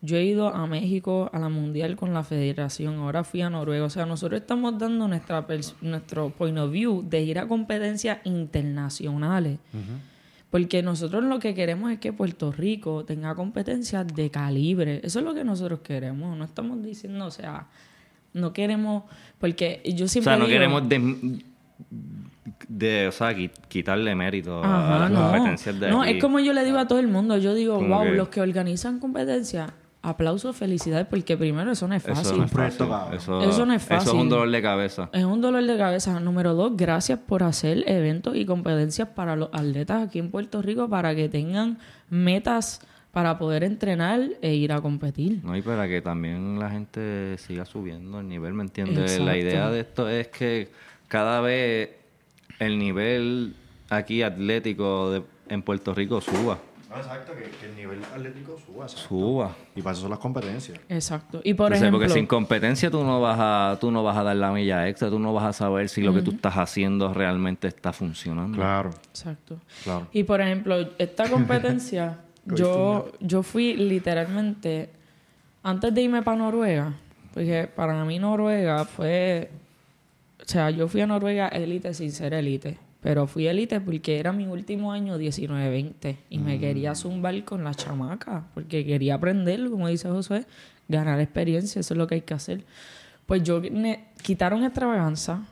Yo 0.07 0.17
he 0.17 0.25
ido 0.25 0.49
a 0.49 0.67
México 0.67 1.29
a 1.33 1.39
la 1.39 1.49
Mundial 1.49 1.97
con 1.97 2.15
la 2.15 2.23
federación, 2.23 2.95
ahora 2.97 3.25
fui 3.25 3.43
a 3.43 3.51
Noruega. 3.51 3.85
O 3.87 3.91
sea, 3.91 4.07
nosotros 4.07 4.41
estamos 4.41 4.79
dando 4.79 5.09
nuestra 5.09 5.45
nuestro 5.81 6.31
point 6.31 6.57
of 6.59 6.71
view 6.71 7.03
de 7.09 7.23
ir 7.23 7.39
a 7.39 7.47
competencias 7.49 8.19
internacionales. 8.25 9.59
Porque 10.51 10.81
nosotros 10.83 11.25
lo 11.25 11.39
que 11.41 11.55
queremos 11.55 11.91
es 11.91 11.99
que 11.99 12.13
Puerto 12.13 12.53
Rico 12.53 13.05
tenga 13.05 13.35
competencias 13.35 14.07
de 14.07 14.31
calibre. 14.31 15.01
Eso 15.03 15.19
es 15.19 15.25
lo 15.25 15.35
que 15.35 15.43
nosotros 15.45 15.81
queremos. 15.81 16.37
No 16.39 16.45
estamos 16.45 16.83
diciendo, 16.83 17.27
o 17.27 17.31
sea, 17.31 17.67
no 18.33 18.53
queremos. 18.53 19.03
Porque 19.41 19.83
yo 19.85 20.05
O 20.05 20.09
siempre. 20.09 20.33
sea, 20.33 20.39
no 20.39 20.47
digo- 20.47 20.55
queremos 20.57 20.89
de, 20.89 21.41
de, 22.69 23.09
o 23.09 23.13
sea, 23.13 23.33
qui- 23.37 23.51
quitarle 23.69 24.15
mérito 24.15 24.63
a 24.63 24.99
las 25.01 25.11
no. 25.11 25.31
competencias 25.33 25.79
de 25.81 25.91
No, 25.91 26.03
aquí. 26.03 26.13
es 26.13 26.23
como 26.23 26.39
yo 26.41 26.53
le 26.53 26.65
digo 26.65 26.79
a 26.79 26.87
todo 26.87 27.01
el 27.01 27.09
mundo. 27.09 27.37
Yo 27.39 27.53
digo, 27.55 27.79
wow, 27.81 28.05
que- 28.05 28.13
los 28.13 28.29
que 28.29 28.41
organizan 28.41 28.99
competencias, 29.01 29.73
aplausos, 30.07 30.55
felicidades, 30.57 31.07
porque 31.07 31.37
primero 31.37 31.71
eso 31.73 31.87
no 31.89 31.95
es 31.95 32.05
Eso 32.05 32.15
fácil. 32.15 32.39
no 32.39 32.45
es 32.45 32.51
fácil. 32.51 32.87
Eso, 33.13 33.41
Eso 33.43 33.67
no 33.67 33.73
es 33.75 33.91
Eso 33.91 34.15
un 34.17 34.29
dolor 34.29 34.51
de 34.51 34.63
cabeza. 34.63 35.11
Es 35.13 35.25
un 35.25 35.41
dolor 35.41 35.65
de 35.65 35.77
cabeza. 35.77 36.21
Número 36.21 36.55
dos, 36.55 36.77
gracias 36.77 37.19
por 37.19 37.43
hacer 37.43 37.85
eventos 37.89 38.37
y 38.37 38.47
competencias 38.47 39.09
para 39.09 39.37
los 39.37 39.49
atletas 39.53 40.07
aquí 40.09 40.19
en 40.19 40.31
Puerto 40.31 40.63
Rico 40.63 40.89
para 40.89 41.15
que 41.15 41.29
tengan 41.29 41.79
metas 42.11 42.81
para 43.13 43.39
poder 43.39 43.65
entrenar 43.65 44.21
e 44.43 44.55
ir 44.55 44.73
a 44.73 44.81
competir. 44.81 45.41
No, 45.43 45.57
y 45.57 45.63
para 45.63 45.89
que 45.89 46.03
también 46.03 46.59
la 46.59 46.71
gente 46.71 47.37
siga 47.39 47.65
subiendo 47.65 48.21
el 48.21 48.29
nivel, 48.29 48.53
¿me 48.53 48.63
entiendes? 48.63 49.19
La 49.19 49.37
idea 49.37 49.71
de 49.71 49.81
esto 49.81 50.09
es 50.09 50.29
que 50.29 50.69
cada 51.09 51.41
vez 51.41 51.91
el 52.59 52.79
nivel 52.79 53.55
aquí 53.89 54.23
atlético 54.23 55.11
de- 55.11 55.23
en 55.49 55.63
Puerto 55.63 55.95
Rico 55.95 56.21
suba. 56.21 56.59
No, 56.89 56.97
exacto, 56.99 57.33
que, 57.35 57.43
que 57.43 57.67
el 57.67 57.77
nivel 57.77 58.05
atlético 58.05 58.57
suba. 58.65 58.85
exacto. 58.85 59.09
Suba. 59.09 59.57
Y 59.75 59.83
para 59.83 59.93
eso 59.93 60.03
son 60.03 60.11
las 60.11 60.21
competencias. 60.21 60.79
Exacto. 60.89 61.41
Y 61.43 61.55
por 61.55 61.67
Entonces, 61.67 61.83
ejemplo, 61.83 61.99
porque 61.99 62.15
sin 62.15 62.27
competencia 62.27 62.91
tú 62.91 63.03
no 63.03 63.21
vas 63.21 63.37
a 63.41 63.79
tú 63.81 63.91
no 63.91 64.05
vas 64.05 64.17
a 64.17 64.23
dar 64.23 64.37
la 64.37 64.53
milla 64.53 64.89
extra, 64.89 65.11
tú 65.11 65.19
no 65.19 65.33
vas 65.33 65.45
a 65.45 65.53
saber 65.53 65.89
si 65.89 66.03
lo 66.03 66.15
que 66.15 66.23
tú 66.23 66.31
estás 66.31 66.55
haciendo 66.55 67.13
realmente 67.13 67.67
está 67.67 67.93
funcionando. 67.93 68.57
Claro, 68.57 68.91
exacto. 69.09 69.59
claro. 69.83 70.07
Y 70.13 70.23
por 70.23 70.41
ejemplo, 70.41 70.77
esta 70.99 71.29
competencia, 71.29 72.21
yo, 72.45 73.11
yo 73.21 73.43
fui 73.43 73.75
literalmente, 73.75 74.91
antes 75.65 75.93
de 75.93 76.03
irme 76.03 76.23
para 76.23 76.37
Noruega, 76.37 76.93
porque 77.35 77.69
para 77.75 78.05
mí 78.05 78.19
Noruega 78.21 78.85
fue, 78.85 79.51
o 80.41 80.49
sea, 80.49 80.71
yo 80.71 80.87
fui 80.87 81.01
a 81.01 81.07
Noruega 81.09 81.49
élite 81.49 81.93
sin 81.95 82.13
ser 82.13 82.33
élite, 82.33 82.79
pero 83.07 83.29
fui 83.29 83.47
élite 83.47 83.81
porque 83.81 84.19
era 84.19 84.33
mi 84.33 84.49
último 84.49 84.91
año 84.91 85.17
19-20 85.17 86.17
y 86.29 86.39
me 86.39 86.59
quería 86.59 86.93
zumbar 86.97 87.45
con 87.45 87.63
la 87.63 87.73
chamaca, 87.73 88.43
porque 88.53 88.85
quería 88.85 89.15
aprender, 89.15 89.71
como 89.71 89.87
dice 89.87 90.09
Josué, 90.09 90.45
ganar 90.89 91.21
experiencia, 91.21 91.79
eso 91.79 91.95
es 91.95 91.99
lo 91.99 92.09
que 92.09 92.17
hay 92.17 92.23
que 92.23 92.35
hacer. 92.35 92.65
Pues 93.27 93.45
yo 93.45 93.63
quitaron 94.23 94.65
extravaganza 94.65 95.45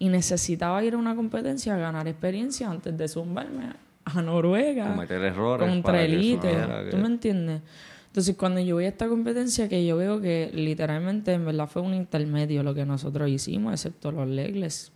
y 0.00 0.08
necesitaba 0.08 0.82
ir 0.82 0.94
a 0.94 0.96
una 0.96 1.14
competencia 1.14 1.76
a 1.76 1.78
ganar 1.78 2.08
experiencia 2.08 2.68
antes 2.68 2.98
de 2.98 3.06
zumbarme 3.06 3.74
a 4.04 4.20
Noruega 4.20 4.90
Cometer 4.90 5.22
errores 5.22 5.68
contra 5.68 5.92
que- 6.04 6.90
¿Tú 6.90 6.96
me 6.96 7.06
entiendes? 7.06 7.60
Entonces, 8.08 8.34
cuando 8.36 8.58
yo 8.58 8.74
voy 8.74 8.86
a 8.86 8.88
esta 8.88 9.06
competencia, 9.06 9.68
que 9.68 9.86
yo 9.86 9.96
veo 9.96 10.20
que 10.20 10.50
literalmente 10.52 11.32
en 11.32 11.44
verdad 11.46 11.68
fue 11.68 11.80
un 11.82 11.94
intermedio 11.94 12.64
lo 12.64 12.74
que 12.74 12.84
nosotros 12.84 13.28
hicimos, 13.30 13.72
excepto 13.72 14.10
los 14.10 14.26
legles. 14.26 14.90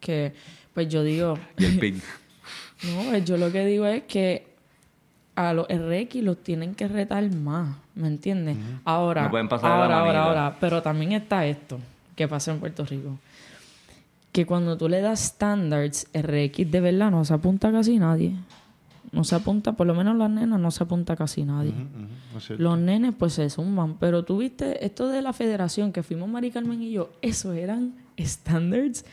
Que, 0.00 0.32
pues 0.74 0.88
yo 0.88 1.02
digo, 1.02 1.38
Y 1.58 1.64
el 1.64 1.78
pin. 1.78 2.02
no, 2.84 3.10
pues 3.10 3.24
yo 3.24 3.36
lo 3.36 3.50
que 3.50 3.64
digo 3.66 3.86
es 3.86 4.04
que 4.04 4.46
a 5.34 5.52
los 5.52 5.66
RX 5.68 6.16
los 6.16 6.42
tienen 6.42 6.74
que 6.74 6.88
retar 6.88 7.28
más, 7.34 7.76
¿me 7.94 8.08
entiendes? 8.08 8.56
Ahora, 8.84 9.24
No 9.24 9.30
pueden 9.30 9.48
pasar 9.48 9.70
de 9.70 9.76
la 9.76 9.82
ahora, 9.82 9.98
ahora, 10.00 10.24
ahora, 10.24 10.56
pero 10.60 10.82
también 10.82 11.12
está 11.12 11.46
esto, 11.46 11.78
que 12.14 12.28
pasa 12.28 12.52
en 12.52 12.60
Puerto 12.60 12.84
Rico. 12.84 13.18
Que 14.32 14.46
cuando 14.46 14.76
tú 14.76 14.88
le 14.88 15.00
das 15.00 15.20
standards 15.20 16.06
RX 16.14 16.70
de 16.70 16.80
verdad 16.80 17.10
no 17.10 17.24
se 17.24 17.34
apunta 17.34 17.72
casi 17.72 17.98
nadie. 17.98 18.34
No 19.12 19.24
se 19.24 19.34
apunta, 19.34 19.72
por 19.72 19.88
lo 19.88 19.94
menos 19.94 20.16
las 20.16 20.30
nenas 20.30 20.60
no 20.60 20.70
se 20.70 20.84
apunta 20.84 21.16
casi 21.16 21.42
nadie. 21.44 21.72
Los 22.58 22.78
nenes 22.78 23.12
pues 23.18 23.32
se 23.32 23.50
suman. 23.50 23.96
Pero 23.98 24.24
tú 24.24 24.38
viste 24.38 24.84
esto 24.84 25.08
de 25.08 25.20
la 25.20 25.32
federación 25.32 25.92
que 25.92 26.04
fuimos 26.04 26.28
Mari 26.28 26.52
Carmen 26.52 26.80
y 26.80 26.92
yo, 26.92 27.10
eso 27.22 27.52
eran 27.52 27.94
standards 28.18 29.04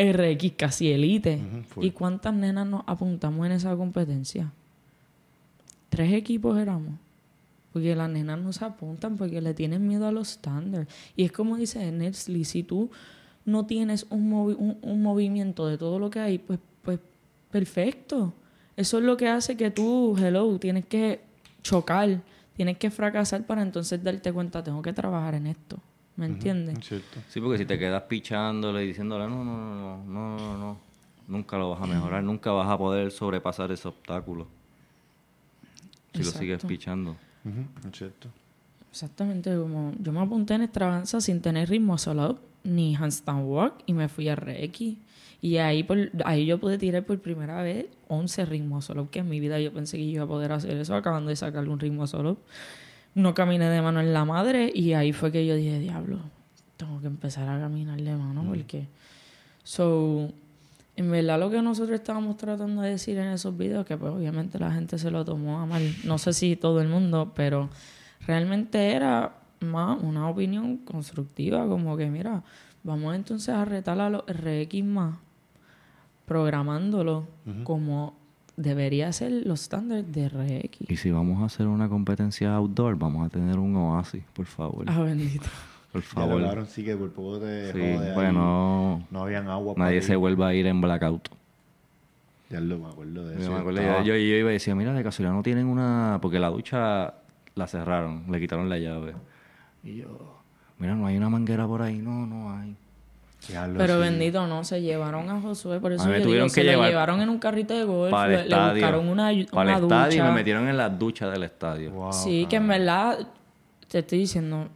RX 0.00 0.52
casi 0.56 0.90
elite. 0.90 1.38
¿Y 1.86 1.90
cuántas 1.90 2.32
nenas 2.34 2.66
nos 2.66 2.82
apuntamos 2.86 3.44
en 3.46 3.52
esa 3.52 3.76
competencia? 3.76 4.50
Tres 5.88 6.12
equipos 6.12 6.58
éramos. 6.58 6.94
Porque 7.72 7.94
las 7.94 8.10
nenas 8.10 8.38
no 8.40 8.52
se 8.52 8.64
apuntan 8.64 9.16
porque 9.16 9.40
le 9.40 9.54
tienen 9.54 9.86
miedo 9.86 10.06
a 10.06 10.12
los 10.12 10.28
standards. 10.28 10.92
Y 11.16 11.24
es 11.24 11.32
como 11.32 11.56
dice 11.56 11.90
Nestle, 11.92 12.44
si 12.44 12.62
tú 12.62 12.90
no 13.44 13.66
tienes 13.66 14.06
un, 14.10 14.30
movi- 14.32 14.56
un, 14.58 14.78
un 14.82 15.02
movimiento 15.02 15.66
de 15.66 15.78
todo 15.78 15.98
lo 15.98 16.10
que 16.10 16.18
hay, 16.20 16.38
pues, 16.38 16.58
pues 16.82 16.98
perfecto. 17.50 18.32
Eso 18.76 18.98
es 18.98 19.04
lo 19.04 19.16
que 19.16 19.28
hace 19.28 19.56
que 19.56 19.70
tú, 19.70 20.16
hello, 20.18 20.58
tienes 20.58 20.86
que 20.86 21.20
chocar, 21.62 22.22
tienes 22.56 22.78
que 22.78 22.90
fracasar 22.90 23.44
para 23.46 23.62
entonces 23.62 24.02
darte 24.02 24.32
cuenta, 24.32 24.64
tengo 24.64 24.82
que 24.82 24.92
trabajar 24.92 25.34
en 25.34 25.46
esto. 25.46 25.78
¿Me 26.20 26.26
entiendes? 26.26 26.76
Sí, 27.28 27.40
porque 27.40 27.56
si 27.56 27.64
te 27.64 27.78
quedas 27.78 28.02
pichándole 28.02 28.84
y 28.84 28.88
diciéndole, 28.88 29.26
no, 29.26 29.42
no, 29.42 29.56
no, 29.56 29.74
no, 29.74 30.04
no, 30.04 30.36
no, 30.36 30.58
no, 30.58 30.78
nunca 31.26 31.56
lo 31.56 31.70
vas 31.70 31.80
a 31.80 31.86
mejorar, 31.86 32.22
nunca 32.22 32.52
vas 32.52 32.68
a 32.68 32.76
poder 32.76 33.10
sobrepasar 33.10 33.72
ese 33.72 33.88
obstáculo. 33.88 34.46
Si 36.12 36.22
lo 36.22 36.30
sigues 36.30 36.62
pichando. 36.66 37.16
Cierto. 37.94 38.28
Exactamente, 38.90 39.56
como 39.56 39.94
yo 39.98 40.12
me 40.12 40.20
apunté 40.20 40.52
en 40.52 40.62
extravaganza 40.62 41.22
sin 41.22 41.40
tener 41.40 41.70
ritmo 41.70 41.96
solo 41.96 42.38
ni 42.64 42.94
handstand 42.94 43.48
walk 43.48 43.76
y 43.86 43.94
me 43.94 44.10
fui 44.10 44.28
a 44.28 44.36
Reiki. 44.36 44.98
Y 45.40 45.56
ahí, 45.56 45.84
por, 45.84 46.10
ahí 46.26 46.44
yo 46.44 46.60
pude 46.60 46.76
tirar 46.76 47.02
por 47.04 47.18
primera 47.20 47.62
vez 47.62 47.86
11 48.08 48.44
ritmos 48.44 48.84
solo, 48.84 49.10
que 49.10 49.20
en 49.20 49.28
mi 49.30 49.40
vida 49.40 49.58
yo 49.58 49.72
pensé 49.72 49.96
que 49.96 50.04
yo 50.04 50.12
iba 50.12 50.24
a 50.24 50.28
poder 50.28 50.52
hacer 50.52 50.76
eso 50.76 50.94
acabando 50.94 51.30
de 51.30 51.36
sacarle 51.36 51.70
un 51.70 51.80
ritmo 51.80 52.06
solo. 52.06 52.36
No 53.14 53.34
caminé 53.34 53.68
de 53.68 53.82
mano 53.82 54.00
en 54.00 54.12
la 54.12 54.24
madre 54.24 54.70
y 54.74 54.92
ahí 54.92 55.12
fue 55.12 55.32
que 55.32 55.44
yo 55.46 55.56
dije, 55.56 55.78
diablo, 55.80 56.18
tengo 56.76 57.00
que 57.00 57.08
empezar 57.08 57.48
a 57.48 57.60
caminar 57.60 58.00
de 58.00 58.16
mano 58.16 58.44
porque... 58.46 58.86
So, 59.62 60.32
en 60.96 61.10
verdad 61.10 61.38
lo 61.38 61.50
que 61.50 61.62
nosotros 61.62 61.98
estábamos 61.98 62.36
tratando 62.36 62.82
de 62.82 62.90
decir 62.90 63.16
en 63.18 63.28
esos 63.28 63.56
videos, 63.56 63.86
que 63.86 63.96
pues 63.96 64.12
obviamente 64.12 64.58
la 64.58 64.70
gente 64.70 64.98
se 64.98 65.10
lo 65.10 65.24
tomó 65.24 65.60
a 65.60 65.66
mal, 65.66 65.82
no 66.04 66.18
sé 66.18 66.32
si 66.32 66.56
todo 66.56 66.80
el 66.80 66.88
mundo, 66.88 67.32
pero 67.34 67.70
realmente 68.26 68.92
era 68.92 69.34
más 69.60 69.98
una 70.02 70.28
opinión 70.28 70.78
constructiva, 70.78 71.66
como 71.66 71.96
que 71.96 72.10
mira, 72.10 72.42
vamos 72.82 73.14
entonces 73.14 73.54
a 73.54 73.64
retar 73.64 73.98
a 74.00 74.10
los 74.10 74.24
RX 74.26 74.84
más, 74.84 75.16
programándolo 76.26 77.26
como 77.64 78.14
debería 78.62 79.12
ser 79.12 79.32
los 79.46 79.62
estándares 79.62 80.10
de 80.12 80.28
RX. 80.28 80.90
Y 80.90 80.96
si 80.96 81.10
vamos 81.10 81.42
a 81.42 81.46
hacer 81.46 81.66
una 81.66 81.88
competencia 81.88 82.54
outdoor, 82.54 82.96
vamos 82.98 83.26
a 83.26 83.30
tener 83.30 83.58
un 83.58 83.74
oasis, 83.76 84.22
por 84.34 84.46
favor. 84.46 84.84
Ah, 84.88 85.00
bendito. 85.00 85.46
Por 85.92 86.02
Ya 86.02 86.08
favor. 86.08 86.32
hablaron, 86.34 86.66
sí 86.66 86.84
que 86.84 86.96
por 86.96 87.10
poco 87.12 87.40
te 87.40 87.72
Sí, 87.72 88.12
bueno, 88.14 89.04
No 89.10 89.22
habían 89.22 89.48
agua. 89.48 89.74
nadie 89.76 89.96
para 89.98 90.06
se 90.06 90.12
ir. 90.12 90.18
vuelva 90.18 90.48
a 90.48 90.54
ir 90.54 90.66
en 90.66 90.80
blackout. 90.80 91.28
Ya 92.50 92.60
lo 92.60 92.78
me 92.78 92.86
acuerdo 92.88 93.26
de 93.28 93.40
eso. 93.40 93.50
me 93.52 93.58
acuerdo, 93.58 93.80
Estaba- 93.80 93.98
yo, 94.02 94.14
yo- 94.14 94.14
yo 94.16 94.36
iba 94.36 94.50
y 94.50 94.54
decía, 94.54 94.74
mira, 94.74 94.92
de 94.92 95.02
casualidad 95.04 95.34
no 95.34 95.42
tienen 95.42 95.66
una... 95.66 96.18
Porque 96.20 96.38
la 96.38 96.48
ducha 96.48 97.14
la 97.54 97.66
cerraron, 97.66 98.24
le 98.30 98.40
quitaron 98.40 98.68
la 98.68 98.78
llave. 98.78 99.14
Y 99.84 99.96
yo, 99.96 100.38
mira, 100.78 100.94
no 100.94 101.06
hay 101.06 101.16
una 101.16 101.28
manguera 101.30 101.66
por 101.66 101.82
ahí. 101.82 101.98
No, 101.98 102.26
no 102.26 102.52
hay. 102.56 102.76
Diablo, 103.48 103.78
Pero 103.78 103.94
sí. 103.94 104.00
bendito, 104.00 104.46
no, 104.46 104.64
se 104.64 104.82
llevaron 104.82 105.30
a 105.30 105.40
Josué, 105.40 105.80
por 105.80 105.92
eso 105.92 106.02
A 106.02 106.06
mí 106.06 106.12
me 106.12 106.18
yo 106.18 106.24
tuvieron 106.24 106.46
digo, 106.48 106.54
que 106.54 106.60
se 106.60 106.64
lo 106.64 106.70
llevar 106.72 106.88
llevaron 106.90 107.20
en 107.22 107.28
un 107.30 107.38
carrito 107.38 107.74
de 107.74 107.84
golf, 107.84 108.10
Para 108.10 108.28
le, 108.28 108.40
estadio. 108.42 108.72
buscaron 108.74 109.08
una, 109.08 109.22
para 109.50 109.62
una 109.62 109.76
el 109.78 109.82
estadio 109.84 110.12
y 110.12 110.16
ducha. 110.18 110.24
me 110.28 110.34
metieron 110.34 110.68
en 110.68 110.76
la 110.76 110.88
ducha 110.90 111.30
del 111.30 111.42
estadio. 111.44 111.90
Wow, 111.90 112.12
Sí, 112.12 112.46
que 112.50 112.56
en 112.56 112.68
verdad, 112.68 113.18
te 113.88 114.00
estoy 114.00 114.18
diciendo, 114.18 114.68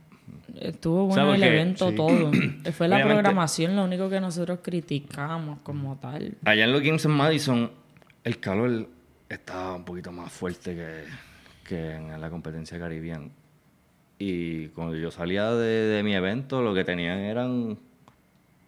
estuvo 0.61 1.07
bueno 1.07 1.35
el 1.35 1.43
evento 1.43 1.91
sí. 1.91 1.95
todo. 1.97 2.31
Fue 2.73 2.89
la 2.89 2.97
Obviamente- 2.97 3.05
programación 3.15 3.77
lo 3.77 3.85
único 3.85 4.09
que 4.09 4.21
nosotros 4.21 4.61
criticamos 4.63 5.59
como 5.63 5.97
tal. 5.97 6.35
Allá 6.45 6.65
en 6.65 6.73
los 6.73 6.81
Games 6.81 7.05
en 7.05 7.11
Madison, 7.11 7.71
el 8.25 8.41
calor 8.41 8.89
estaba 9.29 9.75
un 9.75 9.85
poquito 9.85 10.11
más 10.11 10.33
fuerte 10.33 10.75
que, 10.75 11.05
que 11.69 11.95
en 11.97 12.21
la 12.21 12.31
competencia 12.31 12.79
Caribbean. 12.79 13.31
Y 14.19 14.69
cuando 14.69 14.97
yo 14.97 15.11
salía 15.11 15.51
de, 15.53 15.67
de 15.67 16.03
mi 16.03 16.15
evento, 16.15 16.63
lo 16.63 16.73
que 16.73 16.85
tenían 16.85 17.19
eran 17.19 17.79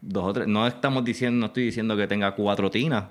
dos 0.07 0.25
o 0.25 0.33
tres. 0.33 0.47
No 0.49 0.67
estamos 0.67 1.05
diciendo, 1.05 1.39
no 1.41 1.47
estoy 1.47 1.65
diciendo 1.65 1.97
que 1.97 2.07
tenga 2.07 2.35
cuatro 2.35 2.71
tinas 2.71 3.05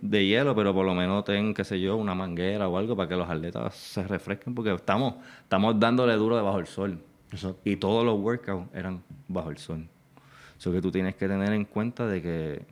de 0.00 0.24
hielo, 0.26 0.54
pero 0.54 0.72
por 0.72 0.86
lo 0.86 0.94
menos 0.94 1.24
ten, 1.24 1.52
qué 1.52 1.62
sé 1.64 1.78
yo, 1.80 1.96
una 1.96 2.14
manguera 2.14 2.66
o 2.68 2.78
algo 2.78 2.96
para 2.96 3.08
que 3.10 3.16
los 3.16 3.28
atletas 3.28 3.74
se 3.74 4.02
refresquen, 4.06 4.54
porque 4.54 4.72
estamos, 4.72 5.16
estamos 5.42 5.78
dándole 5.78 6.14
duro 6.14 6.36
debajo 6.36 6.56
del 6.58 6.66
sol. 6.66 6.98
Y 7.64 7.76
todos 7.76 8.04
los 8.04 8.18
workouts 8.18 8.68
eran 8.74 9.02
bajo 9.28 9.50
el 9.50 9.58
sol. 9.58 9.86
Eso 10.58 10.72
que 10.72 10.80
tú 10.80 10.90
tienes 10.90 11.16
que 11.16 11.28
tener 11.28 11.52
en 11.52 11.64
cuenta 11.66 12.06
de 12.06 12.22
que 12.22 12.62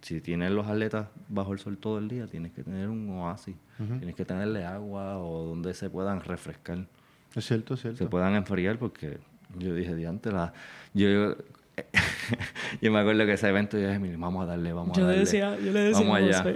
si 0.00 0.22
tienes 0.22 0.50
los 0.52 0.66
atletas 0.66 1.08
bajo 1.28 1.52
el 1.52 1.58
sol 1.58 1.76
todo 1.76 1.98
el 1.98 2.08
día, 2.08 2.26
tienes 2.26 2.52
que 2.52 2.62
tener 2.62 2.88
un 2.88 3.10
oasis. 3.18 3.56
Tienes 3.76 4.14
que 4.14 4.24
tenerle 4.24 4.64
agua 4.64 5.18
o 5.18 5.44
donde 5.46 5.74
se 5.74 5.90
puedan 5.90 6.20
refrescar, 6.20 6.86
Es 7.34 7.46
cierto, 7.46 7.74
es 7.74 7.80
se 7.80 7.88
cierto. 7.94 8.08
puedan 8.08 8.34
enfriar, 8.34 8.78
porque 8.78 9.18
yo 9.58 9.74
dije, 9.74 9.94
diante 9.94 10.30
la... 10.32 10.52
Yo, 10.94 11.34
yo 12.80 12.92
me 12.92 12.98
acuerdo 13.00 13.26
que 13.26 13.32
ese 13.32 13.48
evento 13.48 13.78
yo 13.78 13.86
dije, 13.88 13.98
"Mire, 13.98 14.16
vamos 14.16 14.44
a 14.44 14.46
darle, 14.46 14.72
vamos 14.72 14.96
a 14.96 15.00
Yo 15.00 15.06
le 15.06 15.08
darle. 15.08 15.24
decía, 15.24 15.56
yo 15.58 15.72
le 15.72 15.80
decía 15.80 16.00
vamos 16.06 16.16
allá. 16.18 16.38
Josué. 16.38 16.54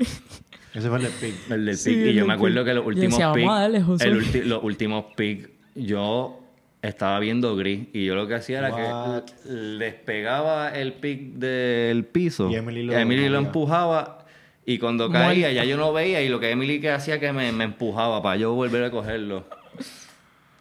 Ese 0.74 0.88
fue 0.88 0.98
el 0.98 1.04
de 1.04 1.10
Pig. 1.10 1.34
El 1.50 1.66
del 1.66 1.76
Sí, 1.76 1.90
pick. 1.90 1.98
el 2.00 2.08
Y 2.08 2.12
yo 2.14 2.18
del 2.20 2.26
me 2.28 2.34
acuerdo 2.34 2.56
pick. 2.60 2.66
que 2.66 2.74
los 2.74 2.82
Yo 2.84 2.88
últimos 2.88 3.10
decía, 3.12 3.32
pick, 3.32 3.44
vamos 3.44 3.58
a 3.58 3.60
darle, 3.62 3.82
Josué. 3.82 4.06
el 4.08 4.16
ulti- 4.22 4.42
los 4.44 4.64
últimos 4.64 5.04
pick, 5.16 5.50
yo 5.76 6.40
estaba 6.82 7.18
viendo 7.20 7.56
gris 7.56 7.88
y 7.92 8.04
yo 8.04 8.14
lo 8.14 8.26
que 8.26 8.34
hacía 8.34 8.58
era 8.58 8.70
que 8.74 9.50
les 9.52 9.94
pegaba 9.94 10.68
el 10.70 10.92
pick 10.94 11.34
del 11.34 12.04
piso. 12.04 12.50
Y 12.50 12.56
Emily 12.56 12.82
lo 12.82 12.92
Emily 12.98 13.28
lo 13.28 13.38
empujaba 13.38 14.26
y 14.66 14.78
cuando 14.78 15.10
caía 15.10 15.50
ya 15.52 15.64
yo 15.64 15.76
no 15.76 15.92
veía 15.92 16.22
y 16.22 16.28
lo 16.28 16.40
que 16.40 16.50
Emily 16.50 16.80
que 16.80 16.90
hacía 16.90 17.18
que 17.20 17.32
me, 17.32 17.52
me 17.52 17.64
empujaba 17.64 18.22
para 18.22 18.36
yo 18.36 18.52
volver 18.54 18.84
a 18.84 18.90
cogerlo. 18.90 19.44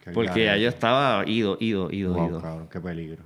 Qué 0.04 0.12
Porque 0.12 0.46
ya 0.46 0.58
yo 0.58 0.68
estaba 0.70 1.24
ido, 1.28 1.58
ido, 1.62 1.90
ido, 1.90 2.14
Wow, 2.14 2.28
ido. 2.30 2.42
cabrón, 2.42 2.68
qué 2.72 2.80
peligro. 2.82 3.24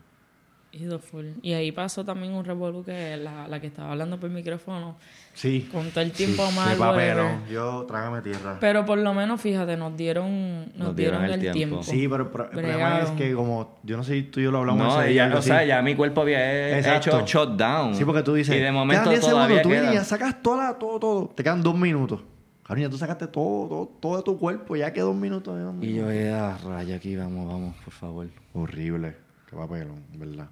Ido 0.80 1.00
full. 1.00 1.26
Y 1.42 1.54
ahí 1.54 1.72
pasó 1.72 2.06
también 2.06 2.34
un 2.34 2.46
revolú 2.46 2.84
que 2.84 3.18
la, 3.18 3.48
la 3.48 3.60
que 3.60 3.68
estaba 3.68 3.92
hablando 3.92 4.20
por 4.20 4.30
micrófono 4.30 4.96
Sí. 5.34 5.70
con 5.72 5.90
todo 5.92 6.02
el 6.04 6.12
tiempo 6.12 6.48
sí, 6.48 6.56
mal. 6.56 6.78
Papelón. 6.78 7.46
Yo, 7.52 7.86
trágame 7.88 8.22
tierra. 8.22 8.58
Pero 8.60 8.86
por 8.86 8.98
lo 8.98 9.14
menos, 9.14 9.40
fíjate, 9.40 9.78
nos 9.78 9.96
dieron, 9.96 10.66
nos, 10.76 10.88
Nos 10.88 10.96
dieron, 10.96 11.20
dieron 11.22 11.24
el 11.26 11.32
el 11.34 11.40
tiempo. 11.54 11.80
tiempo. 11.80 11.84
Sí, 11.84 12.08
pero 12.08 12.24
el 12.24 12.30
pro- 12.30 12.46
el 12.46 12.50
problema 12.52 13.00
es 13.02 13.10
que 13.12 13.34
como... 13.34 13.78
Yo 13.84 13.98
no 13.98 14.04
sé 14.04 14.14
si 14.14 14.24
tú 14.24 14.40
y 14.40 14.44
yo 14.44 14.52
lo 14.52 14.60
hablamos 14.60 14.88
No, 14.96 15.02
ese 15.02 15.10
día, 15.12 15.30
ya, 15.30 15.38
o 15.38 15.42
sea, 15.42 15.64
ya 15.66 15.82
mi 15.82 15.96
cuerpo 15.96 16.22
había 16.22 16.78
Exacto. 16.78 17.20
hecho 17.20 17.26
shutdown. 17.46 17.94
Sí, 17.96 18.04
porque 18.06 18.24
tú 18.24 18.34
dices... 18.34 18.56
Y 18.56 18.60
de 18.60 18.72
momento 18.72 19.10
10 19.10 19.22
todavía 19.22 19.58
segundos, 19.58 19.62
tú 19.64 19.70
queda. 19.70 19.94
ya 19.94 20.04
sacas 20.04 20.42
toda 20.42 20.64
la- 20.72 20.80
todo, 20.80 21.00
todo. 21.00 21.28
Te 21.36 21.44
quedan 21.44 21.62
dos 21.62 21.76
minutos. 21.78 22.22
Cabrón, 22.64 22.84
ya 22.84 22.90
tú 22.90 22.98
sacaste 22.98 23.28
todo, 23.28 23.68
todo, 23.70 23.86
todo 24.02 24.18
de 24.18 24.24
tu 24.24 24.38
cuerpo. 24.38 24.76
Ya 24.76 24.92
que 24.92 25.00
dos 25.02 25.16
minutos. 25.16 25.58
ya- 25.80 25.88
Y 25.88 25.94
yo, 25.94 26.10
eh, 26.12 26.34
raya 26.66 26.96
aquí, 26.98 27.16
vamos, 27.16 27.48
vamos, 27.48 27.76
por 27.84 27.94
favor. 27.94 28.28
Horrible. 28.54 29.16
Qué 29.50 29.56
papelón, 29.56 30.04
¿verdad? 30.16 30.48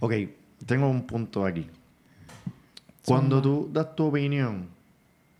Ok, 0.00 0.12
tengo 0.66 0.88
un 0.88 1.06
punto 1.06 1.44
aquí. 1.44 1.66
Cuando 3.04 3.40
tú 3.40 3.70
das 3.72 3.94
tu 3.96 4.06
opinión, 4.06 4.68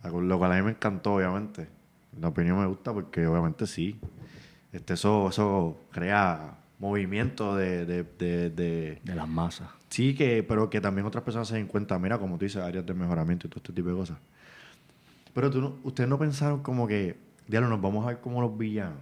lo 0.03 0.37
cual 0.37 0.51
a 0.51 0.55
mí 0.55 0.61
me 0.63 0.71
encantó, 0.71 1.15
obviamente. 1.15 1.67
La 2.19 2.29
opinión 2.29 2.59
me 2.59 2.65
gusta 2.65 2.91
porque 2.93 3.25
obviamente 3.27 3.67
sí. 3.67 3.99
Este, 4.71 4.93
eso, 4.95 5.29
eso 5.29 5.77
crea 5.91 6.57
movimiento 6.79 7.55
de, 7.55 7.85
de, 7.85 8.03
de, 8.03 8.49
de- 8.49 9.01
De 9.03 9.15
las 9.15 9.27
masas. 9.27 9.69
Sí, 9.89 10.15
que, 10.15 10.43
pero 10.43 10.69
que 10.69 10.81
también 10.81 11.05
otras 11.07 11.23
personas 11.23 11.47
se 11.47 11.55
den 11.55 11.67
cuenta, 11.67 11.97
mira, 11.99 12.17
como 12.17 12.37
tú 12.37 12.45
dices, 12.45 12.61
áreas 12.61 12.85
de 12.85 12.93
mejoramiento 12.93 13.47
y 13.47 13.49
todo 13.49 13.57
este 13.59 13.73
tipo 13.73 13.89
de 13.89 13.95
cosas. 13.95 14.17
Pero 15.33 15.49
tú 15.49 15.61
no- 15.61 15.75
ustedes 15.83 16.09
no 16.09 16.17
pensaron 16.17 16.61
como 16.61 16.87
que, 16.87 17.17
diablo, 17.47 17.69
nos 17.69 17.81
vamos 17.81 18.03
a 18.05 18.09
ver 18.09 18.19
como 18.19 18.41
los 18.41 18.57
villanos. 18.57 18.97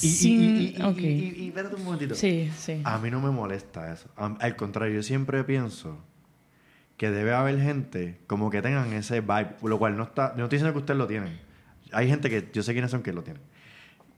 Y, 0.00 0.06
y- 0.06 0.10
Sin- 0.10 0.40
y- 0.40 0.74
y- 0.78 0.82
ok. 0.82 0.98
y- 0.98 1.06
y- 1.06 1.34
y 1.44 1.48
espérate 1.48 1.74
un 1.74 1.84
momentito. 1.84 2.14
Sí, 2.14 2.50
sí. 2.56 2.80
A 2.84 2.98
mí 2.98 3.10
no 3.10 3.20
me 3.20 3.30
molesta 3.30 3.92
eso. 3.92 4.08
Al 4.16 4.56
contrario, 4.56 4.94
yo 4.94 5.02
siempre 5.02 5.42
pienso 5.44 5.98
que 6.96 7.10
debe 7.10 7.32
haber 7.32 7.60
gente 7.60 8.20
como 8.26 8.50
que 8.50 8.60
tengan 8.62 8.92
ese 8.92 9.20
vibe, 9.20 9.56
lo 9.62 9.78
cual 9.78 9.96
no 9.96 10.02
está, 10.04 10.34
no 10.36 10.44
estoy 10.44 10.58
diciendo 10.58 10.72
que 10.72 10.78
ustedes 10.80 10.98
lo 10.98 11.06
tienen. 11.06 11.40
Hay 11.92 12.08
gente 12.08 12.28
que 12.30 12.48
yo 12.52 12.62
sé 12.62 12.72
quiénes 12.72 12.90
son 12.90 13.02
que 13.02 13.12
lo 13.12 13.22
tienen. 13.22 13.42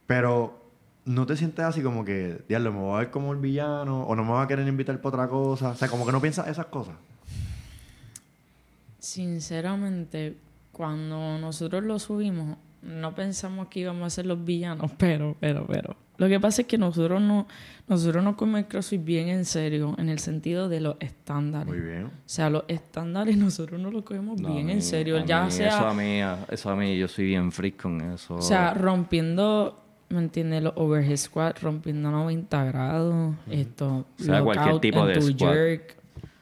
Pero 0.07 0.59
no 1.05 1.25
te 1.25 1.35
sientes 1.37 1.63
así 1.65 1.81
como 1.81 2.03
que, 2.05 2.43
diablo, 2.47 2.71
me 2.73 2.79
voy 2.79 2.95
a 2.95 2.99
ver 2.99 3.11
como 3.11 3.31
el 3.33 3.39
villano 3.39 4.03
o 4.03 4.15
no 4.15 4.23
me 4.23 4.31
va 4.31 4.43
a 4.43 4.47
querer 4.47 4.67
invitar 4.67 4.97
para 5.01 5.09
otra 5.15 5.27
cosa. 5.29 5.69
O 5.69 5.75
sea, 5.75 5.87
como 5.87 6.05
que 6.05 6.11
no 6.11 6.21
piensas 6.21 6.47
esas 6.47 6.65
cosas. 6.67 6.95
Sinceramente, 8.99 10.37
cuando 10.71 11.37
nosotros 11.39 11.83
lo 11.83 11.97
subimos, 11.99 12.57
no 12.81 13.13
pensamos 13.15 13.67
que 13.67 13.81
íbamos 13.81 14.05
a 14.07 14.09
ser 14.09 14.25
los 14.25 14.43
villanos, 14.43 14.91
pero, 14.97 15.35
pero, 15.39 15.65
pero. 15.67 15.95
Lo 16.17 16.27
que 16.29 16.39
pasa 16.39 16.61
es 16.61 16.67
que 16.67 16.77
nosotros 16.77 17.19
no, 17.19 17.47
nosotros 17.87 18.23
nos 18.23 18.35
comemos 18.35 18.59
el 18.59 18.67
CrossFit 18.67 19.03
bien 19.03 19.27
en 19.29 19.43
serio, 19.43 19.95
en 19.97 20.07
el 20.07 20.19
sentido 20.19 20.69
de 20.69 20.79
los 20.79 20.95
estándares. 20.99 21.67
Muy 21.67 21.79
bien. 21.79 22.05
O 22.05 22.11
sea, 22.27 22.49
los 22.51 22.63
estándares 22.67 23.35
nosotros 23.37 23.79
no 23.79 23.89
los 23.89 24.03
cogemos 24.03 24.39
No, 24.39 24.53
bien 24.53 24.67
mí- 24.67 24.71
en 24.73 24.81
serio. 24.83 25.23
Ya 25.25 25.45
mí 25.45 25.51
sea, 25.51 25.69
Eso 25.69 25.87
a, 25.87 25.93
mí, 25.95 26.19
eso 26.49 26.69
a 26.69 26.75
mí, 26.75 26.95
yo 26.97 27.07
soy 27.07 27.25
bien 27.25 27.51
freak 27.51 27.81
con 27.81 28.01
eso. 28.13 28.35
o 28.35 28.41
sea, 28.41 28.75
rompiendo, 28.75 29.79
¿me 30.09 30.19
entiendes? 30.19 30.61
Los 30.61 30.73
overhead 30.75 31.17
squat, 31.17 31.59
rompiendo 31.59 32.11
90 32.11 32.63
grados, 32.65 33.35
esto, 33.49 34.05
O 34.19 34.23
sea, 34.23 34.43
cualquier 34.43 34.79
tipo 34.79 35.05
de 35.07 35.21
squat. 35.21 35.53
jerk. 35.53 35.95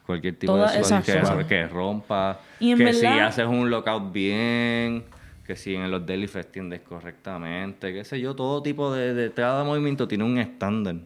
Cualquier 0.06 0.36
tipo 0.40 0.54
Todas 0.54 0.74
de 0.76 0.84
squat 0.84 1.06
que, 1.44 1.46
que 1.48 1.68
rompa. 1.68 2.40
Y 2.60 2.72
en 2.72 2.78
que 2.80 2.94
si 2.94 3.06
haces 3.06 3.46
un 3.48 3.70
lockout 3.70 4.12
bien. 4.12 5.04
Que 5.50 5.56
si 5.56 5.74
en 5.74 5.90
los 5.90 6.06
deadlift 6.06 6.36
extiendes 6.36 6.82
correctamente. 6.82 7.92
Qué 7.92 8.04
sé 8.04 8.22
yo. 8.22 8.36
Todo 8.36 8.62
tipo 8.62 8.94
de, 8.94 9.16
de... 9.16 9.32
Cada 9.32 9.64
movimiento 9.64 10.08
tiene 10.08 10.24
un 10.24 10.38
estándar. 10.38 10.98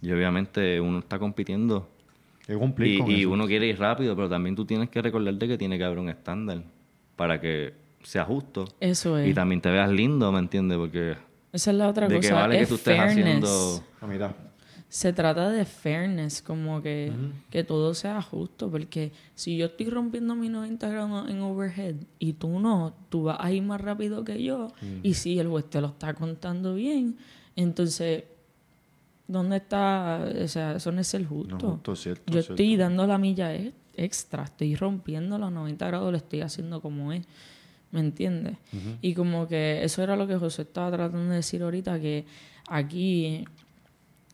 Y 0.00 0.10
obviamente 0.10 0.80
uno 0.80 1.00
está 1.00 1.18
compitiendo. 1.18 1.86
Cumplir 2.46 2.94
Y, 2.94 2.98
con 2.98 3.10
y 3.10 3.24
uno 3.26 3.46
quiere 3.46 3.66
ir 3.66 3.78
rápido. 3.78 4.16
Pero 4.16 4.30
también 4.30 4.56
tú 4.56 4.64
tienes 4.64 4.88
que 4.88 5.02
recordarte 5.02 5.46
que 5.46 5.58
tiene 5.58 5.76
que 5.76 5.84
haber 5.84 5.98
un 5.98 6.08
estándar. 6.08 6.62
Para 7.14 7.42
que 7.42 7.74
sea 8.02 8.24
justo. 8.24 8.64
Eso 8.80 9.18
es. 9.18 9.28
Y 9.28 9.34
también 9.34 9.60
te 9.60 9.70
veas 9.70 9.90
lindo, 9.90 10.32
¿me 10.32 10.38
entiendes? 10.38 10.78
Porque... 10.78 11.14
Esa 11.52 11.72
es 11.72 11.76
la 11.76 11.88
otra 11.88 12.08
De 12.08 12.16
cosa. 12.16 12.28
que 12.30 12.34
vale 12.34 12.56
que 12.56 12.62
es 12.62 12.68
tú 12.70 12.76
estés 12.76 12.96
fairness. 12.96 13.18
haciendo... 13.44 13.84
A 14.00 14.06
mitad. 14.06 14.30
Se 14.94 15.14
trata 15.14 15.48
de 15.48 15.64
fairness, 15.64 16.42
como 16.42 16.82
que, 16.82 17.10
que 17.48 17.64
todo 17.64 17.94
sea 17.94 18.20
justo, 18.20 18.70
porque 18.70 19.10
si 19.34 19.56
yo 19.56 19.64
estoy 19.64 19.88
rompiendo 19.88 20.34
mi 20.34 20.50
90 20.50 20.86
grados 20.90 21.30
en 21.30 21.40
overhead 21.40 21.94
y 22.18 22.34
tú 22.34 22.60
no, 22.60 22.92
tú 23.08 23.22
vas 23.22 23.38
a 23.40 23.50
ir 23.50 23.62
más 23.62 23.80
rápido 23.80 24.22
que 24.22 24.42
yo, 24.42 24.68
y 25.02 25.14
si 25.14 25.38
el 25.38 25.48
juez 25.48 25.64
te 25.70 25.80
lo 25.80 25.86
está 25.86 26.12
contando 26.12 26.74
bien, 26.74 27.16
entonces, 27.56 28.24
¿dónde 29.26 29.56
está? 29.56 30.28
O 30.44 30.48
sea, 30.48 30.76
eso 30.76 30.92
no 30.92 31.00
es 31.00 31.14
el 31.14 31.26
justo. 31.26 31.56
No, 31.56 31.70
justo, 31.72 31.96
cierto, 31.96 32.24
yo 32.26 32.42
cierto. 32.42 32.52
estoy 32.52 32.76
dando 32.76 33.06
la 33.06 33.16
milla 33.16 33.54
ex- 33.54 33.72
extra, 33.96 34.44
estoy 34.44 34.74
rompiendo 34.76 35.38
los 35.38 35.50
90 35.50 35.86
grados, 35.86 36.10
lo 36.10 36.18
estoy 36.18 36.42
haciendo 36.42 36.82
como 36.82 37.12
es. 37.14 37.24
¿Me 37.92 38.00
entiendes? 38.00 38.58
Y 39.02 39.14
como 39.14 39.46
que 39.48 39.84
eso 39.84 40.02
era 40.02 40.16
lo 40.16 40.26
que 40.26 40.36
José 40.36 40.62
estaba 40.62 40.90
tratando 40.90 41.30
de 41.30 41.36
decir 41.36 41.62
ahorita, 41.62 41.98
que 42.00 42.24
aquí, 42.68 43.44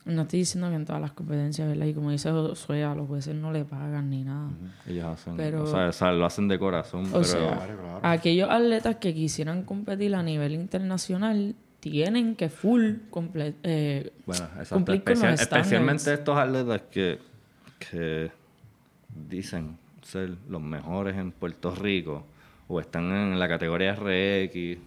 no 0.08 0.22
estoy 0.22 0.40
diciendo 0.40 0.68
que 0.70 0.74
en 0.76 0.84
todas 0.84 1.00
las 1.00 1.12
competencias, 1.12 1.68
¿verdad? 1.68 1.86
Y 1.86 1.94
como 1.94 2.10
dice 2.10 2.30
Josué, 2.30 2.82
a 2.84 2.94
los 2.94 3.06
jueces 3.06 3.34
no 3.34 3.52
le 3.52 3.64
pagan 3.64 4.10
ni 4.10 4.24
nada. 4.24 4.48
Ellos 4.86 5.04
hacen... 5.06 5.36
Pero- 5.36 5.62
o, 5.64 5.66
sea, 5.66 5.88
o 5.88 5.92
sea, 5.92 6.12
lo 6.12 6.24
hacen 6.26 6.48
de 6.48 6.58
corazón. 6.58 7.06
O 7.06 7.12
pero... 7.12 7.24
sea, 7.24 7.56
Claro, 7.56 7.76
claro. 7.78 8.00
aquellos 8.02 8.48
atletas 8.50 8.96
que 8.96 9.14
quisieran 9.14 9.62
competir 9.64 10.14
a 10.14 10.22
nivel 10.22 10.52
internacional 10.54 11.54
tienen 11.80 12.34
que 12.36 12.48
full 12.48 12.94
comple- 13.10 13.54
eh, 13.62 14.12
Bueno, 14.26 14.44
exacto. 14.46 14.74
cumplir 14.74 15.04
con 15.04 15.12
Especial- 15.12 15.30
los 15.32 15.40
especialmente 15.42 16.12
estos 16.14 16.36
atletas 16.36 16.82
que, 16.90 17.18
que 17.78 18.30
dicen 19.28 19.78
ser 20.02 20.30
los 20.48 20.60
mejores 20.62 21.16
en 21.16 21.32
Puerto 21.32 21.74
Rico 21.74 22.24
o 22.66 22.80
están 22.80 23.12
en 23.12 23.38
la 23.38 23.46
categoría 23.48 23.94
RX 23.94 24.78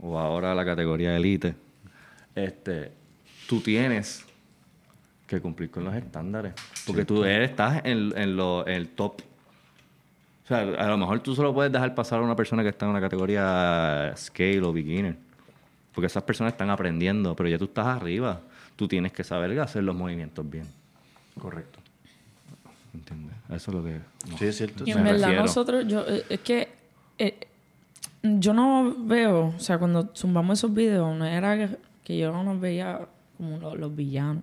o 0.00 0.18
ahora 0.18 0.54
la 0.54 0.64
categoría 0.64 1.16
Elite. 1.16 1.54
Este, 2.34 2.92
tú 3.48 3.60
tienes 3.60 4.24
que 5.36 5.42
cumplir 5.42 5.70
con 5.70 5.84
los 5.84 5.94
estándares 5.94 6.52
porque 6.86 7.04
tú 7.04 7.24
eres, 7.24 7.50
estás 7.50 7.82
en, 7.84 8.12
en, 8.16 8.36
lo, 8.36 8.66
en 8.66 8.74
el 8.74 8.88
top. 8.88 9.20
O 10.44 10.46
sea, 10.48 10.60
a 10.60 10.88
lo 10.88 10.96
mejor 10.96 11.20
tú 11.20 11.34
solo 11.34 11.54
puedes 11.54 11.72
dejar 11.72 11.94
pasar 11.94 12.18
a 12.18 12.22
una 12.22 12.34
persona 12.36 12.62
que 12.62 12.68
está 12.70 12.84
en 12.86 12.90
una 12.90 13.00
categoría 13.00 14.12
scale 14.16 14.60
o 14.62 14.72
beginner. 14.72 15.16
Porque 15.94 16.06
esas 16.06 16.22
personas 16.22 16.52
están 16.54 16.70
aprendiendo, 16.70 17.36
pero 17.36 17.48
ya 17.48 17.58
tú 17.58 17.66
estás 17.66 17.86
arriba. 17.86 18.40
Tú 18.76 18.88
tienes 18.88 19.12
que 19.12 19.22
saber 19.24 19.58
hacer 19.60 19.84
los 19.84 19.94
movimientos 19.94 20.48
bien. 20.48 20.64
Correcto. 21.38 21.78
¿Entiendes? 22.94 23.36
Eso 23.50 23.70
es 23.70 23.76
lo 23.76 23.84
que... 23.84 24.00
no. 24.30 24.38
Sí, 24.38 24.46
es 24.46 24.56
cierto. 24.56 24.84
Y 24.86 24.90
en 24.90 25.04
verdad 25.04 25.20
refiero. 25.28 25.42
nosotros, 25.42 25.86
yo, 25.86 26.04
eh, 26.08 26.24
es 26.28 26.40
que 26.40 26.68
eh, 27.18 27.38
yo 28.22 28.52
no 28.52 28.94
veo, 28.98 29.54
o 29.56 29.60
sea, 29.60 29.78
cuando 29.78 30.10
zumbamos 30.14 30.58
esos 30.58 30.72
videos, 30.74 31.16
no 31.16 31.24
era 31.24 31.56
que, 31.56 31.76
que 32.04 32.18
yo 32.18 32.32
no 32.32 32.42
nos 32.42 32.60
veía 32.60 33.00
como 33.36 33.58
lo- 33.58 33.76
los, 33.76 33.94
villanos. 33.94 34.42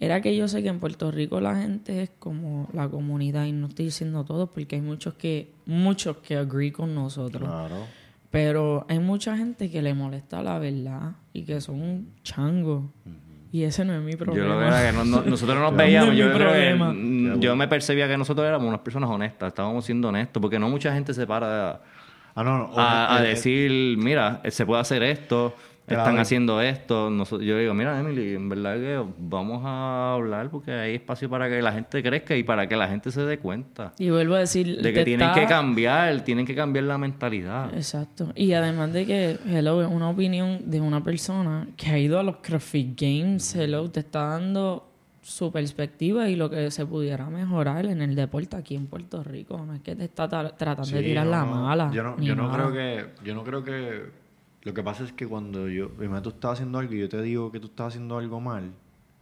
Era 0.00 0.20
que 0.20 0.36
yo 0.36 0.46
sé 0.46 0.62
que 0.62 0.68
en 0.68 0.78
Puerto 0.78 1.10
Rico 1.10 1.40
la 1.40 1.56
gente 1.56 2.02
es 2.02 2.10
como 2.18 2.68
la 2.72 2.88
comunidad, 2.88 3.46
y 3.46 3.52
no 3.52 3.66
estoy 3.66 3.86
diciendo 3.86 4.24
todos, 4.24 4.48
porque 4.50 4.76
hay 4.76 4.82
muchos 4.82 5.14
que, 5.14 5.52
muchos 5.66 6.18
que 6.18 6.36
agree 6.36 6.70
con 6.72 6.94
nosotros. 6.94 7.48
Claro. 7.48 7.76
Pero 8.30 8.84
hay 8.88 8.98
mucha 8.98 9.36
gente 9.36 9.70
que 9.70 9.80
le 9.82 9.94
molesta 9.94 10.42
la 10.42 10.58
verdad 10.58 11.12
y 11.32 11.42
que 11.44 11.60
son 11.60 11.80
un 11.80 12.12
chango. 12.22 12.92
Y 13.50 13.62
ese 13.62 13.84
no 13.84 13.94
es 13.94 14.02
mi 14.02 14.14
problema. 14.14 14.46
Yo 14.46 14.52
lo 14.54 14.60
que 14.60 14.66
era 14.66 14.90
que 14.90 14.96
no- 14.96 15.04
no- 15.06 15.22
nosotros 15.22 15.58
nos 15.58 15.72
No 15.72 15.78
veíamos, 15.78 16.14
yo, 16.14 16.26
creo 16.32 16.52
que, 16.52 16.74
problema. 16.76 16.94
yo 17.40 17.56
me 17.56 17.66
percibía 17.66 18.06
que 18.06 18.18
nosotros 18.18 18.46
éramos 18.46 18.68
unas 18.68 18.80
personas 18.80 19.08
honestas, 19.08 19.48
estábamos 19.48 19.84
siendo 19.86 20.08
honestos, 20.10 20.40
porque 20.40 20.58
no 20.58 20.68
mucha 20.68 20.92
gente 20.92 21.14
se 21.14 21.26
para 21.26 21.80
Ah, 22.34 22.44
no, 22.44 22.58
no. 22.68 22.78
a, 22.78 23.16
a 23.16 23.22
eh, 23.22 23.26
eh, 23.26 23.28
decir, 23.30 23.96
mira, 23.98 24.42
se 24.48 24.64
puede 24.64 24.80
hacer 24.80 25.02
esto. 25.02 25.56
Están 25.94 26.18
haciendo 26.18 26.60
esto. 26.60 27.10
Yo 27.40 27.58
digo, 27.58 27.74
mira, 27.74 27.98
Emily, 27.98 28.34
en 28.34 28.48
verdad 28.48 28.74
que 28.76 29.04
vamos 29.18 29.62
a 29.64 30.14
hablar 30.14 30.50
porque 30.50 30.72
hay 30.72 30.94
espacio 30.96 31.28
para 31.30 31.48
que 31.48 31.60
la 31.62 31.72
gente 31.72 32.02
crezca 32.02 32.36
y 32.36 32.42
para 32.42 32.66
que 32.66 32.76
la 32.76 32.88
gente 32.88 33.10
se 33.10 33.22
dé 33.22 33.38
cuenta 33.38 33.92
Y 33.98 34.10
vuelvo 34.10 34.34
a 34.34 34.40
decir... 34.40 34.80
de 34.80 34.92
que 34.92 35.04
tienen 35.04 35.28
está- 35.28 35.40
que 35.40 35.46
cambiar, 35.46 36.22
tienen 36.24 36.46
que 36.46 36.54
cambiar 36.54 36.84
la 36.84 36.98
mentalidad. 36.98 37.74
Exacto. 37.74 38.32
Y 38.34 38.52
además 38.52 38.92
de 38.92 39.06
que, 39.06 39.38
hello, 39.48 39.82
es 39.82 39.88
una 39.88 40.10
opinión 40.10 40.70
de 40.70 40.80
una 40.80 41.02
persona 41.02 41.66
que 41.76 41.90
ha 41.90 41.98
ido 41.98 42.18
a 42.18 42.22
los 42.22 42.36
CrossFit 42.36 43.00
Games, 43.00 43.54
hello, 43.56 43.90
te 43.90 44.00
está 44.00 44.24
dando 44.28 44.84
su 45.20 45.52
perspectiva 45.52 46.28
y 46.30 46.36
lo 46.36 46.48
que 46.48 46.70
se 46.70 46.86
pudiera 46.86 47.28
mejorar 47.28 47.84
en 47.84 48.00
el 48.00 48.14
deporte 48.14 48.56
aquí 48.56 48.74
en 48.74 48.86
Puerto 48.86 49.22
Rico. 49.22 49.62
No 49.66 49.74
es 49.74 49.80
que 49.82 49.94
te 49.94 50.04
está 50.04 50.26
tra- 50.26 50.56
tratando 50.56 50.84
sí, 50.84 50.94
de 50.94 51.02
tirar 51.02 51.26
no, 51.26 51.30
la 51.32 51.44
mala. 51.44 51.90
Yo 51.92 52.02
no, 52.02 52.16
ni 52.16 52.26
yo 52.26 52.34
no 52.34 52.44
nada. 52.48 52.54
creo 52.56 52.72
que... 52.72 53.06
Yo 53.24 53.34
no 53.34 53.44
creo 53.44 53.62
que... 53.62 54.27
Lo 54.68 54.74
que 54.74 54.82
pasa 54.82 55.02
es 55.04 55.12
que 55.12 55.26
cuando 55.26 55.66
yo... 55.68 55.88
Primero 55.88 56.20
tú 56.20 56.28
estás 56.28 56.52
haciendo 56.52 56.78
algo 56.78 56.92
y 56.92 57.00
yo 57.00 57.08
te 57.08 57.22
digo 57.22 57.50
que 57.50 57.58
tú 57.58 57.68
estás 57.68 57.88
haciendo 57.88 58.18
algo 58.18 58.38
mal 58.38 58.70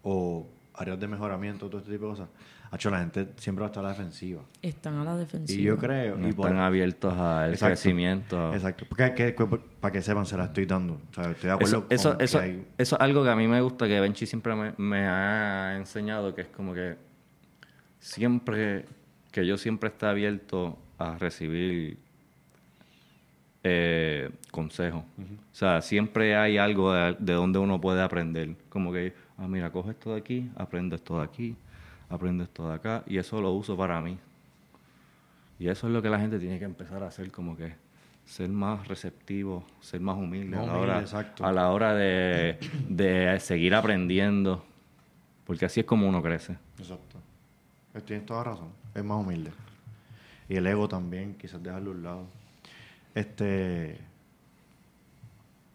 o 0.03 0.45
áreas 0.75 0.99
de 0.99 1.07
mejoramiento, 1.07 1.69
todo 1.69 1.79
este 1.81 1.93
tipo 1.93 2.07
de 2.07 2.11
cosas. 2.11 2.29
Hacho, 2.73 2.91
la 2.91 2.99
gente 2.99 3.29
siempre 3.37 3.61
va 3.61 3.67
a 3.69 3.71
estar 3.71 3.85
a 3.85 3.89
la 3.89 3.93
defensiva. 3.95 4.43
Están 4.61 4.95
a 4.99 5.05
la 5.05 5.17
defensiva. 5.17 5.61
Y 5.61 5.63
yo 5.65 5.77
creo... 5.79 6.17
No 6.17 6.29
y 6.29 6.33
por- 6.33 6.47
están 6.49 6.61
abiertos 6.61 7.15
al 7.15 7.51
Exacto. 7.53 7.75
crecimiento. 7.75 8.53
Exacto. 8.55 8.87
Porque, 8.89 9.15
que- 9.15 9.35
que- 9.37 9.47
para 9.81 9.93
que 9.93 10.03
sepan, 10.03 10.27
se 10.27 10.37
la 10.37 10.47
estoy 10.47 10.67
dando. 10.67 10.95
O 10.95 11.15
sea, 11.15 11.31
estoy 11.31 11.47
de 11.49 11.53
acuerdo 11.55 11.77
Eso, 11.79 11.87
eso, 11.91 12.09
con 12.11 12.19
que 12.19 12.25
eso, 12.25 12.39
hay- 12.41 12.67
eso 12.77 12.97
es 12.97 13.01
algo 13.01 13.23
que 13.23 13.31
a 13.31 13.37
mí 13.37 13.47
me 13.47 13.61
gusta, 13.61 13.87
que 13.87 14.01
Benchi 14.01 14.27
siempre 14.27 14.57
me, 14.57 14.73
me 14.79 15.07
ha 15.07 15.77
enseñado, 15.77 16.35
que 16.35 16.41
es 16.41 16.49
como 16.49 16.75
que 16.75 16.97
siempre, 18.01 18.85
que 19.31 19.47
yo 19.47 19.57
siempre 19.57 19.89
esté 19.91 20.07
abierto 20.07 20.77
a 20.99 21.17
recibir 21.19 21.99
eh, 23.69 24.31
consejos. 24.53 25.03
O 25.03 25.55
sea, 25.55 25.83
siempre 25.83 26.37
hay 26.37 26.57
algo 26.57 26.93
de, 26.93 27.17
de 27.19 27.33
donde 27.33 27.59
uno 27.59 27.81
puede 27.81 28.01
aprender. 28.01 28.55
Como 28.69 28.93
que, 28.93 29.13
ah, 29.39 29.49
mira, 29.49 29.73
coge 29.73 29.91
esto 29.91 30.13
de 30.13 30.21
aquí, 30.21 30.49
aprende 30.57 30.95
esto 30.95 31.19
de 31.19 31.25
aquí, 31.25 31.57
aprende 32.09 32.45
esto 32.45 32.69
de 32.69 32.75
acá, 32.75 33.03
y 33.07 33.19
eso 33.19 33.41
lo 33.41 33.51
uso 33.53 33.77
para 33.77 34.01
mí. 34.01 34.17
Y 35.59 35.69
eso 35.69 35.89
es 35.89 35.93
lo 35.93 36.01
que 36.01 36.09
la 36.11 36.21
gente 36.21 36.39
tiene 36.39 36.59
que 36.61 36.65
empezar 36.65 37.03
a 37.03 37.09
hacer, 37.09 37.33
como 37.33 37.57
que 37.57 37.75
ser 38.25 38.49
más 38.49 38.87
receptivo, 38.87 39.65
ser 39.81 40.01
más 40.01 40.17
humilde, 40.17 40.57
a 40.57 40.63
la 40.63 40.79
hora, 40.79 41.01
exacto. 41.01 41.45
a 41.45 41.53
la 41.53 41.71
hora 41.71 41.95
de, 41.95 42.59
de 42.89 43.41
seguir 43.41 43.75
aprendiendo, 43.75 44.65
porque 45.45 45.65
así 45.65 45.81
es 45.81 45.87
como 45.87 46.09
uno 46.09 46.23
crece. 46.23 46.57
Exacto. 46.79 47.19
Eh, 47.95 48.01
Tienes 48.01 48.27
toda 48.27 48.45
razón. 48.45 48.69
Es 48.95 49.03
más 49.03 49.19
humilde. 49.19 49.51
Y 50.49 50.55
el 50.55 50.67
ego 50.67 50.87
también, 50.87 51.35
quizás 51.35 51.61
dejarlo 51.61 51.91
a 51.91 51.95
un 51.95 52.03
lado. 52.03 52.27
Este. 53.17 53.99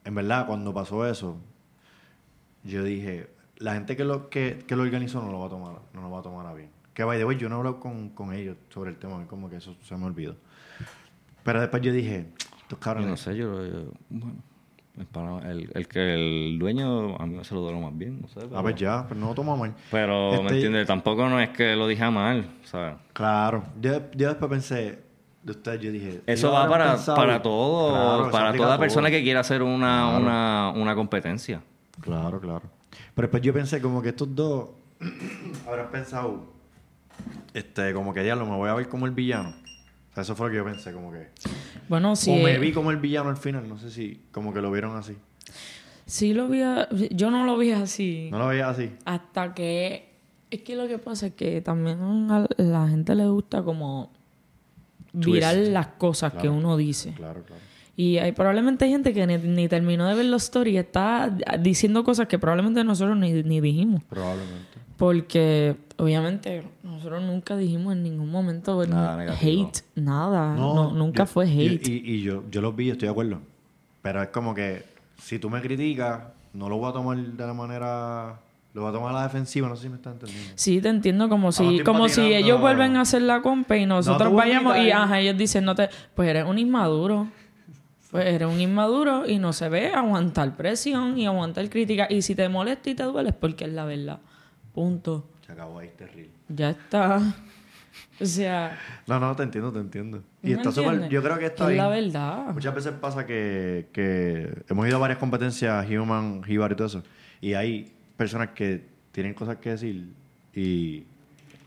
En 0.06 0.16
verdad, 0.16 0.46
cuando 0.48 0.74
pasó 0.74 1.06
eso, 1.08 1.38
yo 2.64 2.84
dije, 2.84 3.28
la 3.58 3.74
gente 3.74 3.96
que 3.96 4.04
lo, 4.06 4.30
que, 4.30 4.64
que 4.68 4.76
lo 4.76 4.84
organizó 4.84 5.22
no 5.22 5.32
lo 5.32 5.40
va 5.40 5.48
a 5.48 5.50
tomar, 5.50 5.76
no 5.94 6.02
lo 6.02 6.10
va 6.12 6.20
a 6.20 6.22
tomar 6.24 6.46
a 6.48 6.54
bien. 6.54 6.70
Que 6.94 7.04
by 7.04 7.18
the 7.18 7.26
way, 7.26 7.38
yo 7.38 7.50
no 7.50 7.56
he 7.56 7.58
hablado 7.60 7.80
con, 7.80 8.10
con 8.10 8.34
ellos 8.34 8.58
sobre 8.70 8.92
el 8.92 8.98
tema, 8.98 9.26
como 9.28 9.50
que 9.50 9.58
eso 9.58 9.76
se 9.84 9.96
me 9.98 10.06
olvidó. 10.06 10.36
Pero 11.44 11.60
después 11.62 11.82
yo 11.82 11.92
dije, 11.92 12.28
estos 12.38 12.70
Yo 12.70 12.80
cabrones. 12.80 13.10
no 13.10 13.18
sé, 13.18 13.36
yo, 13.36 13.66
yo- 13.66 13.92
bueno, 15.14 15.40
el, 15.40 15.62
el, 15.62 15.72
el 15.74 15.88
que 15.88 16.14
el 16.14 16.60
dueño 16.60 17.16
a 17.16 17.26
mí 17.26 17.44
se 17.44 17.56
lo 17.56 17.62
duró 17.62 17.80
más 17.80 17.98
bien, 17.98 18.22
no 18.22 18.28
sé. 18.28 18.40
A 18.42 18.44
Pero, 18.50 18.64
ver, 18.64 18.76
ya, 18.76 19.06
pero 19.08 19.20
no 19.20 19.28
lo 19.28 19.34
tomamos 19.36 19.60
mal. 19.62 19.74
pero 19.90 20.34
Este- 20.34 20.44
¿me 20.44 20.50
entiendes? 20.52 20.88
Tampoco 20.88 21.28
no 21.30 21.40
es 21.40 21.50
que 21.50 21.76
lo 21.76 21.88
dije 21.88 22.04
a 22.04 22.12
mal, 22.12 22.46
sea, 22.66 22.98
Claro. 23.14 23.64
Yo, 23.80 24.12
yo 24.12 24.28
después 24.30 24.50
pensé 24.52 25.00
de 25.44 25.52
ustedes, 25.52 25.82
yo 25.82 25.92
dije. 25.92 26.22
Eso 26.26 26.52
va 26.52 26.68
para, 26.70 26.94
pensado- 26.96 27.16
para 27.16 27.42
todo, 27.42 27.92
Claro, 27.94 28.32
para 28.32 28.54
toda 28.56 28.78
persona 28.78 29.08
todo. 29.08 29.18
que 29.18 29.24
quiera 29.24 29.40
hacer 29.40 29.64
una, 29.64 30.10
Claro. 30.10 30.18
una, 30.24 30.70
una 30.76 30.96
competencia. 30.96 31.62
Claro, 32.00 32.40
claro. 32.40 32.64
Pero 33.16 33.28
después 33.28 33.42
yo 33.44 33.54
pensé 33.54 33.82
como 33.82 34.02
que 34.02 34.10
estos 34.10 34.34
dos 34.36 34.70
habrán 35.68 35.90
pensado, 35.92 36.46
este, 37.54 37.94
como 37.94 38.14
que 38.14 38.24
diablo, 38.24 38.46
me 38.46 38.56
voy 38.56 38.70
a 38.70 38.74
ver 38.74 38.88
como 38.90 39.06
el 39.06 39.12
villano. 39.12 39.50
O 40.12 40.14
sea, 40.14 40.24
eso 40.24 40.36
fue 40.36 40.48
lo 40.48 40.52
que 40.52 40.58
yo 40.58 40.66
pensé, 40.66 40.92
como 40.94 41.12
que... 41.12 41.30
Bueno, 41.88 42.16
sí. 42.16 42.32
o 42.32 42.44
me 42.44 42.54
eh, 42.56 42.60
vi 42.60 42.72
como 42.74 42.92
el 42.92 42.98
villano 42.98 43.30
al 43.30 43.38
final, 43.38 43.68
no 43.68 43.78
sé 43.78 43.90
si 43.92 44.22
como 44.32 44.54
que 44.54 44.62
lo 44.62 44.70
vieron 44.72 44.96
así. 44.98 45.16
Sí 46.06 46.34
lo 46.34 46.48
vi, 46.50 46.62
a- 46.62 46.90
yo 47.12 47.32
no 47.32 47.46
lo 47.46 47.58
vi 47.58 47.72
así. 47.72 48.28
¿No 48.32 48.40
lo 48.40 48.48
veías 48.48 48.70
así? 48.78 48.92
Hasta 49.06 49.54
que... 49.54 50.12
Es 50.50 50.64
que 50.64 50.76
lo 50.76 50.86
que 50.90 50.98
pasa 50.98 51.28
es 51.28 51.34
que 51.34 51.62
también 51.62 52.30
a 52.30 52.46
la 52.58 52.88
gente 52.90 53.16
le 53.16 53.26
gusta 53.28 53.64
como 53.64 54.12
virar 55.14 55.56
Twist. 55.56 55.72
las 55.72 55.88
cosas 55.88 56.34
que 56.34 56.50
uno 56.50 56.78
dice. 56.78 57.14
Claro, 57.14 57.44
claro. 57.44 57.62
Y 57.98 58.18
hay 58.18 58.32
probablemente 58.32 58.86
hay 58.86 58.92
gente 58.92 59.14
que 59.14 59.28
ni, 59.28 59.38
ni 59.38 59.68
terminó 59.68 60.08
de 60.08 60.16
ver 60.16 60.26
los 60.26 60.44
stories 60.44 60.74
y 60.76 60.78
está 60.78 61.30
diciendo 61.60 62.04
cosas 62.04 62.28
que 62.28 62.40
probablemente 62.40 62.84
nosotros 62.84 63.18
ni, 63.18 63.44
ni 63.44 63.60
dijimos. 63.62 64.02
Probablemente. 64.06 64.80
Porque 64.98 65.76
obviamente 65.98 66.64
nosotros 66.84 67.22
nunca 67.24 67.58
dijimos 67.58 67.94
en 67.94 68.04
ningún 68.04 68.30
momento 68.32 68.86
Nada 68.86 69.34
hate, 69.40 69.80
nada. 69.96 70.56
No, 70.56 70.92
nunca 70.92 71.24
yo- 71.24 71.28
fue 71.28 71.48
yo- 71.48 71.74
hate. 71.74 71.88
y, 71.88 72.02
y 72.16 72.22
yo, 72.22 72.44
yo 72.50 72.62
los 72.62 72.76
vi, 72.76 72.90
estoy 72.92 73.08
de 73.08 73.12
acuerdo. 73.12 73.42
Pero 74.02 74.22
es 74.22 74.30
como 74.30 74.54
que 74.56 74.84
si 75.22 75.38
tú 75.40 75.50
me 75.50 75.62
criticas, 75.62 76.22
no 76.54 76.70
lo 76.70 76.78
voy 76.78 76.90
a 76.90 76.94
tomar 76.94 77.18
de 77.18 77.46
la 77.48 77.54
manera... 77.54 78.40
Lo 78.74 78.82
voy 78.82 78.90
a 78.90 78.94
tomar 78.94 79.10
a 79.12 79.20
la 79.20 79.24
defensiva, 79.24 79.68
no 79.68 79.76
sé 79.76 79.84
si 79.84 79.90
me 79.90 79.96
estás 79.96 80.14
entendiendo. 80.14 80.54
Sí, 80.56 80.80
te 80.82 80.88
entiendo 80.90 81.28
como 81.28 81.52
si, 81.52 81.82
como 81.82 82.08
si 82.08 82.22
ellos 82.34 82.62
vuelven 82.62 82.96
a 82.96 83.02
hacer 83.02 83.22
la 83.22 83.42
compa 83.42 83.76
y 83.76 83.86
nosotros 83.86 84.34
vayamos 84.34 84.78
y 84.78 84.92
ajá, 84.92 85.20
ellos 85.20 85.38
dicen, 85.38 85.66
no 85.66 85.76
te, 85.76 85.90
pues 86.16 86.30
eres 86.30 86.46
un 86.46 86.58
inmaduro. 86.58 87.28
Pues 88.12 88.26
eres 88.26 88.48
un 88.48 88.60
inmaduro 88.60 89.26
y 89.28 89.40
no 89.40 89.54
se 89.54 89.70
ve 89.70 89.94
aguantar 89.94 90.58
presión 90.58 91.18
y 91.18 91.26
aguantar 91.26 91.70
crítica. 91.70 92.08
Y 92.10 92.22
si 92.22 92.36
te 92.36 92.50
molesta 92.50 92.90
y 92.90 92.96
te 92.96 93.04
duele 93.04 93.30
es 93.30 93.36
porque 93.36 93.66
es 93.66 93.72
la 93.72 93.86
verdad. 93.86 94.20
Punto. 94.74 95.30
Se 95.46 95.54
acabó 95.54 95.80
ahí, 95.80 95.90
terrible. 95.98 96.32
Ya 96.50 96.72
está. 96.72 97.22
O 98.20 98.26
sea, 98.26 98.78
No, 99.08 99.20
no, 99.20 99.36
te 99.36 99.44
entiendo, 99.44 99.72
te 99.72 99.80
entiendo. 99.80 100.24
Y 100.44 100.48
¿me 100.48 100.54
está 100.54 100.72
súper... 100.72 101.08
Yo 101.10 101.24
creo 101.24 101.40
que 101.40 101.46
está 101.48 101.64
es 101.64 101.70
bien. 101.70 101.78
la 101.78 101.88
verdad. 101.88 102.54
Muchas 102.54 102.76
veces 102.76 102.94
pasa 102.94 103.26
que, 103.26 103.88
que 103.94 104.64
hemos 104.70 104.88
ido 104.88 104.98
a 104.98 105.00
varias 105.00 105.18
competencias, 105.18 105.86
Human, 105.90 106.44
Jibar 106.44 106.72
y 106.72 106.76
todo 106.76 106.88
eso, 106.88 107.04
y 107.40 107.54
hay 107.54 107.94
personas 108.22 108.50
que 108.50 108.86
tienen 109.12 109.34
cosas 109.34 109.58
que 109.58 109.72
decir 109.72 110.06
y 110.56 111.04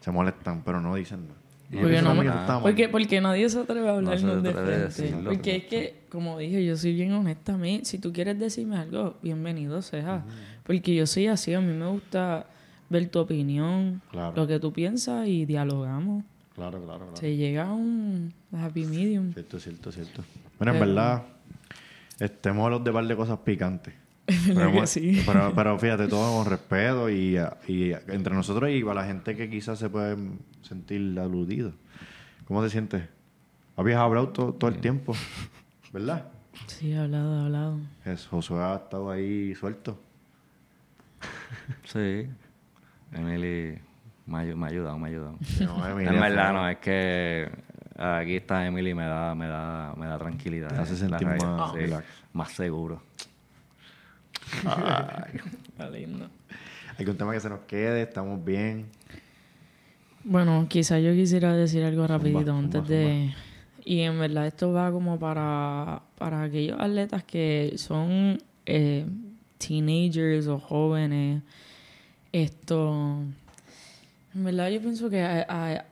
se 0.01 0.11
molestan, 0.13 0.63
pero 0.65 0.81
no 0.81 0.95
dicen 0.95 1.27
nada. 1.27 1.41
Porque, 1.83 2.01
no, 2.03 2.61
porque, 2.63 2.89
porque 2.89 3.21
nadie 3.21 3.49
se 3.51 3.59
atreve 3.59 3.89
a 3.89 3.95
hablarnos 3.97 4.41
de 4.41 4.51
atreve 4.51 4.91
frente. 4.91 5.25
porque 5.25 5.57
es 5.57 5.65
que, 5.65 5.97
como 6.09 6.39
dije, 6.39 6.65
yo 6.65 6.77
soy 6.77 6.95
bien 6.95 7.11
honesta. 7.13 7.55
A 7.55 7.59
mí, 7.59 7.81
si 7.83 7.99
tú 7.99 8.13
quieres 8.13 8.39
decirme 8.39 8.77
algo, 8.77 9.17
bienvenido 9.21 9.83
sea. 9.83 10.25
Porque 10.63 10.95
yo 10.95 11.05
soy 11.09 11.27
así. 11.27 11.53
A 11.55 11.61
mí 11.61 11.73
me 11.73 11.89
gusta 11.89 12.47
ver 12.89 13.09
tu 13.09 13.19
opinión, 13.19 14.01
Claro. 14.13 14.37
lo 14.37 14.47
que 14.47 14.61
tú 14.61 14.73
piensas 14.73 15.27
y 15.27 15.47
dialogamos. 15.47 16.23
Claro, 16.55 16.81
claro, 16.85 17.01
claro. 17.07 17.17
Se 17.17 17.35
llega 17.35 17.65
a 17.67 17.73
un 17.73 18.33
happy 18.53 18.85
medium. 18.85 19.33
Cierto, 19.33 19.59
cierto, 19.59 19.91
cierto. 19.91 20.23
Bueno, 20.61 20.75
en 20.75 20.79
Pero- 20.79 20.95
verdad, 20.95 21.23
estemos 22.21 22.71
los 22.71 22.85
de 22.85 22.93
par 22.93 23.05
de 23.05 23.17
cosas 23.17 23.39
picantes. 23.41 23.95
Pero, 24.47 24.71
que 24.73 24.77
hemos- 24.79 24.91
sí. 24.91 25.23
pero, 25.27 25.53
pero 25.55 25.79
fíjate, 25.81 26.09
todo 26.09 26.39
con 26.43 26.51
respeto 26.51 27.11
y, 27.11 27.37
y 27.69 27.93
entre 28.09 28.35
nosotros 28.35 28.71
y 28.71 28.83
para 28.83 29.03
la 29.03 29.07
gente 29.07 29.37
que 29.37 29.51
quizás 29.51 29.79
se 29.79 29.91
puede 29.91 30.17
sentir 30.63 31.19
aludido. 31.19 31.73
¿Cómo 32.47 32.63
te 32.63 32.71
sientes? 32.71 33.05
Habías 33.77 33.99
hablado 34.01 34.29
todo, 34.29 34.53
todo 34.55 34.71
el 34.71 34.79
tiempo, 34.79 35.15
¿verdad? 35.93 36.27
Sí, 36.69 36.93
he 36.93 36.99
hablado, 36.99 37.37
he 37.37 37.45
hablado. 37.47 37.79
Es, 38.05 38.27
Josué 38.27 38.63
ha 38.63 38.77
estado 38.77 39.11
ahí 39.11 39.55
suelto. 39.55 39.99
Sí. 41.85 42.27
Emily 43.13 43.79
me 44.27 44.39
ha, 44.39 44.57
me 44.57 44.67
ha 44.67 44.69
ayudado, 44.71 44.99
me 44.99 45.09
ha 45.09 45.11
ayudado. 45.11 45.39
No, 45.61 45.99
en 46.01 46.21
verdad, 46.21 46.53
no, 46.53 46.69
es 46.69 46.79
que 46.79 47.51
aquí 47.97 48.37
está 48.37 48.67
Emily 48.67 48.91
y 48.91 48.95
me 48.95 49.05
da, 49.05 49.35
me 49.35 49.47
da, 49.49 49.95
me 49.97 50.07
da 50.07 50.19
tranquilidad. 50.19 50.69
Te 50.69 50.77
hace 50.81 50.93
La 51.09 51.19
sentir 51.19 51.27
más 51.29 51.73
sí, 51.73 52.07
más 52.33 52.53
seguro. 52.53 53.03
Está 54.53 55.91
lindo. 55.91 56.29
Hay 56.99 57.07
un 57.07 57.17
tema 57.17 57.33
que 57.33 57.41
se 57.41 57.49
nos 57.49 57.61
quede, 57.61 58.03
estamos 58.03 58.45
bien. 58.45 58.87
Bueno, 60.23 60.67
quizás 60.69 61.03
yo 61.03 61.13
quisiera 61.13 61.53
decir 61.55 61.83
algo 61.85 62.07
rapidito 62.07 62.41
zumba, 62.47 62.59
antes 62.59 62.89
de... 62.89 63.35
Y 63.85 64.01
en 64.01 64.19
verdad 64.19 64.47
esto 64.47 64.73
va 64.73 64.91
como 64.91 65.19
para, 65.19 66.01
para 66.17 66.43
aquellos 66.45 66.81
atletas 66.81 67.23
que 67.25 67.75
son 67.77 68.39
eh, 68.65 69.05
teenagers 69.59 70.47
o 70.47 70.59
jóvenes. 70.59 71.43
Esto... 72.33 73.19
En 74.35 74.45
verdad 74.45 74.71
yo 74.71 74.81
pienso 74.81 75.11
que 75.11 75.23
a, 75.23 75.45
a- 75.49 75.85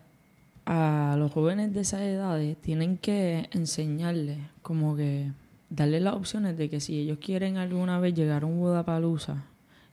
a 0.64 1.16
los 1.16 1.32
jóvenes 1.32 1.74
de 1.74 1.80
esas 1.80 2.00
edades 2.02 2.56
tienen 2.58 2.96
que 2.96 3.48
enseñarles 3.52 4.38
como 4.62 4.96
que 4.96 5.30
darle 5.74 6.00
las 6.00 6.14
opciones 6.14 6.56
de 6.56 6.68
que 6.68 6.80
si 6.80 6.98
ellos 6.98 7.18
quieren 7.18 7.56
alguna 7.56 7.98
vez 7.98 8.14
llegar 8.14 8.42
a 8.42 8.46
un 8.46 8.58
Budapalooza, 8.58 9.44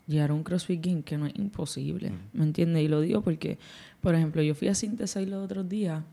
llegar 0.07 0.31
a 0.31 0.33
un 0.33 0.43
CrossFit 0.43 0.85
Game, 0.85 1.03
que 1.03 1.17
no 1.17 1.25
es 1.25 1.35
imposible, 1.35 2.11
¿me 2.33 2.43
entiendes? 2.43 2.83
Y 2.83 2.87
lo 2.87 2.99
digo 2.99 3.21
porque, 3.21 3.57
por 4.01 4.13
ejemplo, 4.13 4.41
yo 4.41 4.55
fui 4.55 4.67
a 4.67 4.75
Synthesize 4.75 5.25
los 5.25 5.43
otros 5.43 5.69
días 5.69 6.03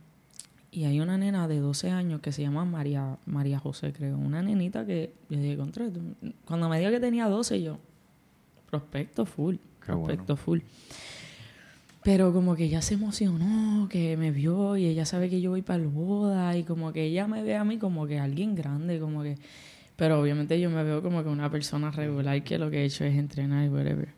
y 0.70 0.84
hay 0.84 1.01
una 1.01 1.18
nena 1.18 1.48
de 1.48 1.59
12 1.59 1.90
años 1.90 2.20
que 2.20 2.30
se 2.32 2.43
llama 2.43 2.64
María, 2.64 3.18
María 3.26 3.59
José, 3.59 3.93
creo. 3.93 4.16
Una 4.18 4.43
nenita 4.43 4.86
que 4.86 5.12
yo 5.28 5.40
dije, 5.40 5.56
contra, 5.56 5.86
cuando 6.44 6.68
me 6.68 6.78
dijo 6.78 6.90
que 6.93 7.01
tenía 7.01 7.28
12, 7.28 7.62
yo, 7.62 7.78
prospecto 8.70 9.26
full, 9.26 9.56
Qué 9.84 9.93
bueno. 9.93 10.05
prospecto 10.05 10.36
full. 10.36 10.60
Pero 12.06 12.32
como 12.32 12.54
que 12.54 12.66
ella 12.66 12.82
se 12.82 12.94
emocionó, 12.94 13.88
que 13.88 14.16
me 14.16 14.30
vio 14.30 14.76
y 14.76 14.86
ella 14.86 15.04
sabe 15.04 15.28
que 15.28 15.40
yo 15.40 15.50
voy 15.50 15.62
para 15.62 15.82
el 15.82 15.88
boda 15.88 16.56
y 16.56 16.62
como 16.62 16.92
que 16.92 17.02
ella 17.02 17.26
me 17.26 17.42
ve 17.42 17.56
a 17.56 17.64
mí 17.64 17.78
como 17.78 18.06
que 18.06 18.20
alguien 18.20 18.54
grande, 18.54 19.00
como 19.00 19.24
que... 19.24 19.36
Pero 19.96 20.20
obviamente 20.20 20.60
yo 20.60 20.70
me 20.70 20.84
veo 20.84 21.02
como 21.02 21.24
que 21.24 21.28
una 21.28 21.50
persona 21.50 21.90
regular 21.90 22.40
que 22.44 22.58
lo 22.58 22.70
que 22.70 22.82
he 22.82 22.84
hecho 22.84 23.04
es 23.04 23.16
entrenar 23.16 23.64
y 23.64 23.70
whatever. 23.70 24.10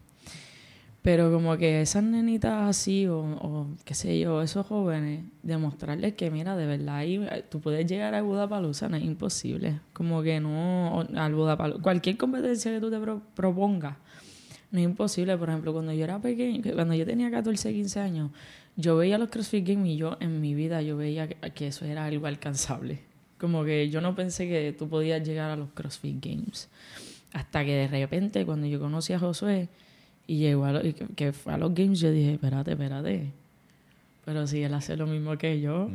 Pero 1.00 1.32
como 1.32 1.56
que 1.56 1.80
esas 1.80 2.02
nenitas 2.02 2.68
así 2.68 3.06
o, 3.06 3.20
o 3.20 3.68
qué 3.86 3.94
sé 3.94 4.18
yo, 4.20 4.42
esos 4.42 4.66
jóvenes, 4.66 5.24
demostrarles 5.42 6.12
que 6.12 6.30
mira, 6.30 6.56
de 6.56 6.66
verdad 6.66 6.96
ahí 6.96 7.16
eh, 7.16 7.42
tú 7.48 7.60
puedes 7.60 7.86
llegar 7.86 8.14
a 8.14 8.20
Budapalooza, 8.20 8.90
no 8.90 8.96
es 8.98 9.04
imposible. 9.04 9.80
Como 9.94 10.22
que 10.22 10.40
no, 10.40 11.06
al 11.16 11.34
Budapalooza, 11.34 11.80
cualquier 11.82 12.18
competencia 12.18 12.70
que 12.70 12.80
tú 12.80 12.90
te 12.90 12.98
pro- 12.98 13.22
propongas, 13.34 13.96
no 14.70 14.78
es 14.78 14.84
imposible. 14.84 15.36
Por 15.36 15.48
ejemplo, 15.48 15.72
cuando 15.72 15.92
yo 15.92 16.04
era 16.04 16.18
pequeño, 16.20 16.62
que 16.62 16.72
cuando 16.72 16.94
yo 16.94 17.04
tenía 17.06 17.30
14, 17.30 17.72
15 17.72 18.00
años, 18.00 18.30
yo 18.76 18.96
veía 18.96 19.18
los 19.18 19.28
CrossFit 19.30 19.66
Games 19.66 19.88
y 19.88 19.96
yo 19.96 20.16
en 20.20 20.40
mi 20.40 20.54
vida 20.54 20.82
yo 20.82 20.96
veía 20.96 21.28
que, 21.28 21.66
eso 21.66 21.84
era 21.84 22.04
algo 22.04 22.26
alcanzable. 22.26 23.00
Como 23.38 23.64
que 23.64 23.88
yo 23.90 24.00
no 24.00 24.14
pensé 24.14 24.48
que 24.48 24.72
tú 24.76 24.88
podías 24.88 25.26
llegar 25.26 25.50
a 25.50 25.56
los 25.56 25.68
CrossFit 25.70 26.24
Games. 26.24 26.68
Hasta 27.32 27.64
que 27.64 27.72
de 27.74 27.88
repente, 27.88 28.44
cuando 28.46 28.66
yo 28.66 28.78
conocí 28.80 29.12
a 29.12 29.18
Josué 29.18 29.68
y 30.26 30.38
llegó 30.38 30.64
a 30.64 30.72
lo- 30.72 30.86
y 30.86 30.92
que, 30.92 31.06
que 31.08 31.32
fue 31.32 31.52
a 31.54 31.58
los 31.58 31.74
Games, 31.74 32.00
yo 32.00 32.10
dije, 32.10 32.34
espérate, 32.34 32.72
espérate. 32.72 33.32
Pero 34.24 34.46
si 34.46 34.62
él 34.62 34.74
hace 34.74 34.96
lo 34.96 35.06
mismo 35.06 35.36
que 35.38 35.60
yo, 35.60 35.88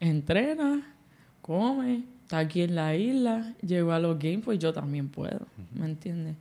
entrena, 0.00 0.94
come, 1.42 2.04
está 2.22 2.38
aquí 2.38 2.62
en 2.62 2.74
la 2.74 2.96
isla, 2.96 3.54
llegó 3.66 3.92
a 3.92 3.98
los 4.00 4.18
Games, 4.18 4.42
pues 4.44 4.58
yo 4.58 4.72
también 4.72 5.08
puedo. 5.08 5.40
¿Me 5.74 5.86
entiendes? 5.86 6.34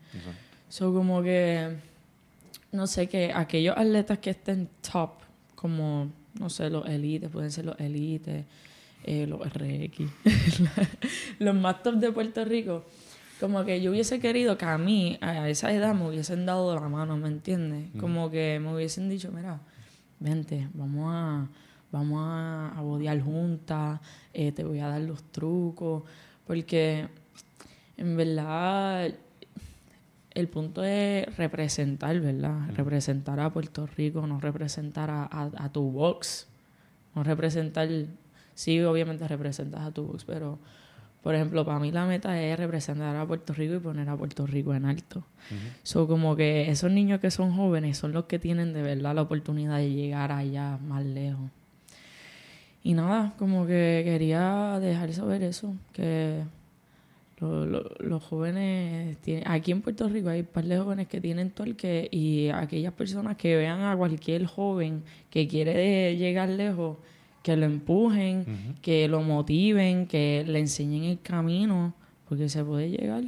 So, 0.70 0.94
como 0.94 1.22
que, 1.22 1.76
no 2.72 2.88
sé, 2.88 3.08
que 3.08 3.32
aquellos 3.34 3.78
atletas 3.78 4.20
que 4.20 4.32
estén 4.32 4.70
top, 4.82 5.12
como, 5.56 6.12
no 6.40 6.50
sé, 6.50 6.70
los 6.70 6.88
elites, 6.88 7.30
pueden 7.30 7.52
ser 7.52 7.66
los 7.66 7.80
elites, 7.80 8.46
eh, 9.04 9.28
los 9.28 9.42
RX, 9.42 10.00
los 11.40 11.56
más 11.56 11.84
top 11.84 11.96
de 11.96 12.12
Puerto 12.12 12.44
Rico, 12.44 12.86
como 13.40 13.64
que 13.64 13.82
yo 13.82 13.92
hubiese 13.92 14.20
querido 14.20 14.58
que 14.58 14.66
a 14.66 14.78
mí, 14.78 15.18
a 15.22 15.48
esa 15.50 15.72
edad, 15.72 15.94
me 15.94 16.08
hubiesen 16.08 16.46
dado 16.46 16.74
la 16.74 16.88
mano, 16.88 17.18
¿me 17.18 17.28
entiendes? 17.28 17.90
Como 18.00 18.32
que 18.32 18.60
me 18.60 18.74
hubiesen 18.74 19.10
dicho, 19.10 19.32
mira, 19.32 19.60
vente, 20.20 20.68
vamos 20.74 21.06
a, 21.14 21.48
vamos 21.92 22.20
a, 22.22 22.74
a 22.78 22.82
bodear 22.82 23.22
juntas, 23.22 24.00
eh, 24.34 24.52
te 24.52 24.64
voy 24.64 24.80
a 24.80 24.88
dar 24.88 25.02
los 25.02 25.24
trucos, 25.32 26.04
porque 26.48 27.08
en 27.98 28.18
verdad 28.18 29.14
el 30.36 30.48
punto 30.48 30.84
es 30.84 31.36
representar, 31.38 32.20
¿verdad? 32.20 32.70
Representar 32.76 33.40
a 33.40 33.50
Puerto 33.52 33.88
Rico, 33.88 34.28
no 34.28 34.40
representar 34.40 35.10
a, 35.10 35.24
a- 35.24 35.52
a 35.58 35.70
tu 35.72 35.90
box. 35.92 36.48
No 37.16 37.24
representar, 37.24 37.88
sí, 38.54 38.80
obviamente 38.82 39.28
representas 39.28 39.82
a 39.82 39.92
tu 39.92 40.04
box, 40.06 40.26
pero, 40.26 40.60
por 41.24 41.34
ejemplo, 41.34 41.66
para 41.66 41.80
mí 41.80 41.92
la 41.92 42.06
meta 42.06 42.40
es 42.42 42.60
representar 42.60 43.16
a 43.16 43.26
Puerto 43.26 43.54
Rico 43.54 43.76
y 43.76 43.80
poner 43.80 44.10
a 44.10 44.18
Puerto 44.18 44.46
Rico 44.46 44.74
en 44.76 44.86
alto. 44.86 45.24
So, 45.84 46.08
como 46.08 46.36
que 46.36 46.70
esos 46.70 46.92
niños 46.92 47.22
que 47.22 47.32
son 47.32 47.56
jóvenes 47.56 47.98
son 47.98 48.12
los 48.12 48.26
que 48.26 48.38
tienen 48.38 48.74
de 48.74 48.82
verdad 48.82 49.16
la 49.16 49.22
oportunidad 49.22 49.78
de 49.78 49.92
llegar 49.92 50.32
allá 50.34 50.78
más 50.86 51.06
lejos. 51.06 51.50
Y 52.84 52.94
nada, 52.94 53.34
como 53.40 53.66
que 53.66 54.02
quería 54.06 54.78
dejar 54.80 55.12
saber 55.14 55.42
eso, 55.44 55.74
que 55.94 56.44
lo- 57.40 57.66
lo- 57.66 57.90
los 58.00 58.24
jóvenes, 58.24 59.18
tienen, 59.22 59.44
aquí 59.48 59.72
en 59.72 59.82
Puerto 59.82 60.08
Rico 60.08 60.30
hay 60.30 60.42
un 60.42 60.46
par 60.48 60.64
de 60.66 60.78
jóvenes 60.78 61.08
que 61.08 61.20
tienen 61.20 61.52
torque 61.52 62.08
y 62.12 62.48
aquellas 62.50 62.94
personas 62.94 63.36
que 63.38 63.56
vean 63.58 63.82
a 63.82 63.96
cualquier 63.98 64.46
joven 64.46 65.04
que 65.30 65.48
quiere 65.48 65.74
de- 65.74 66.16
llegar 66.18 66.50
lejos, 66.50 66.98
que 67.44 67.56
lo 67.58 67.66
empujen, 67.66 68.76
que 68.82 69.08
lo 69.08 69.22
motiven, 69.22 70.08
que 70.08 70.44
le 70.48 70.60
enseñen 70.60 71.04
el 71.04 71.20
camino, 71.22 71.94
porque 72.28 72.50
se 72.50 72.64
puede 72.64 72.90
llegar. 72.90 73.24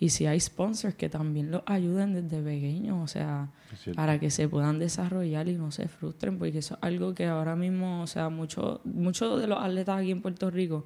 Y 0.00 0.08
si 0.08 0.26
hay 0.26 0.40
sponsors 0.40 0.96
que 0.96 1.08
también 1.08 1.52
los 1.52 1.62
ayuden 1.66 2.12
desde 2.12 2.42
pequeños, 2.42 2.98
o 3.00 3.06
sea, 3.06 3.50
para 3.94 4.18
que 4.18 4.30
se 4.30 4.48
puedan 4.48 4.80
desarrollar 4.80 5.46
y 5.48 5.52
no 5.54 5.70
se 5.70 5.86
frustren, 5.86 6.38
porque 6.38 6.58
eso 6.58 6.74
es 6.74 6.80
algo 6.82 7.14
que 7.14 7.26
ahora 7.26 7.54
mismo, 7.54 8.02
o 8.02 8.06
sea, 8.08 8.28
muchos 8.28 8.80
muchos 8.84 9.40
de 9.40 9.46
los 9.46 9.60
atletas 9.60 10.00
aquí 10.00 10.10
en 10.10 10.20
Puerto 10.20 10.50
Rico 10.50 10.84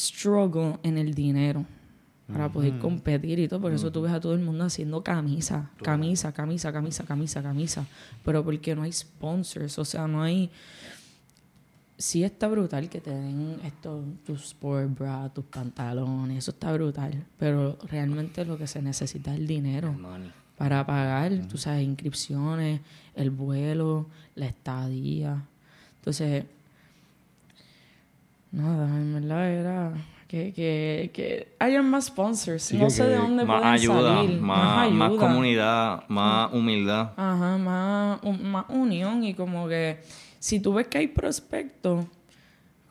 struggle 0.00 0.78
en 0.82 0.98
el 0.98 1.14
dinero 1.14 1.64
para 2.32 2.50
poder 2.50 2.78
competir 2.78 3.38
y 3.38 3.48
todo. 3.48 3.60
Por 3.60 3.72
eso 3.72 3.90
tú 3.90 4.02
ves 4.02 4.12
a 4.12 4.20
todo 4.20 4.34
el 4.34 4.40
mundo 4.40 4.64
haciendo 4.64 5.02
camisa, 5.02 5.70
camisa, 5.82 6.32
camisa, 6.32 6.72
camisa, 6.72 7.04
camisa, 7.04 7.42
camisa. 7.42 7.86
Pero 8.24 8.44
porque 8.44 8.74
no 8.74 8.82
hay 8.82 8.92
sponsors, 8.92 9.78
o 9.78 9.84
sea, 9.84 10.06
no 10.06 10.22
hay... 10.22 10.50
Sí 11.98 12.24
está 12.24 12.48
brutal 12.48 12.88
que 12.88 13.00
te 13.00 13.10
den 13.10 13.60
esto, 13.62 14.02
tus 14.24 14.44
sport 14.44 14.98
bra, 14.98 15.28
tus 15.28 15.44
pantalones, 15.44 16.38
eso 16.38 16.52
está 16.52 16.72
brutal. 16.72 17.26
Pero 17.38 17.76
realmente 17.82 18.44
lo 18.46 18.56
que 18.56 18.66
se 18.66 18.80
necesita 18.80 19.34
es 19.34 19.40
el 19.40 19.46
dinero 19.46 19.94
para 20.56 20.86
pagar, 20.86 21.46
tú 21.48 21.58
sabes, 21.58 21.84
inscripciones, 21.84 22.80
el 23.14 23.30
vuelo, 23.30 24.06
la 24.34 24.46
estadía. 24.46 25.44
Entonces, 25.96 26.44
nada, 28.52 28.86
en 28.96 29.14
verdad 29.14 29.50
era 29.50 29.92
que, 30.28 30.52
que, 30.52 31.10
que 31.12 31.54
hayan 31.58 31.88
más 31.90 32.06
sponsors. 32.06 32.62
Sí, 32.62 32.76
no 32.76 32.84
que- 32.84 32.90
sé 32.90 33.04
de 33.04 33.16
dónde 33.16 33.44
Más 33.44 33.60
pueden 33.60 33.74
ayuda, 33.74 34.16
salir. 34.16 34.40
más, 34.40 34.90
más 34.92 35.10
ayuda. 35.10 35.26
comunidad, 35.28 36.08
más 36.08 36.52
humildad. 36.52 37.12
Ajá, 37.16 37.58
más, 37.58 38.20
un- 38.22 38.50
más 38.50 38.64
unión 38.68 39.24
y 39.24 39.34
como 39.34 39.66
que 39.68 40.00
si 40.38 40.60
tú 40.60 40.72
ves 40.74 40.86
que 40.86 40.98
hay 40.98 41.08
prospectos, 41.08 42.04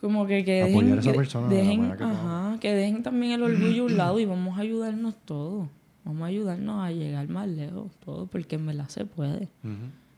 como 0.01 0.25
que, 0.25 0.43
que 0.45 0.63
dejen, 0.63 0.93
a 0.93 0.99
esa 0.99 1.11
que 1.11 1.17
persona 1.17 1.47
de 1.49 1.55
la 1.55 1.61
dejen, 1.61 1.81
manera 1.81 1.97
que 1.97 2.03
ajá, 2.05 2.57
que 2.61 2.73
dejen 2.73 3.03
también 3.03 3.33
el 3.33 3.43
orgullo 3.43 3.83
a 3.83 3.85
un 3.87 3.97
lado 3.97 4.19
y 4.19 4.25
vamos 4.25 4.57
a 4.57 4.61
ayudarnos 4.61 5.15
todos. 5.25 5.67
Vamos 6.05 6.23
a 6.23 6.25
ayudarnos 6.27 6.83
a 6.83 6.91
llegar 6.91 7.27
más 7.27 7.47
lejos, 7.47 7.91
todos, 8.03 8.27
porque 8.29 8.55
en 8.55 8.65
verdad 8.65 8.87
se 8.87 9.05
puede. 9.05 9.49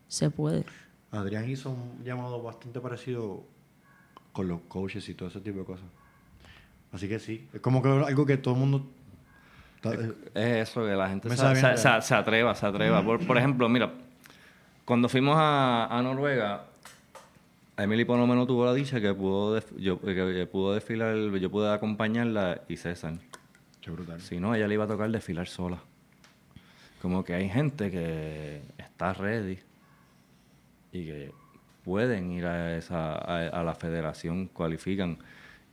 Se 0.07 0.29
puede. 0.29 0.63
Adrián 1.11 1.49
hizo 1.49 1.71
un 1.71 2.03
llamado 2.05 2.41
bastante 2.43 2.79
parecido 2.79 3.43
con 4.31 4.47
los 4.47 4.61
coaches 4.67 5.07
y 5.09 5.13
todo 5.13 5.29
ese 5.29 5.41
tipo 5.41 5.59
de 5.59 5.65
cosas. 5.65 5.85
Así 6.91 7.07
que 7.07 7.19
sí, 7.19 7.47
es 7.53 7.61
como 7.61 7.81
que 7.81 7.89
algo 7.89 8.25
que 8.25 8.37
todo 8.37 8.53
el 8.55 8.59
mundo... 8.59 8.85
está- 9.75 9.93
eh, 9.93 10.13
Es 10.33 10.69
eso, 10.69 10.85
que 10.85 10.91
la 10.91 11.09
gente 11.09 11.29
se, 11.29 11.35
se- 11.55 11.77
se- 11.77 12.01
se 12.01 12.15
atreva, 12.15 12.53
se 12.55 12.65
atreva. 12.65 13.03
Por, 13.03 13.25
por 13.25 13.37
ejemplo, 13.37 13.67
mira, 13.69 13.91
cuando 14.85 15.07
fuimos 15.09 15.35
a, 15.37 15.85
a 15.85 16.01
Noruega, 16.01 16.65
Emily 17.77 18.03
por 18.05 18.17
lo 18.19 18.27
menos 18.27 18.45
tuvo 18.47 18.65
la 18.65 18.73
dicha 18.73 18.99
que 19.01 19.13
pudo, 19.13 19.61
yo, 19.77 19.99
que, 20.01 20.13
que 20.15 20.47
pudo 20.51 20.73
desfilar, 20.73 21.15
yo 21.17 21.49
pude 21.49 21.71
acompañarla 21.73 22.61
y 22.67 22.77
César. 22.77 23.13
Qué 23.79 23.89
brutal. 23.89 24.21
Si 24.21 24.39
no, 24.39 24.53
ella 24.53 24.67
le 24.67 24.73
iba 24.75 24.83
a 24.83 24.87
tocar 24.87 25.09
desfilar 25.09 25.47
sola. 25.47 25.79
Como 27.01 27.23
que 27.23 27.33
hay 27.33 27.49
gente 27.49 27.89
que 27.89 28.61
está 28.77 29.13
ready 29.13 29.57
y 30.91 31.05
que 31.05 31.31
pueden 31.83 32.31
ir 32.31 32.45
a, 32.45 32.77
esa, 32.77 33.13
a, 33.13 33.47
a 33.47 33.63
la 33.63 33.75
federación, 33.75 34.47
cualifican. 34.47 35.17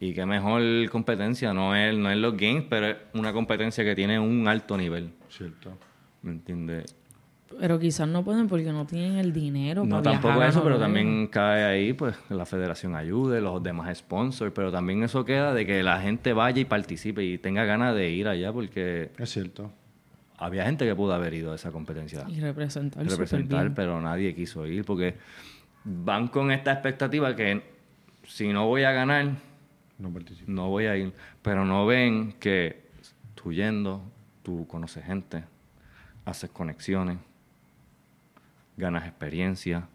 Y 0.00 0.14
qué 0.14 0.24
mejor 0.26 0.62
competencia, 0.90 1.52
no 1.52 1.74
es, 1.74 1.96
no 1.96 2.10
es 2.10 2.16
los 2.18 2.36
games, 2.36 2.64
pero 2.70 2.86
es 2.86 2.96
una 3.14 3.32
competencia 3.32 3.82
que 3.84 3.94
tiene 3.96 4.18
un 4.18 4.46
alto 4.46 4.76
nivel. 4.76 5.10
Cierto. 5.28 5.72
¿Me 6.22 6.30
entiendes? 6.32 6.94
Pero 7.58 7.78
quizás 7.80 8.06
no 8.06 8.22
pueden 8.22 8.46
porque 8.46 8.70
no 8.72 8.86
tienen 8.86 9.16
el 9.16 9.32
dinero 9.32 9.82
No 9.84 9.96
para 10.02 10.12
tampoco 10.12 10.34
viajar 10.34 10.50
eso, 10.50 10.62
pero 10.62 10.74
Noruega. 10.78 10.84
también 11.00 11.26
cae 11.28 11.64
ahí, 11.64 11.92
pues, 11.94 12.16
que 12.28 12.34
la 12.34 12.44
federación 12.46 12.94
ayude, 12.94 13.40
los 13.40 13.60
demás 13.62 13.96
sponsors, 13.98 14.52
pero 14.54 14.70
también 14.70 15.02
eso 15.02 15.24
queda 15.24 15.52
de 15.54 15.64
que 15.66 15.82
la 15.82 16.00
gente 16.00 16.32
vaya 16.34 16.60
y 16.60 16.64
participe 16.66 17.24
y 17.24 17.38
tenga 17.38 17.64
ganas 17.64 17.96
de 17.96 18.10
ir 18.10 18.28
allá, 18.28 18.52
porque 18.52 19.10
Es 19.18 19.30
cierto. 19.30 19.72
había 20.36 20.64
gente 20.66 20.84
que 20.84 20.94
pudo 20.94 21.14
haber 21.14 21.32
ido 21.34 21.50
a 21.52 21.54
esa 21.56 21.72
competencia. 21.72 22.24
Y 22.28 22.38
representar, 22.38 23.04
representar, 23.08 23.74
pero 23.74 24.00
nadie 24.00 24.34
quiso 24.34 24.66
ir 24.66 24.84
porque 24.84 25.14
van 25.84 26.28
con 26.28 26.50
esta 26.50 26.72
expectativa 26.72 27.34
que 27.34 27.62
si 28.24 28.52
no 28.52 28.66
voy 28.66 28.84
a 28.84 28.92
ganar, 28.92 29.32
No 29.98 30.10
participo. 30.12 30.50
no 30.50 30.68
voy 30.68 30.86
a 30.86 30.96
ir. 30.96 31.12
Pero 31.42 31.64
no 31.64 31.86
ven 31.86 32.32
que 32.40 32.82
tú 33.34 33.52
yendo, 33.52 34.02
tú 34.42 34.66
conoces 34.68 35.04
gente, 35.04 35.44
haces 36.24 36.50
conexiones, 36.50 37.18
ganas 38.76 39.06
experiencia, 39.06 39.88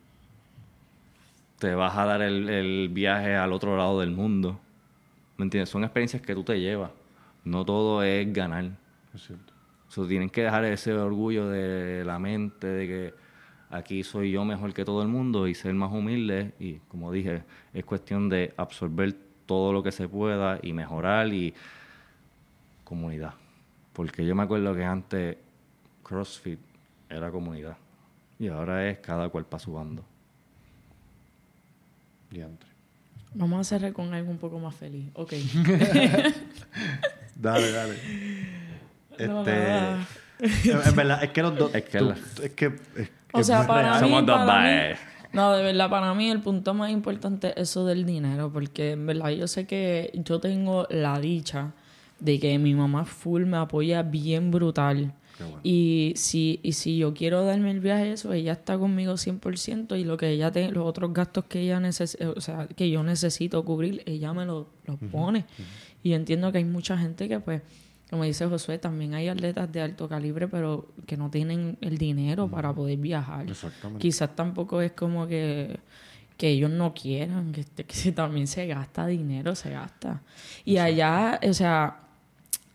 te 1.60 1.73
vas 1.76 1.95
a 1.97 2.05
dar 2.05 2.22
el, 2.22 2.49
el 2.49 2.89
viaje 2.89 3.35
al 3.35 3.53
otro 3.53 3.77
lado 3.77 3.99
del 3.99 4.11
mundo. 4.11 4.60
¿Me 5.38 5.43
entiendes? 5.45 5.69
Son 5.69 5.84
experiencias 5.84 6.22
que 6.22 6.34
tú 6.34 6.43
te 6.43 6.60
llevas. 6.60 6.91
No 7.45 7.64
todo 7.65 8.03
es 8.03 8.31
ganar. 8.34 8.65
Es 9.14 9.26
cierto. 9.26 9.53
So, 9.88 10.07
tienen 10.07 10.30
que 10.30 10.43
dejar 10.43 10.65
ese 10.65 10.91
orgullo 10.93 11.47
de 11.49 12.03
la 12.03 12.18
mente 12.19 12.68
de 12.68 12.88
que 12.88 13.14
aquí 13.74 14.04
soy 14.04 14.32
yo 14.32 14.45
mejor 14.45 14.74
que 14.74 14.86
todo 14.86 15.02
el 15.02 15.08
mundo 15.08 15.48
y 15.48 15.56
ser 15.56 15.74
más 15.74 15.91
humilde 15.91 16.54
y 16.60 16.76
como 16.88 17.12
dije 17.12 17.44
es 17.74 17.84
cuestión 17.86 18.30
de 18.30 18.54
absorber 18.58 19.14
todo 19.45 19.74
lo 19.74 19.84
que 19.84 19.91
se 19.91 20.08
pueda 20.08 20.60
y 20.62 20.74
mejorar 20.74 21.28
y 21.34 21.54
comunidad 22.84 23.34
porque 23.94 24.26
yo 24.26 24.36
me 24.36 24.44
acuerdo 24.44 24.76
que 24.76 24.84
antes 24.86 25.38
CrossFit 26.04 26.60
era 27.10 27.32
comunidad 27.32 27.78
y 28.40 28.48
ahora 28.48 28.88
es 28.90 29.00
cada 29.00 29.30
cual 29.30 29.45
para 29.45 29.64
su 29.64 29.74
bando 29.74 30.04
Diantre. 32.30 32.70
Vamos 33.36 33.60
a 33.60 33.64
cerrar 33.64 33.94
con 33.94 34.12
algo 34.14 34.32
un 34.32 34.38
poco 34.40 34.58
más 34.60 34.76
feliz. 34.76 35.08
Ok. 35.14 35.34
Dale, 37.36 37.72
dale. 37.72 37.98
No, 39.28 39.40
Este, 39.41 40.72
en, 40.72 40.88
en 40.88 40.95
verdad, 40.95 41.24
es 41.24 41.30
que 41.32 41.41
los 41.41 41.58
dos. 41.58 41.76
Es 41.76 41.84
que 41.84 41.98
tú- 42.00 42.06
la- 42.10 42.16
es 42.44 42.50
que. 42.52 42.66
es- 42.95 43.12
O 43.34 43.43
sea, 43.43 43.68
para 43.68 43.81
real. 43.81 43.93
mí, 44.03 44.07
Somos 44.10 44.26
dos 44.26 44.39
mí- 44.41 44.45
no, 45.34 45.51
de 45.53 45.64
verdad, 45.64 45.89
para 45.89 46.14
mí 46.14 46.30
el 46.30 46.39
punto 46.41 46.73
más 46.73 46.91
importante 46.91 47.49
es 47.60 47.69
eso 47.69 47.85
del 47.85 48.05
dinero, 48.05 48.51
porque 48.53 48.91
en 48.91 49.05
verdad 49.07 49.30
yo 49.31 49.47
sé 49.47 49.65
que 49.65 50.11
yo 50.23 50.39
tengo 50.39 50.85
la 50.91 51.19
dicha 51.19 51.72
de 52.19 52.39
que 52.39 52.57
mi 52.60 52.76
mamá 52.76 53.05
full 53.05 53.45
me 53.45 53.57
apoya 53.57 54.03
bien 54.03 54.51
brutal. 54.51 55.11
Bueno. 55.39 55.60
Y 55.64 56.14
si, 56.15 56.60
y 56.61 56.73
si 56.73 56.97
yo 56.99 57.15
quiero 57.15 57.43
darme 57.43 57.72
el 57.72 57.80
viaje, 57.80 58.11
eso, 58.11 58.31
ella 58.34 58.51
está 58.53 58.77
conmigo 58.77 59.18
100% 59.18 59.95
y 59.99 60.03
lo 60.03 60.15
que 60.15 60.30
ella 60.30 60.51
te- 60.51 60.72
los 60.72 60.85
otros 60.85 61.11
gastos 61.11 61.45
que 61.45 61.61
ella 61.61 61.80
neces 61.80 62.15
o 62.35 62.39
sea, 62.39 62.68
que 62.68 62.91
yo 62.91 63.01
necesito 63.03 63.65
cubrir, 63.65 64.03
ella 64.05 64.31
me 64.34 64.45
lo- 64.45 64.68
los 64.85 64.97
pone. 65.11 65.45
Y 66.03 66.11
yo 66.11 66.15
entiendo 66.15 66.51
que 66.51 66.60
hay 66.60 66.65
mucha 66.65 66.95
gente 66.99 67.27
que, 67.27 67.39
pues, 67.39 67.64
como 68.09 68.23
dice 68.25 68.45
Josué, 68.47 68.77
también 68.77 69.13
hay 69.15 69.27
atletas 69.27 69.71
de 69.71 69.81
alto 69.81 70.07
calibre, 70.07 70.47
pero 70.47 70.88
que 71.07 71.17
no 71.17 71.30
tienen 71.31 71.77
el 71.81 71.97
dinero 71.97 72.47
para 72.47 72.71
poder 72.73 72.97
viajar. 72.99 73.49
Exactamente. 73.49 74.01
Quizás 74.01 74.35
tampoco 74.35 74.81
es 74.81 74.91
como 74.91 75.25
que, 75.27 75.80
que 76.38 76.49
ellos 76.49 76.69
no 76.69 76.93
quieran, 76.93 77.51
que, 77.51 77.61
este- 77.61 77.85
que 77.85 78.11
también 78.11 78.45
se 78.47 78.67
gasta 78.67 79.07
dinero, 79.07 79.55
se 79.55 79.71
gasta. 79.71 80.21
Y 80.63 80.77
allá, 80.77 81.39
o 81.47 81.53
sea, 81.53 82.01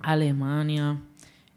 Alemania, 0.01 0.99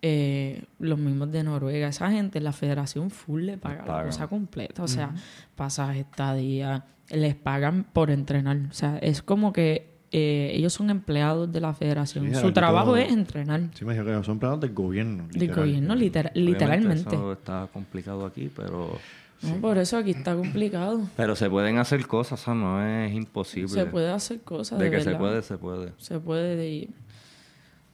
eh, 0.01 0.63
los 0.79 0.97
mismos 0.99 1.31
de 1.31 1.43
Noruega, 1.43 1.87
esa 1.87 2.09
gente, 2.11 2.39
la 2.41 2.53
federación 2.53 3.11
full 3.11 3.43
le 3.43 3.57
paga 3.57 3.77
la 3.81 3.85
pagan. 3.85 4.05
cosa 4.07 4.27
completa. 4.27 4.83
O 4.83 4.87
sea, 4.87 5.13
pasaje, 5.55 6.01
estadía, 6.01 6.85
les 7.09 7.35
pagan 7.35 7.83
por 7.83 8.09
entrenar. 8.11 8.57
O 8.69 8.73
sea, 8.73 8.97
es 8.97 9.21
como 9.21 9.53
que 9.53 9.90
eh, 10.11 10.51
ellos 10.53 10.73
son 10.73 10.89
empleados 10.89 11.51
de 11.51 11.61
la 11.61 11.73
federación. 11.73 12.27
Sí, 12.33 12.39
Su 12.41 12.51
trabajo 12.51 12.87
todo- 12.87 12.97
es 12.97 13.11
entrenar. 13.11 13.61
Sí, 13.73 13.85
me 13.85 13.93
dijo 13.93 14.05
que 14.05 14.11
son 14.23 14.33
empleados 14.33 14.59
del 14.59 14.73
gobierno. 14.73 15.27
Del 15.29 15.39
literal. 15.41 15.65
gobierno, 15.65 15.95
literalmente. 15.95 17.09
eso 17.15 17.31
está 17.33 17.67
complicado 17.71 18.25
aquí 18.25 18.51
pero 18.55 18.97
No, 19.41 19.55
por 19.61 19.77
eso 19.77 19.97
aquí 19.97 20.11
está 20.11 20.35
complicado. 20.35 21.01
pero 21.15 21.35
se 21.35 21.49
pueden 21.49 21.77
hacer 21.77 22.05
cosas 22.07 22.41
o 22.41 22.43
sea, 22.43 22.53
no 22.53 22.83
es 22.85 23.13
imposible 23.13 23.69
Se 23.69 23.85
puede 23.85 24.11
hacer 24.11 24.41
cosas. 24.41 24.77
de 24.79 24.85
De, 24.85 24.91
que 24.91 24.99
se 24.99 25.05
verdad. 25.11 25.19
puede 25.19 25.41
se 25.43 25.57
puede 25.57 25.93
Se 25.97 26.19
puede, 26.19 26.55
de, 26.57 26.89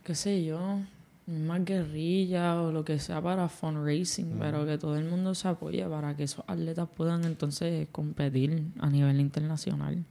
qué 0.04 0.16
sé 0.16 0.44
yo, 0.44 0.80
más 1.28 1.64
guerrilla 1.66 2.62
o 2.62 2.72
lo 2.72 2.84
que 2.84 2.98
sea 3.00 3.22
para 3.22 3.48
fundraising, 3.50 4.38
pero 4.40 4.66
que 4.66 4.78
todo 4.78 4.96
el 4.98 5.06
mundo 5.06 5.36
se 5.36 5.48
apoye 5.50 5.86
para 5.86 6.16
que 6.16 6.24
esos 6.24 6.44
atletas 6.48 6.88
puedan 6.96 7.26
entonces 7.26 7.88
competir 7.92 8.64
a 8.80 8.90
nivel 8.90 9.20
internacional. 9.20 10.04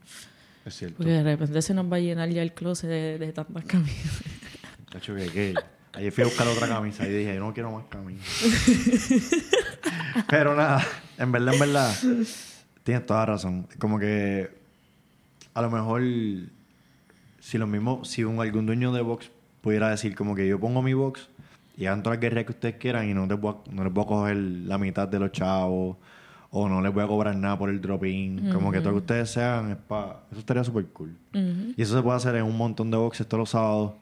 Es 0.67 0.75
cierto. 0.75 0.97
Porque 0.99 1.13
de 1.13 1.23
repente 1.23 1.63
se 1.63 1.73
nos 1.73 1.91
va 1.91 1.97
a 1.97 2.01
llenar 2.01 2.29
ya 2.29 2.43
el 2.43 2.53
closet 2.53 2.91
de, 2.91 3.19
de 3.19 3.33
tantas 3.33 3.65
camisas. 3.65 4.23
Cacho, 4.91 5.15
que, 5.15 5.27
que 5.31 5.55
ayer 5.95 6.13
fui 6.13 6.23
a 6.23 6.27
buscar 6.27 6.47
otra 6.49 6.69
camisa 6.69 7.07
y 7.09 7.13
dije, 7.13 7.35
yo 7.35 7.41
no 7.41 7.55
quiero 7.55 7.71
más 7.73 7.85
camisa. 7.89 8.23
Pero 10.29 10.55
nada, 10.57 10.85
en 11.19 11.33
verdad, 11.33 11.55
en 11.55 11.61
verdad, 11.61 11.95
tienes 12.83 13.07
toda 13.07 13.27
razón. 13.27 13.69
Como 13.79 13.99
que 13.99 14.51
a 15.55 15.63
lo 15.63 15.71
mejor 15.71 16.03
si 17.41 17.59
lo 17.59 17.67
mismo, 17.67 18.05
si 18.05 18.25
un, 18.25 18.41
algún 18.41 18.67
dueño 18.67 18.93
de 18.93 19.03
box 19.03 19.31
pudiera 19.61 19.91
decir 19.91 20.15
como 20.15 20.35
que 20.35 20.47
yo 20.49 20.59
pongo 20.59 20.83
mi 20.83 20.95
box 20.95 21.29
y 21.77 21.87
hagan 21.87 22.03
todas 22.03 22.17
las 22.17 22.23
guerras 22.23 22.45
que 22.45 22.53
ustedes 22.53 22.77
quieran 22.77 23.09
y 23.09 23.15
no, 23.15 23.29
te 23.29 23.35
a- 23.35 23.57
no 23.73 23.85
les 23.85 23.93
voy 23.93 24.05
a 24.05 24.07
coger 24.07 24.37
la 24.37 24.79
mitad 24.79 25.07
de 25.09 25.19
los 25.19 25.33
chavos 25.33 25.97
o 26.51 26.69
no 26.69 26.81
les 26.81 26.93
voy 26.93 27.05
a 27.05 27.07
cobrar 27.07 27.37
nada 27.37 27.59
por 27.59 27.71
el 27.71 27.81
drop-in. 27.81 28.51
Como 28.53 28.71
que 28.73 28.79
todo 28.79 28.91
lo 28.91 28.97
que 28.97 29.01
ustedes 29.01 29.31
sean 29.31 29.73
es 29.73 29.77
para... 29.77 30.21
Eso 30.31 30.41
estaría 30.41 30.65
súper 30.65 30.87
cool. 30.87 31.17
Y 31.77 31.81
eso 31.81 31.97
se 31.97 32.03
puede 32.03 32.17
hacer 32.17 32.37
en 32.37 32.45
un 32.45 32.57
montón 32.57 32.91
de 32.91 32.97
boxes 32.97 33.27
todos 33.27 33.41
los 33.41 33.51
sábados. 33.51 33.93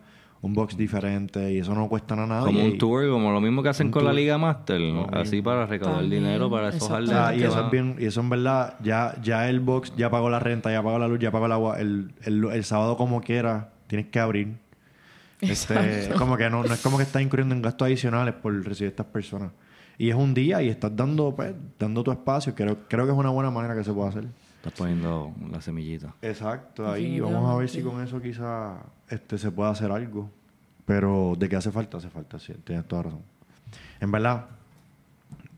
Un 0.42 0.52
box 0.52 0.76
diferente 0.76 1.54
y 1.54 1.58
eso 1.58 1.74
no 1.74 1.88
cuesta 1.88 2.14
nada. 2.14 2.44
Como 2.44 2.62
un 2.62 2.76
tour, 2.76 3.08
como 3.08 3.32
lo 3.32 3.40
mismo 3.40 3.62
que 3.62 3.70
hacen 3.70 3.90
con 3.90 4.04
la. 4.04 4.12
Liga 4.12 4.36
Master, 4.36 4.78
así 5.14 5.40
para 5.40 5.64
recaudar 5.64 6.00
También, 6.00 6.22
dinero 6.22 6.50
para 6.50 6.68
esos 6.68 6.86
sea, 6.86 6.96
atletas 6.98 7.36
y 7.38 7.42
eso 7.44 7.64
es 7.64 7.70
bien, 7.70 7.96
y 7.98 8.04
eso 8.04 8.20
en 8.20 8.28
verdad, 8.28 8.74
ya, 8.82 9.16
ya 9.22 9.48
el 9.48 9.60
box 9.60 9.94
ya 9.96 10.10
pagó 10.10 10.28
la 10.28 10.40
renta, 10.40 10.70
ya 10.70 10.82
pagó 10.82 10.98
la 10.98 11.08
luz, 11.08 11.18
ya 11.18 11.30
pagó 11.30 11.46
el 11.46 11.52
agua. 11.52 11.80
El, 11.80 12.12
el, 12.24 12.44
el 12.44 12.64
sábado 12.64 12.98
como 12.98 13.22
quiera, 13.22 13.70
tienes 13.86 14.08
que 14.08 14.20
abrir. 14.20 14.56
Este, 15.40 16.10
como 16.18 16.36
que 16.36 16.50
no, 16.50 16.62
no 16.62 16.74
es 16.74 16.82
como 16.82 16.98
que 16.98 17.04
estás 17.04 17.22
incurriendo 17.22 17.54
en 17.54 17.62
gastos 17.62 17.86
adicionales 17.86 18.34
por 18.34 18.52
recibir 18.66 18.90
estas 18.90 19.06
personas. 19.06 19.50
Y 19.98 20.10
es 20.10 20.16
un 20.16 20.34
día 20.34 20.62
y 20.62 20.68
estás 20.68 20.94
dando, 20.94 21.34
pues, 21.34 21.54
dando 21.78 22.02
tu 22.02 22.10
espacio. 22.10 22.54
Creo, 22.54 22.78
creo 22.88 23.06
que 23.06 23.12
es 23.12 23.18
una 23.18 23.30
buena 23.30 23.50
manera 23.50 23.74
que 23.74 23.84
se 23.84 23.92
puede 23.92 24.08
hacer. 24.08 24.26
Estás 24.56 24.72
poniendo 24.72 25.32
la 25.50 25.60
semillita. 25.60 26.14
Exacto, 26.22 26.90
ahí 26.90 27.20
vamos 27.20 27.50
a 27.50 27.56
ver 27.56 27.68
si 27.68 27.82
con 27.82 28.02
eso 28.02 28.20
quizá 28.20 28.78
este, 29.08 29.36
se 29.36 29.50
puede 29.50 29.70
hacer 29.70 29.90
algo. 29.90 30.30
Pero 30.86 31.34
de 31.38 31.48
qué 31.48 31.56
hace 31.56 31.70
falta, 31.70 31.98
hace 31.98 32.08
falta, 32.08 32.38
sí, 32.38 32.54
tienes 32.64 32.86
toda 32.86 33.04
razón. 33.04 33.22
En 34.00 34.10
verdad, 34.10 34.46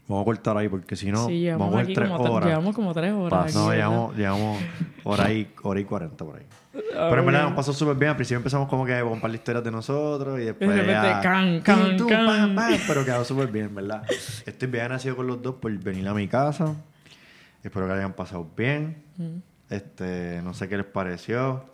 vamos 0.09 0.23
a 0.23 0.25
cortar 0.25 0.57
ahí 0.57 0.69
porque 0.69 0.97
si 0.97 1.11
no, 1.11 1.27
sí, 1.27 1.49
vamos 1.51 1.75
a 1.75 1.77
ver 1.79 1.95
tres 1.95 2.09
como, 2.11 2.33
horas. 2.33 2.49
llevamos 2.49 2.75
como 2.75 2.95
tres 2.95 3.13
horas. 3.13 3.45
Aquí, 3.47 3.55
No, 3.55 3.73
llevamos, 3.73 4.17
llevamos 4.17 4.63
hora 5.05 5.33
y, 5.33 5.51
hora 5.63 5.81
y 5.81 5.85
40 5.85 6.25
por 6.25 6.37
ahí. 6.37 6.47
Ah, 6.95 7.07
Pero 7.09 7.21
en 7.21 7.27
verdad 7.27 7.43
nos 7.45 7.53
pasó 7.55 7.73
súper 7.73 7.97
bien. 7.97 8.11
Al 8.11 8.17
principio 8.17 8.37
empezamos 8.37 8.69
como 8.69 8.85
que 8.85 9.01
con 9.01 9.13
un 9.13 9.21
par 9.21 9.31
de 9.31 9.37
historias 9.39 9.65
de 9.65 9.71
nosotros 9.71 10.39
y 10.39 10.45
después 10.45 10.69
repente, 10.69 10.93
ya... 10.93 11.21
can, 11.21 11.61
can, 11.61 11.95
Y 11.95 11.97
tú, 11.97 12.07
can. 12.07 12.27
pam, 12.27 12.55
pam, 12.55 12.75
Pero 12.87 13.05
quedó 13.05 13.25
súper 13.25 13.49
bien, 13.49 13.75
¿verdad? 13.75 14.03
Estoy 14.45 14.69
bien 14.69 14.83
agradecido 14.83 15.17
con 15.17 15.27
los 15.27 15.41
dos 15.43 15.55
por 15.57 15.73
venir 15.79 16.07
a 16.07 16.15
mi 16.15 16.29
casa. 16.29 16.75
Espero 17.63 17.87
que 17.87 17.93
hayan 17.95 18.13
pasado 18.13 18.47
bien. 18.57 19.03
Este, 19.71 20.41
no 20.45 20.55
sé 20.55 20.69
qué 20.69 20.77
les 20.77 20.87
pareció. 20.87 21.65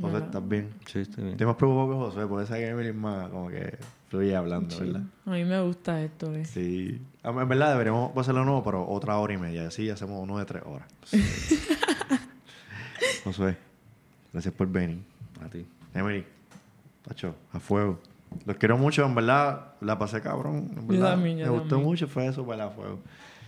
José, 0.00 0.18
¿estás 0.18 0.46
bien? 0.48 0.70
Sí, 0.86 1.00
estoy 1.00 1.22
bien. 1.22 1.32
Estoy 1.32 1.46
más 1.46 1.56
preocupado 1.56 1.88
que 1.88 1.94
José, 1.94 2.26
porque 2.28 2.44
esa 2.44 2.56
que 2.56 2.68
Emily 2.68 2.88
es 2.88 2.94
más 2.94 3.28
como 3.30 3.48
que 3.48 3.78
fluye 4.18 4.36
hablando, 4.36 4.78
¿verdad? 4.78 5.02
A 5.26 5.30
mí 5.30 5.44
me 5.44 5.60
gusta 5.60 6.02
esto, 6.02 6.32
eh. 6.34 6.44
Sí. 6.44 7.00
Ah, 7.22 7.30
En 7.30 7.48
verdad 7.48 7.70
deberíamos 7.72 8.16
hacerlo 8.16 8.44
nuevo, 8.44 8.62
pero 8.62 8.88
otra 8.88 9.18
hora 9.18 9.34
y 9.34 9.38
media. 9.38 9.66
Así 9.68 9.90
hacemos 9.90 10.22
uno 10.22 10.38
de 10.38 10.44
tres 10.44 10.62
horas. 10.66 10.88
Josué, 13.24 13.56
gracias 14.32 14.54
por 14.54 14.68
venir. 14.68 14.98
A 15.44 15.48
ti. 15.48 15.66
Emily, 15.94 16.24
Tacho, 17.06 17.34
a 17.52 17.58
fuego. 17.60 17.98
Los 18.46 18.56
quiero 18.56 18.76
mucho, 18.78 19.04
en 19.04 19.14
verdad, 19.14 19.74
la 19.80 19.98
pasé 19.98 20.20
cabrón. 20.20 20.70
En 20.76 20.82
Yo 20.82 20.86
verdad, 20.88 21.10
también, 21.12 21.38
yo 21.38 21.44
me 21.46 21.50
gustó 21.52 21.68
también. 21.70 21.88
mucho, 21.88 22.08
fue 22.08 22.26
eso, 22.26 22.44
para 22.46 22.66
a 22.66 22.70
fuego. 22.70 22.98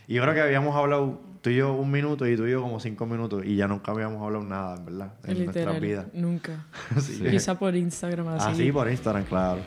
Y 0.09 0.19
creo 0.21 0.35
que 0.35 0.41
habíamos 0.41 0.75
hablado 0.77 1.21
tú 1.43 1.51
y 1.51 1.57
yo 1.57 1.73
un 1.75 1.91
minuto 1.91 2.27
y 2.29 2.37
tú 2.37 2.47
y 2.47 2.53
yo 2.53 2.63
como 2.63 2.79
cinco 2.79 3.07
minutos 3.07 3.45
y 3.45 3.57
ya 3.57 3.67
nunca 3.67 3.91
habíamos 3.93 4.23
hablado 4.23 4.45
nada, 4.45 4.77
en 4.77 4.85
verdad, 4.85 5.13
en 5.25 5.39
Literal, 5.39 5.45
nuestras 5.47 5.81
vidas. 5.81 6.07
nunca. 6.15 6.67
Quizá 7.31 7.59
por 7.59 7.75
Instagram 7.75 8.29
así. 8.29 8.49
así 8.63 8.73
por 8.73 8.89
Instagram, 8.91 9.25
claro. 9.25 9.61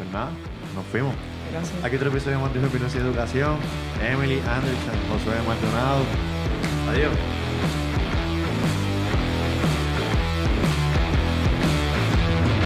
Pues 0.00 0.12
nada, 0.12 0.30
nos 0.74 0.86
fuimos. 0.86 1.14
Gracias. 1.52 1.84
Aquí 1.84 1.96
otro 1.96 2.08
episodio 2.08 2.38
de 2.38 2.66
Opinión 2.66 2.90
y 2.94 2.96
Educación. 2.96 3.56
Emily 4.00 4.40
Anderson, 4.48 4.96
Josué 5.10 5.34
Maldonado. 5.46 6.04
Adiós. 6.88 7.39